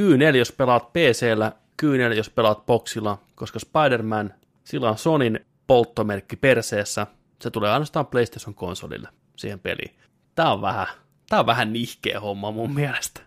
[0.00, 1.52] Q4, jos pelaat PCllä,
[1.82, 4.34] Q4, jos pelaat boxilla, koska Spider-Man,
[4.64, 7.06] sillä on Sonin polttomerkki perseessä,
[7.42, 9.94] se tulee ainoastaan PlayStation-konsolille siihen peliin.
[10.34, 10.86] Tää on vähän,
[11.28, 13.20] tää on vähän nihkeä homma mun mielestä.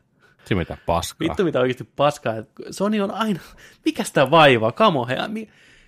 [0.46, 1.28] Se mitä paskaa.
[1.28, 2.34] Vittu mitä oikeasti paskaa.
[2.72, 3.40] Sony on aina,
[3.86, 5.18] mikä sitä vaivaa, kamo, he,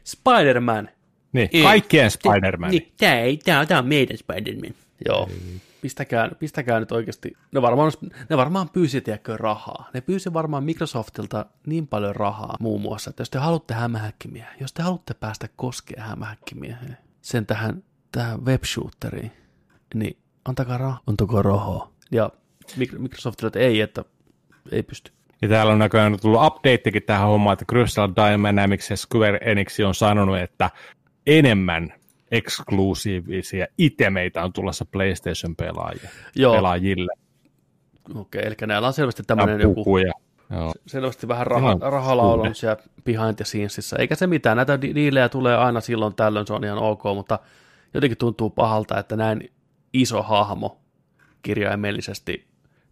[0.04, 0.90] Spider-Man.
[1.34, 1.64] Niin, Ei.
[1.64, 2.72] kaikkien Spider-Man.
[2.72, 4.74] Niin, tää, ei, tää, tää on meidän Spider-Man.
[5.06, 5.30] Joo.
[5.82, 7.34] Pistäkää, pistäkää nyt oikeasti.
[7.52, 7.92] Ne varmaan,
[8.30, 9.90] ne varmaan pyysi, tiedätkö, rahaa.
[9.94, 14.74] Ne pyysi varmaan Microsoftilta niin paljon rahaa muun muassa, että jos te haluatte hämähäkkimiä, jos
[14.74, 17.84] te haluatte päästä koskea hämähäkkimiehen, sen tähän,
[18.16, 19.32] tähän webshooteriin,
[19.94, 21.00] niin antakaa rahaa.
[21.08, 21.92] Antakaa rahaa.
[22.12, 22.30] Ja
[22.98, 24.04] Microsoftille, että ei, että
[24.72, 25.12] ei pysty.
[25.42, 29.96] Ja täällä on näköjään tullut updatekin tähän hommaan, että Crystal Dynamics ja Square Enix on
[29.96, 30.70] sanonut, että
[31.28, 31.94] enemmän
[32.32, 36.10] eksklusiivisia itemeitä on tulossa PlayStation-pelaajille.
[36.36, 36.56] Joo.
[36.56, 37.12] Pelaajille.
[38.16, 39.98] Okei, eli näillä on selvästi tämmöinen joku.
[39.98, 40.74] Joo.
[40.88, 43.98] selvästi vähän raha, Ihan rahalla on siellä behind the scenesissa.
[43.98, 47.40] Eikä se mitään, näitä di- diilejä tulee aina silloin tällöin, se on ihan ok, mutta
[47.96, 49.52] jotenkin tuntuu pahalta, että näin
[49.94, 50.82] iso hahmo,
[51.42, 52.48] kirjaimellisesti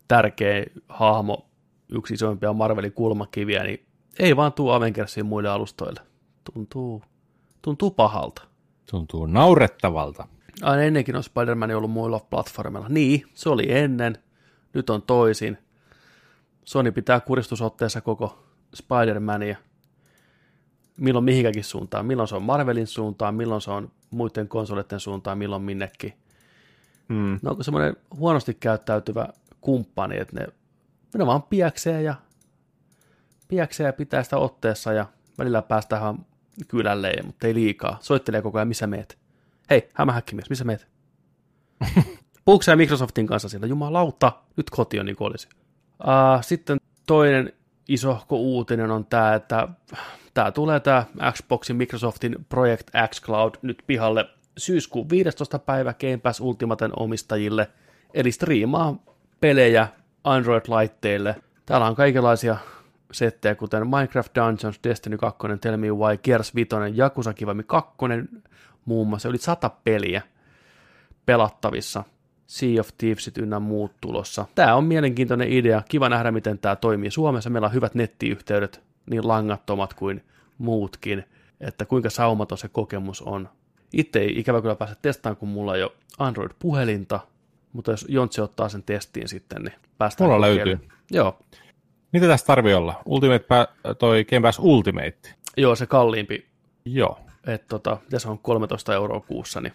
[0.07, 1.49] tärkeä hahmo,
[1.89, 3.85] yksi isoimpia Marvelin kulmakiviä, niin
[4.19, 6.01] ei vaan tuu Avengersiin muille alustoille.
[6.53, 7.03] Tuntuu,
[7.61, 8.41] tuntuu pahalta.
[8.91, 10.27] Tuntuu naurettavalta.
[10.61, 12.89] Aina ennenkin on Spider-Man ollut muilla platformilla.
[12.89, 14.17] Niin, se oli ennen.
[14.73, 15.57] Nyt on toisin.
[16.65, 18.43] Sony pitää kuristusotteessa koko
[18.75, 19.55] Spider-Mania.
[20.97, 22.05] Milloin mihinkäkin suuntaan.
[22.05, 26.13] Milloin se on Marvelin suuntaan, milloin se on muiden konsoleiden suuntaan, milloin minnekin.
[27.07, 27.39] Mm.
[27.41, 29.27] No onko semmoinen huonosti käyttäytyvä
[29.61, 30.47] kumppani, että ne,
[31.17, 32.15] ne vaan piäksee ja
[33.47, 35.05] piäksee ja pitää sitä otteessa ja
[35.37, 36.25] välillä päästään
[36.67, 37.97] kylälle, mutta ei liikaa.
[38.01, 39.17] Soittelee koko ajan, missä meet.
[39.69, 40.87] Hei, hämähäkkimies, missä meet?
[42.45, 43.67] Puhuuko Microsoftin kanssa siellä?
[43.67, 45.47] Jumalauta, nyt koti on niin kuin olisi.
[45.99, 46.77] Uh, sitten
[47.07, 47.53] toinen
[47.87, 49.67] isohko uutinen on tämä, että
[50.33, 54.25] tämä tulee tämä Xboxin Microsoftin Project X Cloud nyt pihalle
[54.57, 55.59] syyskuun 15.
[55.59, 57.69] päivä Game Pass Ultimaten omistajille,
[58.13, 58.95] eli striimaa
[59.39, 59.87] pelejä
[60.23, 61.35] Android-laitteille.
[61.65, 62.57] Täällä on kaikenlaisia
[63.11, 67.93] settejä, kuten Minecraft Dungeons, Destiny 2, Tell Me Why, Gears 5, Yakuza Kiwami 2,
[68.85, 70.21] muun muassa yli sata peliä
[71.25, 72.03] pelattavissa.
[72.47, 74.45] Sea of Thievesit ynnä muut tulossa.
[74.55, 75.81] Tämä on mielenkiintoinen idea.
[75.89, 77.49] Kiva nähdä, miten tämä toimii Suomessa.
[77.49, 80.23] Meillä on hyvät nettiyhteydet, niin langattomat kuin
[80.57, 81.23] muutkin,
[81.61, 83.49] että kuinka saumaton se kokemus on.
[83.93, 87.19] Itse ei ikävä kyllä pääse testaamaan, kun mulla on jo Android-puhelinta,
[87.73, 90.67] mutta jos Jontsi ottaa sen testiin sitten, niin päästään Mulla kokeilemaan.
[90.79, 90.97] löytyy.
[91.11, 91.39] Joo,
[92.13, 93.01] Mitä tässä tarvii olla?
[93.05, 93.45] Ultimate,
[93.99, 95.17] toi Game Pass Ultimate.
[95.57, 96.45] joo, se kalliimpi,
[96.85, 97.19] Joo.
[97.47, 99.73] että tota, se on 13 euroa kuussa, niin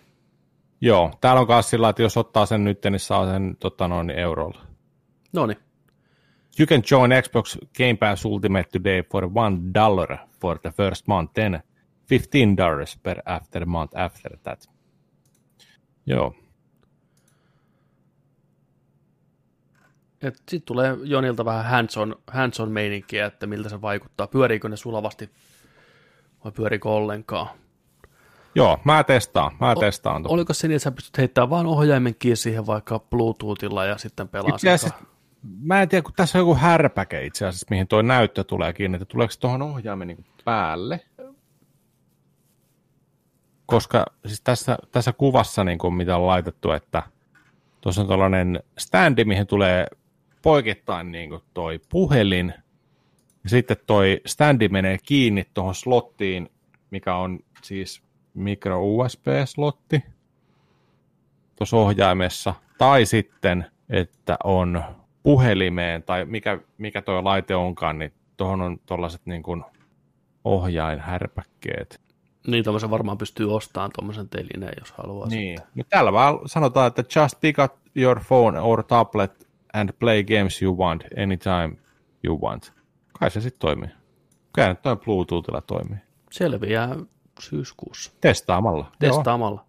[0.80, 4.10] Joo, täällä on myös sillä, että jos ottaa sen nyt, niin saa sen tota noin,
[4.10, 4.60] eurolla.
[5.32, 5.58] no niin,
[6.58, 11.34] You can join Xbox Game Pass Ultimate today for one dollar for the first month,
[11.34, 11.62] then
[12.10, 14.70] 15 dollars per after month after that.
[16.06, 16.34] Joo,
[20.22, 24.26] Sitten tulee Jonilta vähän hands-on, hands-on meininkiä, että miltä se vaikuttaa.
[24.26, 25.30] Pyöriikö ne sulavasti
[26.44, 27.46] vai pyöriikö ollenkaan?
[28.54, 30.22] Joo mä testaan, mä testaan.
[30.22, 30.34] tuon.
[30.34, 34.28] Oliko se niin, että sä pystyt heittämään vaan ohjaimen kiinni siihen vaikka Bluetoothilla ja sitten
[34.28, 34.98] pelaa Itse asiassa,
[35.42, 38.96] mä en tiedä, kun tässä on joku härpäke itse asiassa, mihin tuo näyttö tulee kiinni,
[38.96, 41.00] että tuleeko tuohon ohjaimen niin päälle?
[43.66, 47.02] Koska siis tässä, tässä kuvassa, niin kuin mitä on laitettu, että
[47.80, 49.86] tuossa on tällainen standi, mihin tulee
[50.42, 52.54] poikittain niin kuin toi puhelin,
[53.44, 56.50] ja sitten toi standi menee kiinni tuohon slottiin,
[56.90, 58.02] mikä on siis
[58.34, 60.02] micro USB-slotti
[61.56, 64.84] tuossa ohjaimessa, tai sitten, että on
[65.28, 69.64] puhelimeen, tai mikä, mikä tuo laite onkaan, niin tuohon on tuollaiset niin kuin
[70.44, 72.00] ohjainhärpäkkeet.
[72.46, 75.28] Niin, tuommoisen varmaan pystyy ostamaan tuommoisen telineen, jos haluaa.
[75.28, 75.58] Niin.
[75.74, 80.62] No täällä vaan sanotaan, että just pick up your phone or tablet and play games
[80.62, 81.76] you want anytime
[82.24, 82.72] you want.
[83.18, 83.90] Kai se sitten toimii.
[84.52, 85.98] Kai nyt noin Bluetoothilla toimii.
[86.30, 86.96] Selviää
[87.40, 88.12] syyskuussa.
[88.20, 88.84] Testaamalla.
[88.84, 89.64] Joo, Testaamalla.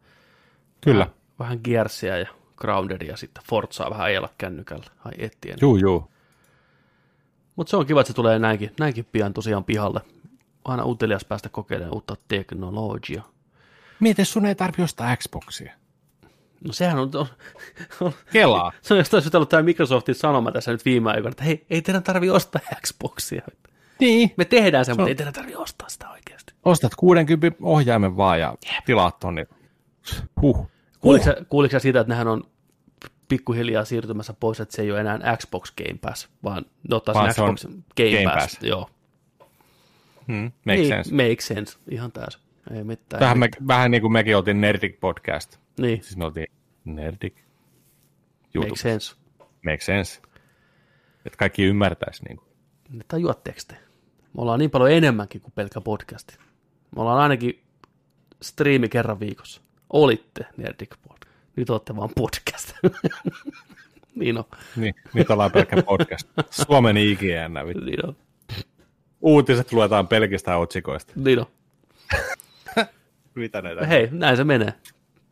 [0.82, 1.08] kyllä.
[1.40, 4.86] Vähän Gearsia ja Groundedia sitten Forzaa vähän ajella kännykällä.
[5.06, 5.58] Ai ettien.
[5.62, 6.12] Juu, juu.
[7.56, 10.02] Mutta se on kiva, että se tulee näinkin, näinkin pian tosiaan pihalle.
[10.66, 13.30] Aina utelias päästä kokeilemaan uutta teknologiaa.
[14.00, 15.74] Mietin, sun ei tarvi ostaa Xboxia.
[16.66, 17.28] No sehän on, on,
[18.02, 18.72] on Kelaa.
[18.82, 21.82] se on jostain syystä ollut tämä Microsoftin sanoma tässä nyt viime aikoina, että hei, ei
[21.82, 23.42] teidän tarvi ostaa Xboxia.
[24.00, 24.32] Niin.
[24.38, 26.54] Me tehdään sen, Se mutta on- ei teidän tarvi ostaa sitä oikeasti.
[26.66, 28.56] Ostat 60 ohjaimen vaan ja
[28.86, 29.48] tilaat ton, niin
[30.42, 30.72] huh.
[31.02, 32.44] Kuuliko, sä, kuuliko sä siitä, että nehän on
[33.28, 37.34] pikkuhiljaa siirtymässä pois, että se ei ole enää Xbox Game Pass, vaan ne ottaa sen
[37.34, 37.64] Xbox
[37.98, 38.56] Game, Game Pass.
[38.56, 38.64] Pass.
[38.64, 38.90] Joo.
[40.28, 41.16] Hmm, makes niin, sense.
[41.16, 41.78] Make sense.
[41.92, 42.42] Ihan täysin.
[42.72, 43.20] Ei mitään.
[43.20, 45.58] Vähän, me, vähän niin kuin mekin oltiin Nerdik podcast.
[45.80, 46.48] Niin, Siis me oltiin
[46.86, 47.36] Nerdik.
[47.36, 47.48] make
[48.54, 48.76] YouTube.
[48.78, 49.16] sense.
[49.66, 50.22] Make sense.
[51.26, 52.24] Että kaikki ymmärtäisi.
[52.24, 52.48] Niin kuin.
[52.90, 53.74] Ne tajuatteko te?
[54.34, 56.38] Me ollaan niin paljon enemmänkin kuin pelkkä podcasti.
[56.96, 57.64] Me ollaan ainakin
[58.42, 59.62] striimi kerran viikossa.
[59.90, 61.36] Olitte Nerdik Podcast.
[61.56, 62.74] Nyt olette vaan podcast.
[64.16, 64.44] niin on.
[64.76, 66.28] Niin, nyt ollaan pelkkä podcast.
[66.50, 67.54] Suomen IGN.
[67.86, 68.16] Niin on.
[69.22, 71.14] Uutiset luetaan pelkistä otsikoista.
[71.16, 71.46] Niin on.
[73.36, 73.86] Mitä näitä?
[73.88, 74.74] Hei, näin se menee.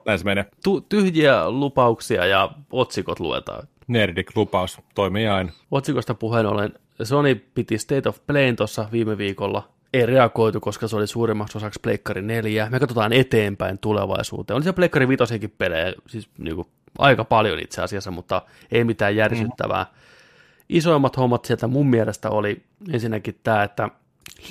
[0.05, 0.45] Näin se menee.
[0.63, 3.67] Tu- tyhjiä lupauksia ja otsikot luetaan.
[3.87, 5.51] Nerdik-lupaus toimii aina.
[5.71, 9.69] Otsikosta puheen ollen, Sony piti State of Playn tuossa viime viikolla.
[9.93, 12.67] Ei reagoitu, koska se oli suurimmaksi osaksi Pleikkari 4.
[12.69, 14.56] Me katsotaan eteenpäin tulevaisuuteen.
[14.56, 16.67] Oli se Pleikkari 5 pelejä, siis niinku
[16.98, 18.41] aika paljon itse asiassa, mutta
[18.72, 19.85] ei mitään järisyttävää.
[20.69, 23.90] Isoimmat hommat sieltä mun mielestä oli ensinnäkin tämä, että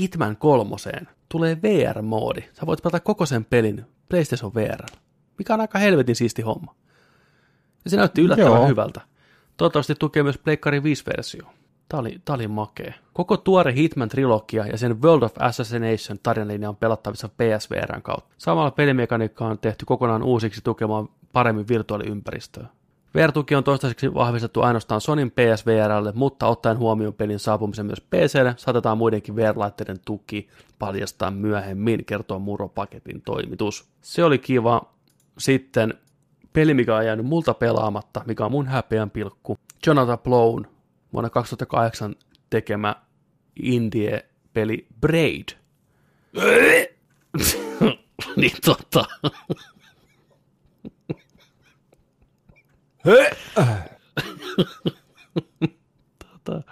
[0.01, 2.43] Hitman kolmoseen tulee VR-moodi.
[2.53, 4.85] Sä voit pelata koko sen pelin PlayStation VR,
[5.39, 6.75] mikä on aika helvetin siisti homma.
[7.85, 8.69] Ja se näytti yllättävän Joo.
[8.69, 9.01] hyvältä.
[9.57, 11.47] Toivottavasti tukee myös Pleikkari 5-versio.
[11.89, 12.93] Tämä oli, tää oli makea.
[13.13, 18.35] Koko tuore Hitman-trilogia ja sen World of Assassination tarinanlinja on pelattavissa PSVRn kautta.
[18.39, 22.67] Samalla pelimekaniikka on tehty kokonaan uusiksi tukemaan paremmin virtuaaliympäristöä.
[23.15, 28.99] VR-tuki on toistaiseksi vahvistettu ainoastaan Sonin PSVRlle, mutta ottaen huomioon pelin saapumisen myös PClle, saatetaan
[28.99, 30.49] muidenkin VR-laitteiden tuki
[30.79, 33.89] paljastaa myöhemmin, kertoo Muro-paketin toimitus.
[34.03, 34.83] Se oli kiva.
[35.39, 35.95] Sitten
[36.53, 39.57] peli, mikä on jäänyt multa pelaamatta, mikä on mun häpeän pilkku.
[39.87, 40.67] Jonathan Blown
[41.13, 42.15] vuonna 2008
[42.51, 42.97] tekemä
[43.63, 45.49] indie-peli Braid.
[48.37, 49.05] niin tota.
[56.19, 56.63] tota.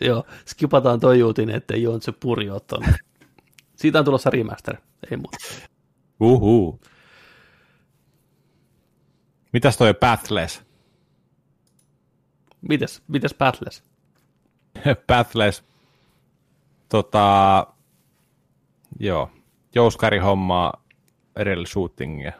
[0.00, 2.94] Joo, skipataan toi uutinen, ettei Jontse puri ole tonne.
[3.76, 4.76] Siitä on tulossa remaster,
[5.10, 5.38] ei muuta.
[6.20, 6.80] Uhu.
[9.52, 10.62] Mitäs toi Pathless?
[12.60, 13.82] Mites, mites Pathless?
[15.06, 15.64] Pathless.
[16.88, 17.66] Tota,
[19.00, 19.30] joo,
[19.74, 20.84] jouskari hommaa
[21.36, 22.32] edellä shootingia.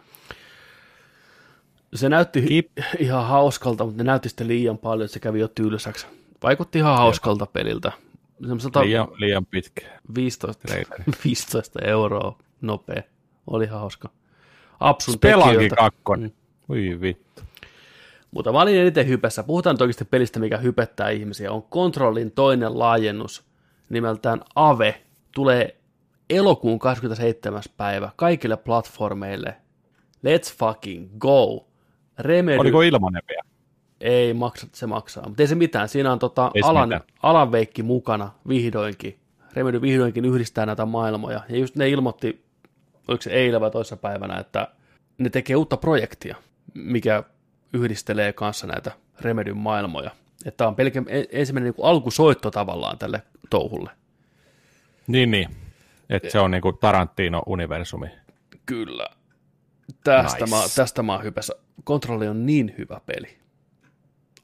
[1.95, 2.67] Se näytti Keep.
[2.99, 6.07] ihan hauskalta, mutta ne näytti sitten liian paljon, että se kävi jo tylsäksi.
[6.43, 7.93] Vaikutti ihan hauskalta peliltä.
[8.41, 9.87] Semmoiselta liian, liian pitkä.
[10.15, 10.69] 15,
[11.25, 13.03] 15 euroa nopea.
[13.47, 14.09] Oli ihan hauska.
[14.81, 16.35] Apsun Spelankin kakkonen.
[16.71, 17.43] Ui vittu.
[18.31, 19.43] Mutta mä olin eniten hypessä.
[19.43, 21.53] Puhutaan nyt oikeasti pelistä, mikä hypettää ihmisiä.
[21.53, 23.45] On Kontrollin toinen laajennus
[23.89, 25.03] nimeltään Ave.
[25.35, 25.77] Tulee
[26.31, 27.63] elokuun 27.
[27.77, 29.57] päivä kaikille platformeille.
[30.17, 31.67] Let's fucking go.
[32.19, 32.59] Remedy...
[32.59, 33.43] Oliko ilmanen vielä?
[34.01, 35.29] Ei, maksa, se maksaa.
[35.29, 35.89] Mutta ei se mitään.
[35.89, 37.03] Siinä on tota Alan, mitään.
[37.23, 39.19] Alan Veikki mukana vihdoinkin.
[39.53, 41.41] Remedy vihdoinkin yhdistää näitä maailmoja.
[41.49, 42.45] Ja just ne ilmoitti,
[43.09, 44.69] oliko se eilen vai toisessa päivänä, että
[45.19, 46.37] ne tekee uutta projektia,
[46.79, 47.23] mikä
[47.73, 50.11] yhdistelee kanssa näitä Remedyn maailmoja.
[50.45, 53.91] Että on pelkä ensimmäinen niin alkusoitto tavallaan tälle touhulle.
[55.07, 55.49] Niin, niin.
[56.11, 58.09] Että se on niin kuin Tarantino-universumi.
[58.67, 59.09] Kyllä.
[60.05, 60.57] Tästä, nice.
[60.57, 61.55] mä, tästä mä oon hypässä.
[61.85, 63.39] Kontrolli on niin hyvä peli.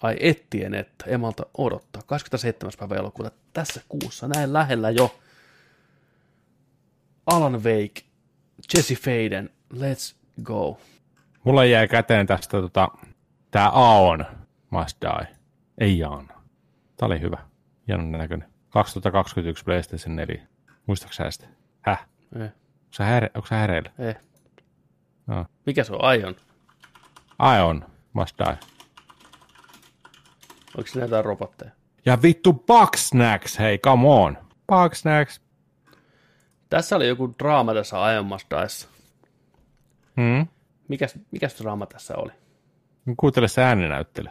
[0.00, 2.02] Ai ettien, että emalta odottaa.
[2.06, 2.72] 27.
[2.78, 5.18] päivä elokuuta tässä kuussa, näin lähellä jo.
[7.26, 8.02] Alan Wake,
[8.74, 10.80] Jesse Faden, let's go.
[11.44, 12.88] Mulla jäi käteen tästä tota,
[13.50, 14.24] tää Aon
[14.70, 15.36] Must Die.
[15.78, 16.28] Ei Jaan.
[16.96, 17.38] Tää oli hyvä.
[17.88, 18.48] Hienon näköinen.
[18.70, 20.46] 2021 PlayStation 4.
[20.86, 21.46] Muistatko sä sitä?
[21.80, 22.06] Häh?
[22.36, 22.42] Ei.
[22.42, 22.52] Onko
[22.90, 23.90] sä, häre, onko sä häreillä?
[23.98, 24.14] Ei.
[25.26, 25.46] No.
[25.66, 26.14] Mikä se on?
[26.14, 26.36] Ion?
[27.56, 28.58] Ion Must Die.
[30.76, 31.70] Onko siinä jotain robotteja?
[32.06, 34.38] Ja vittu Bugsnacks, hei, come on.
[34.66, 35.40] Bugsnacks.
[36.70, 38.88] Tässä oli joku draama tässä Ion Must.
[40.16, 40.46] Hmm?
[40.88, 42.32] Mikäs, mikäs draama tässä oli?
[43.16, 44.28] Kuuntele se ääninäyttely.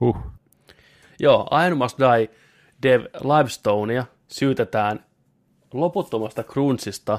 [0.00, 0.16] Huh.
[1.20, 2.30] Joo, Iron Must Die
[2.82, 5.04] Dev Livestonea syytetään
[5.72, 7.18] loputtomasta crunchista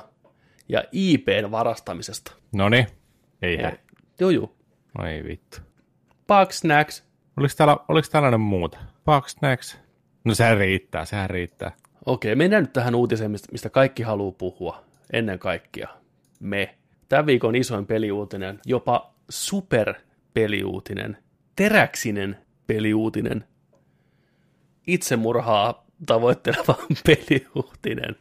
[0.69, 2.31] ja IPn varastamisesta.
[2.51, 2.87] Noni,
[3.41, 3.71] ei hei.
[4.19, 4.55] Joo, joo.
[4.97, 5.57] No ei vittu.
[6.27, 7.03] Bugsnacks.
[7.37, 8.77] Oliko, täällä, oliko tällainen muuta?
[9.05, 9.79] Bugsnacks.
[10.23, 11.71] No sehän riittää, sehän riittää.
[12.05, 14.83] Okei, mennään nyt tähän uutiseen, mistä kaikki haluaa puhua.
[15.13, 15.87] Ennen kaikkea
[16.39, 16.77] me.
[17.09, 21.17] Tämän viikon isoin peliuutinen, jopa superpeliuutinen,
[21.55, 23.47] teräksinen peliuutinen,
[24.87, 26.75] itsemurhaa tavoitteleva
[27.07, 28.15] peliuutinen.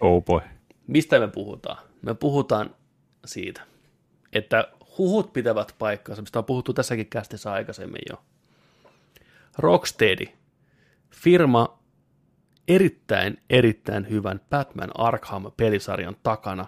[0.00, 0.40] Oh boy.
[0.86, 1.78] Mistä me puhutaan?
[2.02, 2.74] Me puhutaan
[3.24, 3.62] siitä,
[4.32, 4.68] että
[4.98, 8.22] huhut pitävät paikkansa, mistä on puhuttu tässäkin kästissä aikaisemmin jo.
[9.58, 10.26] Rocksteady,
[11.10, 11.78] firma
[12.68, 16.66] erittäin, erittäin hyvän Batman Arkham-pelisarjan takana,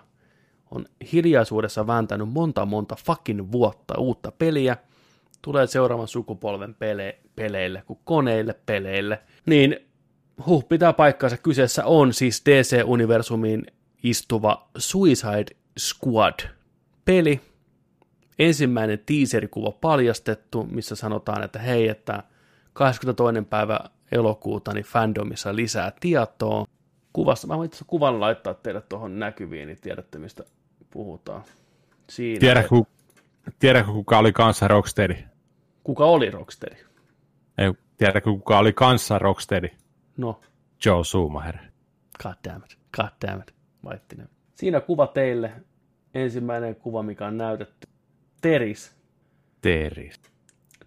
[0.73, 4.77] on hiljaisuudessa vääntänyt monta monta fucking vuotta uutta peliä,
[5.43, 9.77] tulee seuraavan sukupolven pele- peleille kuin koneille peleille, niin
[10.47, 11.37] huh, pitää paikkaansa.
[11.37, 13.67] Kyseessä on siis DC-universumiin
[14.03, 17.41] istuva Suicide Squad-peli.
[18.39, 22.23] Ensimmäinen teaserikuva paljastettu, missä sanotaan, että hei, että
[22.73, 23.43] 22.
[23.43, 23.81] päivä
[24.13, 26.65] elokuuta niin fandomissa lisää tietoa.
[27.13, 30.45] Kuvassa, mä voin itse kuvan laittaa teille tuohon näkyviin, niin tiedätte mistä
[30.93, 31.43] puhutaan.
[32.11, 32.77] Siinä tiedätkö,
[33.59, 35.17] tiedätkö, kuka oli kanssa Rocksteady?
[35.85, 36.77] Kuka oli Rocksteady?
[37.59, 39.69] Ei, tiedätkö, kuka oli kanssa Rocksteady?
[40.17, 40.41] No.
[40.87, 41.57] Joe Schumacher.
[42.23, 42.79] God damn it.
[42.97, 43.55] God damn it.
[44.55, 45.53] Siinä kuva teille.
[46.15, 47.89] Ensimmäinen kuva, mikä on näytetty.
[48.41, 48.97] Teris.
[49.61, 50.21] Teris.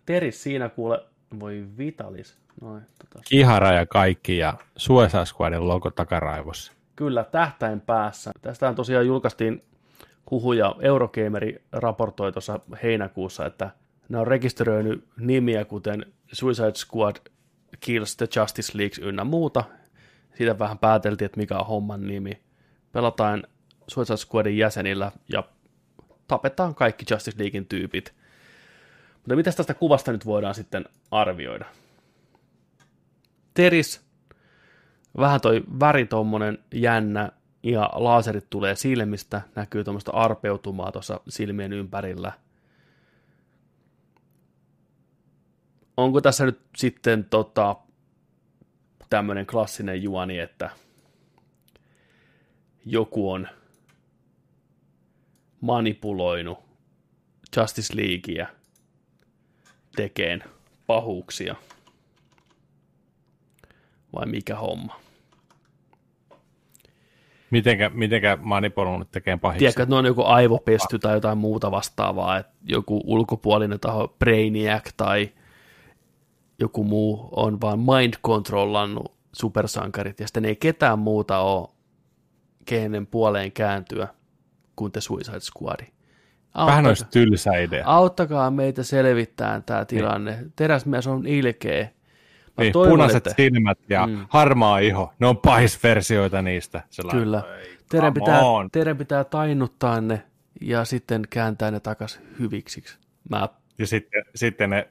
[0.06, 1.00] Teris siinä kuule,
[1.40, 2.38] voi Vitalis.
[2.62, 3.20] Noin, tota.
[3.30, 4.54] Kihara ja kaikki ja
[5.26, 6.74] Squadin logo takaraivossa.
[6.96, 8.32] Kyllä, tähtäin päässä.
[8.42, 9.64] Tästähän tosiaan julkaistiin
[10.32, 13.70] huhuja, Eurogameri raportoi tuossa heinäkuussa, että
[14.10, 17.16] ne on rekisteröinyt nimiä kuten Suicide Squad,
[17.80, 19.64] Kills the Justice League ynnä muuta.
[20.38, 22.42] Siitä vähän pääteltiin, että mikä on homman nimi.
[22.92, 23.44] Pelataan
[23.88, 25.44] Suicide Squadin jäsenillä ja
[26.28, 28.14] tapetaan kaikki Justice Leaguein tyypit.
[29.16, 31.66] Mutta mitä tästä kuvasta nyt voidaan sitten arvioida?
[33.54, 34.02] Teris,
[35.18, 37.32] vähän toi väri tommonen jännä,
[37.66, 42.32] ja laserit tulee silmistä, näkyy tuommoista arpeutumaa tuossa silmien ympärillä.
[45.98, 47.76] Onko tässä nyt sitten tota,
[49.10, 50.70] tämmöinen klassinen juoni, että
[52.86, 53.48] joku on
[55.62, 56.60] manipuloinut
[57.58, 58.48] Justice Leaguea
[59.96, 60.44] tekeen
[60.88, 61.56] pahuuksia.
[64.14, 65.05] Vai mikä homma?
[67.56, 69.60] Mitenkä, mitenkä manipuloinut tekee pahiksi?
[69.60, 74.90] Tiedätkö, että ne on joku aivopesty tai jotain muuta vastaavaa, että joku ulkopuolinen taho, Brainiac
[74.98, 75.30] tai
[76.60, 81.68] joku muu on vaan mind controllannut supersankarit, ja sitten ei ketään muuta ole,
[82.66, 84.08] kenen puoleen kääntyä
[84.76, 85.86] kuin te Suicide Squadi.
[86.66, 87.84] Vähän olisi tylsä idea.
[87.86, 90.32] Auttakaa meitä selvittämään tämä tilanne.
[90.32, 90.54] Niin.
[90.56, 91.90] Teräsmies on ilkeä.
[92.58, 93.44] Niin, toivon, punaiset että...
[93.44, 94.26] silmät ja mm.
[94.30, 96.82] harmaa iho, ne on pahisversioita niistä.
[96.90, 97.44] Sellainen, Kyllä.
[97.90, 100.24] Teidän pitää, teidän pitää tainnuttaa ne
[100.62, 102.98] ja sitten kääntää ne takas hyviksiksi.
[103.30, 103.50] Mä...
[103.78, 104.90] Ja sitten, sitten ne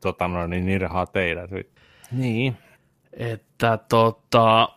[0.00, 1.50] tota, no, niin nirhaa teidät.
[2.12, 2.56] Niin.
[3.12, 4.68] Että tota,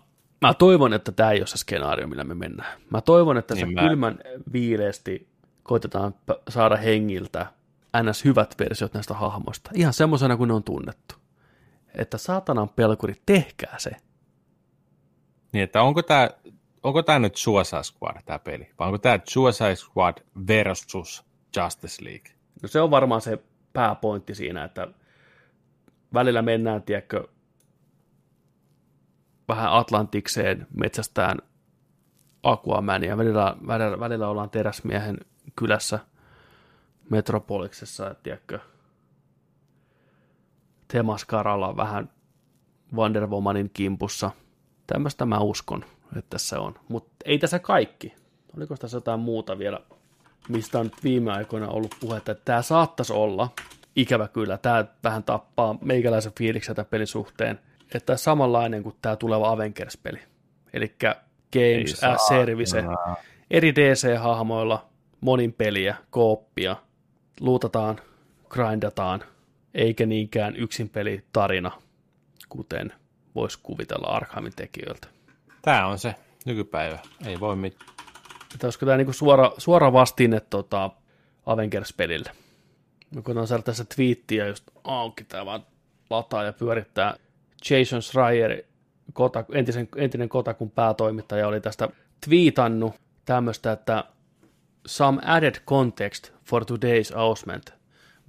[0.42, 2.82] mä toivon, että tämä ei ole se skenaario, millä me mennään.
[2.90, 3.82] Mä toivon, että niin se mä...
[3.82, 4.20] kylmän
[4.54, 5.28] viileesti
[5.64, 6.16] koitetaan
[6.50, 7.46] saada hengiltä
[8.04, 8.26] ns.
[8.26, 9.72] hyvät versiot näistä hahmoista.
[9.74, 11.16] Ihan semmoisena kuin ne on tunnettu.
[12.00, 13.92] Että saatanan pelkuri, tehkää se.
[15.52, 16.30] Niin, että onko tämä
[16.84, 18.70] onko tämä nyt Suicide Squad, tämä peli?
[18.80, 21.26] Vai onko tämä Suicide Squad versus
[21.58, 22.32] Justice League?
[22.62, 24.88] No se on varmaan se pääpointti siinä, että
[26.14, 27.28] välillä mennään, tiedätkö,
[29.48, 31.38] vähän Atlantikseen metsästään
[32.44, 33.18] Aquamania.
[33.18, 35.18] Välillä, välillä, välillä ollaan teräsmiehen
[35.56, 36.00] kylässä
[37.10, 38.60] Metropoliksessa, tiedätkö,
[40.92, 42.10] Temaskaralla vähän
[42.96, 44.32] Wonder Womanin kimpussa.
[44.88, 45.86] Tämmöistä mä uskon,
[46.18, 46.76] että tässä on.
[46.88, 48.16] Mutta ei tässä kaikki.
[48.58, 49.80] Oliko tässä jotain muuta vielä,
[50.50, 53.50] mistä on nyt viime aikoina ollut puhetta, että tämä saattaisi olla,
[53.96, 57.60] ikävä kyllä, tämä vähän tappaa meikäläisen fiiliksen tämän pelin suhteen,
[57.94, 60.20] että samanlainen kuin tämä tuleva Avengers-peli.
[60.74, 60.96] Eli
[61.54, 62.84] Games as Service,
[63.52, 64.86] eri DC-hahmoilla,
[65.22, 66.76] monin peliä, kooppia,
[67.40, 68.00] luutataan,
[68.50, 69.24] grindataan,
[69.74, 71.72] eikä niinkään yksin peli tarina,
[72.50, 72.94] kuten
[73.36, 75.08] voisi kuvitella Arkhamin tekijöiltä.
[75.62, 76.16] Tämä on se
[76.46, 77.90] nykypäivä, ei voi mitään.
[78.64, 80.90] Olisiko tämä niinku suora, suora vastine tota,
[81.46, 82.32] Avengers-pelille?
[83.16, 85.66] Mä koitan saada tässä twiittiä just auki, tämä vaan
[86.10, 87.16] lataa ja pyörittää.
[87.70, 88.64] Jason Schreier,
[89.14, 91.90] Kota, entisen, entinen Kotakun päätoimittaja, oli tästä
[92.26, 92.94] twiitannut
[93.26, 94.04] tämmöistä, että
[94.88, 97.79] some added context for today's announcement.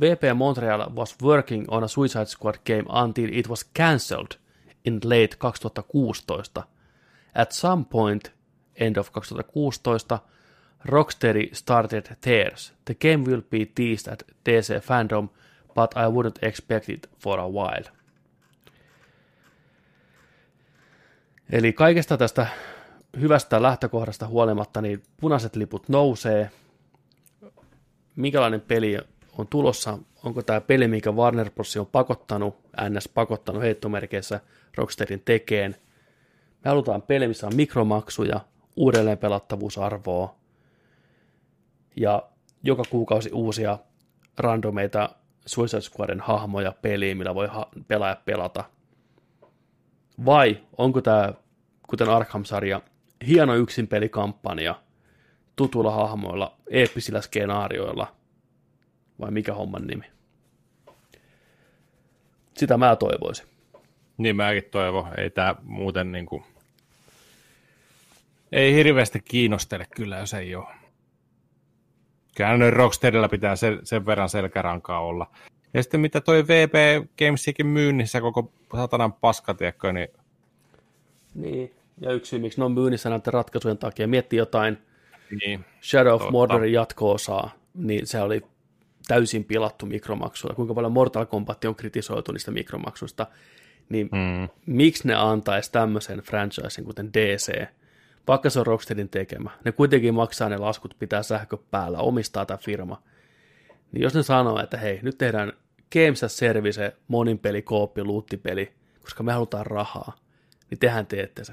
[0.00, 4.36] VP Montreal was working on a Suicide Squad game until it was cancelled
[4.84, 6.64] in late 2016.
[7.34, 8.32] At some point,
[8.76, 10.18] end of 2016,
[10.84, 12.72] Rocksteady started Tears.
[12.84, 15.28] The game will be teased at DC Fandom,
[15.74, 17.84] but I wouldn't expect it for a while.
[21.52, 22.46] Eli kaikesta tästä
[23.20, 26.50] hyvästä lähtökohdasta huolimatta, niin punaiset liput nousee.
[28.16, 28.98] Minkälainen peli
[29.40, 29.98] on tulossa?
[30.24, 31.76] Onko tämä peli, mikä Warner Bros.
[31.76, 32.56] on pakottanut,
[32.88, 34.40] NS pakottanut heittomerkeissä
[34.76, 35.76] Rocksteadin tekeen?
[36.64, 38.40] Me halutaan peli, missä on mikromaksuja,
[38.76, 40.34] uudelleen pelattavuusarvoa
[41.96, 42.22] ja
[42.62, 43.78] joka kuukausi uusia
[44.38, 45.10] randomeita
[45.46, 48.64] Suicide Squadin hahmoja peliin, millä voi ha- pelaaja pelata.
[50.24, 51.32] Vai onko tämä,
[51.88, 52.80] kuten Arkham-sarja,
[53.26, 54.74] hieno yksin pelikampanja
[55.56, 58.19] tutuilla hahmoilla, eeppisillä skenaarioilla,
[59.20, 60.04] vai mikä homman nimi?
[62.56, 63.46] Sitä mä toivoisin.
[64.16, 65.08] Niin mäkin toivon.
[65.18, 66.44] Ei tämä muuten niin kuin...
[68.52, 70.66] Ei hirveästi kiinnostele kyllä, jos ei ole.
[72.36, 75.26] Kyllä noin Rocksteadilla pitää sen, sen verran selkärankaa olla.
[75.74, 76.72] Ja sitten mitä toi VP
[77.18, 80.08] Gamesikin myynnissä koko satanan paska, tiedätkö, niin...
[81.34, 84.08] Niin, ja yksi syy, miksi ne on myynnissä näiden ratkaisujen takia.
[84.08, 84.78] Mietti jotain
[85.44, 88.42] niin, Shadow of Mordorin jatko-osaa, niin se oli
[89.08, 90.56] täysin pilattu mikromaksuilla.
[90.56, 93.26] Kuinka paljon Mortal Kombat on kritisoitu niistä mikromaksuista,
[93.88, 94.48] niin mm.
[94.66, 97.66] miksi ne antaisi tämmöisen franchisen kuten DC,
[98.28, 99.50] vaikka se on Rocksteadin tekemä.
[99.64, 103.02] Ne kuitenkin maksaa ne laskut, pitää sähkö päällä, omistaa tämä firma.
[103.92, 105.52] Niin jos ne sanoo, että hei, nyt tehdään
[105.92, 110.16] Games as Service, monin peli, kooppi, luuttipeli, koska me halutaan rahaa,
[110.70, 111.52] niin tehän teette se.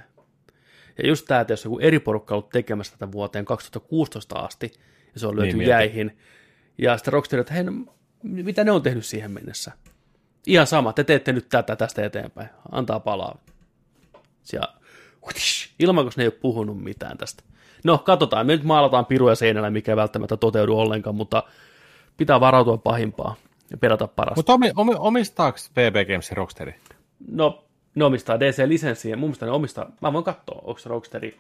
[0.97, 4.71] Ja just tämä, että jos joku eri porukka on ollut tekemässä tätä vuoteen 2016 asti,
[5.13, 6.17] ja se on löyty niin, jäihin,
[6.77, 7.71] ja sitten Rocksteady, että hei, no,
[8.23, 9.71] mitä ne on tehnyt siihen mennessä?
[10.47, 12.49] Ihan sama, te teette nyt tätä tästä eteenpäin.
[12.71, 13.37] Antaa palaa.
[14.53, 14.61] Ja
[15.79, 17.43] ilman, kun ne ei ole puhunut mitään tästä.
[17.83, 18.47] No, katsotaan.
[18.47, 21.43] Me nyt maalataan piruja seinällä, mikä ei välttämättä toteudu ollenkaan, mutta
[22.17, 23.35] pitää varautua pahimpaa
[23.71, 24.35] ja pelata parasta.
[24.35, 26.73] Mutta omi, omi, omistaako VB Games Rocksteady?
[27.27, 27.65] No,
[27.95, 29.15] ne omistaa DC-lisenssiä.
[29.15, 31.33] Mun mielestä ne omistaa, mä voin katsoa, onko se Rocksteady.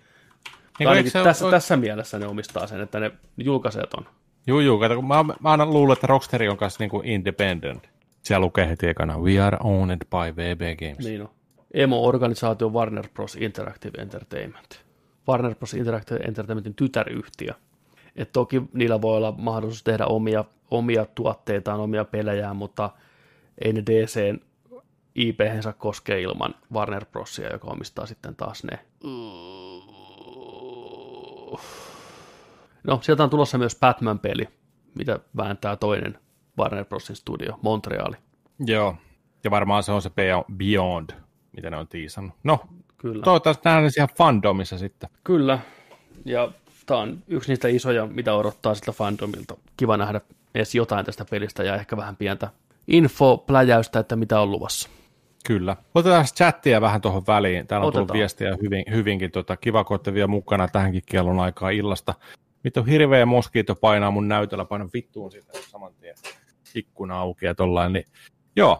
[0.79, 1.51] Niin, tässä, on...
[1.51, 4.05] tässä mielessä ne omistaa sen, että ne julkaisee ton.
[4.47, 7.89] Juu, juu, kato, mä, mä aina luulen, että Rocksteady on kanssa niin kuin independent.
[8.23, 11.05] Siellä lukee heti ekana, we are owned by VB Games.
[11.05, 11.29] Niin on.
[11.73, 13.35] Emo-organisaatio Warner Bros.
[13.35, 14.85] Interactive Entertainment.
[15.27, 15.73] Warner Bros.
[15.73, 17.53] Interactive Entertainmentin tytäryhtiö.
[18.15, 22.89] Et toki niillä voi olla mahdollisuus tehdä omia, omia tuotteitaan, omia pelejään, mutta
[23.61, 24.39] ei ne DCn
[25.15, 28.79] ip saa koskea ilman Warner Brosia, joka omistaa sitten taas ne.
[32.87, 34.47] No, sieltä on tulossa myös Batman-peli,
[34.97, 36.17] mitä vääntää toinen
[36.59, 38.15] Warner Brosin studio, Montreali.
[38.59, 38.95] Joo,
[39.43, 40.11] ja varmaan se on se
[40.57, 41.09] Beyond,
[41.55, 42.33] mitä ne on tiisannut.
[42.43, 42.59] No,
[42.97, 43.23] Kyllä.
[43.23, 45.09] toivottavasti nähdään siellä fandomissa sitten.
[45.23, 45.59] Kyllä,
[46.25, 46.51] ja
[46.85, 49.57] tämä on yksi niistä isoja, mitä odottaa siltä fandomilta.
[49.77, 50.21] Kiva nähdä
[50.55, 52.49] edes jotain tästä pelistä ja ehkä vähän pientä
[52.87, 54.89] infopläjäystä, että mitä on luvassa.
[55.47, 55.77] Kyllä.
[55.95, 57.67] Otetaan chattia vähän tuohon väliin.
[57.67, 58.07] Täällä on Otetaan.
[58.07, 59.31] tullut viestiä hyvin, hyvinkin.
[59.31, 62.13] Tota, kiva, kun olette vielä mukana tähänkin kellon aikaa illasta.
[62.67, 66.15] Mitä hirveä moskiito painaa mun näytöllä, painan vittuun siitä saman tien
[66.75, 67.93] ikkuna auki ja tollain.
[67.93, 68.05] Niin,
[68.55, 68.77] joo,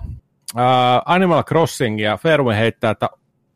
[0.55, 0.61] uh,
[1.05, 3.09] Animal Crossing ja Fairway heittää, että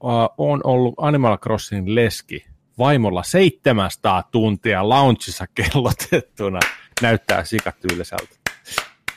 [0.03, 2.45] uh, on ollut Animal Crossing leski
[2.77, 6.59] vaimolla 700 tuntia launchissa kellotettuna.
[7.01, 8.35] Näyttää sikatyyliseltä.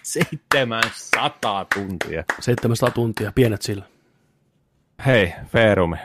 [0.02, 2.24] 700 tuntia.
[2.40, 3.84] 700 tuntia, pienet sillä.
[5.06, 5.96] Hei, Feerumi.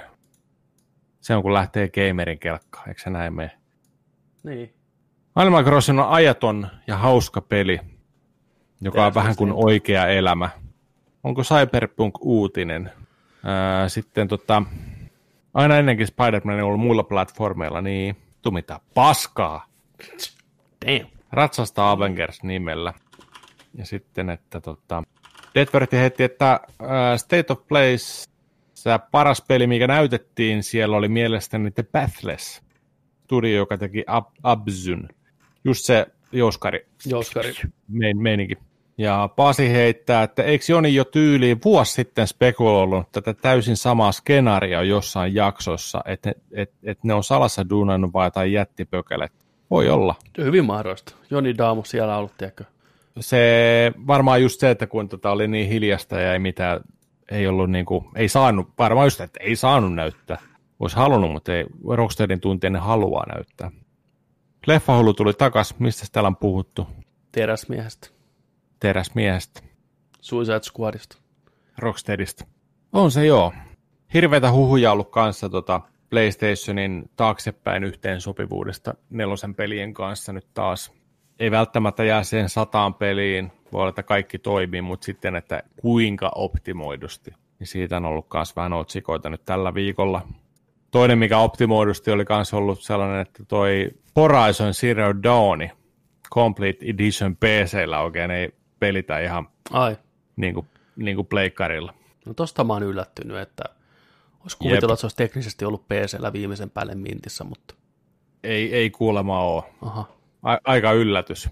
[1.21, 3.51] Se on kun lähtee gamerin kelkkaan, eikö se näin mene?
[4.43, 4.78] Niin.
[5.39, 7.79] Animal Crossing on ajaton ja hauska peli,
[8.81, 10.49] joka on vähän kuin oikea elämä.
[11.23, 12.91] Onko Cyberpunk uutinen?
[13.43, 14.63] Ää, sitten tota,
[15.53, 19.65] aina ennenkin Spider-Man on ollut muilla platformeilla, niin tu mitä paskaa.
[20.85, 21.09] Damn.
[21.31, 22.93] Ratsasta Avengers nimellä.
[23.75, 25.03] Ja sitten, että tota,
[25.55, 28.29] Deadverti heitti, että ää, State of Place,
[28.73, 32.61] se paras peli, mikä näytettiin, siellä oli mielestäni The Pathless
[33.23, 35.09] studio, joka teki Ab- Abzyn.
[35.63, 37.53] Just se jouskari Jouskari.
[37.87, 38.57] mein, meininki.
[38.97, 44.83] Ja Pasi heittää, että eikö Joni jo tyyliin vuosi sitten spekuloinut tätä täysin samaa skenaaria
[44.83, 49.31] jossain jaksossa, että et, et ne on salassa duunannut vai jotain jättipökelet.
[49.71, 50.15] Voi olla.
[50.37, 51.15] Hyvin mahdollista.
[51.29, 52.63] Joni Daamu siellä ollut, tiedätkö?
[53.19, 56.81] Se varmaan just se, että kun tota oli niin hiljasta ja ei mitään,
[57.31, 60.37] ei ollut niinku, ei saanut, varmaan just, että ei saanut näyttää.
[60.79, 63.71] Olisi halunnut, mutta ei, Rocksteadin tuntien ne haluaa näyttää.
[64.69, 66.87] Leffahullu tuli takas, mistä täällä on puhuttu?
[67.31, 68.09] Teräsmiehestä.
[68.79, 69.61] Teräsmiehestä.
[70.21, 71.17] Suicide Squadista.
[71.77, 72.45] Rocksteadista.
[72.93, 73.53] On se joo.
[74.13, 80.91] Hirveitä huhuja ollut kanssa tota PlayStationin taaksepäin yhteensopivuudesta nelosen pelien kanssa nyt taas.
[81.39, 86.31] Ei välttämättä jää siihen sataan peliin, voi olla, että kaikki toimii, mutta sitten, että kuinka
[86.35, 87.31] optimoidusti.
[87.59, 90.21] Niin siitä on ollut myös vähän otsikoita nyt tällä viikolla.
[90.91, 95.69] Toinen, mikä optimoidusti oli myös ollut sellainen, että toi Horizon Zero Dawn
[96.33, 99.97] Complete Edition PCllä oikein ei pelitä ihan Ai.
[100.35, 101.93] niin kuin, niin kuin pleikkarilla.
[102.25, 103.63] No tosta mä oon yllättynyt, että
[104.41, 107.75] olisi kuvitellut, että se olisi teknisesti ollut PCllä viimeisen päälle mintissä, mutta
[108.43, 109.63] Ei, ei kuulemma ole.
[109.81, 110.05] aha.
[110.43, 111.49] A- aika yllätys.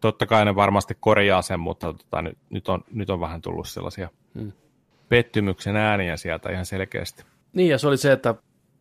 [0.00, 3.68] Totta kai ne varmasti korjaa sen, mutta tota, nyt, nyt, on, nyt on vähän tullut
[3.68, 4.52] sellaisia Hmm.
[5.08, 7.24] pettymyksen ääniä sieltä ihan selkeästi.
[7.52, 8.34] Niin, ja se oli se, että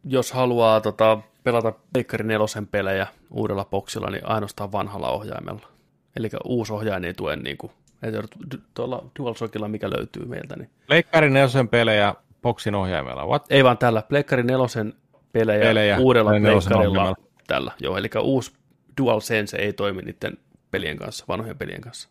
[0.03, 5.67] jos haluaa tota, pelata Pleikkari nelosen pelejä uudella boksilla, niin ainoastaan vanhalla ohjaimella.
[6.15, 7.71] Eli uusi ohjain ei tue niin kuin,
[8.03, 8.37] että
[8.73, 13.25] tuolla DualShockilla, mikä löytyy meiltä, niin Leikkarin nelosen pelejä boksin ohjaimella.
[13.25, 13.45] What?
[13.49, 14.93] ei vaan tällä Pleikkari nelosen
[15.33, 17.15] pelejä, Pelejä uudella Pleikkarilla
[17.47, 17.71] tällä.
[17.79, 18.53] Joo, eli uusi
[18.97, 20.37] DualSense ei toimi niiden
[20.71, 22.09] pelien kanssa, vanhojen pelien kanssa.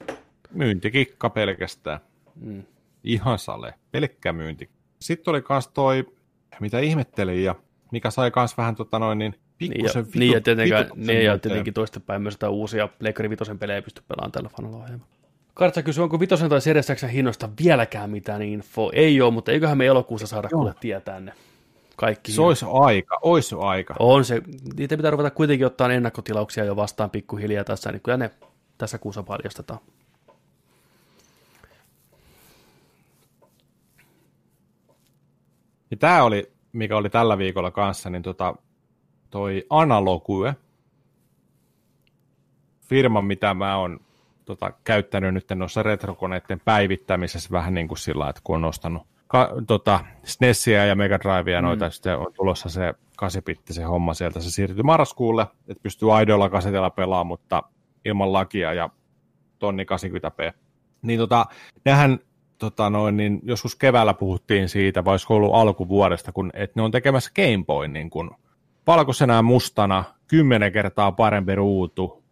[0.51, 2.01] Myyntikikka pelkästään.
[2.41, 2.63] Mm.
[3.05, 3.75] Ihan sale.
[3.93, 4.71] Pelkkä myynti.
[5.01, 6.07] Sitten oli kans toi,
[6.61, 7.55] mitä ihmettelin ja
[7.91, 11.07] mikä sai kans vähän tota noin niin Niin ja, pikkusen vitu, niin ja tietenkään, vitutuksen
[11.07, 15.13] niin ja tietenkin toistepäin myös uusia Pleikkari Vitosen pelejä ei pysty pelaamaan tällä vanhalla ohjelmalla.
[15.55, 18.91] Kartsa kysyy, onko Vitosen tai Series Xn hinnoista vieläkään mitään info?
[18.95, 21.33] Ei ole, mutta eiköhän me elokuussa saada kuule tietää ne
[21.97, 22.33] kaikki.
[22.33, 23.95] Se olisi aika, olisi aika.
[23.99, 24.43] On se,
[24.77, 28.31] niitä pitää ruveta kuitenkin ottaa ennakkotilauksia jo vastaan pikkuhiljaa tässä, niin kyllä ne
[28.79, 29.81] tässä kuussa paljastetaan.
[35.91, 38.55] Ja tämä oli, mikä oli tällä viikolla kanssa, niin tota,
[39.31, 40.55] toi Analogue,
[42.81, 44.01] firma, mitä mä oon
[44.45, 49.51] tota, käyttänyt nyt noissa retrokoneiden päivittämisessä vähän niin kuin sillä, että kun on ostanut ka,
[49.67, 51.91] tota, SNESiä ja Mega Drivea, noita, mm.
[51.91, 56.91] sitten on tulossa se 8 se homma sieltä, se siirtyi marraskuulle, että pystyy aidoilla kasetilla
[56.91, 57.63] pelaamaan, mutta
[58.05, 58.91] ilman lakia ja
[59.59, 60.53] tonni 80p.
[61.03, 61.47] Niin tota,
[61.85, 62.19] nehän
[62.61, 66.91] tota noin, niin joskus keväällä puhuttiin siitä, vai olisiko ollut alkuvuodesta, kun, että ne on
[66.91, 68.31] tekemässä Game Boy niin kun
[68.87, 72.25] valkoisena ja mustana, kymmenen kertaa parempi ruutu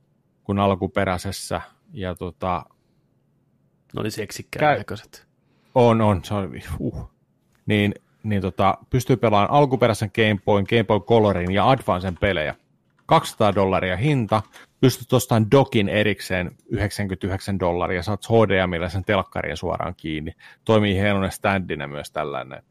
[0.44, 1.60] kuin alkuperäisessä,
[1.92, 2.64] ja tota,
[3.94, 5.26] Ne oli seksikkään Käy- näköiset.
[5.74, 7.10] On, on, se on, uh.
[7.66, 12.54] Niin, niin tota, pystyy pelaamaan alkuperäisen Game Boyn, Game Boy Colorin ja Advancen pelejä.
[13.06, 14.42] 200 dollaria hinta,
[14.80, 20.32] pystyt ostamaan dokin erikseen 99 dollaria, saat HDMillä sen telkkarien suoraan kiinni.
[20.64, 22.62] Toimii hienoinen standina myös tällainen.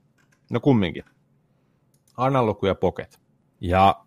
[0.52, 1.04] No kumminkin.
[2.18, 3.20] Analog ja Pocket.
[3.62, 4.06] Ja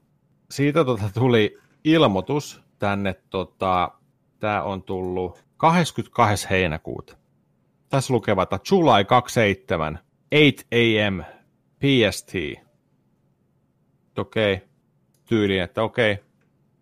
[0.50, 3.90] siitä tota tuli ilmoitus tänne, tota,
[4.38, 6.50] tämä on tullut 22.
[6.50, 7.16] heinäkuuta.
[7.88, 9.98] Tässä lukee, että July 27,
[10.30, 10.68] 8
[11.06, 11.24] am
[11.78, 12.34] PST.
[14.18, 14.68] Okei, okay.
[15.26, 16.24] tyyliin, että okei, okay.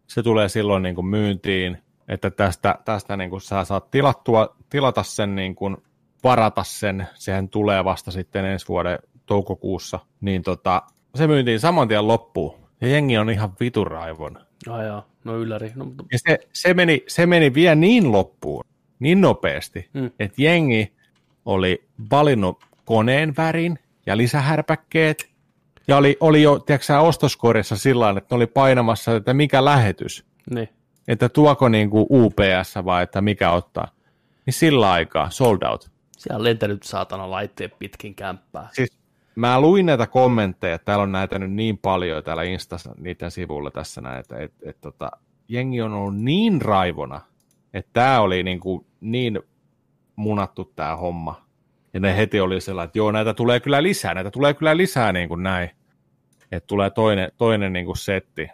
[0.08, 1.78] Se tulee silloin niin kuin myyntiin,
[2.08, 5.76] että tästä, tästä niin kuin sä saat tilattua, tilata sen, niin kuin
[6.24, 10.82] varata sen, sehän tulee vasta sitten ensi vuoden toukokuussa, niin tota,
[11.14, 12.54] se myyntiin saman tien loppuun.
[12.80, 14.38] Ja jengi on ihan vituraivon.
[14.68, 15.72] Ai jaa, no ylläri.
[15.74, 18.64] No, mutta- Ja se, se, meni, se meni vielä niin loppuun,
[18.98, 20.00] niin nopeasti, Mm.
[20.00, 20.10] mm.
[20.18, 20.92] että jengi
[21.44, 25.28] oli valinnut koneen värin ja lisähärpäkkeet,
[25.88, 30.68] ja oli, oli jo, tiedätkö ostoskorissa sillä että ne oli painamassa, että mikä lähetys, niin.
[31.08, 33.88] että tuoko niin kuin UPS vai että mikä ottaa.
[34.46, 35.90] Niin sillä aikaa, sold out.
[36.18, 38.68] Siellä on lentänyt saatana laitteet pitkin kämppää.
[38.72, 38.98] Siis
[39.34, 44.00] mä luin näitä kommentteja, täällä on näitä nyt niin paljon täällä Instassa niiden sivuilla tässä
[44.00, 45.10] näin, että et, et, tota,
[45.48, 47.20] jengi on ollut niin raivona,
[47.74, 49.40] että tämä oli niin, kuin niin
[50.16, 51.47] munattu tämä homma.
[51.98, 55.12] Ja ne heti oli sellainen, että joo, näitä tulee kyllä lisää, näitä tulee kyllä lisää
[55.12, 55.70] niin kuin näin.
[56.52, 58.48] Että tulee toinen, toinen niin kuin setti,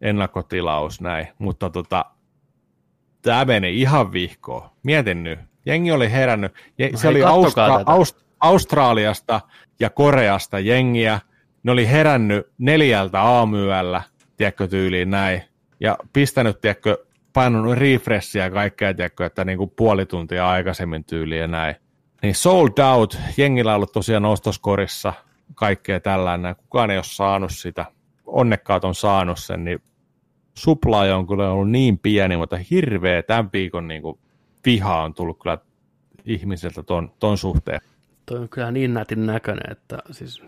[0.00, 1.28] ennakkotilaus näin.
[1.38, 2.04] Mutta tota,
[3.22, 4.70] tämä meni ihan vihkoon.
[4.82, 5.38] Mietin nyt.
[5.66, 6.52] Jengi oli herännyt.
[6.78, 7.78] Je, No se oli Austra-.
[7.78, 9.40] Aust- Australiasta
[9.80, 11.20] ja Koreasta jengiä.
[11.62, 14.02] Ne oli herännyt neljältä aamuyöllä,
[14.36, 15.42] tiedätkö, tyyliin näin.
[15.80, 21.40] Ja pistänyt, tiedätkö, painanut refreshia ja kaikkea, tiedätkö, että niin kuin puoli tuntia aikaisemmin tyyliin
[21.40, 21.76] ja näin.
[22.24, 25.12] Niin sold out, jengillä on ollut tosiaan ostoskorissa,
[25.54, 26.56] kaikkea tällainen.
[26.56, 27.86] Kukaan ei ole saanut sitä.
[28.26, 29.82] Onnekkaat on saanut sen, niin
[30.54, 34.18] supply on kyllä ollut niin pieni, mutta hirveä tämän viikon niin kuin
[34.66, 35.58] viha on tullut kyllä
[36.24, 37.80] ihmisiltä ton, ton suhteen.
[38.26, 40.42] Toi on kyllä niin nätin näköinen, että siis...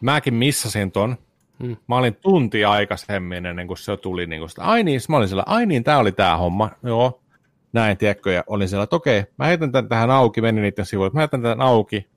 [0.00, 1.16] Mäkin missasin ton.
[1.62, 1.76] Hmm.
[1.88, 4.26] Mä olin tunti aikaisemmin ennen kuin se tuli.
[4.26, 6.70] Niin kuin sitä, ai niin, mä olin siellä, ai niin, tää oli tää homma.
[6.82, 7.20] Joo,
[7.74, 11.10] näin, tiedätkö, ja olin siellä, että okei, mä heitän tän tähän auki, menin niiden sivuille,
[11.14, 12.08] mä heitän tän auki,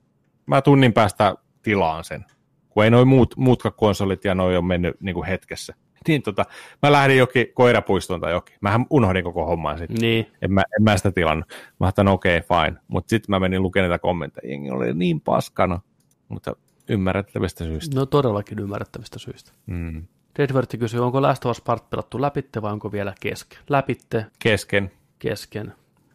[0.46, 2.24] mä tunnin päästä tilaan sen,
[2.68, 5.74] kun ei noin muut, muutkaan konsolit ja noi on mennyt niin kuin hetkessä.
[6.08, 6.44] Niin tota,
[6.82, 8.56] mä lähdin jokin koirapuistoon tai jokin.
[8.60, 9.96] Mähän unohdin koko hommaa sitten.
[10.00, 10.26] Niin.
[10.42, 11.48] En mä, en mä sitä tilannut.
[11.80, 12.80] Mä ajattelin, okei, okay, fine.
[12.88, 14.50] Mutta sitten mä menin lukemaan niitä kommentteja.
[14.50, 15.80] Jengi oli niin paskana.
[16.28, 16.56] Mutta
[16.88, 17.96] ymmärrettävistä syistä.
[17.96, 19.52] No todellakin ymmärrettävistä syistä.
[19.66, 20.06] Mm.
[20.38, 23.58] Redvertti kysyy, onko Last of Us Part pelattu läpitte vai onko vielä kesken?
[23.68, 24.90] Läpitte, Kesken.
[25.18, 25.74] Kesken,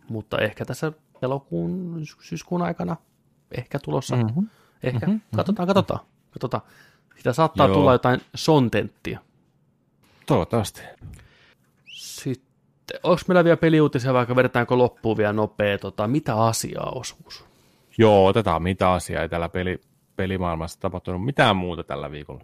[0.10, 0.92] mutta ehkä tässä
[1.22, 2.98] elokuun, sy- syyskuun aikana,
[3.58, 4.26] ehkä tulossa, Mhm.
[4.26, 4.48] mm-hmm.
[4.84, 5.22] ehkä, mm-hmm.
[5.36, 6.00] katsotaan, katsotaan,
[6.32, 6.64] katsotaan.
[7.18, 7.76] Sitä saattaa Joo.
[7.76, 9.20] tulla jotain sontenttia.
[10.26, 10.82] Toivottavasti.
[11.86, 17.46] Sitten, onko meillä vielä peliuutisia, vaikka vedetäänkö loppuun vielä nopea, tota, mitä asiaa osuus?
[17.98, 19.22] Joo, otetaan mitä asiaa.
[19.22, 19.82] Ei täällä peli,
[20.16, 22.44] pelimaailmassa tapahtunut mitään muuta tällä viikolla.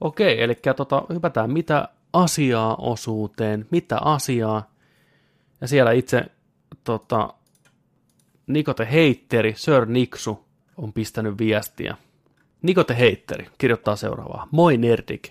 [0.00, 4.70] Okei, eli tota, hypätään mitä asiaa osuuteen, mitä asiaa.
[5.60, 6.24] Ja siellä itse
[6.84, 7.34] tota,
[8.46, 10.44] Nikote Heitteri, Sir Niksu,
[10.76, 11.96] on pistänyt viestiä.
[12.62, 14.48] Nikote Heitteri kirjoittaa seuraavaa.
[14.50, 15.28] Moi Nerdik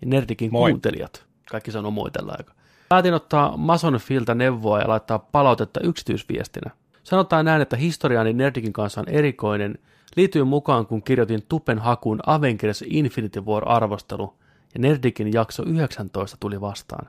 [0.00, 0.70] ja Nerdikin Moi.
[0.70, 1.24] kuuntelijat.
[1.50, 2.54] Kaikki sanoo moi tällä aikaa.
[2.88, 6.70] Päätin ottaa Masonfilta neuvoa ja laittaa palautetta yksityisviestinä.
[7.04, 9.78] Sanotaan näin, että historiaani Nerdikin kanssa on erikoinen.
[10.16, 14.34] Liityin mukaan, kun kirjoitin Tupen hakuun Avengers Infinity War-arvostelu,
[14.74, 17.08] ja Nerdikin jakso 19 tuli vastaan.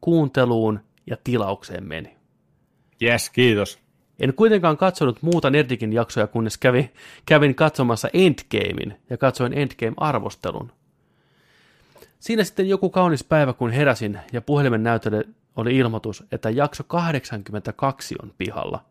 [0.00, 2.16] Kuunteluun ja tilaukseen meni.
[3.02, 3.78] Yes, kiitos.
[4.20, 6.92] En kuitenkaan katsonut muuta Nerdikin jaksoja, kunnes kävin,
[7.26, 10.72] kävin katsomassa Endgamein ja katsoin Endgame-arvostelun.
[12.18, 15.24] Siinä sitten joku kaunis päivä, kun heräsin ja puhelimen näytölle
[15.56, 18.84] oli ilmoitus, että jakso 82 on pihalla.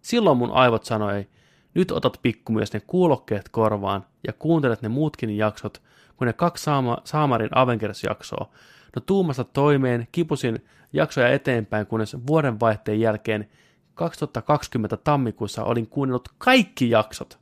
[0.00, 1.26] Silloin mun aivot sanoi,
[1.74, 5.82] nyt otat pikkumies ne kuulokkeet korvaan ja kuuntelet ne muutkin jaksot,
[6.18, 8.48] kun ne kaksi saama, Saamarin Avengers-jaksoa.
[8.96, 13.48] No tuumasta toimeen kipusin jaksoja eteenpäin, kunnes vuodenvaihteen jälkeen
[13.94, 17.38] 2020 tammikuussa olin kuunnellut kaikki jaksot.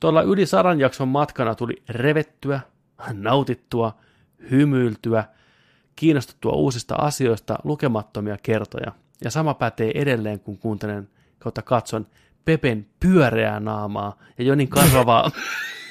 [0.00, 2.60] Tuolla yli sadan jakson matkana tuli revettyä,
[3.12, 3.98] nautittua,
[4.50, 5.24] hymyiltyä,
[5.96, 8.92] kiinnostuttua uusista asioista lukemattomia kertoja.
[9.24, 12.06] Ja sama pätee edelleen, kun kuuntelen kautta katson
[12.44, 15.30] Pepen pyöreää naamaa ja Jonin kasvavaa,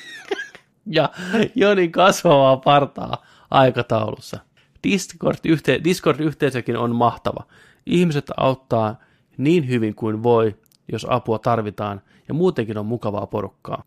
[0.85, 1.09] ja
[1.55, 4.39] Jonin kasvavaa partaa aikataulussa.
[4.87, 7.43] Discord-yhte- Discord-yhteisökin on mahtava.
[7.85, 8.99] Ihmiset auttaa
[9.37, 10.55] niin hyvin kuin voi,
[10.91, 13.83] jos apua tarvitaan, ja muutenkin on mukavaa porukkaa.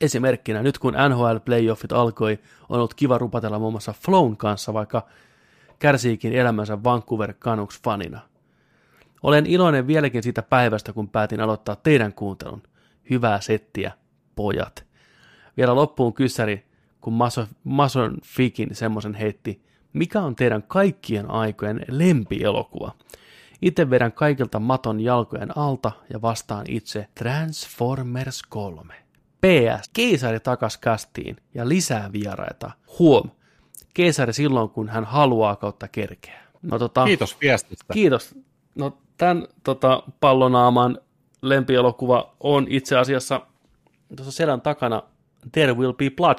[0.00, 5.06] Esimerkkinä nyt kun NHL playoffit alkoi, on ollut kiva rupatella muun muassa Flown kanssa, vaikka
[5.78, 8.20] kärsiikin elämänsä Vancouver Canucks fanina.
[9.22, 12.62] Olen iloinen vieläkin siitä päivästä, kun päätin aloittaa teidän kuuntelun.
[13.10, 13.92] Hyvää settiä,
[14.36, 14.87] pojat.
[15.58, 16.64] Vielä loppuun kyssäri,
[17.00, 19.62] kun Mason, Mason Fikin semmoisen heitti,
[19.92, 22.92] mikä on teidän kaikkien aikojen lempielokuva?
[23.62, 28.94] Itse vedän kaikilta maton jalkojen alta ja vastaan itse Transformers 3.
[29.40, 29.90] PS.
[29.92, 32.70] Keisari takas kastiin ja lisää vieraita.
[32.98, 33.30] Huom.
[33.94, 36.40] Keisari silloin, kun hän haluaa kautta kerkeä.
[36.62, 37.94] No, tota, Kiitos viestistä.
[37.94, 38.34] Kiitos.
[38.74, 40.98] No tämän tota, pallonaaman
[41.42, 43.40] lempielokuva on itse asiassa
[44.16, 45.02] tuossa selän takana
[45.52, 46.38] There Will Be Blood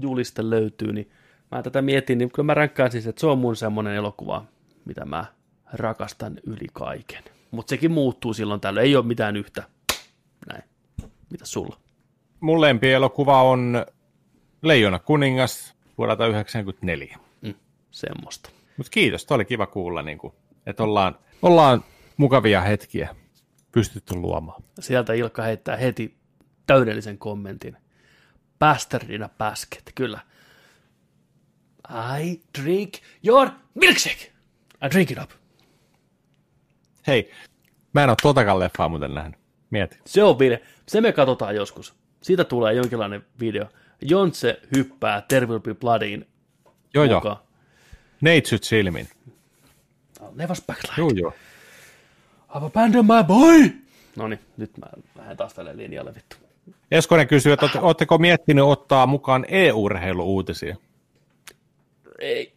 [0.00, 1.10] juliste löytyy, niin
[1.50, 4.44] mä tätä mietin, niin kyllä mä ränkkään siis, että se on mun semmoinen elokuva,
[4.84, 5.24] mitä mä
[5.72, 7.24] rakastan yli kaiken.
[7.50, 9.62] Mutta sekin muuttuu silloin tällöin, ei ole mitään yhtä.
[10.52, 10.62] Näin.
[11.30, 11.76] Mitä sulla?
[12.40, 13.86] Mun lempielokuva on
[14.62, 17.18] Leijona kuningas vuodelta 1994.
[17.42, 17.54] Mm,
[17.90, 18.50] semmoista.
[18.76, 20.32] Mutta kiitos, toi oli kiva kuulla, niin kun,
[20.66, 21.84] että ollaan, ollaan
[22.16, 23.16] mukavia hetkiä
[23.72, 24.62] pystytty luomaan.
[24.80, 26.16] Sieltä Ilkka heittää heti
[26.66, 27.76] täydellisen kommentin.
[28.58, 30.20] Bastardina basket, kyllä.
[32.20, 32.94] I drink
[33.26, 34.32] your milkshake.
[34.86, 35.30] I drink it up.
[37.06, 37.32] Hei,
[37.92, 39.40] mä en ole tuotakaan leffaa muuten nähnyt.
[39.70, 39.98] Mieti.
[40.04, 40.58] Se on video.
[40.88, 41.94] Se me katsotaan joskus.
[42.22, 43.66] Siitä tulee jonkinlainen video.
[44.00, 46.26] Jontse hyppää There Will Be Bloodiin
[46.94, 47.38] Joo, joo.
[48.20, 49.08] Neitsyt silmin.
[50.20, 50.94] I'll never backslide.
[50.98, 51.34] Joo, joo.
[52.48, 53.70] I've abandoned my boy!
[54.16, 56.36] No niin, nyt mä lähden taas tälle linjalle vittu.
[56.90, 60.76] Eskonen kysyy, että ootteko miettinyt ottaa mukaan e-urheilu-uutisia?
[62.18, 62.52] Ei.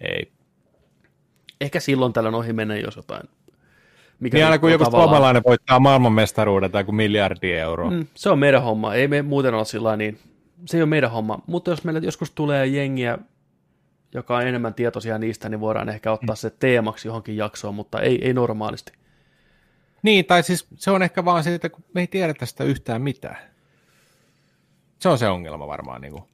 [0.00, 0.32] Ei.
[1.60, 3.22] Ehkä silloin tällöin ohi mennä, jos jotain.
[4.20, 7.90] Mikä Niin aina kun joku tavallaan- suomalainen voittaa maailmanmestaruuden tai kuin miljardi euroa.
[7.90, 7.96] Mm.
[7.96, 8.94] Mm, se on meidän homma.
[8.94, 10.18] Ei me muuten ole sillä niin.
[10.66, 11.42] Se ei ole meidän homma.
[11.46, 13.18] Mutta jos meillä joskus tulee jengiä,
[14.14, 18.26] joka on enemmän tietoisia niistä, niin voidaan ehkä ottaa se teemaksi johonkin jaksoon, mutta ei,
[18.26, 18.92] ei normaalisti.
[20.02, 23.02] Niin, tai siis se on ehkä vaan se, että kun me ei tiedä tästä yhtään
[23.02, 23.36] mitään.
[24.98, 26.00] Se on se ongelma varmaan.
[26.00, 26.24] Niin kuin.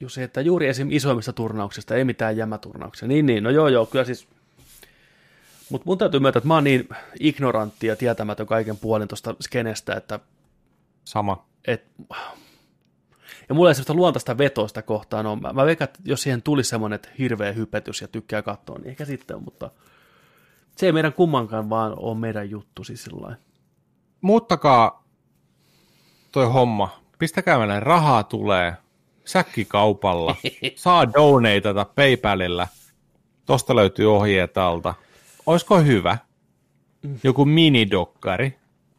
[0.00, 0.88] Jussi, että juuri esim.
[0.90, 3.08] isoimmista turnauksista, ei mitään jämäturnauksia.
[3.08, 4.28] Niin, niin, no joo, joo, kyllä siis.
[5.70, 6.88] Mutta mun täytyy myöntää, että mä oon niin
[7.20, 10.20] ignorantti ja tietämätön kaiken puolin tuosta skenestä, että
[11.04, 11.46] Sama.
[11.66, 11.84] et,
[13.48, 15.42] ja mulla ei sellaista luontaista vetoista kohtaan on.
[15.42, 18.88] Mä, mä veikkaan, että jos siihen tulisi semmoinen, että hirveä hypetys ja tykkää katsoa, niin
[18.88, 19.70] ehkä sitten mutta
[20.78, 23.36] se ei meidän kummankaan vaan ole meidän juttu siis sillä.
[24.20, 25.04] Muuttakaa
[26.32, 27.00] toi homma.
[27.18, 28.74] Pistäkää meille rahaa tulee.
[29.24, 30.36] Säkkikaupalla.
[30.76, 32.68] Saa donatata PayPalilla.
[33.46, 34.94] Tosta löytyy ohjeet alta.
[35.46, 36.18] Olisiko hyvä
[37.24, 38.58] joku minidokkari,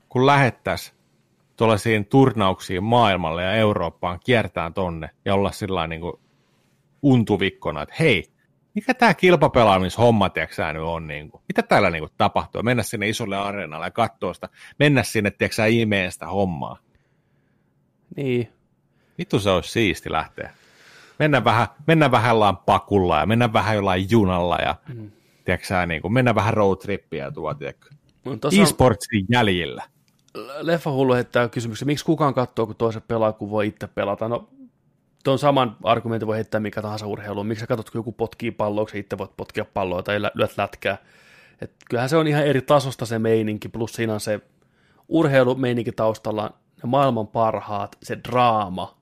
[0.10, 0.98] kun lähettäisiin
[1.56, 6.14] tuollaisiin turnauksiin maailmalle ja Eurooppaan kiertään tonne ja olla sillä niin kuin
[7.02, 8.32] untuvikkona, että hei,
[8.80, 13.10] mikä tämä kilpapelaamishomma, tiedätkö nyt on, niin kuin, mitä täällä niin kuin, tapahtuu, mennä sinne
[13.10, 14.50] isolle areenalle ja katsoa sitä,
[14.80, 16.78] mennä sinne, tiedätkö imeen sitä hommaa.
[18.16, 18.54] Niin,
[19.18, 20.54] Vittu se olisi siisti lähteä.
[21.20, 25.12] Mennä vähän, mennä vähän jollain pakulla ja mennä vähän jollain junalla ja mm.
[25.46, 27.90] tiedätkö, niin kuin, mennä vähän roadtrippiä tuo, tiedätkö.
[28.42, 29.84] Tuossa E-sportsin jäljillä.
[30.62, 34.28] Leffa hullu heittää kysymyksen, miksi kukaan katsoo, kun toiset pelaa, kun voi itse pelata.
[34.28, 34.50] No,
[35.24, 37.48] tuon saman argumentin voi heittää mikä tahansa urheiluun.
[37.48, 40.98] Miksi sä katsot, kun joku potkii palloa, kun itse voit potkia palloa tai lyöt lätkää.
[41.62, 44.42] Et kyllähän se on ihan eri tasosta se meininki, plus siinä on se
[45.08, 49.00] urheilumeininki taustalla, ne maailman parhaat, se draama.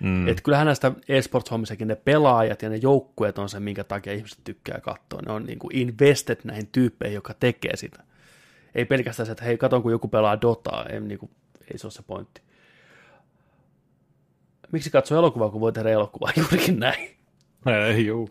[0.00, 0.28] Mm.
[0.28, 4.80] Et kyllähän näistä esports-hommissakin ne pelaajat ja ne joukkueet on se, minkä takia ihmiset tykkää
[4.80, 5.22] katsoa.
[5.26, 8.02] Ne on niin kuin invested näihin tyyppeihin, joka tekee sitä.
[8.74, 11.30] Ei pelkästään se, että hei, katon kun joku pelaa Dotaa, ei, niin kuin,
[11.72, 12.40] ei se ole se pointti.
[14.72, 16.32] Miksi katsoa elokuvaa, kun voi tehdä elokuvaa?
[16.40, 17.16] Juurikin näin.
[17.66, 18.30] Ei, juu.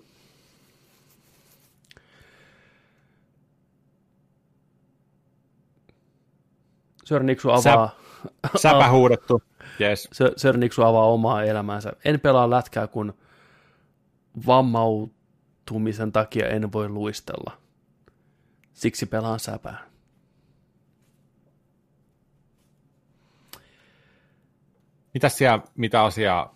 [7.05, 7.95] Sir Niksu avaa,
[8.61, 9.43] Säpä huudettu.
[9.81, 10.09] Yes.
[10.11, 11.93] Sir, Sir Niksu avaa omaa elämäänsä.
[12.05, 13.13] En pelaa lätkää, kun
[14.47, 17.57] vammautumisen takia en voi luistella.
[18.73, 19.94] Siksi pelaan säpää.
[25.15, 26.53] Mitäs siellä, mitä asiaa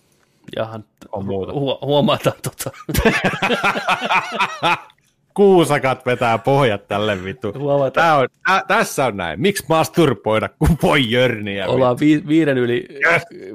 [0.55, 1.51] Jahan, on muuta?
[1.51, 2.71] hu- huomataan tota.
[5.33, 7.53] Kuusakat vetää pohjat tälle vittu.
[7.57, 8.05] Huomataan.
[8.05, 9.41] Tää on, tä, tässä on näin.
[9.41, 11.67] Miksi masturboida, kun voi jörniä?
[11.67, 12.87] Ollaan vi- viiden, yli,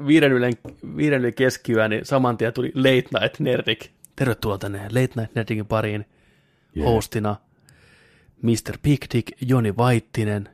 [0.07, 0.49] viiden, yli,
[0.97, 3.89] viiden yli keskiyö, niin saman tien tuli Late Night Nerdik.
[4.15, 6.05] Tervetuloa tänne Late Night Nerdikin pariin
[6.77, 6.89] yeah.
[6.89, 7.35] hostina
[8.41, 8.77] Mr.
[8.83, 10.49] Big Dick Joni Vaittinen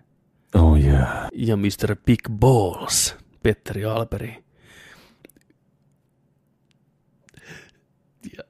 [0.55, 1.27] Oh yeah.
[1.33, 1.95] ja Mr.
[2.05, 4.43] Big Balls Petteri Alperi.
[8.37, 8.43] Ja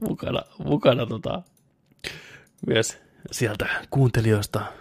[0.00, 1.42] mukana, mukana tota,
[2.66, 2.98] myös
[3.32, 4.72] sieltä kuuntelijoista,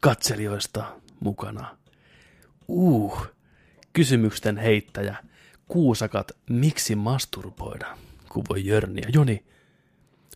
[0.00, 1.76] katselijoista mukana.
[2.68, 3.26] Uh,
[3.92, 5.16] kysymysten heittäjä.
[5.68, 7.98] Kuusakat, miksi masturboida,
[8.28, 9.08] kun voi jörniä?
[9.12, 9.44] Joni,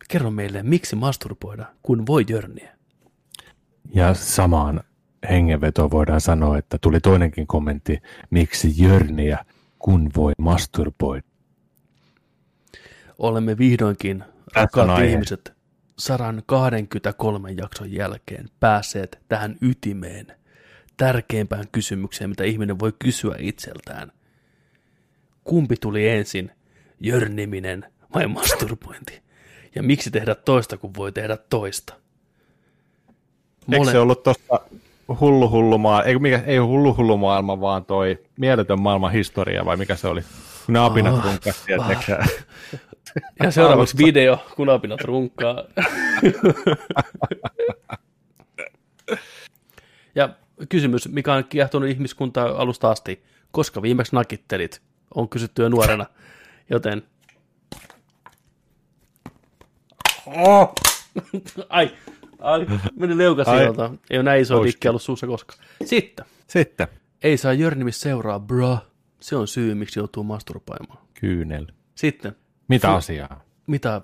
[0.07, 2.77] kerro meille, miksi masturboida, kun voi jörniä?
[3.93, 4.83] Ja samaan
[5.29, 9.45] hengenvetoon voidaan sanoa, että tuli toinenkin kommentti, miksi jörniä,
[9.79, 11.27] kun voi masturboida.
[13.19, 14.23] Olemme vihdoinkin,
[14.55, 15.53] rakkaat ihmiset,
[15.97, 20.27] 123 jakson jälkeen päässeet tähän ytimeen,
[20.97, 24.11] tärkeimpään kysymykseen, mitä ihminen voi kysyä itseltään.
[25.43, 26.51] Kumpi tuli ensin,
[26.99, 29.21] jörniminen vai masturbointi?
[29.75, 31.93] Ja miksi tehdä toista, kun voi tehdä toista?
[33.71, 34.59] Eikö Mole- se ollut tuossa
[35.19, 39.77] hullu hullu maailma, ei, mikä, ei hullu hullu maailma, vaan toi mieletön maailman historia, vai
[39.77, 40.21] mikä se oli?
[40.65, 42.17] Kun ne apinat Oh, runkas, tiedätkö?
[43.39, 45.55] Ja seuraavaksi video, kun apinat runkkaa.
[50.15, 50.29] ja
[50.69, 53.23] kysymys, mikä on kiehtonut ihmiskuntaa alusta asti.
[53.51, 54.81] Koska viimeksi nakittelit?
[55.15, 56.05] On kysytty jo nuorena.
[56.71, 57.03] Joten...
[60.25, 60.73] Oh.
[61.69, 61.91] ai,
[62.39, 63.59] ai, meni leuka Ai.
[63.59, 63.89] sieltä.
[64.09, 65.59] Ei ole näin iso dikki ollut suussa koskaan.
[65.85, 66.25] Sitten.
[66.47, 66.87] Sitten,
[67.23, 68.77] Ei saa Jörnimis seuraa, bro.
[69.19, 70.99] Se on syy, miksi joutuu masturboimaan.
[71.13, 71.67] kyynel.
[71.95, 72.35] Sitten.
[72.67, 73.43] Mitä asiaa?
[73.67, 74.01] mitä,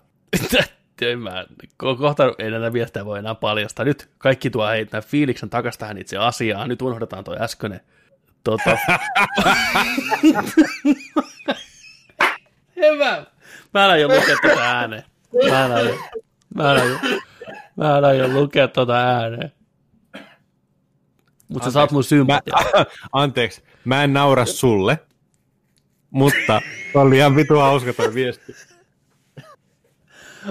[1.01, 1.45] en mä,
[1.77, 3.85] kohta ei näitä viestejä voi enää paljastaa.
[3.85, 6.69] Nyt kaikki tuo hei, tämän fiiliksen takas tähän itse asiaan.
[6.69, 7.81] Nyt unohdetaan toi äskeinen.
[8.43, 8.77] Tota...
[12.75, 13.25] Hyvä.
[13.73, 15.03] Mä en aio lukea tätä ääneen.
[15.49, 15.95] Mä en aio,
[16.55, 16.97] mä en aio,
[17.75, 19.51] mä en aio lukea tätä ääneen.
[21.47, 22.55] Mutta sä saat mun Mä, sympatia.
[23.13, 24.99] anteeksi, mä en naura sulle,
[26.09, 26.61] mutta
[26.93, 28.55] se oli ihan vitu hauska toi viesti.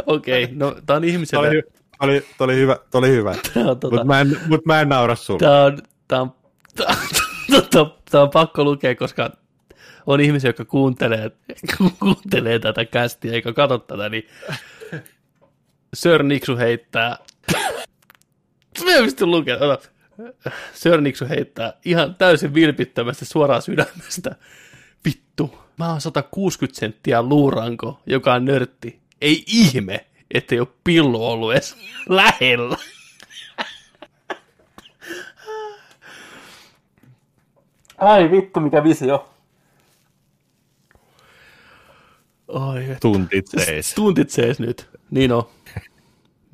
[0.07, 1.49] Okei, okay, no tää on ihmiselle.
[1.49, 3.35] oli, toi oli, toi oli hyvä, toi oli hyvä.
[3.55, 5.39] Tää tota, Mutta mä, en, mut mä en naura sulle.
[5.39, 5.79] Tämä on,
[6.09, 6.35] tämä on,
[6.77, 6.91] tämä
[7.83, 9.31] on, tämä on pakko lukea, koska
[10.07, 11.31] on ihmisiä, jotka kuuntelee,
[12.01, 14.29] kuuntelee tätä kästiä eikä katso tätä, niin
[15.95, 17.17] Sir Niksu heittää,
[18.85, 19.89] mä en pysty lukea, ota.
[20.75, 24.37] Sir Niksu heittää ihan täysin vilpittömästi suoraan sydämestä.
[25.05, 29.01] Vittu, mä oon 160 senttiä luuranko, joka on nörtti.
[29.21, 31.77] Ei ihme, ettei ole pillu ollut edes
[32.09, 32.77] lähellä.
[37.99, 39.29] Ai vittu, mikä visio.
[42.49, 43.95] Oi, Tuntit seis.
[43.95, 44.89] tuntit sees nyt.
[45.11, 45.49] Niin on.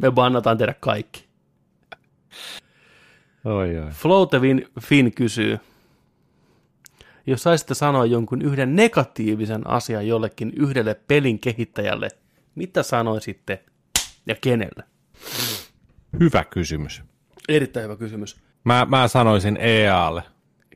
[0.02, 1.24] Me bannataan tehdä kaikki.
[3.44, 3.90] Oi, oi.
[3.90, 5.58] Floatevin Finn kysyy,
[7.26, 12.08] jos saisitte sanoa jonkun yhden negatiivisen asian jollekin yhdelle pelin kehittäjälle,
[12.54, 13.64] mitä sanoisitte
[14.26, 14.84] ja kenelle?
[16.20, 17.02] Hyvä kysymys.
[17.48, 18.36] Erittäin hyvä kysymys.
[18.64, 20.22] Mä, mä sanoisin EAlle.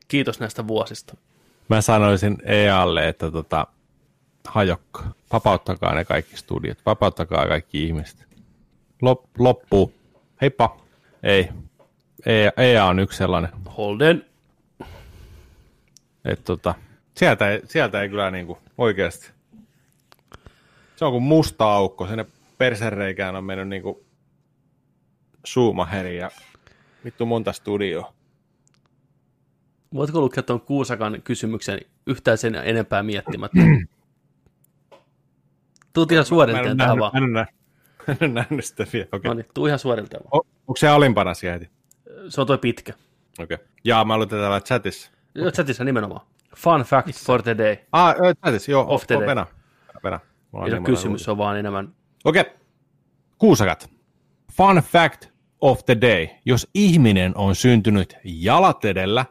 [0.07, 1.17] Kiitos näistä vuosista.
[1.69, 3.67] Mä sanoisin EAlle, että tota,
[4.47, 5.03] hajokka.
[5.33, 6.77] Vapauttakaa ne kaikki studiot.
[6.85, 8.25] Vapauttakaa kaikki ihmiset.
[9.01, 9.93] Lop, loppuu.
[10.41, 10.77] Heippa.
[11.23, 11.49] Ei.
[12.25, 14.25] EA, EA on yksi sellainen, Holden.
[16.25, 16.75] että tota,
[17.17, 19.31] sieltä, ei, sieltä ei kyllä niinku oikeasti.
[20.95, 22.07] Se on kuin musta aukko.
[22.07, 22.25] Sinne
[22.57, 24.05] persereikään on mennyt niinku
[25.47, 26.31] Schumacheri ja
[27.05, 28.13] vittu monta studioa.
[29.93, 33.59] Voitko lukea tuon Kuusakan kysymyksen yhtään sen enempää miettimättä?
[35.93, 37.11] Tuut ihan Mä en ole suorilteen tähän vaan.
[37.13, 37.64] mä en ole nähnyt, mä
[38.11, 39.07] en ole nähnyt sitä vielä.
[39.11, 39.29] Okay.
[39.29, 40.39] No niin, tuu ihan suorilteen vaan.
[40.39, 41.69] O, onko se alimpana siellä heti?
[42.29, 42.93] Se on toi pitkä.
[43.39, 43.55] Okei.
[43.55, 43.67] Okay.
[43.83, 45.11] Jaa, mä luulen täällä chatissa.
[45.39, 45.51] Okay.
[45.51, 46.21] Chatissa nimenomaan.
[46.55, 47.77] Fun fact for the day.
[47.91, 48.85] Ah, chatissa, joo.
[48.87, 49.27] Off the day.
[49.27, 49.45] Venä.
[50.03, 50.19] Venä.
[50.63, 51.95] Ei se niin kysymys on vaan enemmän.
[52.25, 52.41] Okei.
[52.41, 52.53] Okay.
[53.37, 53.89] Kuusakat.
[54.51, 55.25] Fun fact
[55.61, 56.27] of the day.
[56.45, 59.25] Jos ihminen on syntynyt jalat edellä,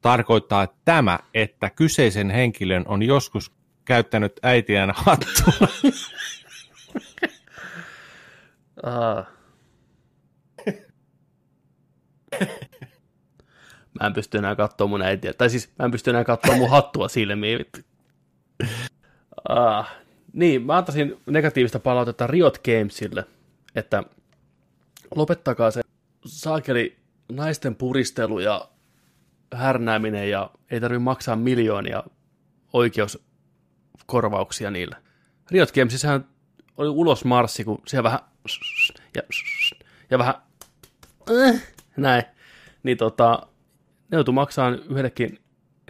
[0.00, 3.52] tarkoittaa tämä, että kyseisen henkilön on joskus
[3.84, 5.68] käyttänyt äitiään hattua.
[8.82, 9.26] Ah.
[14.00, 15.32] Mä en pysty enää katsoa mun äitiä.
[15.32, 17.66] Tai siis mä en pysty enää katsoa mun hattua silmiin.
[19.48, 19.96] Ah.
[20.32, 23.24] Niin, mä antaisin negatiivista palautetta Riot Gamesille,
[23.74, 24.02] että
[25.14, 25.80] lopettakaa se
[26.26, 26.96] saakeli
[27.32, 28.68] naisten puristelu ja
[29.54, 32.02] härnääminen ja ei tarvitse maksaa miljoonia
[32.72, 34.96] oikeuskorvauksia niille.
[35.50, 36.24] Riot Gamesissahan
[36.76, 38.20] oli ulos marssi, kun siellä vähän
[39.14, 39.22] ja,
[40.10, 40.34] ja vähän
[41.30, 41.62] äh,
[41.96, 42.22] näin,
[42.82, 43.46] niin tota,
[44.10, 45.38] ne joutui maksamaan yhdellekin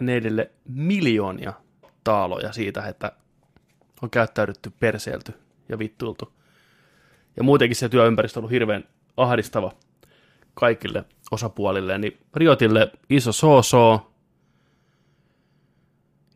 [0.01, 1.53] neidille miljoonia
[2.03, 3.11] taaloja siitä, että
[4.01, 5.33] on käyttäydytty perseelty
[5.69, 6.33] ja vittuiltu.
[7.37, 8.83] Ja muutenkin se työympäristö on ollut hirveän
[9.17, 9.71] ahdistava
[10.53, 14.11] kaikille osapuolille, niin Riotille iso so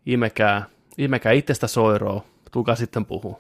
[0.06, 0.66] imekää,
[0.98, 3.40] imekää itsestä soiroa, tulkaa sitten puhua.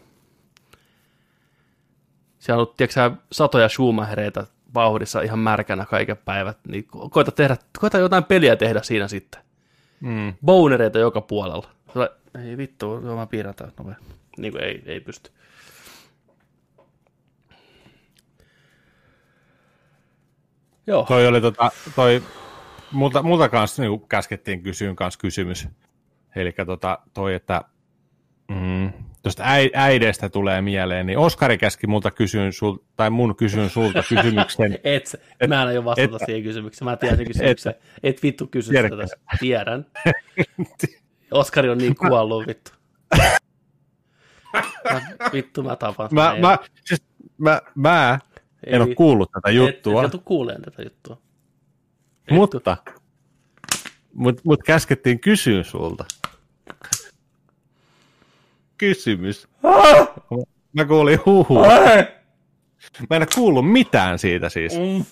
[2.41, 7.97] Siellä on ollut, tiedätkö, satoja Schumachereita vauhdissa ihan märkänä kaiken päivät, niin koita, tehdä, koita
[7.97, 9.41] jotain peliä tehdä siinä sitten.
[9.99, 10.33] Mm.
[10.45, 11.69] Bonereita joka puolella.
[12.45, 13.95] Ei vittu, joo mä piirrän tämän nopea.
[14.37, 15.31] Niin kuin ei, ei pysty.
[20.87, 21.05] Joo.
[21.07, 22.23] Toi oli tota, toi,
[22.91, 25.67] multa, multa kanssa niin käskettiin kysyyn kanssa kysymys.
[26.35, 27.61] Eli tota, toi, että
[28.47, 29.43] mm, tuosta
[29.73, 34.73] äidestä tulee mieleen, niin Oskari käski multa kysyyn sul, tai mun kysyn sulta kysymyksen.
[34.83, 37.71] et, et, mä en aio vastata et, siihen kysymykseen, mä tiedän kysymyksen.
[37.71, 39.85] Et, et vittu kysy sitä tässä, tiedän.
[41.31, 42.71] Oskari on niin kuollut, vittu.
[44.93, 45.01] Mä,
[45.33, 46.09] vittu, mä tapan.
[46.11, 47.03] Mä, mä, siis,
[47.37, 48.19] mä, mä
[48.65, 50.05] en Ei, ole kuullut tätä juttua.
[50.05, 51.17] Et, et kuuleen tätä juttua.
[52.31, 52.77] Mutta,
[54.13, 56.05] mut, mut käskettiin kysyä sulta.
[58.81, 59.47] Kysymys.
[60.73, 61.59] Mä kuulin huhu.
[63.09, 64.73] Mä en kuullut mitään siitä siis.
[64.73, 65.05] Mm.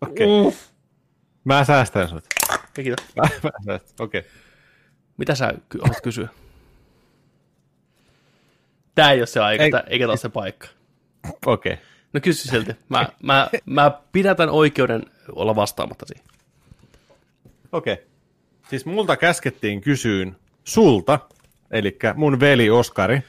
[0.00, 0.40] Okei.
[0.40, 0.58] Okay.
[1.44, 2.24] Mä säästän sut.
[2.74, 3.06] Kiitos.
[4.00, 4.20] Okei.
[4.20, 4.30] Okay.
[5.16, 6.28] Mitä sä haluat kysyä?
[8.94, 10.68] Tää ei ole se aika, ei, eikä taas se paikka.
[11.46, 11.72] Okei.
[11.72, 11.84] Okay.
[12.16, 12.72] No kysy silti.
[12.88, 16.26] Mä, mä, mä pidätän oikeuden olla vastaamatta siihen.
[17.72, 17.92] Okei.
[17.92, 18.06] Okay.
[18.70, 21.18] Siis multa käskettiin kysyyn sulta,
[21.70, 23.22] eli mun veli Oskari,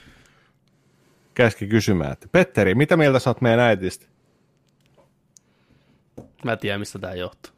[1.33, 4.05] käski kysymään, että Petteri, mitä mieltä sä oot meidän äitistä?
[6.45, 7.51] Mä en tiedä, mistä tää johtuu.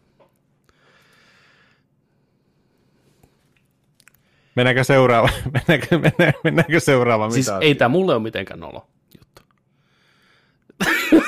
[4.56, 5.30] Mennäänkö seuraava?
[5.54, 7.30] Mennäänkö, mennäänkö, mennäänkö seuraava?
[7.30, 8.88] Siis ei tämä mulle ole mitenkään nolo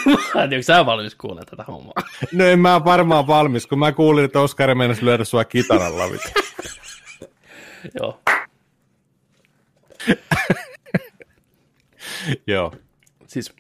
[0.49, 1.93] tiedä, sä valmis kuulee tätä hommaa.
[2.33, 6.03] no en mä varmaan valmis, kun mä kuulin, että Oskari meinasi lyödä sua kitaralla.
[7.99, 8.21] Joo.
[12.47, 12.73] Joo.
[13.27, 13.53] Siis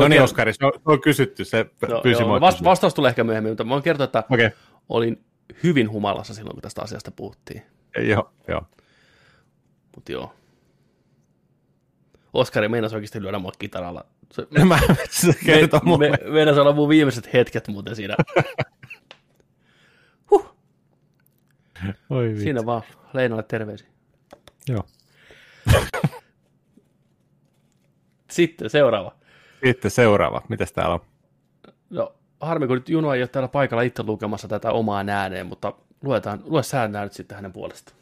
[0.00, 3.24] No niin, Oskari, se on, on kysytty, se no, pyysi joo, vast, Vastaus tulee ehkä
[3.24, 4.50] myöhemmin, mutta mä voin kertoa, että okay.
[4.88, 5.24] olin
[5.62, 7.62] hyvin humalassa silloin, kun tästä asiasta puhuttiin.
[7.98, 8.62] Joo, joo.
[9.94, 10.34] Mutta joo.
[12.32, 14.04] Oskari meinasi oikeasti lyödä mua kitaralla.
[14.32, 14.78] Se, mä
[15.10, 16.10] se kertoo me, mulle.
[16.10, 18.16] Me, meinasi olla mun viimeiset hetket muuten siinä.
[20.30, 20.54] huh.
[22.10, 22.42] Oi vitsi.
[22.42, 23.88] Siinä vaan Leinolle terveisiä.
[24.68, 24.84] Joo.
[28.30, 29.14] Sitten seuraava.
[29.64, 30.42] Sitten seuraava.
[30.48, 31.00] Mitäs täällä on?
[31.90, 35.72] No, harmi, kun nyt Juno ei ole täällä paikalla itse lukemassa tätä omaa ääneen, mutta
[36.02, 37.96] luetaan, lue sä nyt sitten hänen puolestaan.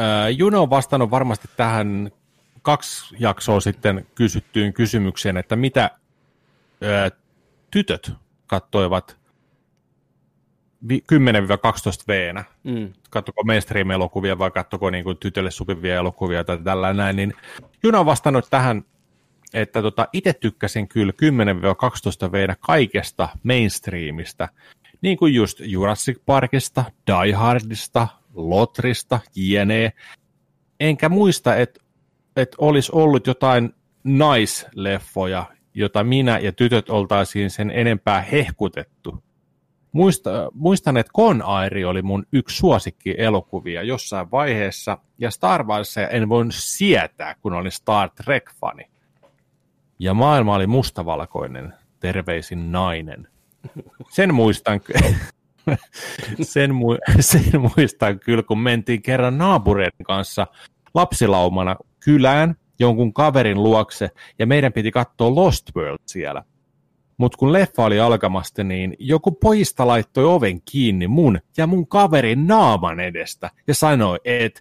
[0.00, 2.10] Äh, Juno on vastannut varmasti tähän
[2.62, 5.90] kaksi jaksoa sitten kysyttyyn kysymykseen, että mitä
[6.82, 7.10] ää,
[7.70, 8.12] tytöt
[8.46, 9.16] kattoivat
[10.84, 10.86] 10-12
[12.08, 12.34] v
[12.64, 12.92] mm.
[13.10, 17.34] katsoko mainstream-elokuvia vai katsoko niin kuin tytölle sopivia elokuvia tai tällä näin, niin
[17.82, 18.84] Juno on vastannut tähän,
[19.54, 21.12] että tota, itse tykkäsin kyllä
[22.28, 24.48] 10-12 v kaikesta mainstreamista,
[25.00, 29.92] niin kuin just Jurassic Parkista, Die Hardista, Lotrista, jne.
[30.80, 31.80] Enkä muista, että
[32.36, 39.22] et olisi ollut jotain naisleffoja, jota minä ja tytöt oltaisiin sen enempää hehkutettu.
[39.92, 46.08] Muista, muistan, että Con Airi oli mun yksi suosikki elokuvia jossain vaiheessa, ja Star Warsia
[46.08, 48.90] en voinut sietää, kun olin Star Trek-fani.
[49.98, 53.28] Ja maailma oli mustavalkoinen, terveisin nainen.
[54.10, 54.80] Sen muistan,
[56.42, 60.46] sen, mu- sen muistan kyllä, kun mentiin kerran naapureiden kanssa
[60.94, 66.44] lapsilaumana kylään jonkun kaverin luokse, ja meidän piti katsoa Lost World siellä.
[67.16, 72.46] Mutta kun leffa oli alkamasta, niin joku poista laittoi oven kiinni mun ja mun kaverin
[72.46, 74.60] naaman edestä ja sanoi, että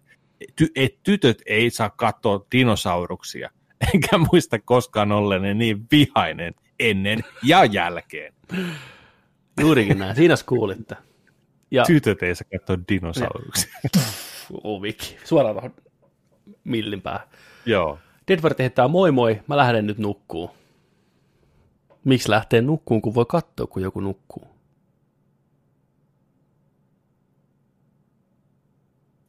[0.62, 3.50] ty- et tytöt ei saa katsoa dinosauruksia.
[3.94, 8.34] Enkä muista koskaan ollen niin vihainen ennen ja jälkeen.
[9.62, 10.96] Juurikin näin, siinä kuulitte.
[11.72, 11.84] Ja...
[11.86, 13.74] Tytöt ei saa katsoa dinosauruksia.
[14.64, 15.74] Oviki, suoraan
[16.64, 17.28] millin päähän.
[17.66, 18.00] Joo.
[18.28, 20.52] Deadward heittää moi moi, mä lähden nyt nukkuu.
[22.04, 24.48] Miksi lähtee nukkuun, kun voi katsoa, kun joku nukkuu?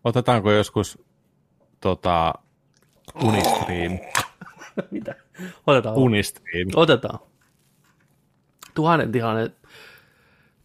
[0.05, 0.99] Otetaanko joskus
[1.81, 2.35] tota,
[3.23, 3.99] Unistream?
[4.91, 5.15] Mitä?
[5.67, 5.97] Otetaan.
[5.97, 6.69] Unistream.
[6.75, 7.19] Otetaan.
[8.75, 9.57] Tuhannen, tilanen,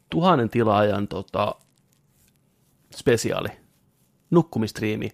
[0.09, 1.55] tuhannen tilaajan tota,
[2.95, 3.49] spesiaali.
[4.31, 5.09] Nukkumistriimi.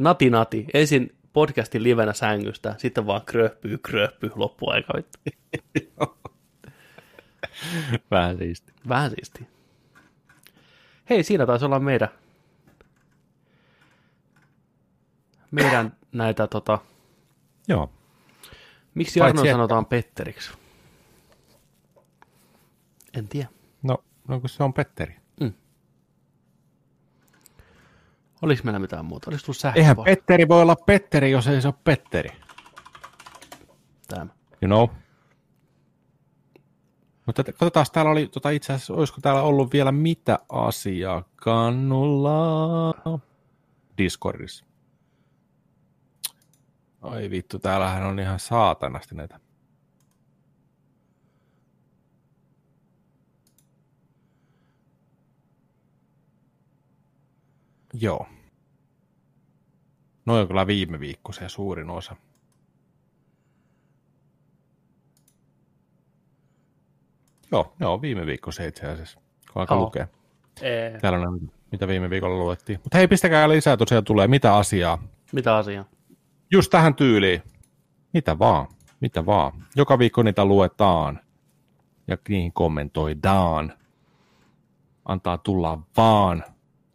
[0.00, 0.66] Nati nati.
[0.74, 4.92] Ensin podcastin livenä sängystä, sitten vaan kröppyy, kröppyy loppuaika.
[8.10, 8.72] Vähän siisti.
[8.88, 9.46] Vähän siisti.
[11.10, 12.08] Hei, siinä taisi olla meidän,
[15.50, 16.78] meidän näitä tota,
[17.68, 17.90] Joo.
[18.94, 20.50] miksi Paitsi Arno että- sanotaan Petteriksi?
[23.14, 23.48] En tiedä.
[23.82, 25.19] No, no kun se on Petteri.
[28.42, 29.30] Oliko meillä mitään muuta?
[29.30, 30.16] Oliko tullut Eihän sähköpostia?
[30.16, 32.30] Petteri voi olla Petteri, jos ei se ole Petteri.
[34.08, 34.26] Tämä.
[34.62, 34.88] You know?
[37.26, 42.94] Mutta katsotaan, täällä oli tota, itse asiassa, olisiko täällä ollut vielä mitä asiaa kannulla
[43.98, 44.64] Discordissa?
[47.00, 49.40] Ai vittu, täällähän on ihan saatanasti näitä.
[57.92, 58.26] Joo.
[60.26, 62.16] Noin on kyllä viime viikko se suurin osa.
[67.52, 69.20] Joo, joo, viime viikko se itse asiassa,
[69.52, 69.84] kun alkaa Joo.
[69.84, 70.08] lukea.
[70.62, 72.80] Ee, Täällä on, mitä viime viikolla luettiin.
[72.84, 74.28] Mutta hei, pistäkää lisää tosiaan tulee.
[74.28, 74.98] Mitä asiaa?
[75.32, 75.84] mitä asiaa?
[76.52, 77.42] Just tähän tyyliin.
[78.12, 78.66] Mitä vaan,
[79.00, 79.66] mitä vaan.
[79.76, 81.20] Joka viikko niitä luetaan
[82.08, 83.72] ja niihin kommentoidaan.
[85.04, 86.44] Antaa tulla vaan.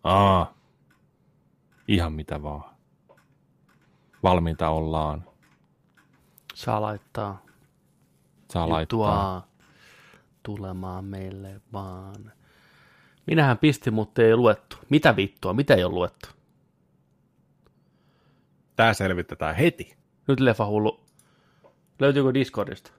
[0.03, 0.54] Aa.
[1.87, 2.75] Ihan mitä vaan.
[4.23, 5.23] Valmiita ollaan.
[6.53, 7.41] Saa laittaa
[8.53, 9.47] Saa laittaa.
[10.43, 12.31] tulemaan meille vaan.
[13.27, 14.77] Minähän pistin, mutta ei luettu.
[14.89, 15.53] Mitä vittua?
[15.53, 16.27] Mitä ei ole luettu?
[18.75, 19.97] Tää selvitetään heti.
[20.27, 21.05] Nyt leffa hullu.
[21.99, 22.91] Löytyykö Discordista?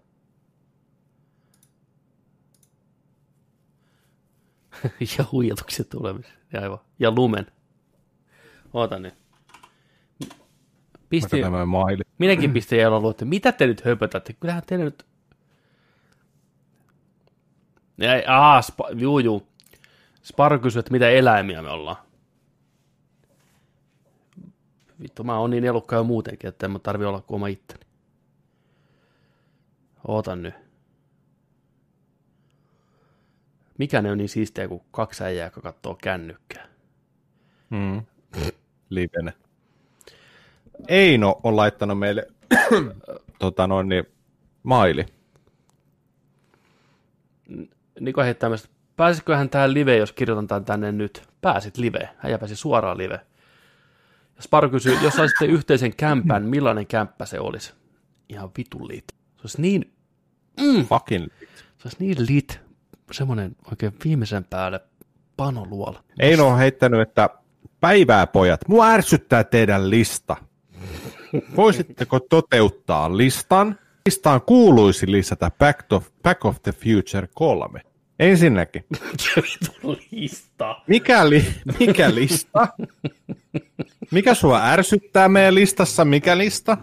[5.19, 6.27] ja huijatukset tulemis.
[6.53, 6.79] Ja aivan.
[6.99, 7.47] Ja lumen.
[8.77, 9.15] Oota nyt.
[11.09, 12.03] Pisti, tämä maili.
[12.19, 13.25] minäkin pistin ja luette.
[13.25, 14.33] Mitä te nyt höpötätte?
[14.33, 15.07] Kyllähän teille nyt...
[17.99, 19.47] Ja, aa, spa, juu, juu.
[20.23, 21.97] Sparo kysyy, että mitä eläimiä me ollaan.
[25.03, 27.87] Vittu, mä oon niin elukka jo muutenkin, että en mä tarvi olla kuin oma itteni.
[30.09, 30.55] Ootan nyt.
[33.79, 36.69] Mikä ne on niin siistiä kuin kaksi äijää, joka katsoo kännykkää?
[37.71, 38.03] Mm.
[38.97, 39.33] Livenä.
[40.89, 42.27] Eino on laittanut meille
[43.39, 44.05] tota noin, niin,
[44.63, 45.07] maili.
[48.01, 51.23] Niko heittää myös, pääsisiköhän tähän live, jos kirjoitan tämän tänne nyt?
[51.41, 52.09] Pääsit live.
[52.25, 53.21] Äijä pääsi suoraan live.
[54.37, 57.75] Ja Sparo kysyy, jos saisitte yhteisen kämpän, millainen kämppä se olisi?
[58.29, 59.05] Ihan vitun lit.
[59.09, 59.93] Se olisi niin,
[60.89, 61.27] Fucking.
[61.79, 62.61] se olisi niin lit,
[63.13, 64.81] semmoinen oikein viimeisen päälle
[65.37, 66.05] panoluola.
[66.19, 67.31] Eino on heittänyt, että
[67.87, 70.37] päivää pojat, mua ärsyttää teidän lista.
[71.57, 73.79] Voisitteko toteuttaa listan?
[74.07, 77.81] Listaan kuuluisi lisätä Back of, Back of the Future 3.
[78.19, 78.85] Ensinnäkin,
[80.11, 80.77] lista.
[80.87, 81.47] mikä, li,
[81.81, 82.69] mikä lista?
[84.11, 86.05] Mikä sua ärsyttää meidän listassa?
[86.05, 86.77] Mikä lista?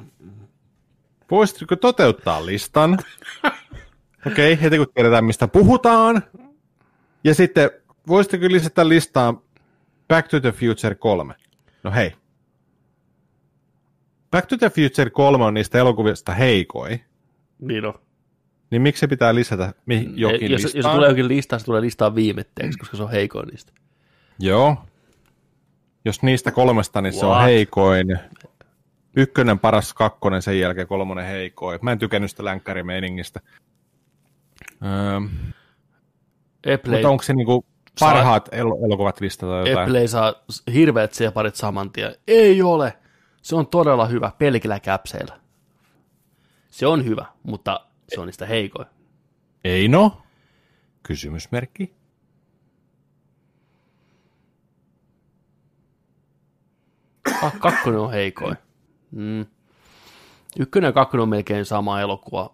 [1.32, 2.98] Voisitko toteuttaa listan?
[4.28, 6.24] Okei, okay, heti kun tiedetään, mistä puhutaan.
[7.24, 7.70] Ja sitten,
[8.08, 9.42] voisitteko lisätä listaan
[10.08, 11.34] Back to the Future 3?
[11.84, 12.12] No hei.
[14.32, 17.00] Back to the Future 3 on niistä elokuvista heikoi.
[17.60, 17.94] Niin on.
[18.72, 20.84] Niin miksi se pitää lisätä mi- jokin jos, listaan?
[20.84, 23.72] jos tulee jokin lista, se tulee listaa viimetteeksi, koska se on heikoin niistä.
[24.40, 24.78] Joo.
[26.06, 27.44] Jos niistä kolmesta, niin se on What?
[27.46, 28.08] heikoin.
[29.16, 31.80] Ykkönen paras, kakkonen, sen jälkeen kolmonen heikoin.
[31.82, 33.40] Mä en tykännyt sitä länkkärimeiningistä.
[34.86, 35.20] Öö,
[36.64, 37.66] Eplay, mutta onko se niinku
[37.98, 39.88] Saa- parhaat el- elokuvat listata jotain?
[39.88, 40.34] Eplay saa
[40.74, 42.16] hirveät separit saman tien.
[42.28, 42.98] Ei ole.
[43.42, 45.40] Se on todella hyvä pelkillä käpseillä.
[46.70, 48.88] Se on hyvä, mutta se on niistä heikoin.
[49.64, 50.22] Ei no.
[51.04, 51.94] Kysymysmerkki.
[57.30, 58.58] Kak- kakkonen on heikoin.
[59.12, 59.46] Mm.
[60.60, 62.54] Ykkönen ja kakkonen on melkein sama elokuva.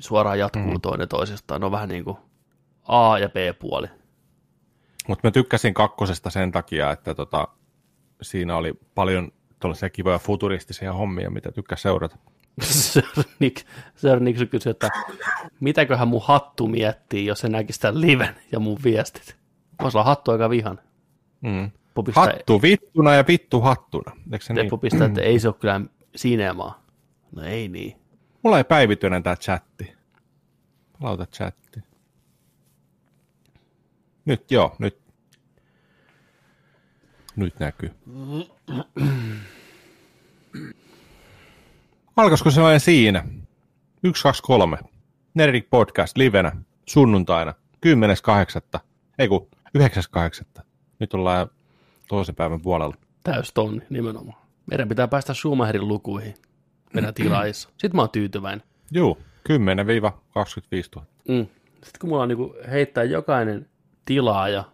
[0.00, 0.80] Suoraan jatkuu mm.
[0.80, 1.60] toinen toisestaan.
[1.60, 2.16] Ne on vähän niin kuin
[2.88, 3.86] A- ja B-puoli.
[5.08, 7.48] Mutta mä tykkäsin kakkosesta sen takia, että tota,
[8.22, 12.16] siinä oli paljon tuollaisia kivoja futuristisia hommia, mitä tykkäs seurata.
[13.96, 14.88] Sir Nick kysyi, että
[15.60, 19.36] mitäköhän mun hattu miettii, jos se näkisi tämän liven ja mun viestit.
[19.82, 20.78] Voisi olla hattu aika vihan.
[21.40, 21.70] Mm.
[22.04, 24.12] Pistää, Hattu vittuna ja vittu hattuna.
[24.32, 24.80] Eikö se niin?
[24.80, 25.80] Pistää, että ei se ole kyllä
[26.16, 26.84] sinemaa.
[27.36, 27.96] No ei niin.
[28.42, 29.94] Mulla ei päivity enää tää chatti.
[31.00, 31.80] Palauta chatti.
[34.24, 34.98] Nyt joo, nyt.
[37.36, 37.90] Nyt näkyy.
[42.16, 43.24] Alkaisiko se vain siinä?
[44.02, 44.78] 1, 2, 3.
[45.34, 46.52] Nerdik Podcast livenä
[46.88, 47.54] sunnuntaina
[48.74, 48.80] 10.8.
[49.18, 50.62] Ei kun 9.8.
[50.98, 51.50] Nyt ollaan
[52.08, 52.96] toisen päivän puolella.
[53.24, 54.38] Täys tonni nimenomaan.
[54.66, 56.34] Meidän pitää päästä Schumacherin lukuihin
[56.94, 57.68] meidän tilaajissa.
[57.68, 58.66] Sitten mä oon tyytyväinen.
[58.90, 59.18] Juu,
[59.48, 59.52] 10-25
[60.96, 61.06] 000.
[61.28, 61.46] Mm.
[61.72, 63.66] Sitten kun mulla on niinku heittää jokainen
[64.04, 64.64] tilaaja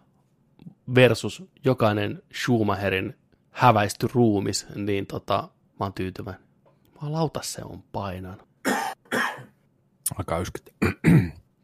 [0.95, 3.15] versus jokainen Schumacherin
[3.51, 5.49] häväisty ruumis, niin tota,
[5.79, 6.43] mä oon tyytyväinen.
[7.01, 8.47] Mä lauta se on painanut.
[10.17, 10.73] Alkaa yskyttää.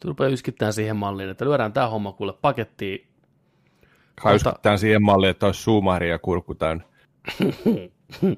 [0.03, 3.08] Rupeaa yskittämään siihen malliin, että lyödään tää homma kuule pakettiin.
[4.18, 6.84] Alkaa yskyttää siihen malliin, että olisi Schumacherin ja kurkku täynnä.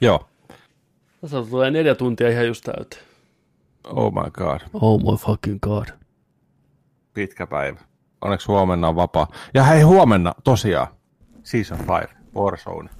[0.00, 0.28] Joo.
[1.20, 3.07] Tässä tulee neljä tuntia ihan just täyteen.
[3.88, 4.60] Oh my god.
[4.72, 5.86] Oh my fucking god.
[7.14, 7.80] Pitkä päivä.
[8.20, 9.26] Onneksi huomenna on vapaa.
[9.54, 10.86] Ja hei, huomenna tosiaan
[11.42, 12.90] Season 5, Warzone.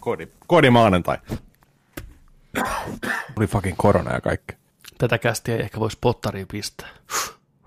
[0.00, 1.18] Kodi, kodi maanantai.
[3.36, 4.54] Oli fucking korona ja kaikki.
[4.98, 6.88] Tätä kästiä ei ehkä voisi pottariin pistää.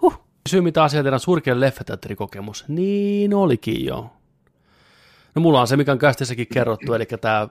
[0.02, 0.24] Huh.
[0.50, 2.66] Syy mitä asia teidän surkean leffateatterikokemus.
[2.68, 4.10] Niin olikin joo.
[5.36, 7.48] No mulla on se, mikä on kästissäkin kerrottu, eli tämä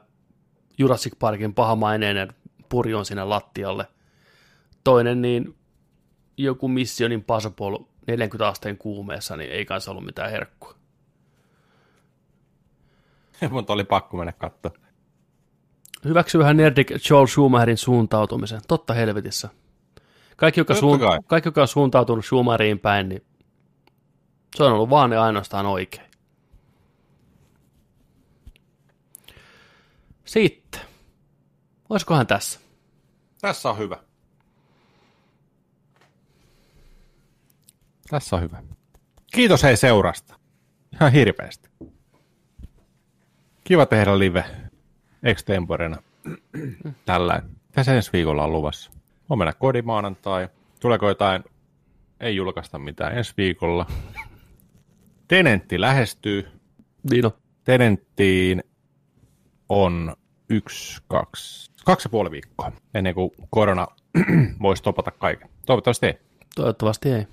[0.78, 2.35] Jurassic Parkin pahamaineinen
[2.69, 3.86] purjon sinne lattialle.
[4.84, 5.57] Toinen niin
[6.36, 10.75] joku Mission Impossible 40 asteen kuumeessa, niin ei kanssa ollut mitään herkkua.
[13.50, 14.73] Mutta oli pakko mennä katsoa.
[16.05, 18.60] Hyväksyyhän Nerdik Joel Schumacherin suuntautumisen.
[18.68, 19.49] Totta helvetissä.
[20.36, 21.18] Kaikki joka, suun, kai.
[21.26, 23.25] kaikki, joka on suuntautunut Schumacheriin päin, niin
[24.57, 26.10] se on ollut vaan ja ainoastaan oikein.
[30.25, 30.81] Sitten.
[31.91, 32.60] Olisikohan tässä?
[33.41, 33.97] Tässä on hyvä.
[38.10, 38.62] Tässä on hyvä.
[39.32, 40.34] Kiitos hei seurasta.
[40.92, 41.68] Ihan hirveästi.
[43.64, 44.44] Kiva tehdä live
[45.22, 45.97] extemporena.
[47.05, 47.42] Tällä.
[47.72, 48.90] Tässä ensi viikolla on luvassa.
[49.28, 50.48] Huomenna kodimaanantai.
[50.80, 51.44] Tuleeko jotain?
[52.20, 53.86] Ei julkaista mitään ensi viikolla.
[55.28, 56.48] Tenentti lähestyy.
[57.10, 57.32] Niin on.
[57.64, 58.62] Tenenttiin
[59.68, 60.16] on
[60.48, 63.86] yksi, kaksi, kaksi ja puoli viikkoa ennen kuin korona
[64.62, 65.48] voisi topata kaiken.
[65.66, 66.18] Toivottavasti ei.
[66.55, 67.26] Toivottavasti ei.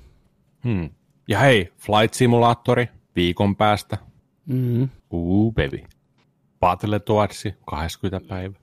[0.68, 0.90] Hmm.
[1.28, 3.98] Ja hei, Flight Simulaattori viikon päästä.
[4.46, 4.90] Mm-hmm.
[5.12, 5.84] Uu, baby.
[6.60, 8.54] Battletoadsi 20 päivä.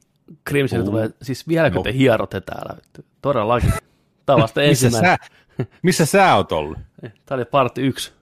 [0.49, 0.84] Crimson Uu.
[0.86, 1.83] tulee, siis vieläkö No.
[1.83, 2.76] te hierotte täällä?
[3.23, 3.73] Todellakin.
[4.26, 5.16] Tämä on vasta Missä ensimmäinen.
[5.58, 6.78] sä, missä sä oot ollut?
[7.26, 8.12] Tämä oli yksi.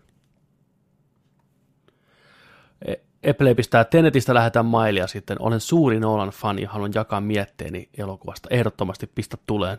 [2.85, 5.37] E- Apple pistää Tenetistä lähetään mailia sitten.
[5.43, 8.49] Olen suuri Nolan fani ja haluan jakaa mietteeni elokuvasta.
[8.51, 9.79] Ehdottomasti pistä tuleen.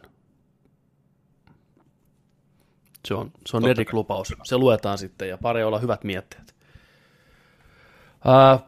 [3.08, 4.34] Se on, se on Erik lupaus.
[4.44, 6.56] Se luetaan sitten ja pari olla hyvät mietteet.
[8.26, 8.60] Ää,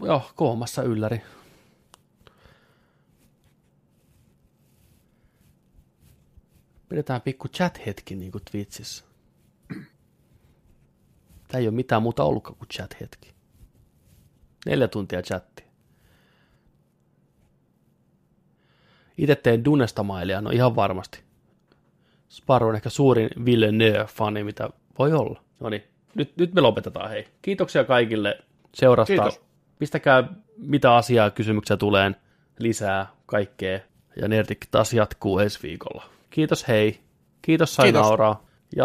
[0.00, 1.22] joo, koomassa ylläri.
[6.88, 9.04] Pidetään pikku chat-hetki niin kuin Twitchissä.
[11.48, 13.32] Tämä ei ole mitään muuta ollutkaan kuin chat-hetki.
[14.66, 15.64] Neljä tuntia chatti.
[19.18, 21.31] Itse teen Dunesta mailia, no ihan varmasti.
[22.32, 25.40] Sparrow on ehkä suurin Villeneuve-fani, mitä voi olla.
[25.60, 27.28] No niin, nyt, nyt me lopetetaan, hei.
[27.42, 28.38] Kiitoksia kaikille
[28.74, 29.12] seurasta.
[29.12, 29.40] Kiitos.
[29.78, 30.24] Pistäkää
[30.56, 32.12] mitä asiaa, kysymyksiä tulee
[32.58, 33.80] lisää, kaikkea.
[34.16, 36.04] Ja Nerdik taas jatkuu ensi viikolla.
[36.30, 37.00] Kiitos, hei.
[37.42, 38.02] Kiitos, sai Kiitos.
[38.02, 38.44] nauraa.